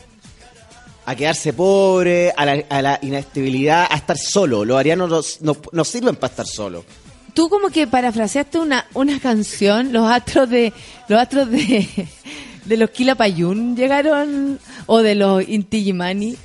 a 1.06 1.16
quedarse 1.16 1.54
pobre, 1.54 2.32
a 2.38 2.46
la, 2.46 2.64
a 2.70 2.82
la 2.84 3.00
inestabilidad, 3.02 3.88
a 3.90 3.96
estar 3.96 4.16
solo. 4.18 4.64
Los 4.64 4.78
arianos 4.78 5.10
no, 5.42 5.54
no- 5.54 5.60
no 5.72 5.84
sirven 5.84 6.16
para 6.16 6.30
estar 6.32 6.46
solos. 6.48 6.86
Tú 7.40 7.48
como 7.48 7.70
que 7.70 7.88
parafraseaste 7.88 8.60
una, 8.60 8.86
una 8.94 9.18
canción, 9.22 9.94
los 9.94 10.12
astros 10.12 10.50
de 10.50 10.74
los 11.08 11.18
astros 11.22 11.50
de, 11.50 11.88
de 12.66 12.76
los 12.78 12.90
Quilapayún 12.90 13.78
llegaron 13.78 14.60
o 14.88 14.98
de 15.02 15.16
los 15.16 15.48
Inti 15.48 15.78
Illimani. 15.78 16.36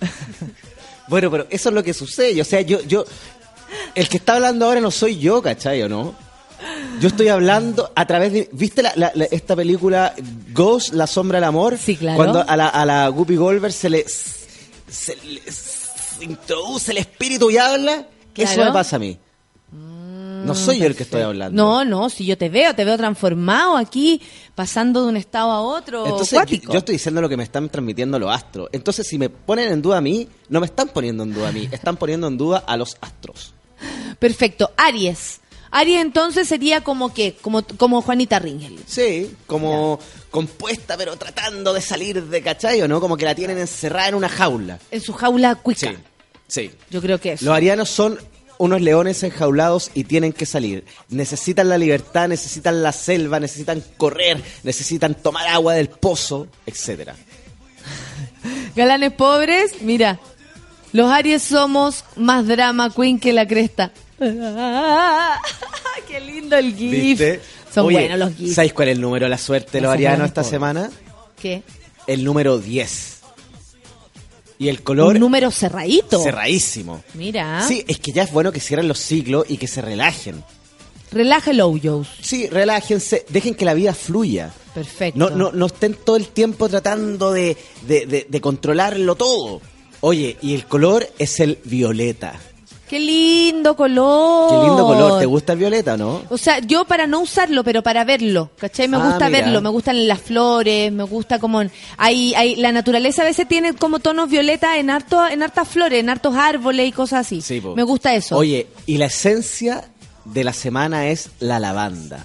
Bueno, 1.08 1.30
pero 1.30 1.46
eso 1.50 1.68
es 1.68 1.74
lo 1.74 1.82
que 1.82 1.92
sucede. 1.94 2.40
O 2.40 2.44
sea, 2.44 2.60
yo, 2.62 2.80
yo, 2.82 3.04
el 3.94 4.08
que 4.08 4.16
está 4.16 4.34
hablando 4.34 4.64
ahora 4.66 4.80
no 4.80 4.90
soy 4.90 5.18
yo, 5.18 5.42
¿cachai 5.42 5.82
o 5.82 5.88
no? 5.88 6.14
Yo 7.00 7.08
estoy 7.08 7.28
hablando 7.28 7.92
a 7.94 8.06
través 8.06 8.32
de... 8.32 8.48
¿Viste 8.52 8.82
la- 8.82 8.92
la- 8.96 9.12
la- 9.14 9.26
esta 9.26 9.54
película 9.54 10.14
Ghost, 10.54 10.94
La 10.94 11.06
Sombra 11.06 11.36
del 11.38 11.44
Amor? 11.44 11.76
Sí, 11.78 11.96
claro. 11.96 12.16
Cuando 12.16 12.44
a 12.48 12.56
la, 12.56 12.68
a 12.68 12.86
la 12.86 13.08
Guppy 13.08 13.36
Goldberg 13.36 13.72
se 13.74 13.90
le, 13.90 14.04
se 14.08 15.16
le 15.26 15.40
se 15.50 16.24
introduce 16.24 16.92
el 16.92 16.98
espíritu 16.98 17.50
y 17.50 17.58
habla. 17.58 18.06
Eso 18.34 18.54
Claro. 18.54 18.70
me 18.70 18.72
pasa 18.72 18.96
a 18.96 18.98
mí. 18.98 19.18
No 20.44 20.54
soy 20.54 20.78
yo 20.78 20.86
el 20.86 20.96
que 20.96 21.02
estoy 21.04 21.22
hablando. 21.22 21.62
No, 21.62 21.84
no, 21.84 22.10
si 22.10 22.24
yo 22.26 22.36
te 22.38 22.48
veo, 22.48 22.74
te 22.74 22.84
veo 22.84 22.96
transformado 22.96 23.76
aquí, 23.76 24.20
pasando 24.54 25.02
de 25.02 25.08
un 25.08 25.16
estado 25.16 25.50
a 25.50 25.60
otro. 25.60 26.06
Entonces, 26.06 26.38
yo, 26.48 26.72
yo 26.72 26.78
estoy 26.78 26.94
diciendo 26.94 27.20
lo 27.20 27.28
que 27.28 27.36
me 27.36 27.44
están 27.44 27.68
transmitiendo 27.68 28.18
los 28.18 28.30
astros. 28.30 28.68
Entonces, 28.72 29.06
si 29.06 29.18
me 29.18 29.30
ponen 29.30 29.72
en 29.72 29.82
duda 29.82 29.98
a 29.98 30.00
mí, 30.00 30.28
no 30.48 30.60
me 30.60 30.66
están 30.66 30.88
poniendo 30.88 31.22
en 31.22 31.32
duda 31.32 31.48
a 31.48 31.52
mí, 31.52 31.68
están 31.72 31.96
poniendo 31.96 32.26
en 32.26 32.36
duda 32.36 32.64
a 32.66 32.76
los 32.76 32.96
astros. 33.00 33.54
Perfecto. 34.18 34.72
Aries. 34.76 35.40
Aries 35.70 36.00
entonces 36.00 36.46
sería 36.46 36.82
como 36.82 37.12
que, 37.12 37.34
como, 37.34 37.64
como 37.76 38.00
Juanita 38.00 38.38
Ringel. 38.38 38.78
Sí, 38.86 39.34
como 39.46 39.98
compuesta, 40.30 40.96
pero 40.96 41.16
tratando 41.16 41.72
de 41.72 41.80
salir 41.80 42.22
de 42.22 42.42
cachayo, 42.42 42.86
¿no? 42.86 43.00
Como 43.00 43.16
que 43.16 43.24
la 43.24 43.34
tienen 43.34 43.58
encerrada 43.58 44.08
en 44.08 44.14
una 44.14 44.28
jaula. 44.28 44.78
En 44.90 45.00
su 45.00 45.12
jaula 45.12 45.56
cuica. 45.56 45.90
Sí, 45.90 45.96
sí. 46.46 46.70
Yo 46.90 47.00
creo 47.00 47.18
que 47.20 47.32
es. 47.32 47.42
Los 47.42 47.54
arianos 47.54 47.90
son 47.90 48.18
unos 48.58 48.80
leones 48.80 49.22
enjaulados 49.22 49.90
y 49.94 50.04
tienen 50.04 50.32
que 50.32 50.46
salir. 50.46 50.84
Necesitan 51.08 51.68
la 51.68 51.78
libertad, 51.78 52.28
necesitan 52.28 52.82
la 52.82 52.92
selva, 52.92 53.40
necesitan 53.40 53.82
correr, 53.96 54.42
necesitan 54.62 55.14
tomar 55.14 55.46
agua 55.48 55.74
del 55.74 55.88
pozo, 55.88 56.48
etcétera. 56.66 57.14
Galanes 58.76 59.12
pobres, 59.12 59.82
mira. 59.82 60.20
Los 60.92 61.10
Aries 61.10 61.42
somos 61.42 62.04
más 62.16 62.46
drama 62.46 62.90
queen 62.90 63.18
que 63.18 63.32
la 63.32 63.46
cresta. 63.48 63.90
Qué 66.08 66.20
lindo 66.20 66.56
el 66.56 66.74
GIF. 66.76 66.90
¿Viste? 66.92 67.40
Son 67.72 67.86
Oye, 67.86 67.98
buenos 67.98 68.18
los 68.18 68.34
GIFs. 68.36 68.54
¿Sabéis 68.54 68.72
cuál 68.72 68.88
es 68.88 68.94
el 68.94 69.00
número 69.00 69.26
de 69.26 69.30
la 69.30 69.38
suerte 69.38 69.78
de 69.78 69.80
los 69.80 69.92
arianos 69.92 70.28
esta 70.28 70.44
semana? 70.44 70.90
¿Qué? 71.40 71.64
El 72.06 72.22
número 72.22 72.58
10. 72.58 73.13
Y 74.64 74.68
el 74.68 74.82
color 74.82 75.14
Un 75.14 75.20
número 75.20 75.50
cerradito. 75.50 76.22
cerradísimo. 76.22 77.02
Mira. 77.14 77.64
Sí, 77.68 77.84
es 77.86 77.98
que 77.98 78.12
ya 78.12 78.22
es 78.22 78.32
bueno 78.32 78.50
que 78.52 78.60
cierren 78.60 78.88
los 78.88 78.98
ciclos 78.98 79.44
y 79.48 79.56
que 79.58 79.66
se 79.68 79.82
relajen. 79.82 80.42
Relaja 81.12 81.50
el 81.52 81.60
Ojos. 81.60 82.08
Sí, 82.20 82.48
relájense, 82.48 83.24
dejen 83.28 83.54
que 83.54 83.64
la 83.64 83.74
vida 83.74 83.94
fluya. 83.94 84.52
Perfecto. 84.74 85.18
No, 85.18 85.30
no, 85.30 85.52
no 85.52 85.66
estén 85.66 85.94
todo 85.94 86.16
el 86.16 86.26
tiempo 86.28 86.68
tratando 86.68 87.30
de, 87.30 87.56
de- 87.86 88.06
de- 88.06 88.26
de 88.28 88.40
controlarlo 88.40 89.14
todo. 89.14 89.60
Oye, 90.00 90.36
y 90.42 90.54
el 90.54 90.66
color 90.66 91.06
es 91.18 91.38
el 91.40 91.58
violeta. 91.64 92.40
Qué 92.94 93.00
lindo 93.00 93.74
color. 93.74 94.50
Qué 94.50 94.66
lindo 94.68 94.86
color. 94.86 95.18
¿Te 95.18 95.26
gusta 95.26 95.54
el 95.54 95.58
violeta 95.58 95.94
o 95.94 95.96
no? 95.96 96.22
O 96.28 96.38
sea, 96.38 96.60
yo 96.60 96.84
para 96.84 97.08
no 97.08 97.22
usarlo, 97.22 97.64
pero 97.64 97.82
para 97.82 98.04
verlo, 98.04 98.50
¿cachai? 98.56 98.86
Me 98.86 98.98
Ah, 98.98 99.00
gusta 99.08 99.26
mira. 99.28 99.40
verlo, 99.40 99.60
me 99.60 99.68
gustan 99.68 100.06
las 100.06 100.20
flores, 100.20 100.92
me 100.92 101.02
gusta 101.02 101.40
como... 101.40 101.60
Hay, 101.96 102.34
hay, 102.36 102.54
la 102.54 102.70
naturaleza 102.70 103.22
a 103.22 103.24
veces 103.24 103.48
tiene 103.48 103.74
como 103.74 103.98
tonos 103.98 104.30
violeta 104.30 104.78
en, 104.78 104.90
harto, 104.90 105.26
en 105.26 105.42
hartas 105.42 105.66
flores, 105.66 105.98
en 105.98 106.08
hartos 106.08 106.36
árboles 106.36 106.86
y 106.88 106.92
cosas 106.92 107.26
así. 107.26 107.40
Sí, 107.40 107.60
po. 107.60 107.74
me 107.74 107.82
gusta 107.82 108.14
eso. 108.14 108.36
Oye, 108.36 108.68
y 108.86 108.96
la 108.98 109.06
esencia 109.06 109.90
de 110.24 110.44
la 110.44 110.52
semana 110.52 111.08
es 111.08 111.30
la 111.40 111.58
lavanda. 111.58 112.24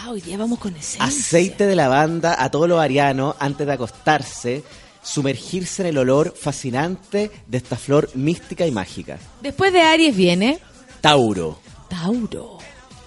Ah, 0.00 0.08
hoy 0.10 0.22
día 0.22 0.38
vamos 0.38 0.58
con 0.58 0.74
esencia. 0.74 1.04
Aceite 1.04 1.66
de 1.66 1.76
lavanda 1.76 2.42
a 2.42 2.50
todos 2.50 2.66
los 2.66 2.80
arianos 2.80 3.36
antes 3.40 3.66
de 3.66 3.74
acostarse, 3.74 4.62
sumergirse 5.06 5.82
en 5.82 5.88
el 5.88 5.98
olor 5.98 6.34
fascinante 6.36 7.30
de 7.46 7.58
esta 7.58 7.76
flor 7.76 8.10
mística 8.14 8.66
y 8.66 8.72
mágica. 8.72 9.18
Después 9.40 9.72
de 9.72 9.82
Aries 9.82 10.16
viene 10.16 10.58
Tauro. 11.00 11.60
Tauro. 11.88 12.58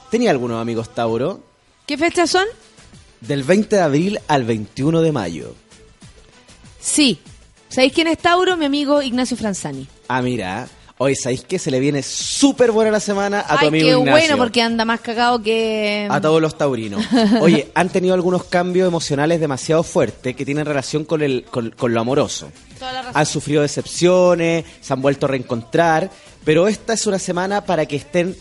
¿Tenía 0.09 0.31
algunos 0.31 0.61
amigos 0.61 0.93
Tauro? 0.95 1.43
¿Qué 1.85 1.97
fechas 1.97 2.29
son? 2.29 2.45
Del 3.21 3.43
20 3.43 3.75
de 3.75 3.81
abril 3.81 4.19
al 4.27 4.45
21 4.45 5.01
de 5.01 5.11
mayo. 5.11 5.55
Sí. 6.79 7.19
¿Sabéis 7.67 7.93
quién 7.93 8.07
es 8.07 8.17
Tauro? 8.17 8.55
Mi 8.57 8.65
amigo 8.65 9.01
Ignacio 9.01 9.35
Franzani. 9.35 9.85
Ah, 10.07 10.21
mira. 10.21 10.67
Hoy, 11.01 11.15
¿sabéis 11.15 11.45
que 11.45 11.59
se 11.59 11.71
le 11.71 11.79
viene 11.79 12.03
súper 12.03 12.73
buena 12.73 12.91
la 12.91 12.99
semana 12.99 13.39
a 13.47 13.55
tu 13.55 13.61
Ay, 13.61 13.67
amigo 13.69 13.85
qué 13.85 13.91
Ignacio? 13.91 14.11
bueno, 14.11 14.37
porque 14.37 14.61
anda 14.61 14.83
más 14.83 14.99
cagado 14.99 15.41
que... 15.41 16.05
A 16.11 16.19
todos 16.19 16.41
los 16.41 16.57
taurinos. 16.57 17.01
Oye, 17.41 17.71
han 17.73 17.87
tenido 17.87 18.13
algunos 18.13 18.43
cambios 18.43 18.85
emocionales 18.85 19.39
demasiado 19.39 19.83
fuertes 19.83 20.35
que 20.35 20.43
tienen 20.43 20.65
relación 20.65 21.05
con, 21.05 21.21
el, 21.21 21.45
con, 21.49 21.69
con 21.69 21.93
lo 21.93 22.01
amoroso. 22.01 22.51
Toda 22.77 22.91
la 22.91 23.01
razón. 23.03 23.17
Han 23.17 23.25
sufrido 23.25 23.61
decepciones, 23.61 24.65
se 24.81 24.91
han 24.91 25.01
vuelto 25.01 25.25
a 25.25 25.29
reencontrar, 25.29 26.11
pero 26.43 26.67
esta 26.67 26.91
es 26.91 27.07
una 27.07 27.17
semana 27.17 27.63
para 27.63 27.85
que 27.85 27.95
estén 27.95 28.35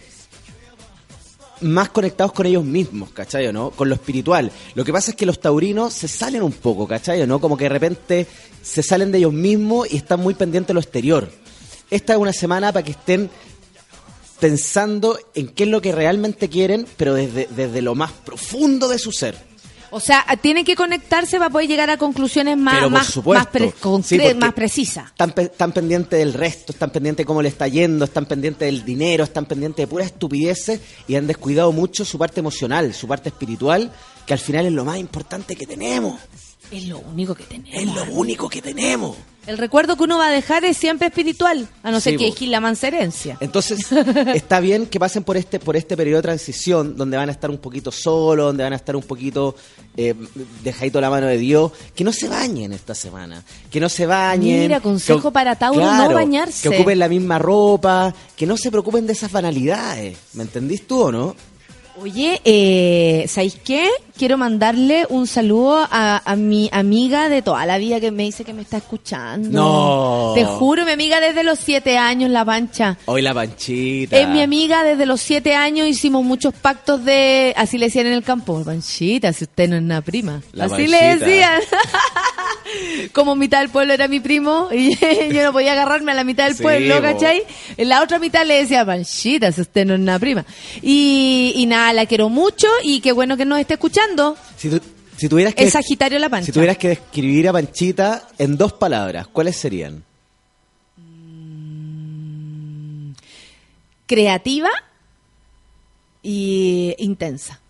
más 1.60 1.90
conectados 1.90 2.32
con 2.32 2.46
ellos 2.46 2.64
mismos, 2.64 3.10
¿cachai 3.10 3.46
o 3.46 3.52
no? 3.52 3.70
Con 3.70 3.88
lo 3.88 3.94
espiritual. 3.94 4.50
Lo 4.74 4.84
que 4.84 4.92
pasa 4.92 5.12
es 5.12 5.16
que 5.16 5.26
los 5.26 5.40
taurinos 5.40 5.92
se 5.92 6.08
salen 6.08 6.42
un 6.42 6.50
poco, 6.52 6.88
¿cachai 6.88 7.22
o 7.22 7.26
no? 7.28 7.40
Como 7.40 7.56
que 7.56 7.66
de 7.66 7.70
repente 7.70 8.26
se 8.60 8.82
salen 8.82 9.12
de 9.12 9.18
ellos 9.18 9.32
mismos 9.32 9.86
y 9.92 9.96
están 9.98 10.18
muy 10.18 10.34
pendientes 10.34 10.66
de 10.68 10.74
lo 10.74 10.80
exterior. 10.80 11.30
Esta 11.90 12.12
es 12.14 12.18
una 12.18 12.32
semana 12.32 12.72
para 12.72 12.84
que 12.84 12.92
estén 12.92 13.30
pensando 14.40 15.18
en 15.34 15.48
qué 15.48 15.64
es 15.64 15.68
lo 15.68 15.80
que 15.80 15.92
realmente 15.92 16.48
quieren, 16.48 16.86
pero 16.96 17.14
desde, 17.14 17.48
desde 17.50 17.82
lo 17.82 17.94
más 17.94 18.12
profundo 18.12 18.88
de 18.88 18.98
su 18.98 19.10
ser. 19.12 19.48
O 19.90 20.00
sea, 20.00 20.22
tienen 20.42 20.66
que 20.66 20.76
conectarse 20.76 21.38
para 21.38 21.48
poder 21.48 21.66
llegar 21.66 21.88
a 21.88 21.96
conclusiones 21.96 22.58
más, 22.58 22.74
más, 23.38 23.46
pre- 23.46 23.64
Sí, 24.04 24.16
más 24.38 24.52
precisas. 24.52 25.06
Están, 25.10 25.32
pe- 25.32 25.42
están 25.44 25.72
pendientes 25.72 26.18
del 26.18 26.34
resto, 26.34 26.72
están 26.72 26.90
pendientes 26.90 27.24
de 27.24 27.26
cómo 27.26 27.40
le 27.40 27.48
está 27.48 27.66
yendo, 27.68 28.04
están 28.04 28.26
pendientes 28.26 28.66
del 28.68 28.84
dinero, 28.84 29.24
están 29.24 29.46
pendientes 29.46 29.82
de 29.84 29.86
puras 29.86 30.08
estupideces 30.08 30.80
y 31.08 31.14
han 31.16 31.26
descuidado 31.26 31.72
mucho 31.72 32.04
su 32.04 32.18
parte 32.18 32.40
emocional, 32.40 32.92
su 32.92 33.08
parte 33.08 33.30
espiritual, 33.30 33.90
que 34.26 34.34
al 34.34 34.38
final 34.38 34.66
es 34.66 34.72
lo 34.72 34.84
más 34.84 34.98
importante 34.98 35.56
que 35.56 35.66
tenemos. 35.66 36.20
Es 36.70 36.84
lo 36.86 36.98
único 36.98 37.34
que 37.34 37.44
tenemos. 37.44 37.72
Es 37.82 37.86
lo 37.86 38.12
único 38.12 38.46
que 38.50 38.60
tenemos. 38.60 39.16
El 39.48 39.56
recuerdo 39.56 39.96
que 39.96 40.02
uno 40.02 40.18
va 40.18 40.26
a 40.26 40.30
dejar 40.30 40.66
es 40.66 40.76
siempre 40.76 41.06
espiritual, 41.08 41.66
a 41.82 41.90
no 41.90 42.00
ser 42.00 42.18
que. 42.18 42.30
Gil 42.32 42.50
la 42.50 42.60
mancerencia. 42.60 43.38
Entonces, 43.40 43.80
está 44.34 44.60
bien 44.60 44.84
que 44.84 45.00
pasen 45.00 45.24
por 45.24 45.38
este, 45.38 45.58
por 45.58 45.74
este 45.74 45.96
periodo 45.96 46.18
de 46.18 46.22
transición, 46.24 46.98
donde 46.98 47.16
van 47.16 47.30
a 47.30 47.32
estar 47.32 47.48
un 47.50 47.56
poquito 47.56 47.90
solos, 47.90 48.44
donde 48.44 48.62
van 48.62 48.74
a 48.74 48.76
estar 48.76 48.94
un 48.94 49.02
poquito 49.04 49.56
eh, 49.96 50.14
dejadito 50.62 51.00
la 51.00 51.08
mano 51.08 51.26
de 51.28 51.38
Dios, 51.38 51.72
que 51.94 52.04
no 52.04 52.12
se 52.12 52.28
bañen 52.28 52.74
esta 52.74 52.94
semana, 52.94 53.42
que 53.70 53.80
no 53.80 53.88
se 53.88 54.04
bañen. 54.04 54.60
Mira, 54.60 54.80
consejo 54.80 55.30
que- 55.30 55.32
para 55.32 55.56
Tauro, 55.56 55.80
no 55.80 56.12
bañarse. 56.12 56.68
Que 56.68 56.76
ocupen 56.76 56.98
la 56.98 57.08
misma 57.08 57.38
ropa, 57.38 58.14
que 58.36 58.44
no 58.44 58.54
se 58.58 58.70
preocupen 58.70 59.06
de 59.06 59.14
esas 59.14 59.32
banalidades. 59.32 60.18
¿Me 60.34 60.42
entendís 60.42 60.86
tú 60.86 61.04
o 61.04 61.10
no? 61.10 61.34
Oye, 62.00 62.40
eh, 62.44 63.24
¿sabéis 63.28 63.56
qué? 63.64 63.88
Quiero 64.16 64.36
mandarle 64.36 65.06
un 65.10 65.26
saludo 65.26 65.86
a, 65.90 66.22
a 66.24 66.36
mi 66.36 66.68
amiga 66.72 67.28
de 67.28 67.40
toda 67.42 67.64
la 67.66 67.78
vida 67.78 68.00
que 68.00 68.10
me 68.10 68.24
dice 68.24 68.44
que 68.44 68.52
me 68.52 68.62
está 68.62 68.76
escuchando. 68.78 69.48
No. 69.50 70.32
Te 70.34 70.44
juro, 70.44 70.84
mi 70.84 70.92
amiga 70.92 71.20
desde 71.20 71.42
los 71.44 71.58
siete 71.58 71.98
años, 71.98 72.30
La 72.30 72.44
Pancha. 72.44 72.98
Hoy 73.06 73.22
la 73.22 73.32
panchita. 73.34 74.18
Es 74.18 74.28
mi 74.28 74.42
amiga 74.42 74.82
desde 74.84 75.06
los 75.06 75.20
siete 75.20 75.54
años, 75.54 75.86
hicimos 75.88 76.24
muchos 76.24 76.52
pactos 76.54 77.04
de, 77.04 77.52
así 77.56 77.78
le 77.78 77.86
decían 77.86 78.06
en 78.06 78.12
el 78.14 78.22
campo, 78.24 78.62
Panchita, 78.64 79.32
si 79.32 79.44
usted 79.44 79.68
no 79.68 79.76
es 79.76 79.82
una 79.82 80.00
prima. 80.02 80.40
La 80.52 80.64
así 80.66 80.86
le 80.88 81.16
decían. 81.16 81.60
Como 83.12 83.34
mitad 83.34 83.60
del 83.60 83.70
pueblo 83.70 83.94
era 83.94 84.08
mi 84.08 84.20
primo 84.20 84.68
y 84.72 84.94
yo 85.32 85.42
no 85.44 85.52
podía 85.52 85.72
agarrarme 85.72 86.12
a 86.12 86.14
la 86.16 86.24
mitad 86.24 86.44
del 86.46 86.56
Sí, 86.56 86.62
pueblo. 86.62 87.00
¿cachai? 87.00 87.42
En 87.76 87.88
la 87.88 88.02
otra 88.02 88.18
mitad 88.18 88.44
le 88.44 88.54
decía, 88.62 88.84
Panchita, 88.84 89.52
si 89.52 89.60
usted 89.62 89.86
no 89.86 89.94
es 89.94 90.00
una 90.00 90.18
prima. 90.18 90.44
Y, 90.82 91.52
y 91.56 91.66
nada, 91.66 91.87
la 91.92 92.06
quiero 92.06 92.28
mucho 92.28 92.66
y 92.82 93.00
qué 93.00 93.12
bueno 93.12 93.36
que 93.36 93.44
nos 93.44 93.58
esté 93.60 93.74
escuchando. 93.74 94.36
Si, 94.56 94.68
tu- 94.70 94.80
si 95.16 95.28
tuvieras 95.28 95.54
que 95.54 95.64
Es 95.64 95.72
Sagitario 95.72 96.18
La 96.18 96.28
Pancha. 96.28 96.46
Si 96.46 96.52
tuvieras 96.52 96.78
que 96.78 96.88
describir 96.88 97.48
a 97.48 97.52
Panchita 97.52 98.28
en 98.38 98.56
dos 98.56 98.72
palabras, 98.74 99.26
¿cuáles 99.28 99.56
serían? 99.56 100.04
Creativa 104.06 104.70
y 106.22 106.94
intensa. 106.98 107.60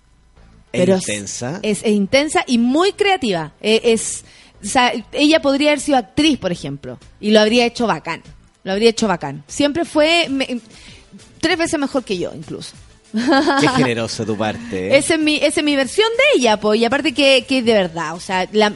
¿E 0.73 0.79
Pero 0.81 0.97
intensa? 0.97 1.61
Es, 1.63 1.81
es 1.83 1.93
intensa 1.93 2.45
y 2.47 2.59
muy 2.59 2.93
creativa. 2.93 3.53
Eh, 3.61 3.81
Es, 3.85 4.25
o 4.63 4.67
sea, 4.67 4.93
ella 5.13 5.41
podría 5.41 5.71
haber 5.71 5.81
sido 5.81 5.99
actriz, 5.99 6.39
por 6.39 6.53
ejemplo, 6.53 6.99
y 7.21 7.31
lo 7.31 7.41
habría 7.41 7.65
hecho 7.67 7.87
bacán. 7.87 8.23
Lo 8.65 8.73
habría 8.73 8.91
hecho 8.91 9.09
bacán. 9.09 9.45
Siempre 9.49 9.85
fue 9.85 10.29
me- 10.29 10.61
tres 11.41 11.57
veces 11.59 11.79
mejor 11.81 12.05
que 12.05 12.19
yo, 12.19 12.33
incluso. 12.35 12.75
Qué 13.13 13.69
generoso 13.77 14.25
tu 14.27 14.37
parte. 14.37 14.89
¿eh? 14.89 14.97
Esa 14.99 15.15
es 15.15 15.21
mi, 15.21 15.37
esa 15.37 15.61
es 15.61 15.65
mi 15.65 15.77
versión 15.77 16.09
de 16.17 16.39
ella, 16.41 16.59
pues, 16.59 16.81
y 16.81 16.85
aparte 16.85 17.13
que, 17.13 17.45
que 17.49 17.63
de 17.63 17.73
verdad, 17.73 18.15
o 18.15 18.21
sea, 18.21 18.47
la- 18.53 18.73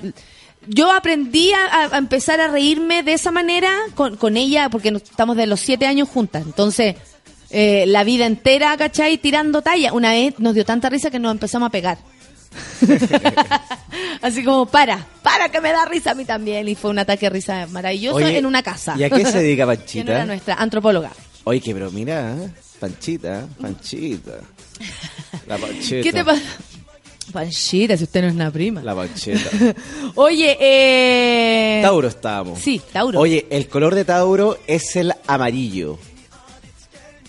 yo 0.69 0.93
aprendí 0.93 1.53
a, 1.53 1.89
a 1.95 1.99
empezar 1.99 2.41
a 2.41 2.47
reírme 2.49 3.03
de 3.03 3.15
esa 3.15 3.31
manera 3.33 3.73
con, 3.95 4.17
con 4.17 4.37
ella, 4.37 4.69
porque 4.71 4.91
nos- 4.93 5.03
estamos 5.03 5.37
de 5.37 5.47
los 5.47 5.61
siete 5.61 5.87
años 5.87 6.09
juntas. 6.09 6.45
Entonces, 6.47 6.95
eh, 7.51 7.85
la 7.87 8.05
vida 8.05 8.27
entera, 8.27 8.77
¿cachai? 8.77 9.19
Tirando 9.19 9.61
talla. 9.61 9.93
Una 9.93 10.13
vez 10.13 10.39
nos 10.39 10.55
dio 10.55 10.65
tanta 10.65 10.89
risa 10.89 11.11
que 11.11 11.19
nos 11.19 11.33
empezamos 11.33 11.67
a 11.67 11.71
pegar. 11.71 11.99
Así 14.23 14.45
como, 14.45 14.67
para, 14.67 15.05
para 15.23 15.49
que 15.49 15.61
me 15.61 15.73
da 15.73 15.85
risa 15.85 16.13
a 16.13 16.15
mí 16.15 16.25
también. 16.25 16.69
Y 16.69 16.75
fue 16.75 16.91
un 16.91 16.99
ataque 16.99 17.27
de 17.27 17.31
risa 17.31 17.67
maravilloso 17.71 18.17
Oye, 18.17 18.39
en 18.39 18.47
una 18.47 18.63
casa. 18.63 18.95
¿y 18.97 19.03
a 19.05 19.11
qué 19.11 19.25
se 19.25 19.41
dedica 19.43 19.63
Que 19.67 19.67
no 19.67 19.73
era 19.73 19.77
Panchita? 19.81 20.25
nuestra, 20.27 20.55
antropóloga. 20.55 21.11
Oye, 21.45 21.61
que 21.61 21.75
pero 21.75 21.91
mira, 21.91 22.37
¿eh? 22.37 22.51
Panchita, 22.83 23.47
Panchita. 23.61 24.41
La 25.47 25.57
Panchita. 25.57 26.03
¿Qué 26.03 26.13
te 26.13 26.25
pasa? 26.25 26.43
Panchita, 27.33 27.97
si 27.97 28.03
usted 28.03 28.23
no 28.23 28.27
es 28.27 28.35
una 28.35 28.51
prima. 28.51 28.83
La 28.83 28.93
Panchita. 28.93 29.51
Oye, 30.17 30.57
eh... 30.59 31.81
Tauro 31.81 32.09
estábamos. 32.09 32.59
Sí, 32.59 32.83
Tauro. 32.93 33.21
Oye, 33.21 33.47
el 33.51 33.69
color 33.69 33.95
de 33.95 34.05
Tauro 34.05 34.59
es 34.67 34.97
el 34.97 35.15
amarillo. 35.29 35.97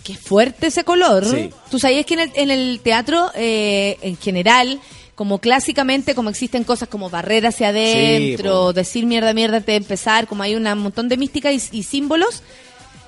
Qué 0.04 0.16
fuerte 0.16 0.68
ese 0.68 0.84
color. 0.84 1.24
Sí. 1.24 1.52
Tú 1.70 1.78
sabías 1.78 2.08
que 2.08 2.16
en 2.16 2.20
el, 2.22 2.32
en 2.34 2.50
el 2.50 2.80
teatro, 2.80 3.30
eh, 3.36 4.00
en 4.02 4.18
general, 4.18 4.80
como 5.14 5.38
clásicamente, 5.38 6.16
como 6.16 6.32
existen 6.32 6.64
cosas 6.64 6.90
como 6.90 7.12
barrer 7.12 7.46
hacia 7.46 7.70
adentro, 7.70 8.74
decir 8.74 9.06
mierda, 9.06 9.36
mierda, 9.36 9.58
antes 9.58 9.68
de 9.68 9.76
empezar, 9.76 10.26
como 10.26 10.42
hay 10.42 10.56
un 10.56 10.64
montón 10.80 11.10
de 11.10 11.18
mística 11.18 11.52
y, 11.52 11.62
y 11.72 11.84
símbolos, 11.84 12.42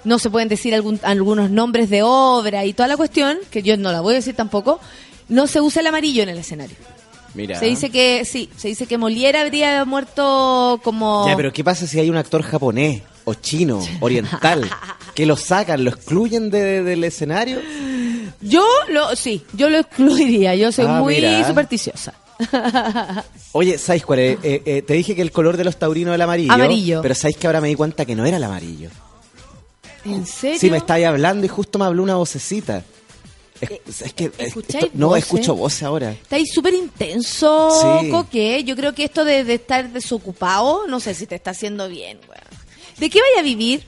no 0.05 0.17
se 0.19 0.29
pueden 0.29 0.47
decir 0.47 0.73
algún- 0.73 0.99
algunos 1.03 1.49
nombres 1.51 1.89
de 1.89 2.01
obra 2.03 2.63
y 2.65 2.73
toda 2.73 2.87
la 2.87 2.95
cuestión, 2.97 3.37
que 3.51 3.61
yo 3.63 3.75
no 3.77 3.91
la 3.91 4.01
voy 4.01 4.13
a 4.13 4.17
decir 4.17 4.35
tampoco, 4.35 4.79
no 5.27 5.47
se 5.47 5.59
usa 5.61 5.81
el 5.81 5.87
amarillo 5.87 6.23
en 6.23 6.29
el 6.29 6.37
escenario. 6.37 6.77
Mira. 7.33 7.59
Se 7.59 7.65
dice 7.65 7.89
que, 7.89 8.23
sí, 8.23 8.49
se 8.55 8.69
dice 8.69 8.85
que 8.87 8.97
Molière 8.97 9.35
habría 9.41 9.83
muerto 9.83 10.79
como... 10.83 11.25
Ya, 11.27 11.35
pero 11.35 11.51
¿qué 11.51 11.65
pasa 11.65 11.85
si 11.85 11.99
hay 11.99 12.09
un 12.09 12.15
actor 12.15 12.41
japonés 12.43 13.01
o 13.25 13.33
chino, 13.33 13.81
oriental, 13.99 14.69
que 15.13 15.25
lo 15.25 15.35
sacan, 15.35 15.83
lo 15.83 15.89
excluyen 15.89 16.49
de- 16.49 16.61
de- 16.63 16.83
del 16.83 17.03
escenario? 17.03 17.59
Yo 18.39 18.65
lo, 18.89 19.15
sí, 19.17 19.43
yo 19.53 19.69
lo 19.69 19.79
excluiría, 19.79 20.55
yo 20.55 20.71
soy 20.71 20.85
Ah, 20.87 20.99
muy 21.01 21.15
mira. 21.15 21.45
supersticiosa. 21.45 22.13
Oye, 23.53 23.77
¿sabes 23.77 24.05
cuál 24.05 24.19
es? 24.19 24.37
Eh, 24.43 24.61
eh, 24.65 24.81
te 24.81 24.93
dije 24.93 25.15
que 25.15 25.21
el 25.21 25.31
color 25.31 25.57
de 25.57 25.63
los 25.63 25.77
taurinos 25.77 26.11
es 26.11 26.15
el 26.15 26.21
amarillo. 26.21 26.53
Amarillo. 26.53 27.01
Pero 27.01 27.15
¿sabes 27.15 27.37
que 27.37 27.47
ahora 27.47 27.61
me 27.61 27.67
di 27.69 27.75
cuenta 27.75 28.05
que 28.05 28.15
no 28.15 28.25
era 28.25 28.37
el 28.37 28.43
amarillo? 28.43 28.89
¿En 30.05 30.25
serio? 30.25 30.59
Sí, 30.59 30.69
me 30.69 30.77
estáis 30.77 31.05
hablando 31.05 31.45
y 31.45 31.49
justo 31.49 31.79
me 31.79 31.85
habló 31.85 32.03
una 32.03 32.15
vocecita. 32.15 32.83
Es, 33.61 34.01
es 34.01 34.13
que 34.13 34.25
es- 34.25 34.31
Eh, 34.37 34.45
¿escucháis 34.47 34.83
esto- 34.85 34.97
no 34.97 35.07
voces? 35.07 35.23
escucho 35.23 35.55
voces 35.55 35.83
ahora. 35.83 36.11
Está 36.11 36.35
ahí 36.35 36.45
súper 36.45 36.73
intenso, 36.73 37.99
Sí. 38.01 38.09
Coque. 38.11 38.63
Yo 38.63 38.75
creo 38.75 38.93
que 38.93 39.05
esto 39.05 39.25
de, 39.25 39.43
de 39.43 39.55
estar 39.55 39.89
desocupado, 39.89 40.85
no 40.87 40.99
sé 40.99 41.13
si 41.15 41.25
te 41.25 41.35
está 41.35 41.51
haciendo 41.51 41.87
bien, 41.89 42.19
weón. 42.29 42.43
¿De 42.97 43.09
qué 43.09 43.19
vaya 43.21 43.39
a 43.39 43.43
vivir? 43.43 43.83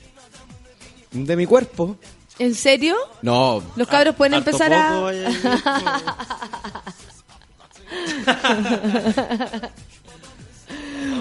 De 1.12 1.36
mi 1.36 1.46
cuerpo. 1.46 1.96
¿En 2.38 2.54
serio? 2.54 2.96
No. 3.22 3.62
Los 3.76 3.88
cabros 3.88 4.14
pueden 4.16 4.34
empezar 4.34 4.70
poco 4.70 5.08
a... 5.08 5.12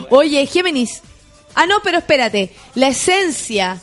Oye, 0.10 0.45
Géminis. 0.45 1.02
Ah, 1.56 1.65
no, 1.65 1.76
pero 1.84 1.99
espérate. 1.99 2.53
La 2.76 2.90
esencia 2.90 3.80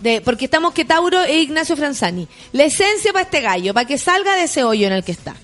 de... 0.00 0.20
Porque 0.20 0.44
estamos 0.46 0.72
que 0.74 0.84
Tauro 0.84 1.22
e 1.22 1.38
Ignacio 1.40 1.76
Franzani. 1.76 2.28
La 2.52 2.64
esencia 2.64 3.12
para 3.12 3.24
este 3.24 3.40
gallo, 3.40 3.74
para 3.74 3.86
que 3.86 3.98
salga 3.98 4.34
de 4.36 4.44
ese 4.44 4.64
hoyo 4.64 4.86
en 4.86 4.92
el 4.92 5.04
que 5.04 5.12
está. 5.12 5.34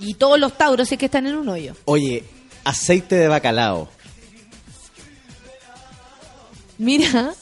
Y 0.00 0.14
todos 0.14 0.38
los 0.38 0.56
Tauros 0.56 0.90
es 0.92 0.98
que 0.98 1.06
están 1.06 1.26
en 1.26 1.36
un 1.36 1.48
hoyo. 1.48 1.74
Oye, 1.84 2.24
aceite 2.64 3.16
de 3.16 3.28
bacalao. 3.28 3.88
Mira, 6.78 7.32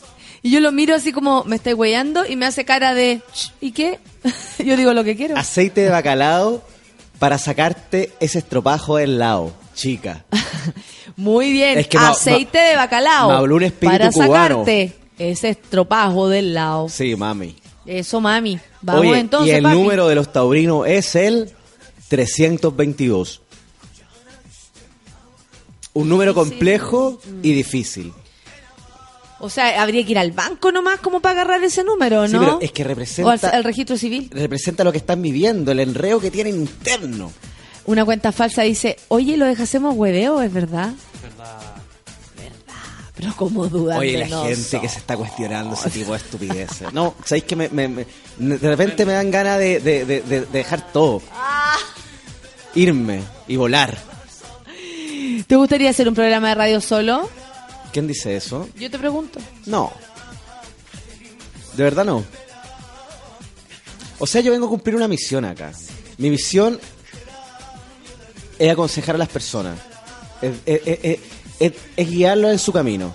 y 0.42 0.50
yo 0.50 0.60
lo 0.60 0.72
miro 0.72 0.94
así 0.94 1.12
como 1.12 1.44
me 1.44 1.56
estoy 1.56 1.74
weyando 1.74 2.24
y 2.26 2.36
me 2.36 2.46
hace 2.46 2.64
cara 2.64 2.94
de 2.94 3.20
"Ch, 3.32 3.52
¿y 3.60 3.72
qué? 3.72 3.98
yo 4.64 4.76
digo 4.76 4.94
lo 4.94 5.04
que 5.04 5.16
quiero. 5.16 5.36
Aceite 5.36 5.82
de 5.82 5.90
bacalao 5.90 6.62
para 7.18 7.36
sacarte 7.38 8.12
ese 8.20 8.38
estropajo 8.38 8.96
del 8.96 9.18
lado, 9.18 9.52
chica. 9.74 10.24
Muy 11.16 11.52
bien, 11.52 11.78
Es 11.78 11.88
que 11.88 11.98
aceite 11.98 12.58
de 12.58 12.76
bacalao 12.76 13.28
me 13.30 13.36
habló 13.36 13.56
un 13.56 13.62
espíritu 13.64 13.98
para 13.98 14.10
cubano. 14.10 14.54
sacarte 14.64 14.92
ese 15.18 15.50
estropajo 15.50 16.28
del 16.28 16.54
lado. 16.54 16.88
Sí, 16.88 17.14
mami. 17.16 17.56
Eso, 17.84 18.20
mami. 18.20 18.58
Vamos 18.82 19.02
Oye, 19.02 19.18
entonces, 19.20 19.52
y 19.52 19.56
el 19.56 19.62
papi. 19.62 19.74
número 19.76 20.08
de 20.08 20.14
los 20.16 20.32
taurinos 20.32 20.86
es 20.86 21.14
el 21.14 21.52
322. 22.08 23.42
Un 25.94 26.08
número 26.08 26.34
complejo 26.34 27.20
y 27.42 27.52
difícil. 27.52 28.12
O 29.38 29.48
sea, 29.50 29.82
habría 29.82 30.04
que 30.04 30.12
ir 30.12 30.18
al 30.18 30.32
banco 30.32 30.72
nomás 30.72 30.98
como 31.00 31.20
para 31.20 31.42
agarrar 31.42 31.62
ese 31.62 31.84
número, 31.84 32.26
Sí, 32.26 32.32
¿no? 32.34 32.40
pero 32.40 32.58
es 32.60 32.72
que 32.72 32.82
O 32.82 32.84
al, 32.84 32.88
representa, 32.88 33.48
al 33.50 33.64
registro 33.64 33.96
civil. 33.96 34.30
representa 34.32 34.82
lo 34.82 34.92
que 34.92 34.98
están 34.98 35.20
viviendo, 35.22 35.72
el 35.72 35.80
enreo 35.80 36.20
que 36.20 36.30
tienen 36.30 36.56
interno. 36.56 37.30
Una 37.84 38.04
cuenta 38.04 38.32
falsa 38.32 38.62
dice, 38.62 38.96
oye, 39.08 39.36
lo 39.36 39.44
dejásemos 39.46 39.94
hueveo, 39.94 40.40
¿es 40.42 40.52
verdad? 40.52 40.92
Verdad. 41.22 41.60
Pero 43.16 43.34
como 43.34 43.66
dudan 43.66 43.98
Oye, 43.98 44.18
la 44.18 44.26
gente 44.46 44.80
que 44.80 44.88
se 44.88 44.98
está 44.98 45.16
cuestionando 45.16 45.74
ese 45.74 45.88
tipo 45.90 46.12
de 46.12 46.18
estupideces. 46.18 46.92
No, 46.92 47.14
¿sabéis 47.24 47.44
que 47.44 47.56
me, 47.56 47.68
me- 47.70 47.88
me- 47.88 48.06
de 48.38 48.68
repente 48.68 49.06
me 49.06 49.12
dan 49.14 49.30
ganas 49.30 49.58
de, 49.58 49.80
de- 49.80 50.04
de- 50.04 50.20
de- 50.20 50.40
de 50.42 50.46
dejar 50.46 50.92
todo? 50.92 51.22
Irme 52.74 53.22
y 53.48 53.56
volar. 53.56 53.96
¿Te 55.46 55.56
gustaría 55.56 55.90
hacer 55.90 56.08
un 56.08 56.14
programa 56.14 56.48
de 56.50 56.54
radio 56.56 56.80
solo? 56.80 57.28
¿Quién 57.92 58.06
dice 58.06 58.36
eso? 58.36 58.68
Yo 58.78 58.90
te 58.90 58.98
pregunto. 58.98 59.40
No. 59.64 59.92
De 61.74 61.82
verdad 61.84 62.04
no. 62.04 62.22
O 64.18 64.26
sea, 64.26 64.40
yo 64.42 64.52
vengo 64.52 64.66
a 64.66 64.70
cumplir 64.70 64.94
una 64.96 65.08
misión 65.08 65.44
acá. 65.46 65.72
Mi 66.18 66.28
misión 66.30 66.78
es 68.58 68.70
aconsejar 68.70 69.14
a 69.14 69.18
las 69.18 69.28
personas. 69.28 69.78
Es, 70.42 70.52
es- 70.66 70.98
es- 71.02 71.18
es- 71.60 71.72
es- 71.96 72.10
guiarlos 72.10 72.52
en 72.52 72.58
su 72.58 72.72
camino. 72.72 73.12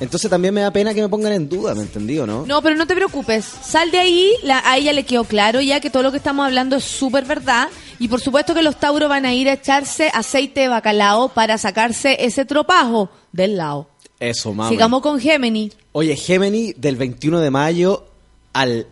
Entonces 0.00 0.30
también 0.30 0.54
me 0.54 0.60
da 0.60 0.70
pena 0.70 0.94
que 0.94 1.02
me 1.02 1.08
pongan 1.08 1.32
en 1.32 1.48
duda, 1.48 1.74
¿me 1.74 1.82
entendí 1.82 2.18
o 2.20 2.26
no? 2.26 2.46
No, 2.46 2.62
pero 2.62 2.76
no 2.76 2.86
te 2.86 2.94
preocupes. 2.94 3.44
Sal 3.44 3.90
de 3.90 3.98
ahí, 3.98 4.32
la- 4.44 4.62
a 4.64 4.76
ella 4.76 4.92
le 4.92 5.04
quedó 5.04 5.24
claro 5.24 5.60
ya 5.60 5.80
que 5.80 5.90
todo 5.90 6.04
lo 6.04 6.12
que 6.12 6.18
estamos 6.18 6.46
hablando 6.46 6.76
es 6.76 6.84
súper 6.84 7.24
verdad. 7.24 7.68
Y 7.98 8.06
por 8.06 8.20
supuesto 8.20 8.54
que 8.54 8.62
los 8.62 8.78
tauros 8.78 9.08
van 9.08 9.26
a 9.26 9.34
ir 9.34 9.48
a 9.48 9.54
echarse 9.54 10.08
aceite 10.14 10.60
de 10.60 10.68
bacalao 10.68 11.30
para 11.30 11.58
sacarse 11.58 12.16
ese 12.24 12.44
tropajo 12.44 13.10
del 13.32 13.56
lado. 13.56 13.88
Eso, 14.20 14.54
mami. 14.54 14.70
Sigamos 14.70 15.02
con 15.02 15.18
Gemini. 15.18 15.72
Oye, 15.90 16.14
Gemini, 16.14 16.72
del 16.74 16.94
21 16.94 17.40
de 17.40 17.50
mayo 17.50 18.04
al 18.52 18.86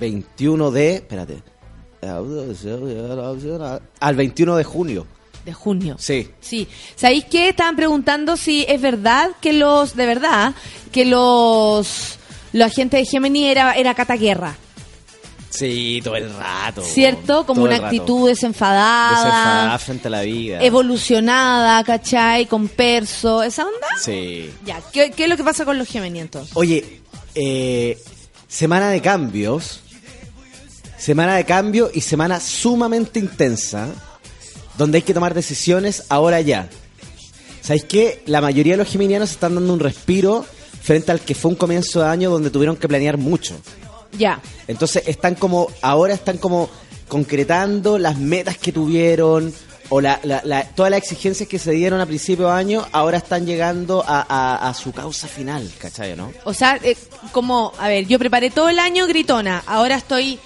21 0.00 0.72
de... 0.72 0.94
Espérate. 0.96 1.40
Al 4.00 4.16
21 4.16 4.56
de 4.56 4.64
junio. 4.64 5.06
De 5.46 5.54
junio. 5.54 5.96
Sí. 5.98 6.28
Sí. 6.40 6.66
¿Sabéis 6.96 7.24
qué? 7.26 7.48
Estaban 7.50 7.76
preguntando 7.76 8.36
si 8.36 8.66
es 8.68 8.80
verdad 8.80 9.30
que 9.40 9.52
los, 9.52 9.94
de 9.96 10.04
verdad, 10.04 10.52
que 10.92 11.04
los, 11.04 12.18
los 12.52 12.66
agentes 12.66 13.00
de 13.00 13.06
Gemini 13.06 13.46
era, 13.48 13.72
era 13.74 13.94
cataguerra. 13.94 14.56
Sí, 15.48 16.00
todo 16.04 16.16
el 16.16 16.34
rato. 16.34 16.82
¿Cierto? 16.82 17.46
Como 17.46 17.62
una 17.62 17.76
actitud 17.76 18.28
desenfadada, 18.28 19.10
Desenfadada 19.10 19.78
frente 19.78 20.08
a 20.08 20.10
la 20.10 20.20
vida. 20.22 20.60
evolucionada, 20.62 21.82
¿cachai? 21.84 22.46
Con 22.46 22.66
perso, 22.68 23.42
¿esa 23.44 23.64
onda? 23.64 23.86
Sí. 23.98 24.50
Ya, 24.66 24.82
¿qué, 24.92 25.12
qué 25.12 25.22
es 25.24 25.30
lo 25.30 25.36
que 25.36 25.44
pasa 25.44 25.64
con 25.64 25.78
los 25.78 25.88
Gemini 25.88 26.18
entonces? 26.18 26.54
Oye, 26.56 27.00
eh, 27.36 27.96
semana 28.48 28.90
de 28.90 29.00
cambios. 29.00 29.80
Semana 30.98 31.36
de 31.36 31.44
cambio 31.44 31.90
y 31.94 32.00
semana 32.00 32.40
sumamente 32.40 33.20
intensa. 33.20 33.88
Donde 34.78 34.98
hay 34.98 35.02
que 35.02 35.14
tomar 35.14 35.34
decisiones 35.34 36.04
ahora 36.08 36.40
ya. 36.40 36.68
¿Sabéis 37.62 37.84
qué? 37.84 38.22
La 38.26 38.40
mayoría 38.40 38.74
de 38.74 38.78
los 38.78 38.88
geminianos 38.88 39.30
están 39.30 39.54
dando 39.54 39.72
un 39.72 39.80
respiro 39.80 40.44
frente 40.82 41.10
al 41.10 41.20
que 41.20 41.34
fue 41.34 41.50
un 41.50 41.56
comienzo 41.56 42.00
de 42.00 42.06
año 42.08 42.30
donde 42.30 42.50
tuvieron 42.50 42.76
que 42.76 42.86
planear 42.86 43.16
mucho. 43.16 43.56
Ya. 44.16 44.40
Entonces 44.68 45.02
están 45.06 45.34
como, 45.34 45.68
ahora 45.82 46.14
están 46.14 46.38
como 46.38 46.70
concretando 47.08 47.98
las 47.98 48.18
metas 48.18 48.56
que 48.58 48.70
tuvieron 48.72 49.52
o 49.88 50.00
la, 50.00 50.18
la- 50.24 50.42
la- 50.44 50.64
todas 50.64 50.90
las 50.90 50.98
exigencias 51.00 51.48
que 51.48 51.58
se 51.58 51.70
dieron 51.72 52.00
a 52.00 52.06
principio 52.06 52.46
de 52.46 52.52
año, 52.52 52.84
ahora 52.92 53.18
están 53.18 53.46
llegando 53.46 54.04
a, 54.06 54.20
a- 54.28 54.68
a 54.68 54.74
su 54.74 54.92
causa 54.92 55.28
final, 55.28 55.68
¿cachai, 55.78 56.16
no? 56.16 56.32
O 56.44 56.52
sea, 56.52 56.78
eh, 56.82 56.96
como, 57.32 57.72
a 57.78 57.88
ver, 57.88 58.06
yo 58.06 58.18
preparé 58.18 58.50
todo 58.50 58.68
el 58.68 58.78
año 58.80 59.06
gritona, 59.06 59.62
ahora 59.66 59.96
estoy 59.96 60.38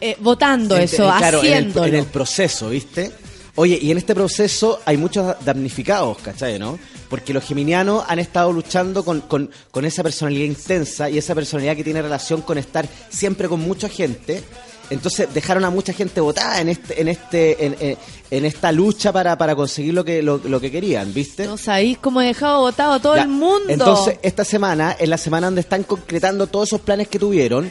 eh, 0.00 0.16
votando 0.20 0.76
eso, 0.76 1.06
eh, 1.08 1.12
claro, 1.18 1.40
en 1.40 1.46
el- 1.46 1.52
haciéndolo. 1.54 1.86
En 1.86 1.94
el, 1.96 2.04
proceso, 2.06 2.70
¿viste? 2.70 3.12
Oye, 3.60 3.78
y 3.82 3.90
en 3.90 3.98
este 3.98 4.14
proceso 4.14 4.80
hay 4.84 4.96
muchos 4.96 5.34
damnificados, 5.44 6.18
¿cachai, 6.18 6.58
no? 6.58 6.78
Porque 7.10 7.34
los 7.34 7.44
geminianos 7.44 8.04
han 8.06 8.20
estado 8.20 8.52
luchando 8.52 9.04
con, 9.04 9.20
con- 9.22 9.50
con 9.72 9.84
esa 9.84 10.02
personalidad 10.04 10.44
intensa 10.44 11.10
y 11.10 11.18
esa 11.18 11.34
personalidad 11.34 11.74
que 11.74 11.82
tiene 11.82 12.00
relación 12.00 12.42
con 12.42 12.56
estar 12.56 12.88
siempre 13.10 13.48
con 13.48 13.60
mucha 13.60 13.88
gente 13.88 14.42
Entonces 14.90 15.28
dejaron 15.34 15.64
a 15.64 15.70
mucha 15.70 15.92
gente 15.92 16.20
votada 16.20 16.60
en 16.60 16.68
este, 16.70 17.00
en 17.00 17.08
este, 17.08 17.66
en, 17.66 17.76
en- 17.80 17.98
en 18.30 18.44
esta 18.44 18.70
lucha 18.72 19.12
para, 19.12 19.36
para 19.36 19.54
conseguir 19.56 19.92
lo 19.92 20.02
que, 20.04 20.22
lo, 20.22 20.38
lo 20.38 20.60
que 20.60 20.70
querían, 20.70 21.12
¿viste? 21.12 21.46
No 21.46 21.56
sabéis 21.58 21.98
cómo 21.98 22.20
he 22.22 22.26
dejado 22.26 22.60
votado 22.60 22.92
a 22.94 23.00
todo 23.00 23.16
Ya, 23.16 23.22
el 23.22 23.28
mundo. 23.28 23.64
Entonces, 23.68 24.18
esta 24.22 24.44
semana 24.44 24.92
es 24.98 25.08
la 25.08 25.18
semana 25.18 25.48
donde 25.48 25.60
están 25.62 25.82
concretando 25.82 26.46
todos 26.46 26.68
esos 26.68 26.80
planes 26.80 27.08
que 27.08 27.18
tuvieron 27.18 27.70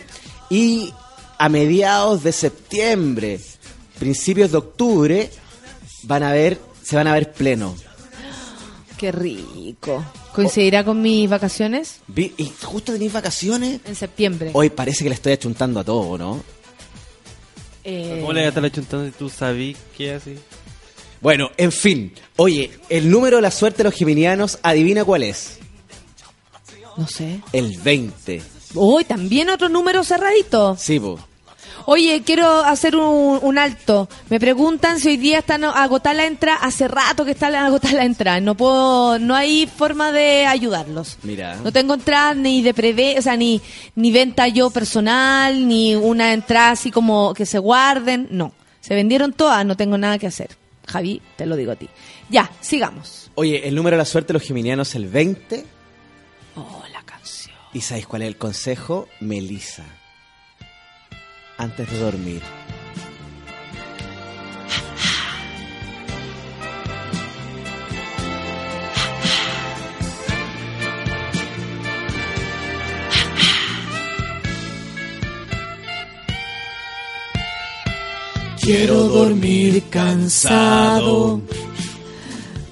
y 0.50 0.92
a 1.40 1.48
mediados 1.50 2.24
de 2.24 2.32
septiembre, 2.34 3.40
principios 4.00 4.52
de 4.52 4.58
octubre, 4.58 5.30
van 6.08 6.24
a 6.24 6.32
ver, 6.32 6.60
se 6.84 6.96
van 6.96 7.08
a 7.08 7.14
ver 7.14 7.32
pleno. 7.34 7.76
Qué 8.98 9.12
rico. 9.12 10.04
¿Coincidirá 10.34 10.84
con 10.84 11.02
mis 11.02 11.30
vacaciones? 11.30 12.00
Vi- 12.08 12.34
Y 12.38 12.52
justo 12.64 12.94
tenéis 12.94 13.14
vacaciones. 13.14 13.80
En 13.86 13.96
septiembre. 13.96 14.52
Hoy 14.54 14.70
parece 14.70 15.04
que 15.04 15.10
le 15.10 15.16
estoy 15.16 15.34
achuntando 15.34 15.80
a 15.80 15.84
todo, 15.84 16.18
¿no? 16.18 16.44
Eh, 17.84 18.18
¿Cómo 18.22 18.34
le 18.34 18.42
voy 18.42 18.46
a 18.46 18.50
estar 18.50 18.66
achuntando 18.66 19.06
si 19.06 19.12
tú 19.12 19.30
sabís 19.30 19.78
que 19.96 20.16
es 20.16 20.22
así? 20.22 20.36
Bueno, 21.22 21.50
en 21.58 21.72
fin. 21.72 22.14
Oye, 22.36 22.72
el 22.90 23.10
número 23.10 23.38
de 23.38 23.42
la 23.44 23.52
suerte 23.52 23.80
de 23.80 23.86
los 23.86 23.94
geminianos, 23.96 24.60
adivina 24.62 25.04
cuál 25.06 25.24
es. 25.24 25.60
No 26.98 27.08
sé. 27.08 27.40
El 27.54 27.78
20. 27.80 28.42
Uy, 28.74 29.04
también 29.06 29.50
otro 29.50 29.70
número 29.70 30.04
cerradito. 30.04 30.76
Sí, 30.78 31.00
po. 31.00 31.20
Oye, 31.90 32.22
quiero 32.26 32.66
hacer 32.66 32.98
un, 32.98 33.40
un 33.42 33.58
alto. 33.58 34.10
Me 34.30 34.42
preguntan 34.42 35.00
si 35.00 35.08
hoy 35.08 35.16
día 35.16 35.40
están 35.40 35.64
agotadas 35.64 36.18
la 36.18 36.26
entrada. 36.26 36.60
Hace 36.62 36.90
rato 36.90 37.24
que 37.24 37.32
están 37.32 37.56
agotadas 37.56 37.96
la 37.96 38.04
entrada. 38.04 38.42
No 38.42 38.56
puedo, 38.56 39.18
no 39.20 39.34
hay 39.34 39.68
forma 39.68 40.12
de 40.12 40.46
ayudarlos. 40.46 41.18
Mira. 41.24 41.56
No 41.64 41.72
tengo 41.72 41.94
entrada 41.94 42.34
ni 42.34 42.62
de 42.62 42.74
preve, 42.74 43.16
o 43.18 43.22
sea, 43.22 43.38
ni, 43.38 43.62
ni 43.96 44.12
venta 44.12 44.50
yo 44.50 44.70
personal, 44.70 45.66
ni 45.66 45.96
una 45.96 46.34
entrada 46.34 46.72
así 46.72 46.92
como 46.92 47.34
que 47.34 47.46
se 47.46 47.58
guarden. 47.58 48.28
No. 48.32 48.52
Se 48.82 48.94
vendieron 48.94 49.32
todas, 49.32 49.66
no 49.66 49.78
tengo 49.78 49.98
nada 49.98 50.18
que 50.18 50.28
hacer. 50.28 50.58
Javi, 50.88 51.22
te 51.38 51.46
lo 51.46 51.56
digo 51.56 51.72
a 51.72 51.78
ti. 51.78 51.88
Ya, 52.30 52.52
sigamos. 52.60 53.32
Oye, 53.36 53.66
el 53.66 53.76
número 53.76 53.96
de 53.96 54.00
la 54.00 54.06
suerte 54.06 54.34
de 54.34 54.40
los 54.40 54.44
geminianos, 54.44 54.94
el 54.96 55.08
20. 55.08 55.66
Oh, 56.58 56.84
la 56.92 57.02
canción. 57.04 57.56
¿Y 57.72 57.80
sabéis 57.80 58.08
cuál 58.08 58.24
es 58.24 58.28
el 58.28 58.38
consejo? 58.38 59.08
Melisa. 59.22 59.86
Antes 61.58 61.90
de 61.90 62.00
dormir. 62.00 62.42
Quiero 78.68 79.04
dormir 79.04 79.82
cansado 79.90 81.42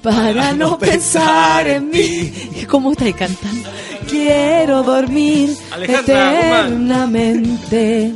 para 0.02 0.52
no 0.52 0.78
pensar 0.78 1.66
en 1.66 1.88
mí. 1.88 2.32
¿Cómo 2.68 2.92
estáis 2.92 3.16
cantando? 3.16 3.70
Quiero 4.06 4.82
dormir 4.82 5.56
Alejandra 5.72 6.38
eternamente 6.38 8.12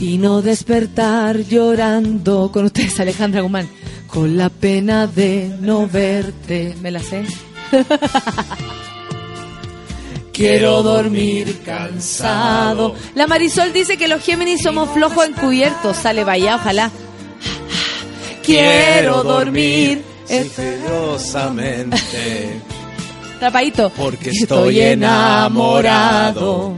y 0.00 0.18
no 0.18 0.42
despertar 0.42 1.38
llorando 1.38 2.50
con 2.52 2.66
ustedes, 2.66 3.00
Alejandra 3.00 3.40
Guzmán, 3.40 3.68
con 4.06 4.36
la 4.36 4.48
pena 4.48 5.06
de 5.06 5.52
no 5.60 5.88
verte. 5.88 6.74
¿Me 6.80 6.90
la 6.90 7.00
sé? 7.00 7.24
Quiero 10.32 10.82
dormir 10.84 11.58
cansado. 11.64 12.94
La 13.16 13.26
Marisol 13.26 13.72
dice 13.72 13.96
que 13.96 14.06
los 14.06 14.22
Géminis 14.22 14.62
somos 14.62 14.88
flojos 14.90 15.26
encubiertos. 15.26 15.96
Sale 15.96 16.22
vaya, 16.22 16.54
ojalá. 16.54 16.92
Quiero 18.44 19.24
dormir. 19.24 20.04
Silenciosamente. 20.26 22.60
Tapadito. 23.40 23.90
Porque 23.96 24.30
estoy 24.30 24.80
enamorado. 24.80 26.76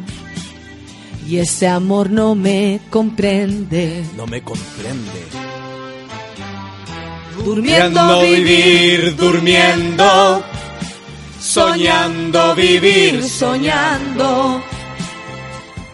Y 1.31 1.39
ese 1.39 1.69
amor 1.69 2.11
no 2.11 2.35
me 2.35 2.81
comprende. 2.91 4.05
No 4.17 4.27
me 4.27 4.43
comprende. 4.43 5.23
Durmiendo 7.45 8.21
vivir, 8.23 9.15
durmiendo. 9.15 10.43
soñando 11.41 12.57
vivir, 12.57 13.23
soñando. 13.23 14.61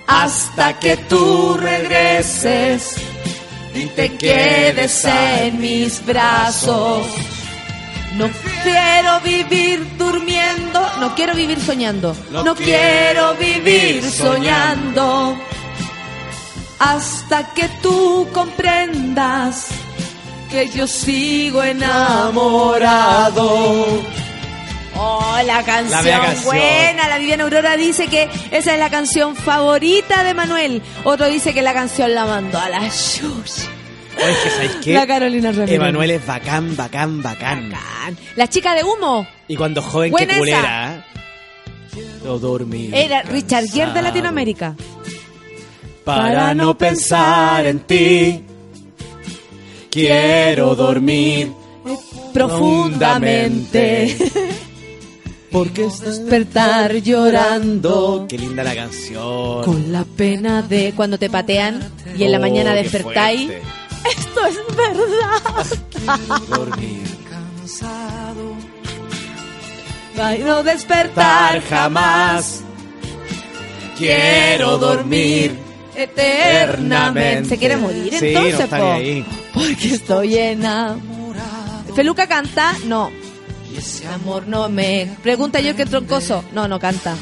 Hasta 0.06 0.78
que 0.78 0.96
tú 0.96 1.58
regreses 1.60 2.94
y 3.74 3.84
te 3.88 4.16
quedes 4.16 5.04
en 5.04 5.60
mis 5.60 6.02
brazos. 6.06 7.06
No 8.16 8.30
quiero 8.62 9.20
vivir 9.20 9.86
durmiendo, 9.98 10.80
no 11.00 11.14
quiero 11.14 11.34
vivir 11.34 11.60
soñando, 11.60 12.16
no, 12.30 12.54
quiero 12.54 13.34
vivir 13.34 14.02
soñando. 14.10 15.36
Hasta 16.78 17.52
que 17.54 17.68
tú 17.82 18.26
comprendas 18.32 19.66
que 20.50 20.68
yo 20.70 20.86
sigo 20.86 21.62
enamorado. 21.62 23.36
Oh, 24.98 25.38
la 25.44 25.62
canción, 25.62 25.90
La 25.90 26.02
mea 26.02 26.20
canción. 26.20 26.44
buena. 26.44 27.08
La 27.08 27.18
Viviana 27.18 27.44
Aurora 27.44 27.76
dice 27.76 28.06
que 28.08 28.30
esa 28.50 28.72
es 28.72 28.78
la 28.78 28.88
canción 28.88 29.36
favorita 29.36 30.24
de 30.24 30.32
Manuel. 30.32 30.82
Otro 31.04 31.26
dice 31.26 31.52
que 31.52 31.60
la 31.60 31.74
canción 31.74 32.14
la 32.14 32.24
mandó 32.24 32.58
a 32.58 32.70
la 32.70 32.80
shush. 32.88 33.66
Oye, 34.16 34.30
es 34.32 34.38
que 34.38 34.50
¿sabéis 34.50 34.72
qué? 34.82 34.92
La 34.94 35.06
Carolina 35.06 35.52
Ramírez. 35.52 35.74
Emanuel 35.74 36.10
es 36.12 36.26
bacán, 36.26 36.76
bacán, 36.76 37.22
bacán. 37.22 37.70
La 38.36 38.48
chica 38.48 38.74
de 38.74 38.82
humo. 38.84 39.26
Y 39.48 39.56
cuando 39.56 39.82
joven, 39.82 40.10
Buena 40.10 40.32
esa. 40.32 40.38
culera. 40.38 41.06
Quiero 41.92 42.38
dormir. 42.38 42.94
Era 42.94 43.22
Richard 43.22 43.66
Gere 43.68 43.92
de. 43.92 44.02
Latinoamérica. 44.02 44.74
Para 46.04 46.54
no 46.54 46.76
pensar 46.76 47.66
en 47.66 47.80
ti. 47.80 48.42
Quiero 49.90 50.74
dormir 50.74 51.50
Profundamente. 52.32 54.16
Porque 55.50 55.82
Despertar 55.84 56.96
llorando. 56.96 58.26
Qué 58.28 58.36
linda 58.36 58.62
la 58.62 58.74
canción. 58.74 59.62
Con 59.64 59.90
la 59.90 60.04
pena 60.04 60.60
de 60.62 60.92
cuando 60.94 61.18
te 61.18 61.30
patean 61.30 61.80
y 62.18 62.24
en 62.24 62.32
la 62.32 62.38
Oh, 62.38 62.40
mañana 62.42 62.74
qué 62.74 62.82
despertáis. 62.82 63.50
Esto 64.04 64.46
es 64.46 64.76
verdad. 64.76 66.38
Dormir. 66.48 67.06
Ay, 70.18 70.38
no 70.44 70.62
despertar 70.62 71.62
jamás. 71.68 72.62
Quiero 73.98 74.78
dormir 74.78 75.56
eternamente. 75.94 77.48
¿Se 77.50 77.58
quiere 77.58 77.76
morir 77.76 78.14
Sí, 78.18 78.26
entonces, 78.28 78.70
no 78.70 78.78
po? 78.78 78.92
ahí. 78.92 79.24
Porque 79.52 79.94
estoy 79.94 80.36
enamorado. 80.36 81.94
¿Feluca 81.94 82.26
canta? 82.26 82.74
No. 82.84 83.10
Amor, 84.14 84.46
no 84.46 84.68
me. 84.70 85.16
Pregunta 85.22 85.60
yo 85.60 85.76
que 85.76 85.84
troncoso. 85.84 86.42
No, 86.52 86.66
no 86.66 86.78
canta. 86.78 87.14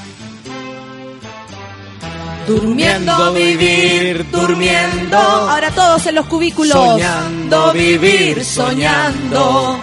Durmiendo, 2.46 3.32
vivir, 3.32 4.30
durmiendo. 4.30 5.16
Ahora 5.16 5.70
todos 5.70 6.06
en 6.06 6.16
los 6.16 6.26
cubículos. 6.26 6.72
Soñando, 6.72 7.72
vivir, 7.72 8.44
soñando. 8.44 9.80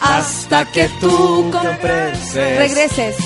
Hasta 0.00 0.64
que 0.72 0.88
tú 1.00 1.50
comprenses. 1.52 2.58
regreses 2.58 3.16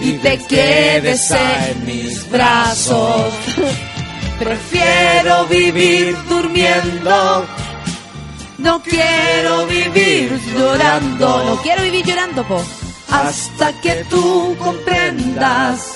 y 0.00 0.12
te 0.14 0.38
quedes 0.38 1.30
en 1.30 1.86
mis 1.86 2.28
brazos. 2.30 3.32
Prefiero 4.38 5.46
vivir 5.46 6.16
durmiendo. 6.28 7.46
No 8.58 8.82
quiero 8.82 9.66
vivir 9.66 10.36
llorando. 10.56 11.44
No 11.44 11.62
quiero 11.62 11.82
vivir 11.82 12.04
llorando, 12.04 12.42
po. 12.44 12.60
Hasta 13.10 13.72
que 13.80 14.04
tú 14.08 14.56
comprendas 14.58 15.92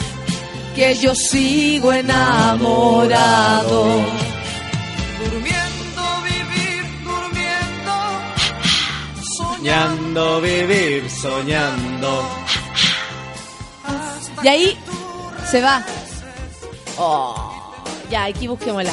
que 0.77 0.95
yo 0.95 1.15
sigo 1.15 1.91
enamorado. 1.91 2.87
Soñando, 9.39 10.41
vivir, 10.43 11.11
soñando. 11.11 12.29
Y 14.43 14.49
ahí 14.49 14.79
se 15.51 15.63
va. 15.63 15.83
Oh, 16.99 17.75
ya, 18.11 18.25
aquí 18.25 18.47
busquémosla. 18.47 18.93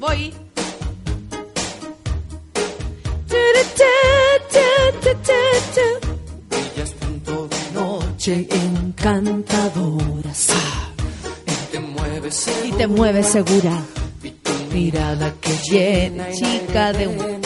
Voy. 0.00 0.43
Noche 8.24 8.46
en 8.50 8.76
encantadora, 8.76 10.32
sí. 10.32 10.52
Te 11.70 11.80
mueves 11.80 12.48
Y 12.64 12.72
te 12.72 12.86
mueves 12.86 13.26
segura. 13.26 13.72
Mirada 14.72 15.32
que 15.40 15.52
llena, 15.70 16.30
chica 16.32 16.92
de 16.92 17.06
un... 17.06 17.42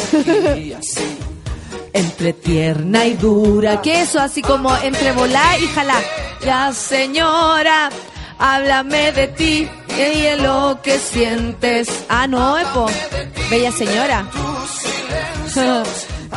entre 1.92 2.32
tierna 2.32 3.06
y 3.06 3.14
dura. 3.14 3.82
Que 3.82 4.02
eso 4.02 4.20
así 4.20 4.40
como 4.40 4.74
entre 4.76 5.12
volar 5.12 5.60
y 5.60 5.66
jalar. 5.66 6.02
Ya 6.44 6.72
señora, 6.72 7.90
háblame 8.38 9.12
de 9.12 9.28
ti 9.28 9.68
y 9.90 10.20
de 10.22 10.36
lo 10.36 10.78
que 10.82 10.98
sientes. 10.98 11.88
Ah, 12.08 12.26
no, 12.28 12.56
Epo. 12.56 12.86
Bella 13.50 13.72
señora. 13.72 14.26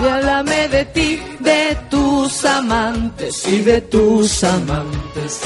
Y 0.01 0.07
háblame 0.07 0.67
de 0.69 0.85
ti, 0.85 1.19
de 1.43 1.77
tus 1.89 2.45
amantes 2.45 3.47
y 3.47 3.59
de 3.59 3.81
tus 3.81 4.43
amantes. 4.43 5.41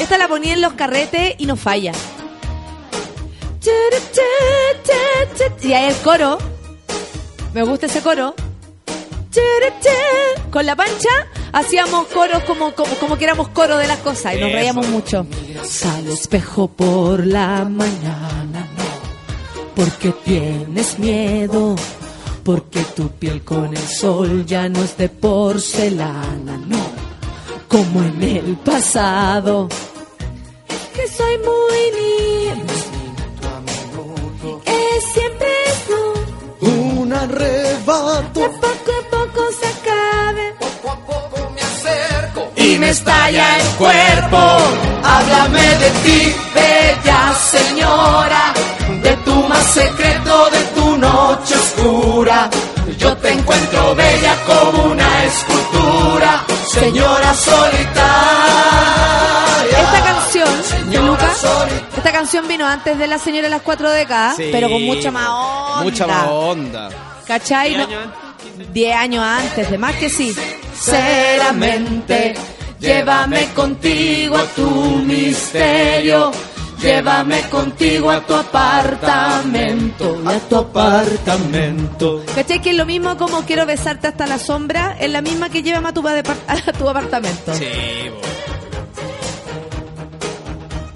Esta 0.00 0.18
la 0.18 0.28
ponía 0.28 0.54
en 0.54 0.60
los 0.60 0.72
carretes 0.74 1.34
y 1.38 1.46
no 1.46 1.56
falla. 1.56 1.92
Y 5.62 5.72
ahí 5.72 5.86
el 5.86 5.96
coro. 5.96 6.38
Me 7.54 7.62
gusta 7.62 7.86
ese 7.86 8.00
coro. 8.00 8.34
Con 10.50 10.66
la 10.66 10.76
pancha 10.76 11.08
hacíamos 11.52 12.06
coros 12.08 12.42
como, 12.44 12.72
como, 12.74 12.94
como 12.96 13.16
que 13.16 13.24
éramos 13.24 13.48
coro 13.48 13.76
de 13.78 13.86
las 13.88 13.98
cosas 13.98 14.34
y 14.34 14.38
nos 14.38 14.48
Eso. 14.50 14.58
reíamos 14.58 14.86
mucho. 14.88 15.26
Al 15.96 16.06
espejo 16.08 16.68
por 16.68 17.26
la 17.26 17.64
mañana, 17.64 18.68
no, 18.76 19.72
porque 19.74 20.12
tienes 20.24 20.98
miedo, 20.98 21.74
porque 22.44 22.84
tu 22.96 23.08
piel 23.08 23.42
con 23.42 23.74
el 23.74 23.88
sol 23.88 24.44
ya 24.44 24.68
no 24.68 24.82
es 24.84 24.96
de 24.96 25.08
porcelana, 25.08 26.58
no, 26.66 26.84
como 27.68 28.02
en 28.02 28.22
el 28.22 28.56
pasado. 28.58 29.68
Que 30.94 31.08
soy 31.08 31.38
muy 31.38 31.80
niña, 31.98 32.64
es 34.66 35.04
siempre 35.04 35.48
tú. 35.88 36.66
un 36.68 37.12
arrebato. 37.12 38.40
Que 38.40 38.48
poco 38.48 38.92
a 38.92 39.10
poco 39.10 39.42
se 39.60 39.66
acabe. 39.66 40.54
y 42.56 42.78
me 42.78 42.90
estalla 42.90 43.58
el 43.58 43.66
cuerpo. 43.76 44.38
Háblame 45.02 45.66
de 45.78 45.90
ti, 46.04 46.34
bella 46.54 47.34
señora, 47.50 48.53
tu 49.34 49.48
más 49.48 49.64
secreto, 49.66 50.50
de 50.50 50.60
tu 50.80 50.96
noche 50.96 51.54
oscura. 51.54 52.48
Yo 52.98 53.16
te 53.16 53.32
encuentro 53.32 53.94
bella 53.94 54.34
como 54.46 54.84
una 54.92 55.24
escultura, 55.24 56.44
señora 56.70 57.34
solitaria. 57.34 57.94
Esta 59.80 60.04
canción, 60.04 60.48
de 60.90 60.96
solitaria. 60.98 61.82
esta 61.96 62.12
canción 62.12 62.48
vino 62.48 62.66
antes 62.66 62.98
de 62.98 63.06
La 63.06 63.18
Señora 63.18 63.42
de 63.44 63.50
las 63.50 63.62
Cuatro 63.62 63.90
Décadas, 63.90 64.36
Sí. 64.36 64.48
pero 64.52 64.68
con 64.68 64.82
mucha 64.84 65.10
más 65.10 65.28
onda. 65.28 65.82
Mucha 65.82 66.06
más 66.06 66.26
onda. 66.28 66.88
¿Cachai? 67.26 67.76
No- 67.76 67.86
Diez 68.72 68.94
años 68.94 69.24
antes, 69.24 69.68
de 69.70 69.78
más 69.78 69.94
que 69.96 70.08
sí. 70.08 70.32
Sinceramente, 70.78 72.34
llévame 72.78 73.46
contigo 73.54 74.36
a 74.36 74.44
tu 74.54 74.70
misterio. 75.04 76.30
Llévame 76.84 77.40
contigo 77.48 78.10
a 78.10 78.20
tu 78.20 78.34
apartamento, 78.34 80.18
a 80.26 80.38
tu 80.48 80.56
apartamento. 80.56 82.22
¿Cachai? 82.34 82.60
Que 82.60 82.70
es 82.70 82.76
lo 82.76 82.84
mismo 82.86 83.16
como 83.16 83.42
quiero 83.46 83.64
besarte 83.66 84.08
hasta 84.08 84.26
la 84.26 84.38
sombra, 84.38 84.96
es 85.00 85.10
la 85.10 85.22
misma 85.22 85.48
que 85.48 85.62
llévame 85.62 85.88
a 85.88 85.92
tu, 85.92 86.02
depar- 86.02 86.36
a 86.46 86.72
tu 86.72 86.88
apartamento. 86.88 87.54
Sí, 87.54 87.64
bo. 88.10 88.20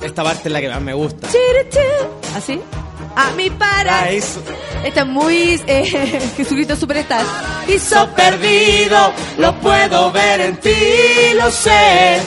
Esta 0.07 0.23
parte 0.23 0.49
es 0.49 0.53
la 0.53 0.61
que 0.61 0.69
más 0.69 0.81
me 0.81 0.95
gusta. 0.95 1.29
¿Así? 2.37 2.61
A 3.17 3.31
mi 3.33 3.51
para. 3.51 4.03
Ah, 4.03 4.11
eso. 4.11 4.41
Esta 4.85 5.01
es 5.01 5.07
muy 5.07 5.61
eh, 5.67 5.85
Jesucristo 6.37 6.77
Superstar. 6.77 7.25
Piso 7.67 8.09
perdido, 8.15 9.13
lo 9.39 9.55
puedo 9.61 10.13
ver 10.13 10.41
en 10.41 10.57
ti, 10.59 10.71
lo 11.35 11.51
sé. 11.51 12.21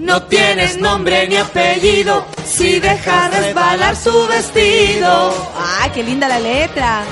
No 0.00 0.22
tienes 0.22 0.78
nombre 0.78 1.28
ni 1.28 1.36
apellido 1.36 2.24
si 2.44 2.80
dejas 2.80 3.30
resbalar 3.38 3.94
su 3.96 4.26
vestido. 4.28 5.34
Ah, 5.56 5.88
qué 5.94 6.02
linda 6.02 6.26
la 6.26 6.38
letra. 6.40 7.02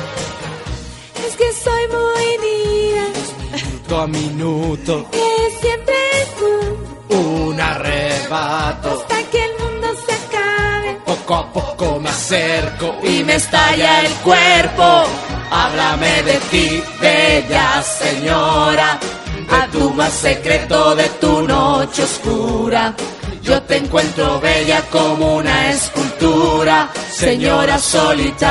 Es 1.27 1.37
que 1.37 1.53
soy 1.53 1.83
muy 1.89 2.27
niña, 2.49 3.05
Minuto 3.53 4.01
a 4.01 4.07
minuto, 4.07 5.11
que 5.11 5.59
siempre 5.61 5.95
es 6.23 6.29
tú, 6.37 7.17
un 7.17 7.61
arrebato. 7.61 9.01
hasta 9.03 9.23
que 9.31 9.45
el 9.45 9.53
mundo 9.63 9.89
se 10.07 10.13
acabe. 10.15 10.99
Poco 11.05 11.35
a 11.35 11.53
poco 11.53 12.01
me 12.01 12.09
acerco 12.11 12.97
y 13.03 13.23
me 13.25 13.35
estalla 13.37 14.01
el 14.01 14.13
cuerpo. 14.29 15.05
Háblame 15.51 16.23
de 16.23 16.37
ti, 16.51 16.83
bella 17.01 17.83
señora, 17.83 18.99
de 19.51 19.69
tu 19.73 19.91
más 19.95 20.13
secreto, 20.13 20.95
de 20.95 21.09
tu 21.21 21.47
noche 21.47 22.03
oscura. 22.05 22.95
Yo 23.43 23.63
te 23.63 23.77
encuentro 23.79 24.41
bella 24.41 24.83
como 24.91 25.37
una 25.37 25.71
escultura, 25.71 26.91
señora 27.11 27.79
solitaria, 27.79 28.47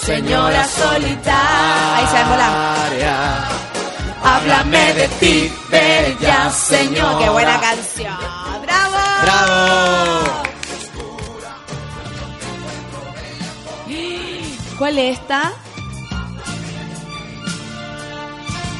señora 0.00 0.66
solitaria. 0.66 1.96
Ahí 1.96 2.06
se 2.10 2.16
a 2.16 2.28
volar. 2.28 2.74
Háblame 4.24 4.94
de 4.94 5.08
ti, 5.20 5.52
bella 5.70 6.50
señora. 6.50 7.18
Qué 7.18 7.28
buena 7.30 7.60
canción. 7.60 8.16
¡Bravo! 8.62 8.96
¡Bravo! 9.22 10.42
¿Cuál 14.78 14.98
es 14.98 15.18
esta? 15.20 15.52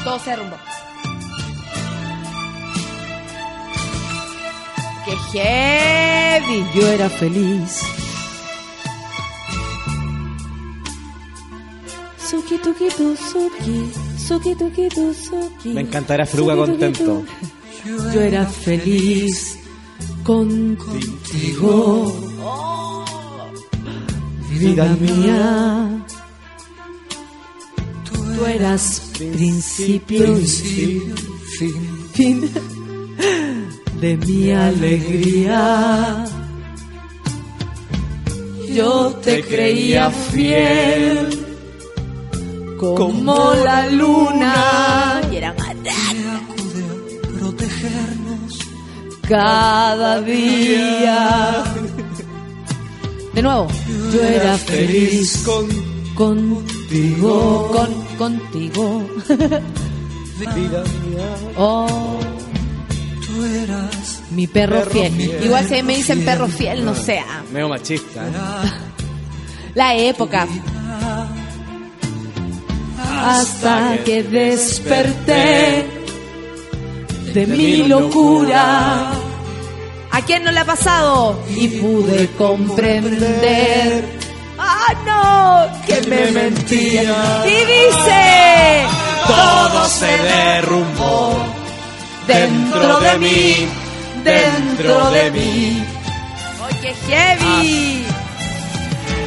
Todo 0.05 0.19
se 0.19 0.29
derrumbó. 0.29 0.55
¡Qué 5.05 5.15
heavy! 5.33 6.65
Yo 6.75 6.87
era 6.87 7.09
feliz. 7.09 7.81
Suki 12.29 12.57
tuki 12.59 12.87
tu 12.97 13.15
suki, 13.15 13.91
suki 14.27 14.55
tuki 14.55 14.87
tu 14.89 15.13
suki. 15.13 15.69
Me 15.69 15.81
encantará 15.81 16.25
Fruga 16.25 16.55
contento. 16.55 17.23
Yo 18.13 18.21
era 18.21 18.45
feliz 18.45 19.59
contigo. 20.23 22.13
Vida 24.51 24.85
mía, 24.99 26.05
tú 28.35 28.45
eras 28.45 29.11
principio 29.17 30.37
y 30.37 31.01
fin 32.13 32.51
de 34.01 34.17
mi 34.17 34.51
alegría. 34.51 36.25
Yo 38.73 39.13
te 39.23 39.41
creía 39.41 40.11
fiel 40.11 41.29
como 42.77 43.53
la 43.53 43.89
luna. 43.89 45.21
Y 45.31 45.37
era 45.37 45.55
cada 49.27 50.21
día. 50.21 51.63
De 53.33 53.41
nuevo, 53.41 53.67
yo 54.13 54.21
era 54.21 54.57
feliz 54.57 55.43
con 55.45 55.67
contigo, 56.15 57.69
con 57.71 58.04
contigo. 58.17 59.07
vida 60.37 60.83
mía. 61.05 61.35
Oh, 61.57 62.19
Tú 63.25 63.43
eras 63.45 64.21
mi 64.31 64.47
perro, 64.47 64.79
Perro 64.79 64.91
fiel. 64.91 65.13
fiel. 65.13 65.43
Igual 65.45 65.67
si 65.67 65.83
me 65.83 65.95
dicen 65.95 66.23
perro 66.25 66.47
fiel, 66.47 66.83
no 66.85 66.93
sé. 66.95 67.19
ah, 67.19 67.41
Medio 67.51 67.69
machista. 67.69 68.25
¿eh? 68.27 68.31
La 69.75 69.95
época. 69.95 70.47
Hasta 73.17 73.97
que 74.05 74.23
desperté 74.23 75.85
de 77.33 77.47
mi 77.47 77.83
locura. 77.87 79.11
¿A 80.11 80.21
quién 80.21 80.43
no 80.43 80.51
le 80.51 80.59
ha 80.59 80.65
pasado? 80.65 81.37
Y 81.57 81.67
pude 81.67 82.27
comprender. 82.37 84.05
¡Ah, 84.57 84.93
no! 85.05 85.85
Que 85.85 86.01
me 86.07 86.31
mentía. 86.31 87.43
Y 87.45 87.57
dice: 87.65 88.85
Todo 89.27 89.85
se 89.87 90.17
derrumbó 90.17 91.37
dentro 92.27 92.99
de 92.99 93.17
mí, 93.17 93.67
dentro 94.23 95.11
de 95.11 95.31
mí. 95.31 95.85
¡Oye, 96.67 96.95
heavy! 97.07 98.05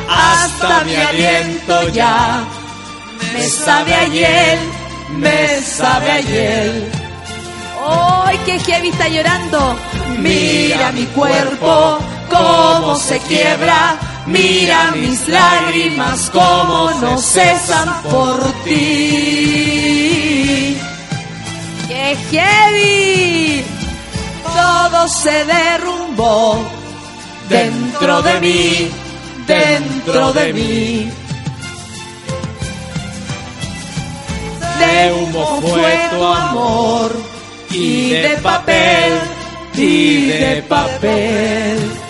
Hasta 0.09 0.85
mi 0.85 0.95
aliento 0.95 1.89
ya 1.91 2.45
me 3.35 3.43
sabe 3.43 3.95
a 3.95 4.05
hiel 4.07 4.59
me 5.17 5.61
sabe 5.61 6.11
a 6.11 6.21
hiel. 6.21 6.93
¡Ay, 7.87 8.39
qué 8.45 8.59
heavy 8.59 8.89
está 8.89 9.09
llorando! 9.09 9.77
Mira 10.19 10.93
mi 10.93 11.05
cuerpo, 11.07 11.99
cómo 12.31 12.97
se 12.97 13.19
quiebra. 13.21 13.97
Mira 14.29 14.93
mis 14.93 15.27
lágrimas, 15.27 16.31
cómo 16.31 16.91
no 17.01 17.19
cesan 17.19 18.03
por 18.03 18.39
ti. 18.65 19.89
¡Qué 21.89 22.17
heavy! 22.31 23.65
Todo 24.45 25.09
se 25.09 25.45
derrumbó 25.47 26.63
dentro 27.49 28.21
de 28.21 28.41
mí, 28.41 28.91
dentro 29.47 30.33
de 30.35 30.53
mí. 30.53 31.11
De 34.79 35.13
humo 35.13 35.61
fue 35.63 36.01
tu 36.11 36.23
amor 36.25 37.11
y 37.71 38.11
de 38.11 38.37
papel, 38.43 39.13
y 39.75 40.27
de 40.27 40.63
papel. 40.69 42.08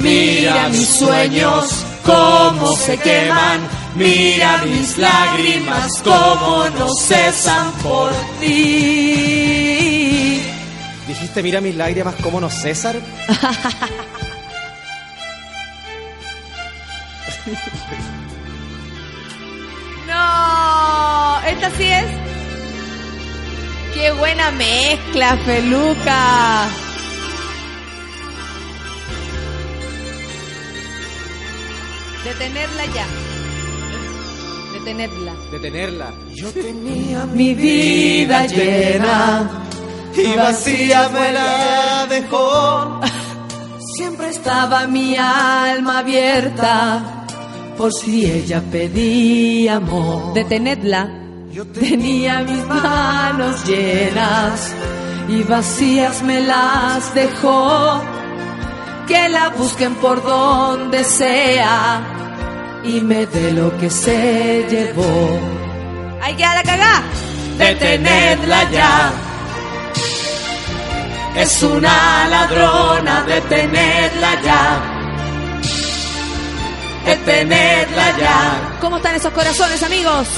Mira 0.00 0.68
mis 0.68 0.88
sueños 0.88 1.84
cómo 2.04 2.76
se 2.76 2.96
queman, 2.98 3.60
mira 3.96 4.58
mis 4.64 4.96
lágrimas 4.98 6.02
cómo 6.02 6.68
no 6.78 6.88
cesan 6.94 7.72
por 7.82 8.12
ti. 8.40 9.58
Dijiste, 11.06 11.42
mira 11.42 11.60
mis 11.60 11.74
lágrimas, 11.74 12.14
cómo 12.22 12.40
no 12.40 12.48
César. 12.50 12.96
No, 20.06 21.40
esta 21.46 21.70
sí 21.76 21.84
es. 21.84 22.06
Qué 23.94 24.10
buena 24.12 24.50
mezcla, 24.52 25.36
Feluca. 25.44 26.68
Detenerla 32.24 32.84
ya. 32.86 33.06
Detenerla. 34.72 35.32
Detenerla. 35.50 36.12
Yo 36.34 36.50
tenía 36.50 37.24
Mi 37.26 37.54
vida 37.54 38.46
llena 38.46 39.64
y 40.16 40.36
vacía 40.36 41.08
me 41.10 41.32
la 41.32 42.06
dejó. 42.08 43.00
Siempre 43.96 44.28
estaba 44.28 44.86
mi 44.86 45.16
alma 45.16 45.98
abierta 45.98 47.26
por 47.76 47.92
si 47.92 48.26
ella 48.26 48.62
pedía 48.70 49.76
amor. 49.76 50.34
Detenedla. 50.34 51.14
Tenía 51.74 52.42
mis 52.42 52.64
manos 52.66 53.64
llenas 53.66 54.72
y 55.28 55.42
vacías 55.42 56.22
me 56.22 56.40
las 56.40 57.14
dejó. 57.14 58.17
Que 59.08 59.26
la 59.30 59.48
busquen 59.48 59.94
por 59.94 60.22
donde 60.22 61.02
sea 61.02 62.02
y 62.84 63.00
me 63.00 63.24
dé 63.24 63.52
lo 63.52 63.74
que 63.78 63.88
se 63.88 64.66
llevó. 64.68 65.40
¡Ay, 66.20 66.36
ya 66.36 66.54
la 66.54 66.62
cagá! 66.62 67.02
Detenedla 67.56 68.70
ya. 68.70 69.12
Es 71.36 71.62
una 71.62 72.28
ladrona, 72.28 73.22
detenedla 73.22 74.42
ya. 74.42 74.80
Detenedla 77.06 78.16
ya. 78.18 78.78
¿Cómo 78.78 78.98
están 78.98 79.14
esos 79.14 79.32
corazones, 79.32 79.82
amigos? 79.82 80.28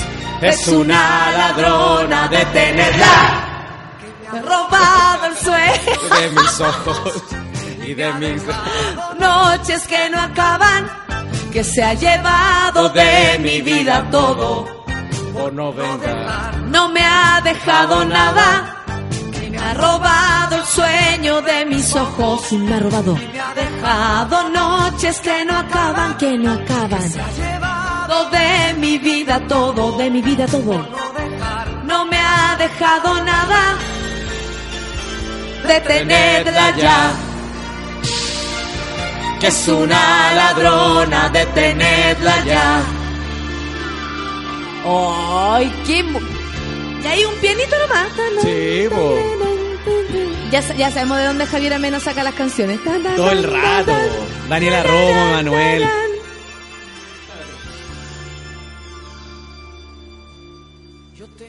Es 0.41 0.69
una 0.69 1.33
ladrona, 1.33 2.29
detenerla. 2.29 3.47
Me 4.33 4.43
robado 4.43 5.27
el 5.27 5.37
sueño. 5.37 6.21
De 6.21 6.31
mis 6.31 6.61
ojos 6.61 7.50
y 7.87 7.95
de 7.95 8.13
mis... 8.15 8.43
Noches 9.19 9.87
que 9.87 10.11
no 10.11 10.21
acaban, 10.21 10.89
que 11.53 11.63
se 11.65 11.83
ha 11.83 11.95
llevado 11.95 12.89
de 12.91 13.39
mi 13.41 13.61
vida 13.61 14.09
todo. 14.11 14.67
O 15.35 15.51
no 15.51 15.73
venga. 15.73 16.53
No 16.67 16.89
me 16.89 17.03
ha 17.03 17.41
dejado 17.43 18.05
nada. 18.05 18.77
Que 19.33 19.51
me 19.51 19.59
ha 19.59 19.75
robado 19.75 20.57
el 20.57 20.65
sueño 20.65 21.41
de 21.43 21.67
mis 21.67 21.95
ojos. 21.95 22.43
Sí, 22.49 22.59
me 22.59 22.75
ha 22.75 22.81
robado. 22.81 23.15
Me 23.15 23.41
ha 23.41 23.55
dejado 23.55 24.49
noches 24.51 25.21
que 25.21 25.45
no 25.45 25.57
acaban, 25.57 26.17
que 26.19 26.37
no 26.37 26.53
acaban. 26.53 27.11
Todo 28.09 28.31
de 28.31 28.75
mi 28.79 28.99
vida, 28.99 29.41
todo, 29.47 29.97
de 29.99 30.11
mi 30.11 30.21
vida, 30.21 30.47
todo. 30.47 30.87
No 31.85 32.05
me 32.07 32.19
ha 32.19 32.57
dejado 32.59 33.23
nada. 33.25 33.77
Detenedla 35.67 36.77
ya. 36.77 37.30
Que 39.41 39.47
es 39.47 39.69
una 39.69 40.35
ladrona, 40.35 41.29
detenedla 41.31 42.45
ya. 42.45 42.83
¡Ay, 44.85 45.73
qué... 45.87 46.03
mo- 46.03 46.21
Y 47.03 47.07
hay 47.07 47.25
un 47.25 47.35
pianito 47.37 47.77
nomás. 47.79 48.09
Sí. 48.43 48.87
Ya, 50.51 50.61
ya 50.77 50.91
sabemos 50.91 51.19
de 51.19 51.25
dónde 51.27 51.47
Javier 51.47 51.75
Amena 51.75 52.01
saca 52.01 52.23
las 52.23 52.35
canciones. 52.35 52.81
Todo 53.17 53.31
el 53.31 53.45
rato. 53.45 53.93
Daniela 54.49 54.83
Romo, 54.83 55.31
Manuel. 55.33 55.89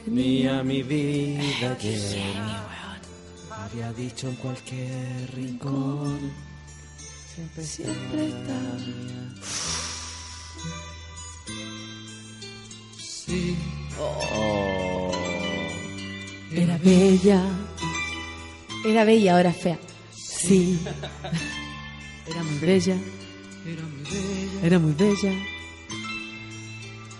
Mía 0.06 0.62
mi 0.62 0.82
vida 0.82 1.76
llena. 1.78 2.62
Había 3.50 3.92
dicho 3.92 4.28
en 4.28 4.34
cualquier 4.36 5.30
rincón. 5.34 6.32
Siempre, 7.34 7.64
siempre 7.64 8.28
está. 8.28 8.60
Sí. 12.98 13.56
Oh. 13.98 15.10
Era 16.52 16.76
bella. 16.76 17.42
Era 18.84 19.04
bella, 19.04 19.36
ahora 19.36 19.52
fea. 19.52 19.78
Sí. 20.14 20.78
Era 22.26 22.42
muy 22.42 22.58
bella. 22.58 22.96
Era 23.66 23.82
muy 23.82 24.02
bella. 24.04 24.66
Era 24.66 24.78
muy 24.78 24.92
bella. 24.92 25.32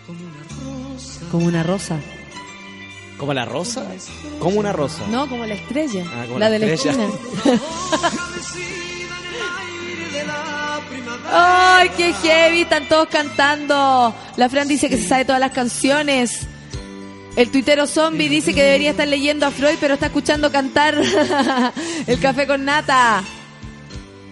Como 0.07 0.21
una 0.27 0.43
rosa. 0.93 1.21
Como 1.31 1.47
una 1.47 1.63
rosa. 1.63 2.01
¿Como 3.17 3.33
la 3.35 3.45
rosa? 3.47 3.87
Como 4.41 4.61
una 4.61 4.73
rosa. 4.73 5.07
No, 5.09 5.29
como 5.29 5.47
la 5.47 5.55
estrella. 5.55 6.05
Ah, 6.13 6.25
como 6.27 6.39
la, 6.39 6.51
la 6.51 6.53
de 6.53 6.59
la 6.59 6.73
estrella. 6.75 7.07
esquina. 7.07 7.61
¡Ay, 11.35 11.90
qué 11.97 12.12
heavy! 12.12 12.62
Están 12.62 12.89
todos 12.89 13.09
cantando. 13.09 14.15
La 14.36 14.49
Fran 14.49 14.69
dice 14.69 14.89
que 14.89 14.97
se 14.97 15.09
sabe 15.09 15.24
todas 15.24 15.40
las 15.40 15.53
canciones. 15.53 16.47
El 17.36 17.51
tuitero 17.51 17.86
zombie 17.86 18.28
dice 18.28 18.53
que 18.53 18.62
debería 18.62 18.90
estar 18.90 19.09
leyendo 19.09 19.47
a 19.47 19.51
Freud, 19.51 19.77
pero 19.81 19.94
está 19.94 20.07
escuchando 20.07 20.53
cantar 20.53 21.01
el 22.07 22.20
café 22.20 22.47
con 22.47 22.65
nata. 22.65 23.23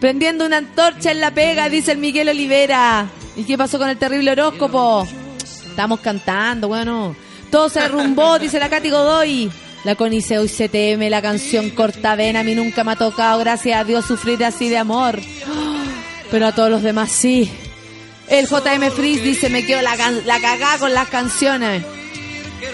Prendiendo 0.00 0.44
una 0.44 0.58
antorcha 0.58 1.10
en 1.10 1.20
la 1.20 1.30
pega, 1.30 1.68
dice 1.68 1.92
el 1.92 1.98
Miguel 1.98 2.28
Olivera. 2.28 3.06
¿Y 3.36 3.44
qué 3.44 3.56
pasó 3.56 3.78
con 3.78 3.88
el 3.88 3.96
terrible 3.96 4.32
horóscopo? 4.32 5.06
Estamos 5.42 6.00
cantando, 6.00 6.68
bueno. 6.68 7.16
Todo 7.50 7.70
se 7.70 7.80
derrumbó, 7.80 8.38
dice 8.38 8.58
la 8.58 8.68
Katy 8.68 8.90
Godoy. 8.90 9.50
La 9.84 9.94
Conice 9.94 10.38
hoy 10.38 10.48
se 10.48 10.68
teme, 10.68 11.08
la 11.08 11.22
canción 11.22 11.70
cortavena. 11.70 12.40
A 12.40 12.44
mí 12.44 12.54
nunca 12.54 12.84
me 12.84 12.92
ha 12.92 12.96
tocado, 12.96 13.38
gracias 13.38 13.80
a 13.80 13.84
Dios, 13.84 14.04
sufrir 14.04 14.44
así 14.44 14.68
de 14.68 14.76
amor. 14.76 15.18
Pero 16.30 16.46
a 16.46 16.52
todos 16.52 16.70
los 16.70 16.82
demás 16.82 17.10
sí. 17.10 17.50
El 18.28 18.46
JM 18.46 18.90
Freeze 18.92 19.22
dice, 19.22 19.48
me 19.50 19.66
quedo 19.66 19.82
la, 19.82 19.96
la 20.24 20.40
cagá 20.40 20.78
con 20.78 20.94
las 20.94 21.08
canciones. 21.08 21.82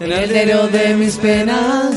En 0.00 0.12
el 0.12 0.28
diario 0.28 0.68
de 0.68 0.94
mis 0.94 1.16
penas. 1.16 1.94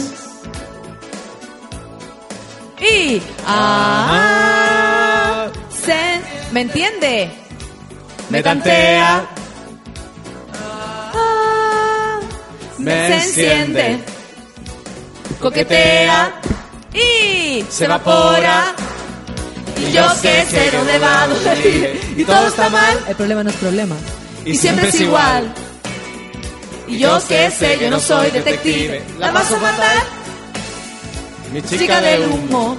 Y. 2.80 3.22
Ah, 3.45 5.47
se, 5.69 6.19
¿Me 6.51 6.61
entiende? 6.61 7.31
Me 8.30 8.41
tantea, 8.41 9.26
Ah, 11.13 12.19
me 12.80 13.07
se 13.07 13.15
enciende. 13.15 13.99
Coquetea. 15.39 16.31
Y 16.93 17.63
se 17.69 17.85
evapora. 17.85 18.73
Y 19.82 19.91
yo 19.91 20.03
que 20.22 20.45
sé 20.45 20.72
dónde 20.72 20.99
va. 20.99 21.28
Y 22.18 22.24
todo 22.24 22.48
está 22.48 22.70
mal. 22.70 22.99
El 23.08 23.16
problema 23.16 23.44
no 23.44 23.49
es 23.49 23.56
problema. 23.56 23.95
Y 24.45 24.56
siempre 24.56 24.90
es 24.90 25.02
igual. 25.02 25.53
Y 26.88 26.99
yo 26.99 27.20
qué 27.28 27.49
sé, 27.49 27.80
yo 27.80 27.90
no 27.90 27.99
soy 27.99 28.32
detective. 28.32 29.02
La 29.18 29.32
paso 29.32 29.56
fatal. 29.58 29.98
Mi 31.53 31.62
Chica 31.62 32.02
de 32.02 32.28
humo. 32.28 32.78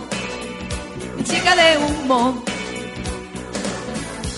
Chica 1.25 1.57
de 1.57 1.79
humo. 1.79 2.45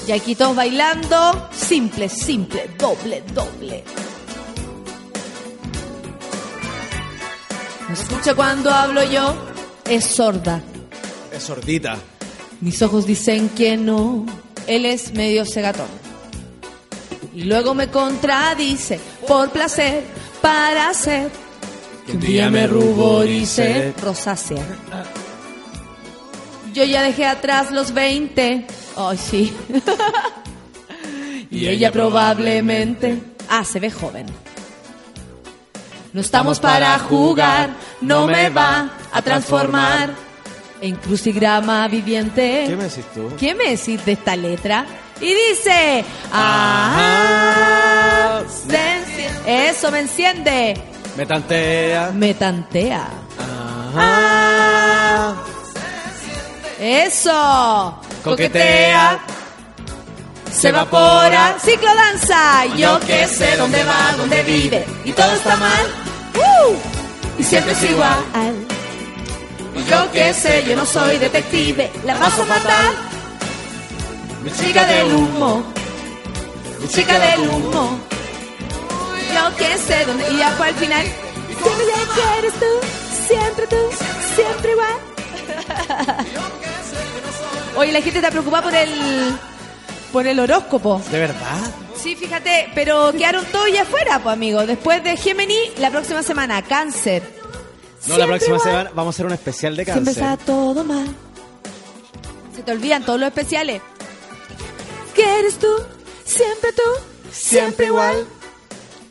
Y 0.06 0.12
aquí 0.12 0.34
todos 0.34 0.54
bailando. 0.54 1.48
Simple, 1.52 2.08
simple, 2.08 2.70
doble, 2.78 3.22
doble. 3.32 3.84
¿Me 7.88 7.94
escucha 7.94 8.34
cuando 8.34 8.70
hablo 8.70 9.02
yo? 9.04 9.34
Es 9.88 10.04
sorda. 10.04 10.62
Es 11.32 11.42
sordita. 11.42 11.96
Mis 12.64 12.80
ojos 12.80 13.04
dicen 13.04 13.50
que 13.50 13.76
no. 13.76 14.24
Él 14.66 14.86
es 14.86 15.12
medio 15.12 15.44
cegatón. 15.44 15.86
Y 17.34 17.42
luego 17.42 17.74
me 17.74 17.88
contradice 17.88 18.98
por 19.28 19.50
placer 19.50 20.02
para 20.40 20.88
hacer 20.88 21.30
que 22.06 22.12
un 22.12 22.20
día 22.20 22.48
me 22.48 22.66
ruborice 22.66 23.92
rosácea. 24.00 24.64
Yo 26.72 26.84
ya 26.84 27.02
dejé 27.02 27.26
atrás 27.26 27.70
los 27.70 27.92
20. 27.92 28.66
Ay, 28.96 29.18
sí. 29.18 29.54
y 31.50 31.66
ella 31.66 31.92
probablemente. 31.92 33.20
Ah, 33.50 33.64
se 33.64 33.78
ve 33.78 33.90
joven. 33.90 34.24
No 36.14 36.22
estamos 36.22 36.60
para 36.60 36.98
jugar, 36.98 37.76
no 38.00 38.26
me 38.26 38.48
va 38.48 38.90
a 39.12 39.20
transformar 39.20 40.23
en 40.84 40.96
crucigrama 40.96 41.88
viviente. 41.88 42.64
¿Qué 42.66 42.76
me 42.76 42.84
decís 42.84 43.04
tú? 43.14 43.32
¿Qué 43.38 43.54
me 43.54 43.70
decís 43.70 44.04
de 44.04 44.12
esta 44.12 44.36
letra? 44.36 44.84
Y 45.18 45.32
dice, 45.32 46.04
se 48.68 48.96
enciende. 48.96 49.68
eso 49.68 49.90
me 49.90 50.00
enciende, 50.00 50.74
Me 51.16 51.24
tantea. 51.24 52.10
me 52.12 52.34
tantea. 52.34 53.08
Ah, 53.96 55.34
Eso, 56.78 58.00
coquetea. 58.22 59.20
se 60.52 60.68
evapora, 60.68 61.56
ciclo 61.64 61.88
danza. 61.94 62.66
Yo 62.76 63.00
que 63.00 63.26
sé 63.26 63.56
dónde 63.56 63.82
va, 63.84 64.14
dónde 64.18 64.42
vive 64.42 64.84
y 65.04 65.12
todo 65.12 65.32
está 65.32 65.56
mal. 65.56 65.86
¡Uh! 66.34 66.74
Y 67.38 67.42
siempre 67.44 67.72
es 67.72 67.82
igual. 67.84 68.18
Yo 69.88 70.12
que 70.12 70.32
sé, 70.32 70.64
yo 70.66 70.76
no 70.76 70.86
soy 70.86 71.18
detective, 71.18 71.90
la 72.04 72.14
paso 72.16 72.44
fatal. 72.44 72.94
Mi 74.42 74.50
Chica 74.52 74.84
del 74.86 75.12
humo, 75.12 75.64
chica 76.88 77.18
del 77.18 77.48
humo. 77.48 77.98
Yo 79.34 79.56
que 79.56 79.78
sé 79.78 80.04
dónde. 80.04 80.30
Y 80.30 80.38
ya 80.38 80.50
fue 80.52 80.68
al 80.68 80.74
final. 80.74 81.06
Siempre 81.62 81.86
ya 82.16 82.38
eres 82.38 82.52
tú, 82.54 82.66
siempre 83.26 83.66
tú, 83.66 83.76
siempre 84.34 84.70
igual. 84.72 84.94
Oye, 87.76 87.92
la 87.92 88.00
gente 88.00 88.18
está 88.18 88.30
preocupada 88.30 88.62
por 88.62 88.74
el 88.74 89.36
por 90.12 90.26
el 90.26 90.38
horóscopo. 90.38 91.02
¿De 91.10 91.18
verdad? 91.18 91.58
Sí, 91.96 92.14
fíjate, 92.14 92.70
pero 92.74 93.12
quedaron 93.12 93.44
todos 93.46 93.72
ya 93.72 93.82
afuera, 93.82 94.20
pues 94.22 94.32
amigo. 94.32 94.66
Después 94.66 95.02
de 95.02 95.16
Gemini, 95.16 95.58
la 95.78 95.90
próxima 95.90 96.22
semana, 96.22 96.62
cáncer. 96.62 97.22
No, 98.06 98.18
la 98.18 98.24
Siempre 98.24 98.26
próxima 98.26 98.56
igual. 98.56 98.70
semana 98.70 98.90
vamos 98.94 99.14
a 99.14 99.16
hacer 99.16 99.26
un 99.26 99.32
especial 99.32 99.76
de 99.76 99.84
Siempre 99.84 100.04
cáncer. 100.14 100.22
está 100.24 100.36
todo 100.44 100.84
mal. 100.84 101.06
Se 102.54 102.62
te 102.62 102.72
olvidan 102.72 103.04
todos 103.04 103.18
los 103.20 103.28
especiales. 103.28 103.80
¿Qué 105.14 105.38
eres 105.40 105.58
tú? 105.58 105.68
Siempre 106.24 106.72
tú, 106.72 106.82
siempre 107.32 107.86
igual. 107.86 108.26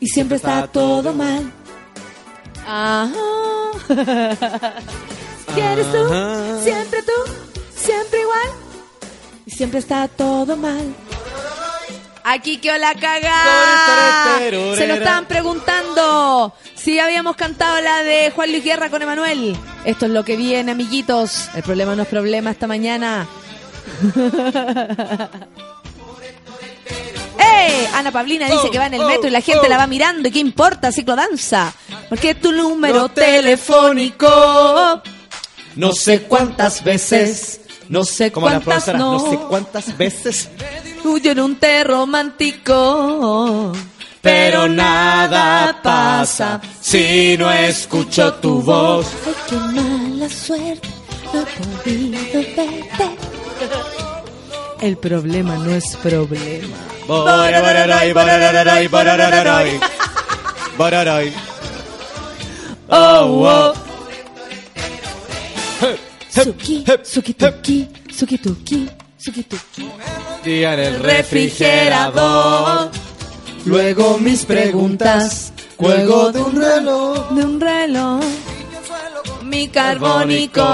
Y 0.00 0.06
siempre 0.08 0.36
está 0.36 0.66
todo 0.68 1.12
mal. 1.14 1.50
Ajá. 2.66 3.12
¿Qué 5.54 5.60
eres 5.60 5.90
tú? 5.92 6.04
Ajá. 6.04 6.60
Siempre 6.62 7.02
tú, 7.02 7.32
siempre 7.76 8.20
igual. 8.20 8.48
Y 9.46 9.50
siempre 9.50 9.78
está 9.80 10.08
todo 10.08 10.56
mal. 10.56 10.94
Aquí 12.24 12.56
quedó 12.56 12.78
la 12.78 12.94
cagada. 12.94 14.38
Se 14.38 14.86
lo 14.86 14.94
estaban 14.94 15.26
preguntando 15.26 16.54
si 16.74 16.98
habíamos 16.98 17.36
cantado 17.36 17.82
la 17.82 18.02
de 18.02 18.30
Juan 18.30 18.50
Luis 18.50 18.64
Guerra 18.64 18.88
con 18.88 19.02
Emanuel. 19.02 19.54
Esto 19.84 20.06
es 20.06 20.12
lo 20.12 20.24
que 20.24 20.36
viene, 20.36 20.72
amiguitos. 20.72 21.50
El 21.54 21.62
problema 21.62 21.94
no 21.94 22.02
es 22.02 22.08
problema 22.08 22.50
esta 22.50 22.66
mañana. 22.66 23.26
¡Ey! 27.38 27.88
Ana 27.92 28.10
Pablina 28.10 28.48
dice 28.48 28.70
que 28.70 28.78
va 28.78 28.86
en 28.86 28.94
el 28.94 29.04
metro 29.04 29.28
y 29.28 29.30
la 29.30 29.42
gente 29.42 29.68
la 29.68 29.76
va 29.76 29.86
mirando. 29.86 30.26
¿Y 30.26 30.30
qué 30.32 30.38
importa? 30.38 30.90
Ciclo 30.92 31.14
danza. 31.16 31.74
Porque 32.08 32.30
es 32.30 32.40
tu 32.40 32.52
número 32.52 33.10
telefónico. 33.10 35.02
No 35.76 35.92
sé 35.92 36.22
cuántas 36.22 36.82
veces. 36.82 37.60
No 37.88 38.04
sé 38.04 38.32
Como 38.32 38.48
la 38.48 38.60
cuántas 38.60 38.84
profesora, 38.84 38.98
no. 38.98 39.12
no. 39.18 39.30
sé 39.30 39.38
cuántas 39.48 39.96
veces. 39.98 40.48
Tuyo 41.02 41.32
en 41.32 41.40
un 41.40 41.56
té 41.56 41.84
romántico. 41.84 43.72
Pero 44.20 44.66
nada 44.68 45.80
pasa 45.82 46.60
si 46.80 47.36
no 47.36 47.50
escucho 47.52 48.32
tu 48.34 48.62
voz. 48.62 49.06
Ay, 49.26 49.34
qué 49.50 49.56
mala 49.56 50.28
suerte, 50.30 50.88
no 51.32 51.40
he 51.40 51.44
podido 51.44 52.40
verte. 52.56 53.16
El 54.80 54.96
problema 54.96 55.56
no 55.56 55.70
es 55.74 55.96
problema. 55.96 56.76
Bororoy, 57.06 58.12
bororoy, 58.14 58.88
bororoy. 58.88 59.80
Bororoy. 60.78 61.32
Oh, 62.88 63.46
oh. 63.46 63.74
Suki, 66.34 66.84
suki 67.04 67.32
tuki, 67.34 67.88
suki 68.10 68.38
tuki, 68.38 68.88
suki 69.18 69.42
tuki. 69.44 69.88
Día 70.44 70.74
en 70.74 70.80
el 70.80 70.98
Refrigerador. 71.00 72.90
luego 73.64 74.18
mis 74.18 74.44
preguntas, 74.44 75.52
cuelgo 75.76 76.32
de 76.32 76.40
un 76.40 76.56
reloj. 76.56 77.30
de 77.30 77.44
un 77.44 77.60
reloj, 77.60 78.20
mi 79.44 79.68
carbónico. 79.68 80.64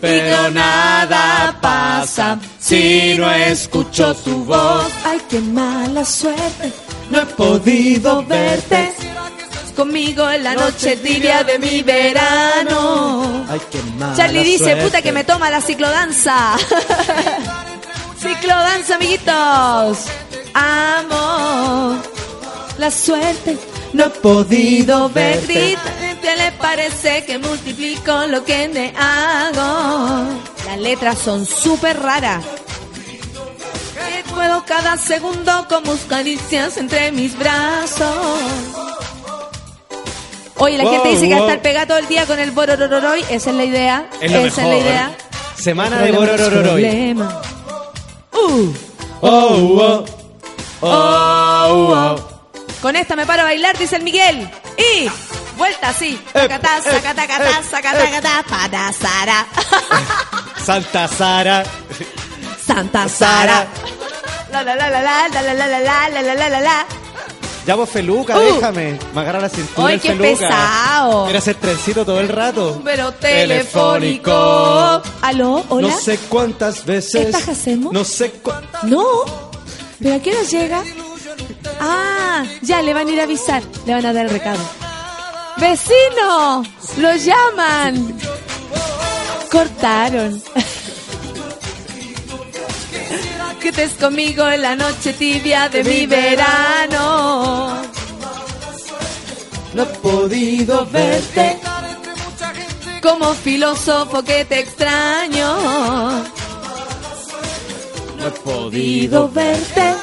Pero 0.00 0.50
nada 0.50 1.56
pasa 1.60 2.38
si 2.58 3.14
no 3.18 3.30
escucho 3.30 4.14
tu 4.14 4.44
voz. 4.44 4.90
Ay, 5.04 5.20
qué 5.28 5.40
mala 5.40 6.04
suerte, 6.04 6.72
No 7.10 7.20
he 7.20 7.26
podido 7.26 8.24
verte 8.24 8.92
conmigo 9.74 10.30
en 10.30 10.44
la 10.44 10.54
noche 10.54 10.96
tibia 10.96 11.44
de 11.44 11.58
mi 11.58 11.82
verano. 11.82 13.44
Ay, 13.48 13.60
qué 13.70 13.82
mala 13.98 14.16
Charlie 14.16 14.44
dice, 14.44 14.64
suerte. 14.64 14.82
puta 14.84 15.02
que 15.02 15.12
me 15.12 15.24
toma 15.24 15.50
la 15.50 15.60
ciclodanza. 15.60 16.56
ciclodanza, 18.18 18.94
amiguitos. 18.96 19.98
Amo 20.54 21.98
la 22.78 22.90
suerte. 22.90 23.58
No 23.92 24.06
he 24.06 24.10
podido 24.10 25.08
ver. 25.08 25.40
¿Qué 25.46 26.36
le 26.36 26.52
parece 26.52 27.24
que 27.24 27.38
multiplico 27.38 28.26
lo 28.26 28.44
que 28.44 28.68
me 28.68 28.94
hago? 28.96 30.24
Las 30.66 30.78
letras 30.78 31.18
son 31.18 31.44
súper 31.44 32.00
raras. 32.00 32.44
Puedo 34.34 34.64
cada 34.64 34.96
segundo 34.96 35.66
con 35.68 35.84
tus 35.84 36.00
caricias 36.00 36.76
entre 36.76 37.12
mis 37.12 37.38
brazos. 37.38 38.40
Oye, 40.56 40.78
la 40.78 40.84
Wow, 40.84 40.92
gente 40.92 41.08
dice 41.10 41.22
que 41.28 41.30
va 41.34 41.36
a 41.36 41.40
wow. 41.40 41.48
estar 41.48 41.62
pegada 41.62 41.86
todo 41.86 41.98
el 41.98 42.06
día 42.08 42.26
con 42.26 42.38
el 42.38 42.50
bororororoy. 42.52 43.24
Esa 43.30 43.50
es 43.50 43.56
la 43.56 43.64
idea. 43.64 44.06
Es 44.20 44.30
Esa 44.32 44.62
es 44.62 44.68
la 44.68 44.76
idea. 44.78 45.16
Semana 45.56 45.98
El 46.00 46.12
de 46.12 46.18
Bororororoy. 46.18 46.62
problema. 46.62 47.42
Uh, 48.32 48.72
Oh, 49.26 50.04
oh, 50.82 50.86
oh, 50.86 50.86
oh. 50.86 52.16
con 52.82 52.94
esta 52.94 53.16
me 53.16 53.24
paro 53.24 53.42
a 53.42 53.44
bailar, 53.46 53.76
dice 53.78 53.96
el 53.96 54.02
Miguel. 54.02 54.50
Y 54.76 55.08
vuelta 55.56 55.88
así. 55.88 56.20
Tacatá, 56.32 56.82
sacatacatá, 56.82 57.62
sacatacatá, 57.62 58.44
para 58.48 58.92
Sara. 58.92 59.46
Santa 60.62 61.08
Sara. 61.08 61.64
Santa 62.66 63.08
Sara. 63.08 63.66
La 64.52 64.62
la 64.62 64.76
la 64.76 64.90
la 64.90 65.00
la 65.00 65.28
la 65.28 65.42
la 65.42 65.54
la 65.54 65.66
la 65.66 65.80
la 65.80 66.08
la 66.10 66.22
la 66.22 66.34
la 66.34 66.48
la 66.50 66.60
la. 66.60 66.86
Ya 67.66 67.74
vos, 67.76 67.88
Feluca, 67.88 68.36
Uh. 68.36 68.40
déjame. 68.54 68.98
Me 69.14 69.20
agarra 69.22 69.40
la 69.40 69.48
cintura 69.48 69.88
Ay, 69.88 69.98
qué 69.98 70.08
Feluca. 70.08 70.28
pesado. 70.28 71.28
Era 71.28 71.38
hacer 71.38 71.54
trencito 71.56 72.04
todo 72.04 72.20
el 72.20 72.28
rato. 72.28 72.74
Número 72.78 73.12
telefónico. 73.12 75.02
¿Aló? 75.22 75.64
¿Hola? 75.70 75.88
No 75.88 75.96
sé 75.98 76.18
cuántas 76.28 76.84
veces. 76.84 77.26
¿Estás 77.26 77.48
hacemos? 77.48 77.92
No 77.92 78.04
sé 78.04 78.30
cu- 78.32 78.52
No. 78.82 79.04
¿Pero 79.98 80.16
a 80.16 80.18
qué 80.18 80.30
hora 80.32 80.42
llega? 80.42 80.82
Ah, 81.80 82.44
ya 82.62 82.82
le 82.82 82.92
van 82.92 83.08
a 83.08 83.10
ir 83.10 83.20
a 83.20 83.24
avisar. 83.24 83.62
Le 83.86 83.94
van 83.94 84.04
a 84.04 84.12
dar 84.12 84.26
el 84.26 84.30
recado. 84.30 84.60
¡Vecino! 85.56 86.62
¡Lo 86.98 87.14
llaman! 87.16 88.14
Cortaron. 89.50 90.42
Que 93.64 93.70
estés 93.70 93.92
conmigo 93.92 94.46
en 94.46 94.60
la 94.60 94.76
noche 94.76 95.14
tibia 95.14 95.70
de 95.70 95.82
mi 95.82 96.04
verano. 96.04 97.72
No 99.72 99.82
he 99.82 99.86
podido 99.86 100.84
verte. 100.84 101.58
Como 103.02 103.32
filósofo 103.32 104.22
que 104.22 104.44
te 104.44 104.60
extraño. 104.60 105.56
No 108.18 108.26
he 108.26 108.30
podido 108.44 109.30
verte. 109.30 109.94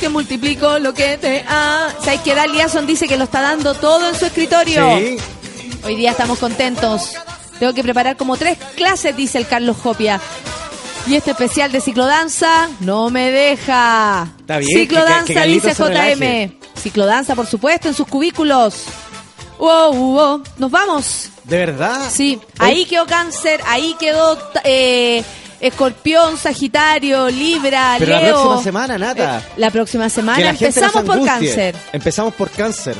Que 0.00 0.08
multiplico 0.08 0.78
lo 0.78 0.94
que 0.94 1.18
te 1.18 1.44
ha. 1.46 1.90
¿Sabes 2.02 2.22
que 2.22 2.34
Daliason 2.34 2.86
dice 2.86 3.06
que 3.06 3.18
lo 3.18 3.24
está 3.24 3.42
dando 3.42 3.74
todo 3.74 4.08
en 4.08 4.14
su 4.14 4.24
escritorio? 4.24 4.96
Sí. 4.96 5.18
Hoy 5.84 5.96
día 5.96 6.12
estamos 6.12 6.38
contentos. 6.38 7.16
Tengo 7.58 7.74
que 7.74 7.82
preparar 7.82 8.16
como 8.16 8.38
tres 8.38 8.56
clases, 8.76 9.14
dice 9.14 9.36
el 9.36 9.46
Carlos 9.46 9.76
Jopia. 9.76 10.18
Y 11.06 11.16
este 11.16 11.32
especial 11.32 11.72
de 11.72 11.80
ciclodanza 11.80 12.68
no 12.80 13.10
me 13.10 13.30
deja. 13.30 14.28
Está 14.38 14.58
bien, 14.58 14.78
Ciclodanza, 14.80 15.42
dice. 15.42 15.74
JM. 15.74 16.58
Ciclodanza, 16.80 17.34
por 17.34 17.46
supuesto, 17.46 17.88
en 17.88 17.94
sus 17.94 18.06
cubículos. 18.06 18.84
Wow, 19.58 19.92
wow. 19.92 20.42
Nos 20.58 20.70
vamos. 20.70 21.28
¿De 21.44 21.58
verdad? 21.58 22.08
Sí, 22.10 22.40
ahí 22.58 22.84
quedó 22.84 23.06
cáncer, 23.06 23.60
ahí 23.66 23.96
quedó 23.98 24.38
eh, 24.64 25.24
escorpión, 25.60 26.36
sagitario, 26.38 27.28
libra, 27.28 27.96
Pero 27.98 28.12
la 28.12 28.20
leo. 28.20 28.34
próxima 28.34 28.62
semana, 28.62 28.98
Nata. 28.98 29.38
Eh, 29.38 29.42
la 29.56 29.70
próxima 29.70 30.08
semana 30.08 30.38
la 30.38 30.54
gente 30.54 30.66
no 30.66 30.72
se 30.72 30.98
empezamos 30.98 31.04
por 31.16 31.26
cáncer. 31.26 31.76
Empezamos 31.92 32.34
por 32.34 32.50
cáncer. 32.50 32.96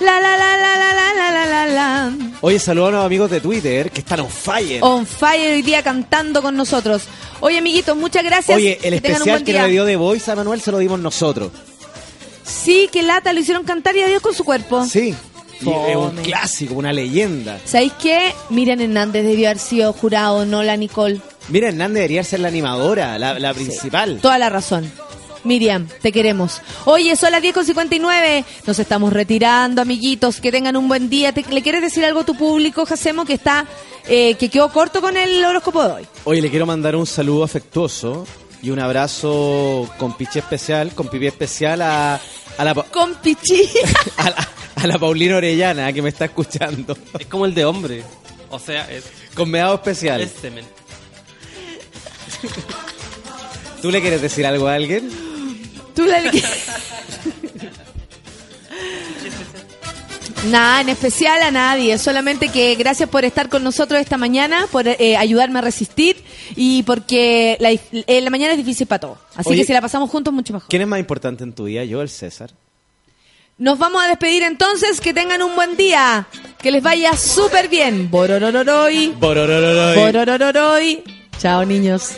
La 0.00 0.20
la 0.20 0.36
la 0.36 0.56
la 0.56 0.76
la 0.76 0.94
la 0.94 1.14
la 1.14 1.30
la 1.32 1.46
la 1.46 1.66
la. 1.66 2.12
Oye, 2.40 2.58
saludos 2.58 2.88
a 2.88 2.92
los 2.92 3.06
amigos 3.06 3.30
de 3.30 3.40
Twitter 3.40 3.90
que 3.90 4.00
están 4.00 4.20
on 4.20 4.28
fire. 4.28 4.80
On 4.82 5.06
fire 5.06 5.52
hoy 5.52 5.62
día 5.62 5.82
cantando 5.82 6.42
con 6.42 6.56
nosotros. 6.56 7.02
Oye, 7.40 7.58
amiguitos, 7.58 7.96
muchas 7.96 8.24
gracias. 8.24 8.56
Oye, 8.56 8.78
el 8.82 9.00
Que 9.00 9.12
especial 9.12 9.44
que 9.44 9.52
le 9.52 9.68
dio 9.68 9.84
de 9.84 9.96
Voice 9.96 10.30
a 10.30 10.34
Manuel 10.36 10.60
se 10.60 10.72
lo 10.72 10.78
dimos 10.78 10.98
nosotros. 10.98 11.52
Sí, 12.44 12.88
que 12.92 13.02
lata, 13.02 13.32
lo 13.32 13.40
hicieron 13.40 13.64
cantar 13.64 13.96
y 13.96 14.02
adiós 14.02 14.20
con 14.20 14.34
su 14.34 14.44
cuerpo. 14.44 14.84
Sí. 14.84 15.14
Y 15.60 15.70
es 15.70 15.96
un 15.96 16.16
clásico, 16.16 16.74
una 16.74 16.92
leyenda. 16.92 17.58
¿Sabéis 17.64 17.92
qué? 18.02 18.34
Miriam 18.50 18.80
Hernández 18.80 19.24
debió 19.24 19.48
haber 19.48 19.58
sido 19.58 19.92
jurado, 19.92 20.44
no 20.44 20.62
la 20.62 20.76
Nicole. 20.76 21.20
Mira, 21.48 21.68
Hernández 21.68 21.94
debería 21.94 22.24
ser 22.24 22.40
la 22.40 22.48
animadora, 22.48 23.18
la, 23.18 23.38
la 23.38 23.54
principal. 23.54 24.18
Toda 24.20 24.38
la 24.38 24.50
razón. 24.50 24.90
Miriam, 25.44 25.86
te 26.02 26.10
queremos. 26.10 26.60
Oye, 26.86 27.14
son 27.16 27.32
las 27.32 27.42
10.59. 27.42 28.44
Nos 28.66 28.78
estamos 28.78 29.12
retirando, 29.12 29.82
amiguitos. 29.82 30.40
Que 30.40 30.50
tengan 30.50 30.76
un 30.76 30.88
buen 30.88 31.08
día. 31.10 31.32
Te- 31.32 31.44
¿Le 31.50 31.62
quieres 31.62 31.82
decir 31.82 32.04
algo 32.04 32.20
a 32.20 32.24
tu 32.24 32.34
público, 32.36 32.84
Jacemo, 32.86 33.24
que 33.24 33.34
está 33.34 33.66
eh, 34.06 34.34
que 34.34 34.48
quedó 34.48 34.70
corto 34.72 35.00
con 35.00 35.16
el 35.16 35.44
horóscopo 35.44 35.82
de 35.84 35.92
hoy? 35.92 36.06
Oye, 36.24 36.40
le 36.42 36.50
quiero 36.50 36.66
mandar 36.66 36.96
un 36.96 37.06
saludo 37.06 37.44
afectuoso 37.44 38.26
y 38.62 38.70
un 38.70 38.78
abrazo 38.80 39.88
con 39.98 40.16
pichi 40.16 40.38
especial, 40.38 40.92
con 40.94 41.08
pipi 41.08 41.26
especial 41.26 41.82
a, 41.82 42.18
a, 42.58 42.64
la, 42.64 42.74
Pa- 42.74 42.84
Con 42.84 43.14
Pichi. 43.16 43.68
a, 44.16 44.30
la, 44.30 44.48
a 44.76 44.86
la 44.86 44.98
Paulina 44.98 45.36
Orellana 45.36 45.92
que 45.92 46.00
me 46.02 46.08
está 46.08 46.24
escuchando. 46.26 46.96
Es 47.18 47.26
como 47.26 47.44
el 47.44 47.54
de 47.54 47.64
hombre. 47.66 48.02
O 48.50 48.58
sea, 48.58 48.90
es, 48.90 49.04
Con 49.34 49.50
meado 49.50 49.74
especial. 49.74 50.20
es 50.22 50.32
semen. 50.40 50.64
¿Tú 53.82 53.90
le 53.90 54.00
quieres 54.00 54.22
decir 54.22 54.46
algo 54.46 54.66
a 54.68 54.74
alguien? 54.74 55.10
Tú 55.94 56.04
la 56.06 56.20
Nada, 60.46 60.82
en 60.82 60.90
especial 60.90 61.42
a 61.42 61.50
nadie, 61.50 61.96
solamente 61.96 62.48
que 62.48 62.74
gracias 62.74 63.08
por 63.08 63.24
estar 63.24 63.48
con 63.48 63.64
nosotros 63.64 63.98
esta 63.98 64.18
mañana, 64.18 64.66
por 64.70 64.86
eh, 64.86 65.16
ayudarme 65.16 65.60
a 65.60 65.62
resistir 65.62 66.22
y 66.54 66.82
porque 66.82 67.56
la, 67.60 67.70
eh, 67.72 68.20
la 68.20 68.28
mañana 68.28 68.52
es 68.52 68.58
difícil 68.58 68.86
para 68.86 69.00
todos. 69.00 69.18
Así 69.36 69.48
Oye. 69.50 69.60
que 69.60 69.66
si 69.66 69.72
la 69.72 69.80
pasamos 69.80 70.10
juntos, 70.10 70.34
mucho 70.34 70.52
mejor. 70.52 70.68
¿Quién 70.68 70.82
es 70.82 70.88
más 70.88 71.00
importante 71.00 71.44
en 71.44 71.54
tu 71.54 71.64
día? 71.64 71.84
Yo, 71.84 72.02
el 72.02 72.10
César. 72.10 72.50
Nos 73.56 73.78
vamos 73.78 74.02
a 74.02 74.08
despedir 74.08 74.42
entonces, 74.42 75.00
que 75.00 75.14
tengan 75.14 75.40
un 75.42 75.54
buen 75.54 75.76
día, 75.76 76.26
que 76.58 76.70
les 76.70 76.82
vaya 76.82 77.16
súper 77.16 77.68
bien. 77.68 78.10
Bororororoy, 78.10 79.14
Bororororoy. 79.18 79.96
bororororoy. 79.96 81.04
Chao, 81.38 81.64
niños. 81.64 82.16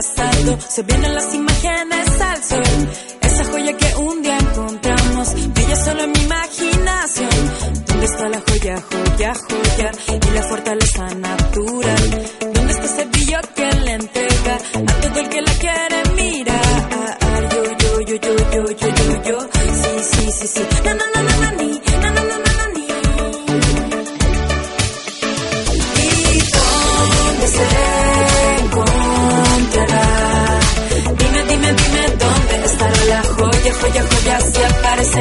Se 0.00 0.82
vienen 0.84 1.12
las 1.12 1.34
imágenes 1.34 2.20
al 2.20 2.44
sol. 2.44 2.88
Esa 3.20 3.44
joya 3.46 3.76
que 3.76 3.96
un 3.96 4.22
día 4.22 4.38
encontramos, 4.38 5.34
brilla 5.52 5.76
solo 5.76 6.02
en 6.04 6.12
mi 6.12 6.20
imaginación. 6.20 7.30
¿Dónde 7.86 8.06
está 8.06 8.28
la 8.28 8.40
joya, 8.40 8.80
joya, 8.80 9.34
joya? 9.34 9.90
Y 10.28 10.34
la 10.34 10.42
fortaleza 10.44 10.87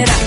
será. 0.06 0.27